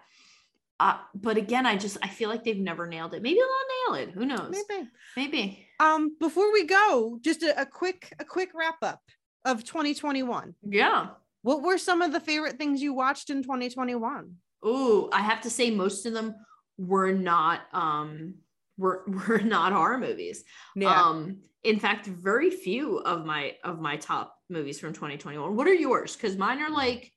Uh, 0.79 0.97
but 1.15 1.37
again, 1.37 1.65
I 1.65 1.75
just 1.75 1.97
I 2.03 2.07
feel 2.07 2.29
like 2.29 2.43
they've 2.43 2.57
never 2.57 2.87
nailed 2.87 3.13
it. 3.13 3.21
Maybe 3.21 3.39
they'll 3.39 3.95
nail 3.95 4.03
it. 4.03 4.13
Who 4.13 4.25
knows? 4.25 4.55
maybe. 4.69 4.89
Maybe. 5.15 5.67
Um, 5.79 6.15
before 6.19 6.51
we 6.53 6.65
go, 6.65 7.19
just 7.21 7.43
a, 7.43 7.61
a 7.61 7.65
quick 7.65 8.13
a 8.19 8.25
quick 8.25 8.49
wrap 8.53 8.77
up 8.81 9.01
of 9.45 9.63
2021. 9.63 10.53
Yeah. 10.69 11.07
What 11.41 11.63
were 11.63 11.77
some 11.77 12.01
of 12.01 12.11
the 12.11 12.19
favorite 12.19 12.57
things 12.57 12.81
you 12.81 12.93
watched 12.93 13.29
in 13.29 13.41
2021? 13.41 14.35
Ooh, 14.65 15.09
I 15.11 15.21
have 15.21 15.41
to 15.41 15.49
say 15.49 15.71
most 15.71 16.05
of 16.05 16.13
them 16.13 16.35
were 16.77 17.11
not 17.11 17.61
um 17.73 18.35
were 18.77 19.03
were 19.27 19.39
not 19.39 19.73
horror 19.73 19.97
movies. 19.97 20.43
Yeah. 20.75 21.01
Um, 21.01 21.39
in 21.63 21.79
fact, 21.79 22.05
very 22.05 22.49
few 22.49 22.99
of 22.99 23.25
my 23.25 23.55
of 23.63 23.79
my 23.79 23.97
top 23.97 24.35
movies 24.49 24.79
from 24.79 24.93
2021. 24.93 25.55
What 25.55 25.67
are 25.67 25.73
yours? 25.73 26.15
Because 26.15 26.37
mine 26.37 26.59
are 26.59 26.69
like, 26.69 27.11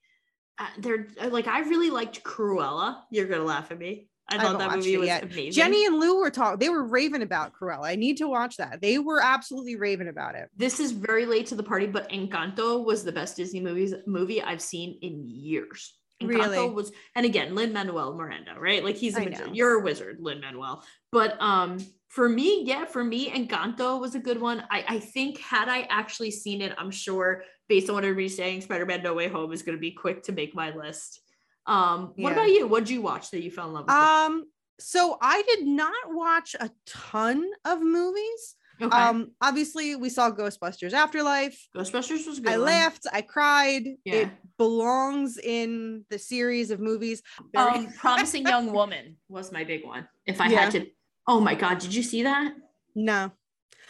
uh, 0.61 0.67
they're 0.77 1.07
uh, 1.19 1.29
like 1.29 1.47
I 1.47 1.61
really 1.61 1.89
liked 1.89 2.23
Cruella. 2.23 3.01
You're 3.09 3.27
gonna 3.27 3.43
laugh 3.43 3.71
at 3.71 3.79
me. 3.79 4.07
I 4.29 4.37
thought 4.37 4.59
haven't 4.59 4.59
that 4.59 4.77
movie 4.77 4.97
was 4.97 5.07
yet. 5.07 5.23
amazing. 5.23 5.51
Jenny 5.51 5.85
and 5.85 5.99
Lou 5.99 6.19
were 6.19 6.29
talking. 6.29 6.59
They 6.59 6.69
were 6.69 6.85
raving 6.85 7.21
about 7.21 7.53
Cruella. 7.53 7.85
I 7.85 7.95
need 7.95 8.17
to 8.17 8.27
watch 8.27 8.57
that. 8.57 8.79
They 8.79 8.97
were 8.97 9.21
absolutely 9.21 9.75
raving 9.75 10.07
about 10.07 10.35
it. 10.35 10.49
this 10.55 10.79
is 10.79 10.91
very 10.91 11.25
late 11.25 11.47
to 11.47 11.55
the 11.55 11.63
party, 11.63 11.87
but 11.87 12.09
Encanto 12.09 12.85
was 12.85 13.03
the 13.03 13.11
best 13.11 13.35
Disney 13.35 13.59
movies 13.59 13.93
movie 14.05 14.41
I've 14.41 14.61
seen 14.61 14.99
in 15.01 15.27
years. 15.27 15.97
Encanto 16.21 16.29
Really? 16.29 16.69
was, 16.69 16.91
and 17.15 17.25
again, 17.25 17.55
Lin 17.55 17.73
Manuel 17.73 18.13
Miranda, 18.13 18.53
right? 18.57 18.83
Like 18.83 18.95
he's 18.95 19.17
a 19.17 19.21
I 19.21 19.51
you're 19.51 19.79
a 19.79 19.83
wizard, 19.83 20.17
Lin 20.19 20.39
Manuel. 20.39 20.83
But 21.11 21.41
um, 21.41 21.79
for 22.07 22.29
me, 22.29 22.63
yeah, 22.63 22.85
for 22.85 23.03
me, 23.03 23.31
Encanto 23.31 23.99
was 23.99 24.15
a 24.15 24.19
good 24.19 24.39
one. 24.39 24.63
I 24.69 24.85
I 24.87 24.99
think 24.99 25.39
had 25.39 25.67
I 25.67 25.87
actually 25.89 26.31
seen 26.31 26.61
it, 26.61 26.73
I'm 26.77 26.91
sure 26.91 27.43
based 27.71 27.87
on 27.89 27.95
what 27.95 28.03
everybody's 28.03 28.35
saying, 28.35 28.59
Spider-Man 28.59 29.01
No 29.01 29.13
Way 29.13 29.29
Home 29.29 29.53
is 29.53 29.61
going 29.61 29.77
to 29.77 29.79
be 29.79 29.91
quick 29.91 30.23
to 30.23 30.33
make 30.33 30.53
my 30.53 30.75
list. 30.75 31.21
Um, 31.65 32.11
what 32.17 32.31
Yeah. 32.31 32.33
about 32.33 32.49
you? 32.49 32.67
What 32.67 32.81
did 32.83 32.89
you 32.89 33.01
watch 33.01 33.31
that 33.31 33.41
you 33.41 33.49
fell 33.49 33.67
in 33.69 33.73
love 33.73 33.85
with? 33.85 33.95
Um, 33.95 34.43
so 34.77 35.17
I 35.21 35.41
did 35.43 35.65
not 35.65 35.93
watch 36.07 36.53
a 36.59 36.69
ton 36.85 37.49
of 37.63 37.81
movies. 37.81 38.55
okay, 38.81 38.93
Um, 38.93 39.31
obviously 39.39 39.95
we 39.95 40.09
saw 40.09 40.29
Ghostbusters 40.31 40.91
Afterlife. 40.91 41.57
Ghostbusters 41.73 42.27
was 42.27 42.39
good. 42.41 42.49
I 42.51 42.57
one. 42.57 42.65
laughed, 42.65 43.07
I 43.13 43.21
cried. 43.21 43.83
Yeah. 44.03 44.15
It 44.15 44.29
belongs 44.57 45.37
in 45.37 46.03
the 46.09 46.19
series 46.19 46.71
of 46.71 46.81
movies. 46.81 47.21
Um 47.55 47.87
promising 47.93 48.45
young 48.45 48.73
woman 48.79 49.15
was 49.29 49.53
my 49.53 49.63
big 49.63 49.85
one 49.85 50.09
if 50.25 50.41
i 50.41 50.47
Yeah. 50.49 50.61
had 50.63 50.71
to 50.71 50.87
oh 51.27 51.39
my 51.39 51.55
god 51.55 51.77
did 51.79 51.93
you 51.95 52.03
see 52.03 52.23
that 52.23 52.53
no. 52.95 53.31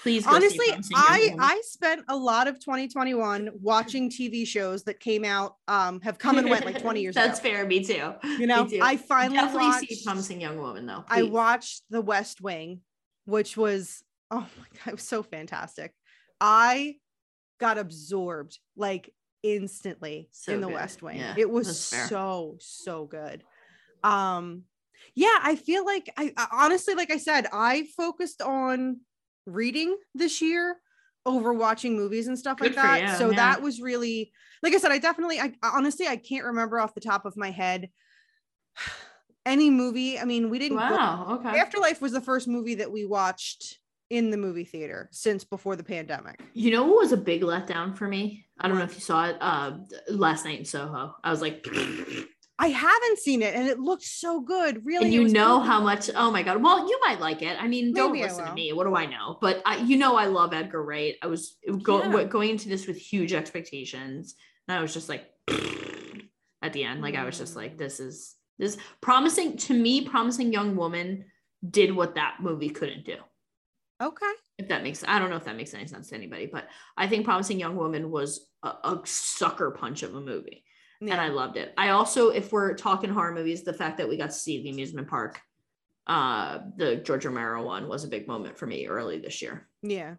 Please 0.02 0.26
Honestly, 0.26 0.66
I 0.96 1.36
I 1.40 1.62
spent 1.64 2.04
a 2.08 2.16
lot 2.16 2.48
of 2.48 2.60
2021 2.60 3.50
watching 3.62 4.10
TV 4.10 4.46
shows 4.48 4.84
that 4.84 5.00
came 5.00 5.24
out 5.24 5.56
um 5.68 6.02
have 6.02 6.18
come 6.18 6.38
and 6.38 6.50
went 6.50 6.66
like 6.66 6.82
20 6.82 7.02
years 7.04 7.16
ago. 7.16 7.26
that's 7.26 7.40
ago. 7.40 7.50
fair 7.50 7.66
me 7.66 7.84
too 7.84 8.14
You 8.40 8.48
know, 8.48 8.68
too. 8.68 8.80
I 8.82 8.98
finally 8.98 9.38
definitely 9.38 9.88
see 9.88 10.04
promising 10.04 10.42
young 10.42 10.58
woman 10.58 10.86
though 10.86 11.04
I 11.08 11.24
watched 11.24 11.84
The 11.90 12.02
West 12.02 12.42
Wing, 12.42 12.82
which 13.26 13.56
was 13.58 14.04
oh 14.32 14.48
my 14.60 14.66
god, 14.74 14.88
it 14.88 14.92
was 14.94 15.04
so 15.04 15.24
fantastic. 15.24 15.94
I 16.40 16.96
got 17.60 17.78
absorbed 17.78 18.58
like 18.76 19.14
instantly 19.44 20.30
So 20.32 20.54
in 20.54 20.62
The 20.62 20.68
good. 20.68 20.74
West 20.76 21.02
Wing. 21.04 21.18
Yeah, 21.18 21.36
it 21.38 21.50
was 21.50 21.80
so 21.80 22.58
so 22.60 23.06
good. 23.06 23.44
Um 24.04 24.64
yeah, 25.16 25.38
I 25.42 25.56
feel 25.56 25.86
like 25.86 26.12
I 26.18 26.34
honestly 26.52 26.96
like 26.96 27.12
I 27.12 27.18
said, 27.18 27.48
I 27.52 27.88
focused 27.98 28.42
on 28.42 29.02
reading 29.46 29.98
this 30.14 30.42
year 30.42 30.78
over 31.26 31.54
watching 31.54 31.96
movies 31.96 32.28
and 32.28 32.38
stuff 32.38 32.58
Good 32.58 32.76
like 32.76 32.84
that. 32.84 33.02
you, 33.02 33.16
so 33.18 33.30
yeah. 33.30 33.36
that 33.38 33.62
was 33.62 33.82
really 33.82 34.32
like 34.64 34.74
I 34.74 34.78
said, 34.78 34.92
I 34.92 34.98
definitely 34.98 35.40
I 35.40 35.54
honestly 35.64 36.08
I 36.08 36.16
can't 36.16 36.46
remember 36.46 36.80
off 36.80 36.94
the 36.94 37.02
top 37.02 37.26
of 37.26 37.38
my 37.38 37.52
head 37.52 37.90
any 39.46 39.70
movie. 39.70 40.20
I 40.20 40.26
mean, 40.26 40.50
we 40.50 40.60
didn't 40.60 40.78
go 40.78 40.84
wow 40.84 41.40
okay 41.40 41.60
Afterlife 41.60 42.02
was 42.02 42.12
the 42.12 42.22
first 42.22 42.48
movie 42.48 42.76
that 42.76 42.92
we 42.92 43.06
watched 43.06 43.80
in 44.12 44.30
the 44.30 44.38
movie 44.38 44.66
theater 44.66 45.08
since 45.14 45.46
before 45.46 45.78
the 45.78 45.84
pandemic. 45.84 46.38
you 46.54 46.70
know 46.70 46.84
what 46.84 46.98
was 46.98 47.14
a 47.14 47.18
big 47.18 47.44
letdown 47.44 47.96
for 47.96 48.10
me 48.10 48.46
i 48.60 48.68
don't 48.68 48.78
know 48.78 48.84
if 48.84 48.94
you 48.94 49.00
saw 49.00 49.30
it 49.30 49.38
uh 49.40 49.72
last 50.10 50.44
night 50.44 50.60
in 50.60 50.66
soho 50.66 51.16
i 51.24 51.32
was 51.32 51.42
like 51.42 51.66
I 52.62 52.68
haven't 52.68 53.18
seen 53.18 53.42
it 53.42 53.56
and 53.56 53.68
it 53.68 53.80
looked 53.80 54.04
so 54.04 54.40
good. 54.40 54.86
Really. 54.86 55.06
and 55.06 55.14
you 55.14 55.28
know 55.28 55.60
how 55.60 55.82
much 55.82 56.12
oh 56.16 56.30
my 56.30 56.44
god 56.44 56.62
well 56.62 56.88
you 56.88 57.00
might 57.06 57.20
like 57.20 57.42
it 57.42 57.58
i 57.60 57.68
mean 57.68 57.92
don't 57.94 58.14
listen 58.18 58.46
to 58.46 58.54
me 58.54 58.72
what 58.72 58.86
do 58.86 58.96
i 58.96 59.06
know 59.06 59.38
but 59.42 59.62
I, 59.66 59.78
you 59.78 59.98
know 59.98 60.16
i 60.16 60.26
love 60.26 60.54
edgar 60.54 60.84
wright 60.84 61.16
i 61.24 61.28
was 61.28 61.58
go, 61.82 62.04
Yeah. 62.04 62.24
going 62.26 62.52
into 62.52 62.70
this 62.70 62.86
with 62.88 62.98
huge 62.98 63.34
expectations 63.34 64.36
and 64.68 64.78
i 64.78 64.82
was 64.82 64.94
just 64.94 65.10
like 65.10 65.24
at 66.62 66.74
the 66.74 66.84
end 66.84 67.02
like 67.02 67.16
i 67.16 67.26
was 67.26 67.38
just 67.38 67.56
like 67.56 67.78
this 67.78 68.00
is 68.00 68.36
this 68.60 68.78
promising 69.02 69.58
to 69.58 69.74
me 69.74 70.06
promising 70.08 70.54
young 70.54 70.76
woman 70.76 71.26
did 71.68 71.96
what 71.96 72.16
that 72.16 72.38
movie 72.42 72.70
couldn't 72.70 73.06
do 73.06 73.16
Okay. 74.02 74.34
if 74.58 74.68
that 74.70 74.84
makes 74.84 75.04
i 75.08 75.18
don't 75.20 75.30
know 75.32 75.36
if 75.38 75.46
that 75.46 75.58
makes 75.58 75.74
any 75.74 75.88
sense 75.88 76.10
to 76.10 76.16
anybody 76.16 76.46
but 76.46 76.66
i 76.98 77.08
think 77.08 77.26
promising 77.26 77.60
young 77.60 77.76
woman 77.76 78.12
was 78.12 78.48
a, 78.64 78.68
a 78.70 79.02
sucker 79.06 79.72
punch 79.72 80.04
of 80.04 80.14
a 80.16 80.22
movie 80.22 80.64
Yeah. 81.02 81.14
and 81.14 81.22
I 81.22 81.30
loved 81.30 81.58
it. 81.58 81.74
I 81.78 81.90
also, 81.90 82.30
if 82.30 82.52
we're 82.52 82.76
talking 82.76 83.10
horror 83.10 83.34
movies, 83.34 83.64
the 83.64 83.74
fact 83.74 83.98
that 83.98 84.08
we 84.08 84.18
got 84.18 84.28
to 84.28 84.36
see 84.36 84.62
the 84.62 84.70
amusement 84.70 85.08
park, 85.08 85.42
uh, 86.08 86.60
the 86.78 86.98
George 86.98 87.26
Romero 87.26 87.66
one 87.66 87.88
was 87.88 88.04
a 88.04 88.08
big 88.08 88.28
moment 88.28 88.58
for 88.58 88.68
me 88.68 88.88
early 88.88 89.20
this 89.20 89.42
year. 89.42 89.68
yeah. 89.82 90.16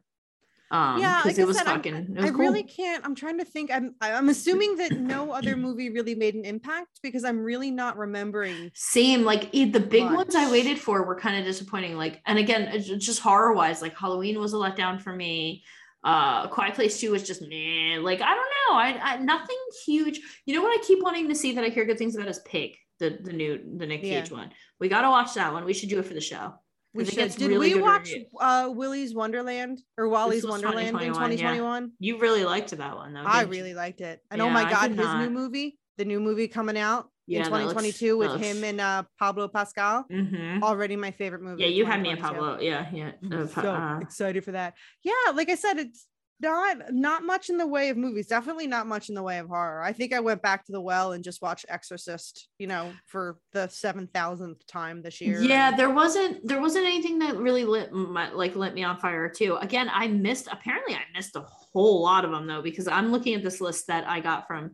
Um, 0.73 0.99
Yeah, 0.99 1.21
like 1.23 1.37
it 1.37 1.47
was 1.47 1.59
said, 1.59 1.67
fucking. 1.67 1.95
it 2.17 2.25
I 2.25 2.31
cool. 2.31 2.39
really 2.39 2.63
can't. 2.63 3.05
I'm 3.05 3.15
trying 3.15 3.37
to 3.39 3.45
think. 3.45 3.71
I'm 3.71 3.95
I'm 4.01 4.31
assuming 4.31 4.77
that 4.77 4.93
no 4.99 5.31
other 5.31 5.55
movie 5.67 5.91
really 5.91 6.15
made 6.15 6.35
an 6.35 6.47
impact 6.47 6.99
because 7.03 7.25
I'm 7.25 7.41
really 7.41 7.71
not 7.71 7.99
remembering. 7.99 8.71
Same, 8.73 9.23
like 9.23 9.53
the 9.53 9.67
big 9.79 10.05
ones 10.05 10.35
I 10.35 10.51
waited 10.51 10.79
for 10.79 11.03
were 11.05 11.15
kind 11.21 11.37
of 11.39 11.45
disappointing. 11.45 11.99
Like, 11.99 12.23
and 12.25 12.39
again, 12.39 12.73
just 12.81 13.21
horror 13.21 13.53
wise, 13.53 13.83
like 13.83 13.95
Halloween 13.95 14.41
was 14.41 14.55
a 14.55 14.57
letdown 14.57 14.99
for 14.99 15.15
me. 15.15 15.63
Uh, 16.05 16.49
Quiet 16.49 16.75
Place 16.75 17.01
Two 17.01 17.13
was 17.13 17.23
just 17.23 17.43
meh. 17.43 17.99
Like, 18.01 18.21
I 18.21 18.35
don't 18.35 18.39
know. 18.39 18.75
I, 18.77 18.99
I 19.03 19.17
nothing 19.19 19.57
huge. 19.87 20.21
You 20.47 20.55
know 20.55 20.63
what 20.63 20.79
I 20.79 20.83
keep 20.83 21.03
wanting 21.03 21.29
to 21.29 21.35
see 21.35 21.53
that 21.53 21.63
I 21.65 21.69
hear 21.69 21.85
good 21.85 21.99
things 21.99 22.17
about 22.17 22.29
is 22.29 22.41
Pig, 22.41 22.77
the 22.99 23.19
the 23.23 23.33
new 23.33 23.59
the 23.79 23.87
Nick 23.87 24.03
Yeah. 24.03 24.21
Cage 24.21 24.31
one. 24.33 24.51
We 24.81 24.89
gotta 24.89 25.09
watch 25.09 25.35
that 25.35 25.53
one. 25.53 25.65
We 25.65 25.75
should 25.75 25.89
do 25.89 25.99
it 26.01 26.07
for 26.07 26.15
the 26.15 26.21
show. 26.21 26.55
We 26.95 27.05
should. 27.05 27.31
Did 27.37 27.49
really 27.49 27.75
we 27.75 27.81
watch 27.81 28.09
reviews. 28.11 28.27
uh 28.41 28.71
Willy's 28.75 29.15
Wonderland 29.15 29.81
or 29.97 30.09
Wally's 30.09 30.45
Wonderland 30.45 30.89
in 31.01 31.13
2021, 31.13 31.83
yeah. 31.83 31.89
You 32.01 32.19
really 32.19 32.45
liked 32.45 32.71
that 32.71 32.97
one 32.97 33.15
though. 33.15 33.23
I 33.25 33.41
didn't 33.41 33.55
you? 33.55 33.61
really 33.61 33.75
liked 33.75 34.01
it. 34.01 34.21
And 34.31 34.43
oh 34.43 34.51
my 34.51 34.69
god, 34.69 34.91
his 34.91 34.99
not. 34.99 35.21
new 35.23 35.31
movie, 35.31 35.79
the 35.99 36.05
new 36.05 36.21
movie 36.21 36.49
coming 36.49 36.77
out 36.77 37.09
Yeah, 37.27 37.39
in 37.39 37.45
that 37.45 37.51
looks- 37.53 37.73
2022 37.73 38.17
with 38.19 38.31
looks- 38.33 38.45
him 38.45 38.65
and 38.65 38.81
uh 38.81 39.03
Pablo 39.19 39.49
Pascal. 39.49 40.05
Mhm. 40.11 40.63
Already 40.63 40.97
my 40.97 41.11
favorite 41.13 41.43
movie. 41.43 41.63
Yeah, 41.63 41.69
you 41.69 41.85
had 41.87 42.01
me 42.03 42.11
at 42.11 42.19
Pablo. 42.19 42.59
Yeah, 42.61 42.89
yeah. 42.93 43.13
Uh, 43.25 43.47
pa- 43.47 43.63
so 43.63 43.71
uh, 43.75 43.99
excited 44.01 44.45
for 44.45 44.53
that. 44.53 44.75
Yeah, 45.03 45.13
like 45.35 45.49
I 45.51 45.55
said, 45.55 45.79
it's 45.79 46.07
not 46.41 46.93
not 46.93 47.23
much 47.23 47.51
in 47.51 47.57
the 47.57 47.67
way 47.69 47.91
of 47.91 47.97
movies. 47.97 48.27
Definitely 48.27 48.67
not 48.67 48.89
much 48.89 49.09
in 49.09 49.15
the 49.15 49.23
way 49.23 49.39
of 49.39 49.47
horror. 49.47 49.81
I 49.81 49.93
think 49.93 50.13
I 50.13 50.19
went 50.19 50.43
back 50.43 50.65
to 50.67 50.73
the 50.73 50.81
well 50.81 51.13
and 51.13 51.23
just 51.23 51.41
watched 51.41 51.67
Exorcist. 51.69 52.49
You 52.59 52.67
know, 52.67 52.93
for 53.07 53.39
the 53.53 53.69
seven 53.69 54.09
thousandth 54.13 54.67
time 54.67 55.03
this 55.03 55.21
year. 55.21 55.41
yeah 55.41 55.71
there 55.77 55.91
wasn't 55.91 56.45
there 56.49 56.61
wasn't 56.61 56.85
anything 56.85 57.21
that 57.21 57.37
really 57.37 57.65
lit 57.65 57.93
my, 57.93 58.33
like 58.33 58.57
lit 58.57 58.75
me 58.75 58.83
on 58.83 58.99
fire 58.99 59.29
too 59.29 59.55
again 59.57 59.89
i 59.93 60.09
missed 60.09 60.49
apparently 60.51 60.95
i 60.95 61.03
missed 61.15 61.37
a 61.37 61.41
whole 61.73 62.03
lot 62.03 62.25
of 62.25 62.31
them 62.33 62.47
though 62.49 62.63
because 62.63 62.89
i'm 62.89 63.13
looking 63.13 63.35
at 63.35 63.43
this 63.45 63.61
list 63.61 63.87
that 63.87 64.09
i 64.09 64.19
got 64.21 64.47
from 64.49 64.71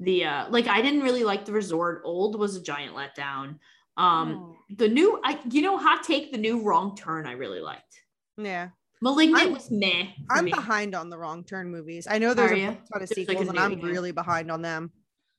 the 0.00 0.24
uh 0.24 0.48
like 0.50 0.66
i 0.68 0.80
didn't 0.80 1.00
really 1.02 1.24
like 1.24 1.44
the 1.44 1.52
resort 1.52 2.02
old 2.04 2.38
was 2.38 2.56
a 2.56 2.62
giant 2.62 2.94
letdown 2.94 3.58
um 3.96 4.54
Oh, 4.56 4.56
the 4.76 4.88
new 4.88 5.20
i 5.24 5.38
you 5.50 5.60
know 5.62 5.76
hot 5.76 6.02
take 6.04 6.30
the 6.32 6.38
new 6.38 6.62
wrong 6.62 6.96
turn 6.96 7.26
i 7.26 7.32
really 7.32 7.60
liked 7.60 8.00
yeah. 8.36 8.68
malignant 9.02 9.42
I'm- 9.42 9.52
was 9.54 9.70
meh 9.70 10.06
I'm 10.30 10.44
me. 10.44 10.52
behind 10.52 10.94
on 10.94 11.10
the 11.10 11.18
wrong 11.18 11.42
turn 11.44 11.68
movies. 11.70 12.06
I 12.08 12.18
know 12.18 12.32
there's 12.34 12.52
Are 12.52 12.54
a 12.54 12.58
ton 12.66 12.76
of 12.76 13.08
There's, 13.08 13.10
like, 13.10 13.26
sequels, 13.28 13.48
and 13.48 13.58
I'm 13.58 13.78
yeah. 13.78 13.86
really 13.86 14.12
behind 14.12 14.50
on 14.52 14.62
them. 14.62 14.92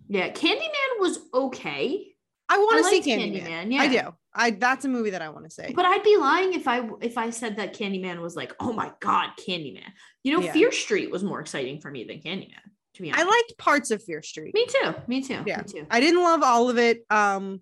yeah 0.10 0.30
candyman 0.32 0.92
was 1.00 1.20
okay 1.34 2.06
I 2.52 2.58
want 2.58 2.84
to 2.84 2.90
see 2.90 3.02
Candyman. 3.12 3.46
Candyman, 3.46 3.80
I 3.80 3.88
do. 3.88 4.16
I 4.34 4.50
that's 4.50 4.84
a 4.84 4.88
movie 4.88 5.12
that 5.12 5.22
I 5.22 5.30
want 5.30 5.46
to 5.46 5.52
see. 5.52 5.72
But 5.72 5.86
I'd 5.86 6.02
be 6.02 6.18
lying 6.18 6.54
if 6.54 6.68
I 6.68 6.90
if 7.00 7.16
I 7.16 7.30
said 7.30 7.58
that 7.58 7.76
Candyman 7.76 8.20
was 8.22 8.36
like, 8.36 8.56
oh 8.60 8.74
my 8.74 8.92
god, 9.02 9.30
Candyman. 9.40 9.86
You 10.24 10.34
know, 10.36 10.42
Yeah. 10.44 10.52
Fear 10.54 10.72
Street 10.72 11.12
was 11.12 11.24
more 11.24 11.40
exciting 11.42 11.80
for 11.80 11.92
me 11.92 12.06
than 12.06 12.18
Candyman. 12.22 12.66
To 13.00 13.04
be 13.04 13.12
honest, 13.14 13.26
I 13.26 13.30
liked 13.30 13.58
parts 13.58 13.92
of 13.92 14.04
Fear 14.04 14.22
Street. 14.22 14.54
Me 14.54 14.66
too. 14.66 14.94
Me 15.08 15.22
too. 15.22 15.42
Yeah. 15.46 15.60
Me 15.60 15.64
too. 15.64 15.88
I 15.90 16.02
didn't 16.02 16.22
love 16.22 16.44
all 16.44 16.70
of 16.70 16.78
it. 16.78 17.06
Um, 17.10 17.62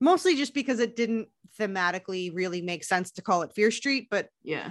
mostly 0.00 0.36
just 0.36 0.54
because 0.54 0.78
it 0.78 0.94
didn't 0.94 1.26
thematically 1.58 2.30
really 2.32 2.62
make 2.62 2.84
sense 2.84 3.10
to 3.12 3.22
call 3.22 3.42
it 3.42 3.52
Fear 3.52 3.72
Street. 3.72 4.06
But 4.12 4.28
Yeah. 4.44 4.70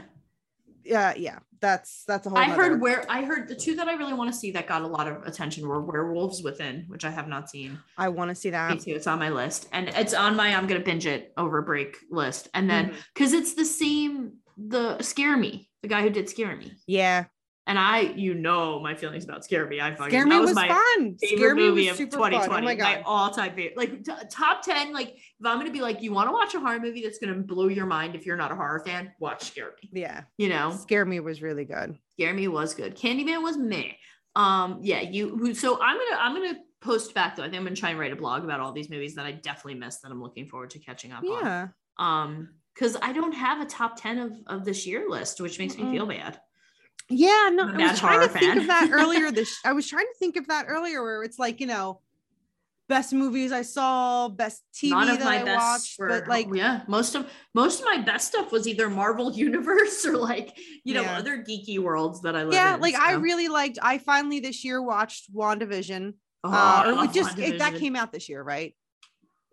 yeah, 0.86 1.14
yeah, 1.18 1.40
that's 1.60 2.06
that's 2.08 2.28
a 2.28 2.30
whole. 2.30 2.38
I 2.38 2.46
nother- 2.48 2.62
heard 2.64 2.82
where 2.82 3.06
I 3.12 3.24
heard 3.24 3.50
the 3.50 3.56
two 3.56 3.76
that 3.76 3.90
I 3.90 3.96
really 3.96 4.14
want 4.14 4.32
to 4.32 4.40
see 4.40 4.52
that 4.52 4.68
got 4.68 4.84
a 4.84 4.88
lot 4.88 5.06
of 5.08 5.24
attention 5.24 5.68
were 5.68 5.82
Werewolves 5.82 6.42
Within, 6.44 6.86
which 6.88 7.04
I 7.04 7.10
have 7.12 7.28
not 7.28 7.50
seen. 7.50 7.78
I 7.98 8.08
want 8.08 8.30
to 8.30 8.36
see 8.36 8.48
Me 8.48 8.52
that. 8.52 8.80
too. 8.80 8.92
It's 8.92 9.08
on 9.08 9.20
my 9.20 9.30
list, 9.30 9.68
and 9.74 9.90
it's 9.90 10.14
on 10.14 10.38
my 10.38 10.56
I'm 10.56 10.66
gonna 10.66 10.80
binge 10.80 11.06
it 11.08 11.34
over 11.36 11.62
break 11.62 11.98
list, 12.10 12.48
and 12.54 12.70
then 12.70 12.94
because 13.14 13.34
it's 13.34 13.54
the 13.56 13.66
same 13.66 14.38
the 14.58 15.02
Scare 15.02 15.36
Me, 15.36 15.70
the 15.82 15.90
guy 15.90 16.04
who 16.04 16.10
did 16.10 16.30
Scare 16.30 16.56
Me, 16.56 16.72
Yeah, 16.88 17.26
and 17.68 17.80
I 17.80 18.02
you 18.02 18.34
know 18.34 18.80
my 18.80 18.94
feelings 18.96 19.24
about 19.24 19.44
Scare 19.44 19.68
Me. 19.68 19.82
I 19.82 19.92
fucking 19.96 20.12
Scare 20.12 20.26
Me 20.26 20.36
that 20.36 20.42
was, 20.42 20.54
my, 20.56 20.68
fun. 20.68 21.18
favorite 21.18 21.38
Scare 21.38 21.56
Me 21.56 21.62
movie 21.70 21.82
was 21.84 21.92
of 21.92 21.98
super 21.98 22.18
2020. 22.18 22.48
fun. 22.54 22.64
Oh 22.64 22.66
my 22.66 22.76
god. 22.76 23.04
all-time 23.06 23.56
favorite. 23.56 23.78
Like 23.78 24.04
t- 24.04 24.28
top 24.30 24.62
10. 24.64 24.94
Like 24.94 25.10
if 25.16 25.46
I'm 25.46 25.58
gonna 25.58 25.72
be 25.72 25.82
like, 25.82 26.02
you 26.02 26.12
want 26.14 26.28
to 26.30 26.34
watch 26.34 26.54
a 26.56 26.60
horror 26.60 26.80
movie 26.80 27.02
that's 27.02 27.18
gonna 27.20 27.34
blow 27.36 27.68
your 27.68 27.86
mind 27.86 28.16
if 28.16 28.26
you're 28.26 28.38
not 28.38 28.52
a 28.52 28.56
horror 28.56 28.84
fan, 28.86 29.12
watch 29.20 29.44
Scare 29.46 29.74
Me. 29.82 30.02
yeah, 30.02 30.24
You 30.38 30.50
know, 30.50 30.72
Scare 30.80 31.06
Me 31.06 31.20
was 31.20 31.42
really 31.42 31.66
good. 31.66 31.98
Scare 32.12 32.34
Me 32.34 32.48
was 32.48 32.74
good. 32.74 32.96
Candyman 32.96 33.42
was 33.44 33.58
meh. 33.58 33.92
Um, 34.36 34.80
yeah, 34.82 35.02
you. 35.02 35.54
So 35.54 35.80
I'm 35.82 35.98
gonna 35.98 36.22
I'm 36.22 36.34
gonna 36.36 36.60
post 36.82 37.14
back 37.16 37.36
though. 37.36 37.44
I 37.44 37.46
think 37.46 37.58
I'm 37.58 37.64
gonna 37.64 37.76
try 37.76 37.90
and 37.92 38.00
write 38.00 38.12
a 38.12 38.16
blog 38.18 38.44
about 38.44 38.60
all 38.60 38.72
these 38.74 38.90
movies 38.90 39.16
that 39.16 39.26
I 39.26 39.32
definitely 39.32 39.76
missed 39.80 40.02
that 40.04 40.12
I'm 40.12 40.22
looking 40.22 40.46
forward 40.48 40.70
to 40.72 40.80
catching 40.80 41.12
up 41.14 41.24
on. 41.24 41.30
Yeah, 41.44 41.68
Um, 41.98 42.50
because 42.74 42.98
I 43.02 43.14
don't 43.14 43.32
have 43.32 43.62
a 43.62 43.66
top 43.66 43.96
10 44.00 44.18
of, 44.20 44.34
of 44.48 44.66
this 44.66 44.86
year 44.86 45.10
list, 45.10 45.40
which 45.40 45.58
makes 45.58 45.78
me 45.78 45.90
feel 45.92 46.06
bad. 46.06 46.40
Yeah, 47.10 47.50
no, 47.54 47.68
I 47.68 47.92
was 47.92 48.00
trying 48.00 48.20
to 48.22 48.28
horror 48.28 48.40
think 48.40 48.56
of 48.58 48.68
that 48.68 48.90
earlier. 48.94 49.32
This 49.32 49.60
I 49.64 49.74
was 49.74 49.88
trying 49.88 50.06
to 50.06 50.14
think 50.20 50.38
of 50.38 50.48
that 50.48 50.66
earlier, 50.68 51.04
where 51.04 51.24
it's 51.24 51.38
like 51.38 51.60
you 51.60 51.68
know, 51.68 52.02
best 52.90 53.14
movies 53.14 53.52
I 53.52 53.62
saw, 53.62 54.28
best 54.28 54.64
TV 54.74 54.90
None 54.92 55.10
of 55.10 55.20
that 55.20 55.26
my 55.26 55.42
I 55.42 55.44
best 55.44 55.58
watched, 55.58 56.00
were, 56.00 56.08
but 56.08 56.28
like 56.28 56.48
yeah, 56.54 56.82
most 56.88 57.16
of 57.16 57.30
most 57.54 57.80
of 57.80 57.86
my 57.86 58.00
best 58.00 58.30
stuff 58.30 58.52
was 58.52 58.68
either 58.68 58.90
Marvel 58.90 59.32
Universe 59.36 60.06
or 60.06 60.18
like 60.18 60.58
you 60.84 60.94
know 60.94 61.04
Yeah. 61.04 61.18
other 61.18 61.38
geeky 61.38 61.80
worlds 61.80 62.22
that 62.22 62.36
I 62.36 62.44
live 62.44 62.54
yeah, 62.54 62.76
in, 62.76 62.82
like 62.82 62.96
I 62.96 63.14
really 63.14 63.50
liked. 63.50 63.78
I 63.82 64.00
finally 64.00 64.40
this 64.40 64.64
year 64.66 64.82
watched 64.82 65.34
WandaVision. 65.34 66.14
Oh, 66.44 66.52
uh, 66.52 66.94
or 67.04 67.08
just 67.08 67.40
it, 67.40 67.58
that 67.60 67.76
came 67.76 67.96
out 67.96 68.12
this 68.12 68.30
year, 68.30 68.42
right? 68.42 68.76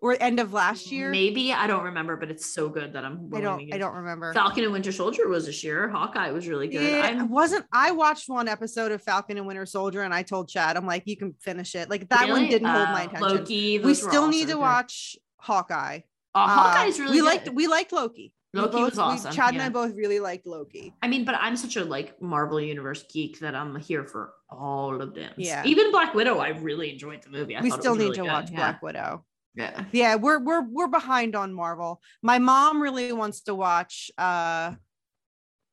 Or 0.03 0.17
end 0.19 0.41
of 0.41 0.51
last 0.51 0.91
year. 0.91 1.09
Maybe 1.11 1.53
I 1.53 1.65
don't 1.65 1.85
remember, 1.85 2.17
but 2.17 2.29
it's 2.29 2.45
so 2.53 2.67
good 2.67 2.91
that 2.91 3.05
I'm. 3.05 3.31
I 3.33 3.39
don't. 3.39 3.73
I 3.73 3.77
don't 3.77 3.95
remember. 3.95 4.33
Falcon 4.33 4.65
and 4.65 4.73
Winter 4.73 4.91
Soldier 4.91 5.29
was 5.29 5.45
this 5.45 5.63
year. 5.63 5.87
Hawkeye 5.87 6.29
was 6.31 6.45
really 6.45 6.67
good. 6.67 6.81
Yeah, 6.83 7.19
I 7.21 7.23
wasn't. 7.23 7.65
I 7.71 7.91
watched 7.91 8.27
one 8.27 8.49
episode 8.49 8.91
of 8.91 9.01
Falcon 9.01 9.37
and 9.37 9.47
Winter 9.47 9.65
Soldier, 9.65 10.01
and 10.01 10.13
I 10.13 10.23
told 10.23 10.49
Chad, 10.49 10.75
I'm 10.75 10.85
like, 10.85 11.03
you 11.05 11.15
can 11.15 11.33
finish 11.39 11.73
it. 11.73 11.89
Like 11.89 12.09
that 12.09 12.27
one 12.27 12.49
didn't 12.49 12.67
hold 12.67 12.89
my 12.89 13.03
uh, 13.03 13.05
attention. 13.05 13.37
Loki. 13.37 13.79
we 13.79 13.93
still 13.93 14.27
need 14.27 14.47
to 14.47 14.55
good. 14.55 14.59
watch 14.59 15.15
Hawkeye. 15.37 15.99
Uh, 16.35 16.37
Uh, 16.37 16.47
Hawkeye's 16.49 16.99
really 16.99 17.11
we 17.13 17.17
good. 17.19 17.25
liked 17.25 17.49
we 17.53 17.67
liked 17.67 17.93
Loki. 17.93 18.33
Loki 18.53 18.71
both- 18.73 18.89
was 18.89 18.97
we- 18.97 19.03
awesome, 19.03 19.31
Chad 19.31 19.53
and. 19.53 19.61
I 19.63 19.69
both 19.69 19.95
really 19.95 20.19
liked 20.19 20.45
Loki. 20.45 20.93
I 21.01 21.07
mean, 21.07 21.23
but 21.23 21.35
I'm 21.35 21.55
such 21.55 21.77
a 21.77 21.85
like 21.85 22.21
Marvel 22.21 22.59
Universe 22.59 23.05
geek 23.09 23.39
that 23.39 23.55
I'm 23.55 23.73
here 23.79 24.03
for 24.03 24.33
all 24.49 25.01
of 25.01 25.15
them. 25.15 25.31
Yeah. 25.37 25.63
Even 25.65 25.91
Black 25.91 26.13
Widow, 26.13 26.39
I 26.39 26.49
really 26.49 26.91
enjoyed 26.91 27.23
the 27.23 27.29
movie. 27.29 27.55
I 27.55 27.61
we 27.61 27.71
still 27.71 27.95
need 27.95 28.03
really 28.03 28.15
to 28.17 28.21
good, 28.23 28.27
watch 28.27 28.49
yeah. 28.51 28.57
Black 28.57 28.81
Widow. 28.81 29.23
Yeah. 29.55 29.85
Yeah, 29.91 30.15
we're 30.15 30.39
we're 30.39 30.63
we're 30.67 30.87
behind 30.87 31.35
on 31.35 31.53
Marvel. 31.53 32.01
My 32.21 32.39
mom 32.39 32.81
really 32.81 33.11
wants 33.13 33.41
to 33.41 33.55
watch 33.55 34.09
uh 34.17 34.73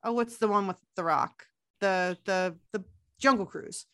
oh 0.04 0.12
what's 0.12 0.36
the 0.36 0.48
one 0.48 0.66
with 0.66 0.76
The 0.96 1.04
Rock? 1.04 1.44
The 1.80 2.18
the 2.24 2.56
the 2.72 2.84
Jungle 3.18 3.46
Cruise. 3.46 3.86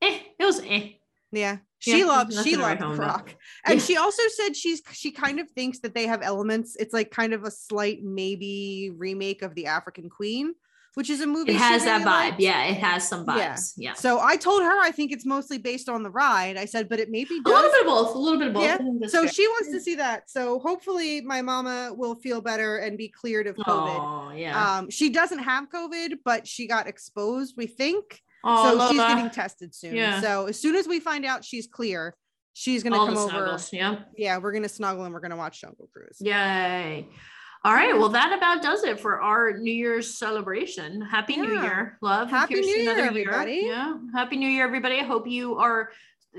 Eh, 0.00 0.20
it 0.38 0.44
was 0.44 0.60
eh. 0.64 0.92
Yeah. 1.30 1.58
She 1.78 2.00
Yeah, 2.00 2.06
loves 2.06 2.42
she 2.42 2.56
loves. 2.56 2.98
Rock. 2.98 3.34
And 3.66 3.78
Yeah. 3.78 3.84
she 3.84 3.96
also 3.96 4.22
said 4.28 4.56
she's 4.56 4.82
she 4.92 5.10
kind 5.10 5.38
of 5.40 5.50
thinks 5.50 5.80
that 5.80 5.94
they 5.94 6.06
have 6.06 6.22
elements. 6.22 6.76
It's 6.76 6.94
like 6.94 7.10
kind 7.10 7.32
of 7.34 7.44
a 7.44 7.50
slight 7.50 8.02
maybe 8.02 8.90
remake 8.96 9.42
of 9.42 9.54
The 9.54 9.66
African 9.66 10.08
Queen, 10.08 10.54
which 10.98 11.10
is 11.10 11.20
a 11.20 11.26
movie. 11.28 11.52
It 11.52 11.58
has 11.58 11.84
that 11.84 11.98
really 11.98 12.04
vibe. 12.10 12.24
liked. 12.30 12.40
Yeah, 12.40 12.64
it 12.64 12.76
has 12.78 13.08
some 13.08 13.24
vibes. 13.24 13.74
Yeah. 13.76 13.92
So 13.92 14.18
I 14.18 14.36
told 14.36 14.64
her 14.64 14.80
I 14.80 14.90
think 14.90 15.12
it's 15.12 15.24
mostly 15.24 15.56
based 15.56 15.88
on 15.88 16.02
the 16.02 16.10
ride. 16.10 16.56
I 16.56 16.64
said, 16.64 16.88
but 16.88 16.98
it 16.98 17.08
may 17.08 17.22
be 17.22 17.40
A 17.46 17.48
little 17.48 17.70
bit 17.70 17.80
of 17.82 17.86
both. 17.86 18.14
A 18.16 18.18
little 18.18 18.36
bit 18.38 18.48
of 18.48 18.54
both. 18.54 18.64
Yeah, 18.64 18.74
I 18.74 18.78
think 18.78 19.00
that's 19.00 19.12
So 19.12 19.22
fair. 19.22 19.32
she 19.32 19.46
wants 19.46 19.70
to 19.70 19.80
see 19.80 19.94
that. 19.94 20.28
So 20.28 20.58
hopefully 20.58 21.20
my 21.20 21.40
mama 21.40 21.92
will 21.96 22.16
feel 22.16 22.40
better 22.40 22.78
and 22.78 22.98
be 22.98 23.06
cleared 23.08 23.46
of 23.46 23.54
COVID. 23.54 23.64
Oh, 23.68 24.32
yeah. 24.34 24.78
Um, 24.78 24.90
she 24.90 25.08
doesn't 25.10 25.38
have 25.38 25.70
COVID, 25.70 26.14
but 26.24 26.48
she 26.48 26.66
got 26.66 26.88
exposed, 26.88 27.54
we 27.56 27.68
think. 27.68 28.20
oh, 28.42 28.64
so 28.78 28.88
she's 28.88 28.98
Lola. 28.98 29.08
getting 29.14 29.30
tested 29.30 29.72
soon. 29.74 29.94
Yeah. 29.94 30.20
So 30.20 30.46
as 30.46 30.60
soon 30.60 30.74
as 30.74 30.88
we 30.88 30.98
find 30.98 31.24
out 31.24 31.44
she's 31.44 31.68
clear, 31.68 32.16
she's 32.54 32.82
gonna 32.82 32.98
all 32.98 33.06
come 33.06 33.16
over. 33.18 33.30
snuggles. 33.30 33.72
Yeah. 33.72 34.00
Yeah, 34.16 34.38
we're 34.38 34.52
gonna 34.52 34.68
snuggle 34.68 35.04
and 35.04 35.14
we're 35.14 35.20
gonna 35.20 35.36
watch 35.36 35.60
Jungle 35.60 35.88
Cruise. 35.92 36.16
Yay. 36.20 37.06
All 37.64 37.74
right. 37.74 37.96
Well, 37.96 38.10
that 38.10 38.36
about 38.36 38.62
does 38.62 38.84
it 38.84 39.00
for 39.00 39.20
our 39.20 39.58
New 39.58 39.72
Year's 39.72 40.14
celebration. 40.16 41.00
Happy 41.00 41.36
New 41.36 41.60
Year. 41.60 41.98
Love. 42.00 42.30
Happy 42.30 42.54
here's 42.54 42.66
New 42.66 42.76
Year, 42.76 42.92
another 42.92 43.08
everybody. 43.08 43.62
Yeah. 43.64 43.94
Happy 44.14 44.36
New 44.36 44.48
Year, 44.48 44.64
everybody. 44.64 44.96
I 45.00 45.04
hope 45.04 45.26
you 45.26 45.56
are 45.58 45.90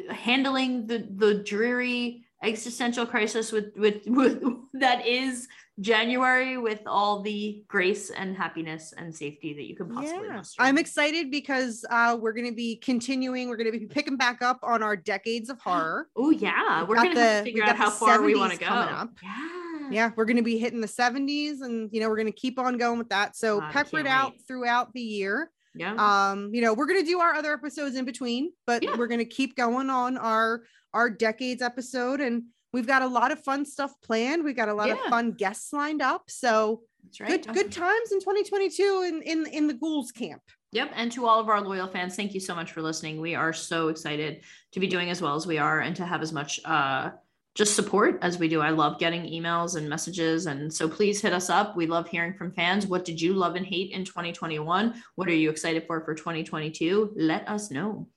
handling 0.09 0.87
the 0.87 1.07
the 1.15 1.35
dreary 1.35 2.25
existential 2.41 3.05
crisis 3.05 3.51
with 3.51 3.75
with, 3.75 4.03
with 4.07 4.41
that 4.73 5.05
is 5.05 5.47
January 5.81 6.57
with 6.57 6.81
all 6.85 7.21
the 7.21 7.63
grace 7.67 8.09
and 8.09 8.35
happiness 8.35 8.93
and 8.97 9.15
safety 9.15 9.53
that 9.53 9.63
you 9.63 9.75
can 9.75 9.93
possibly 9.93 10.27
Yeah, 10.27 10.35
muster. 10.35 10.61
I'm 10.61 10.77
excited 10.77 11.31
because 11.31 11.85
uh, 11.89 12.17
we're 12.19 12.33
going 12.33 12.47
to 12.49 12.55
be 12.55 12.75
continuing. 12.77 13.47
We're 13.49 13.57
going 13.57 13.71
to 13.71 13.77
be 13.77 13.85
picking 13.85 14.17
back 14.17 14.41
up 14.41 14.59
on 14.63 14.83
our 14.83 14.95
decades 14.95 15.49
of 15.49 15.59
horror. 15.59 16.07
Oh 16.15 16.31
yeah, 16.31 16.83
we're 16.83 16.95
the- 17.01 17.13
to 17.13 17.41
figure 17.43 17.63
out 17.63 17.75
how 17.77 17.89
far 17.89 18.21
we 18.21 18.35
want 18.35 18.53
to 18.53 18.57
70s 18.57 18.69
go. 18.69 19.09
Yeah. 19.23 19.58
Yeah, 19.91 20.11
we're 20.15 20.25
going 20.25 20.37
to 20.37 20.43
be 20.43 20.57
hitting 20.57 20.81
the 20.81 20.87
70s, 20.87 21.61
and 21.61 21.89
you 21.91 21.99
know 21.99 22.09
we're 22.09 22.15
going 22.17 22.27
to 22.27 22.31
keep 22.31 22.59
on 22.59 22.77
going 22.77 22.97
with 22.99 23.09
that. 23.09 23.35
So 23.35 23.59
God, 23.59 23.69
I 23.69 23.71
pepper 23.71 23.99
it 23.99 24.03
can't 24.05 24.07
out 24.07 24.31
wait. 24.33 24.41
throughout 24.47 24.93
the 24.93 25.01
year. 25.01 25.51
Yeah. 25.75 25.93
Um, 25.95 26.53
you 26.53 26.61
know 26.61 26.73
we're 26.73 26.87
going 26.87 26.99
to 26.99 27.05
do 27.05 27.19
our 27.19 27.33
other 27.33 27.53
episodes 27.53 27.95
in 27.95 28.05
between, 28.05 28.51
but 28.65 28.83
Yeah. 28.83 28.95
we're 28.97 29.07
going 29.07 29.19
to 29.19 29.25
keep 29.25 29.55
going 29.55 29.89
on 29.89 30.17
our 30.17 30.63
our 30.93 31.09
decades 31.09 31.61
episode, 31.61 32.19
and 32.21 32.43
we've 32.73 32.87
got 32.87 33.01
a 33.01 33.07
lot 33.07 33.31
of 33.31 33.43
fun 33.43 33.65
stuff 33.65 33.93
planned. 34.03 34.43
We've 34.43 34.55
got 34.55 34.69
a 34.69 34.73
lot 34.73 34.89
of 34.89 34.99
fun 35.09 35.31
guests 35.33 35.71
lined 35.73 36.01
up. 36.01 36.23
So 36.27 36.81
That's 37.03 37.19
right. 37.21 37.29
good 37.45 37.53
good 37.53 37.71
times 37.71 38.11
in 38.11 38.19
2022 38.19 39.03
in 39.07 39.21
in 39.21 39.45
in 39.53 39.67
the 39.67 39.73
ghouls 39.75 40.11
camp. 40.11 40.41
Yep. 40.71 40.91
And 40.95 41.11
to 41.13 41.25
all 41.25 41.39
of 41.39 41.49
our 41.49 41.61
loyal 41.61 41.87
fans, 41.87 42.15
thank 42.15 42.33
you 42.35 42.39
so 42.39 42.53
much 42.53 42.71
for 42.73 42.81
listening. 42.83 43.19
We 43.19 43.33
are 43.33 43.53
so 43.53 43.87
excited 43.87 44.43
to 44.73 44.79
be 44.79 44.85
doing 44.85 45.09
as 45.09 45.19
well 45.19 45.35
as 45.35 45.47
we 45.47 45.57
are 45.57 45.79
and 45.79 45.95
to 45.95 46.05
have 46.05 46.21
as 46.21 46.31
much 46.31 46.59
uh 46.65 47.09
just 47.55 47.75
support 47.75 48.19
as 48.21 48.37
we 48.39 48.47
do. 48.47 48.61
I 48.61 48.69
love 48.69 48.99
getting 48.99 49.23
emails 49.23 49.75
and 49.75 49.89
messages. 49.89 50.45
And 50.45 50.73
so 50.73 50.87
please 50.87 51.21
hit 51.21 51.33
us 51.33 51.49
up. 51.49 51.75
We 51.75 51.87
love 51.87 52.07
hearing 52.07 52.33
from 52.33 52.51
fans. 52.51 52.87
What 52.87 53.03
did 53.05 53.19
you 53.21 53.33
love 53.33 53.55
and 53.55 53.65
hate 53.65 53.91
in 53.91 54.05
2021? 54.05 54.93
What 55.15 55.27
are 55.27 55.33
you 55.33 55.49
excited 55.49 55.85
for 55.87 56.05
for 56.05 56.15
2022? 56.15 57.13
Let 57.15 57.49
us 57.49 57.71
know. 57.71 58.07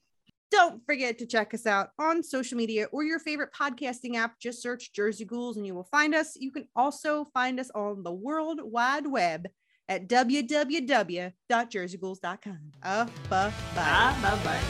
Don't 0.50 0.84
forget 0.84 1.16
to 1.18 1.26
check 1.26 1.54
us 1.54 1.66
out 1.66 1.90
on 1.98 2.22
social 2.22 2.58
media 2.58 2.86
or 2.92 3.04
your 3.04 3.18
favorite 3.18 3.54
podcasting 3.58 4.16
app. 4.16 4.38
Just 4.38 4.60
search 4.60 4.92
Jersey 4.92 5.24
Ghouls 5.24 5.56
and 5.56 5.66
you 5.66 5.74
will 5.74 5.88
find 5.90 6.14
us. 6.14 6.36
You 6.36 6.52
can 6.52 6.68
also 6.76 7.24
find 7.32 7.58
us 7.58 7.70
on 7.74 8.02
the 8.02 8.12
World 8.12 8.60
Wide 8.62 9.06
Web 9.06 9.48
at 9.88 10.08
www.jerseyghouls.com. 10.08 12.58
Uh, 12.82 13.04
bye 13.04 13.10
bye. 13.30 13.52
Ah, 13.76 14.18
bye 14.22 14.44
bye. 14.44 14.60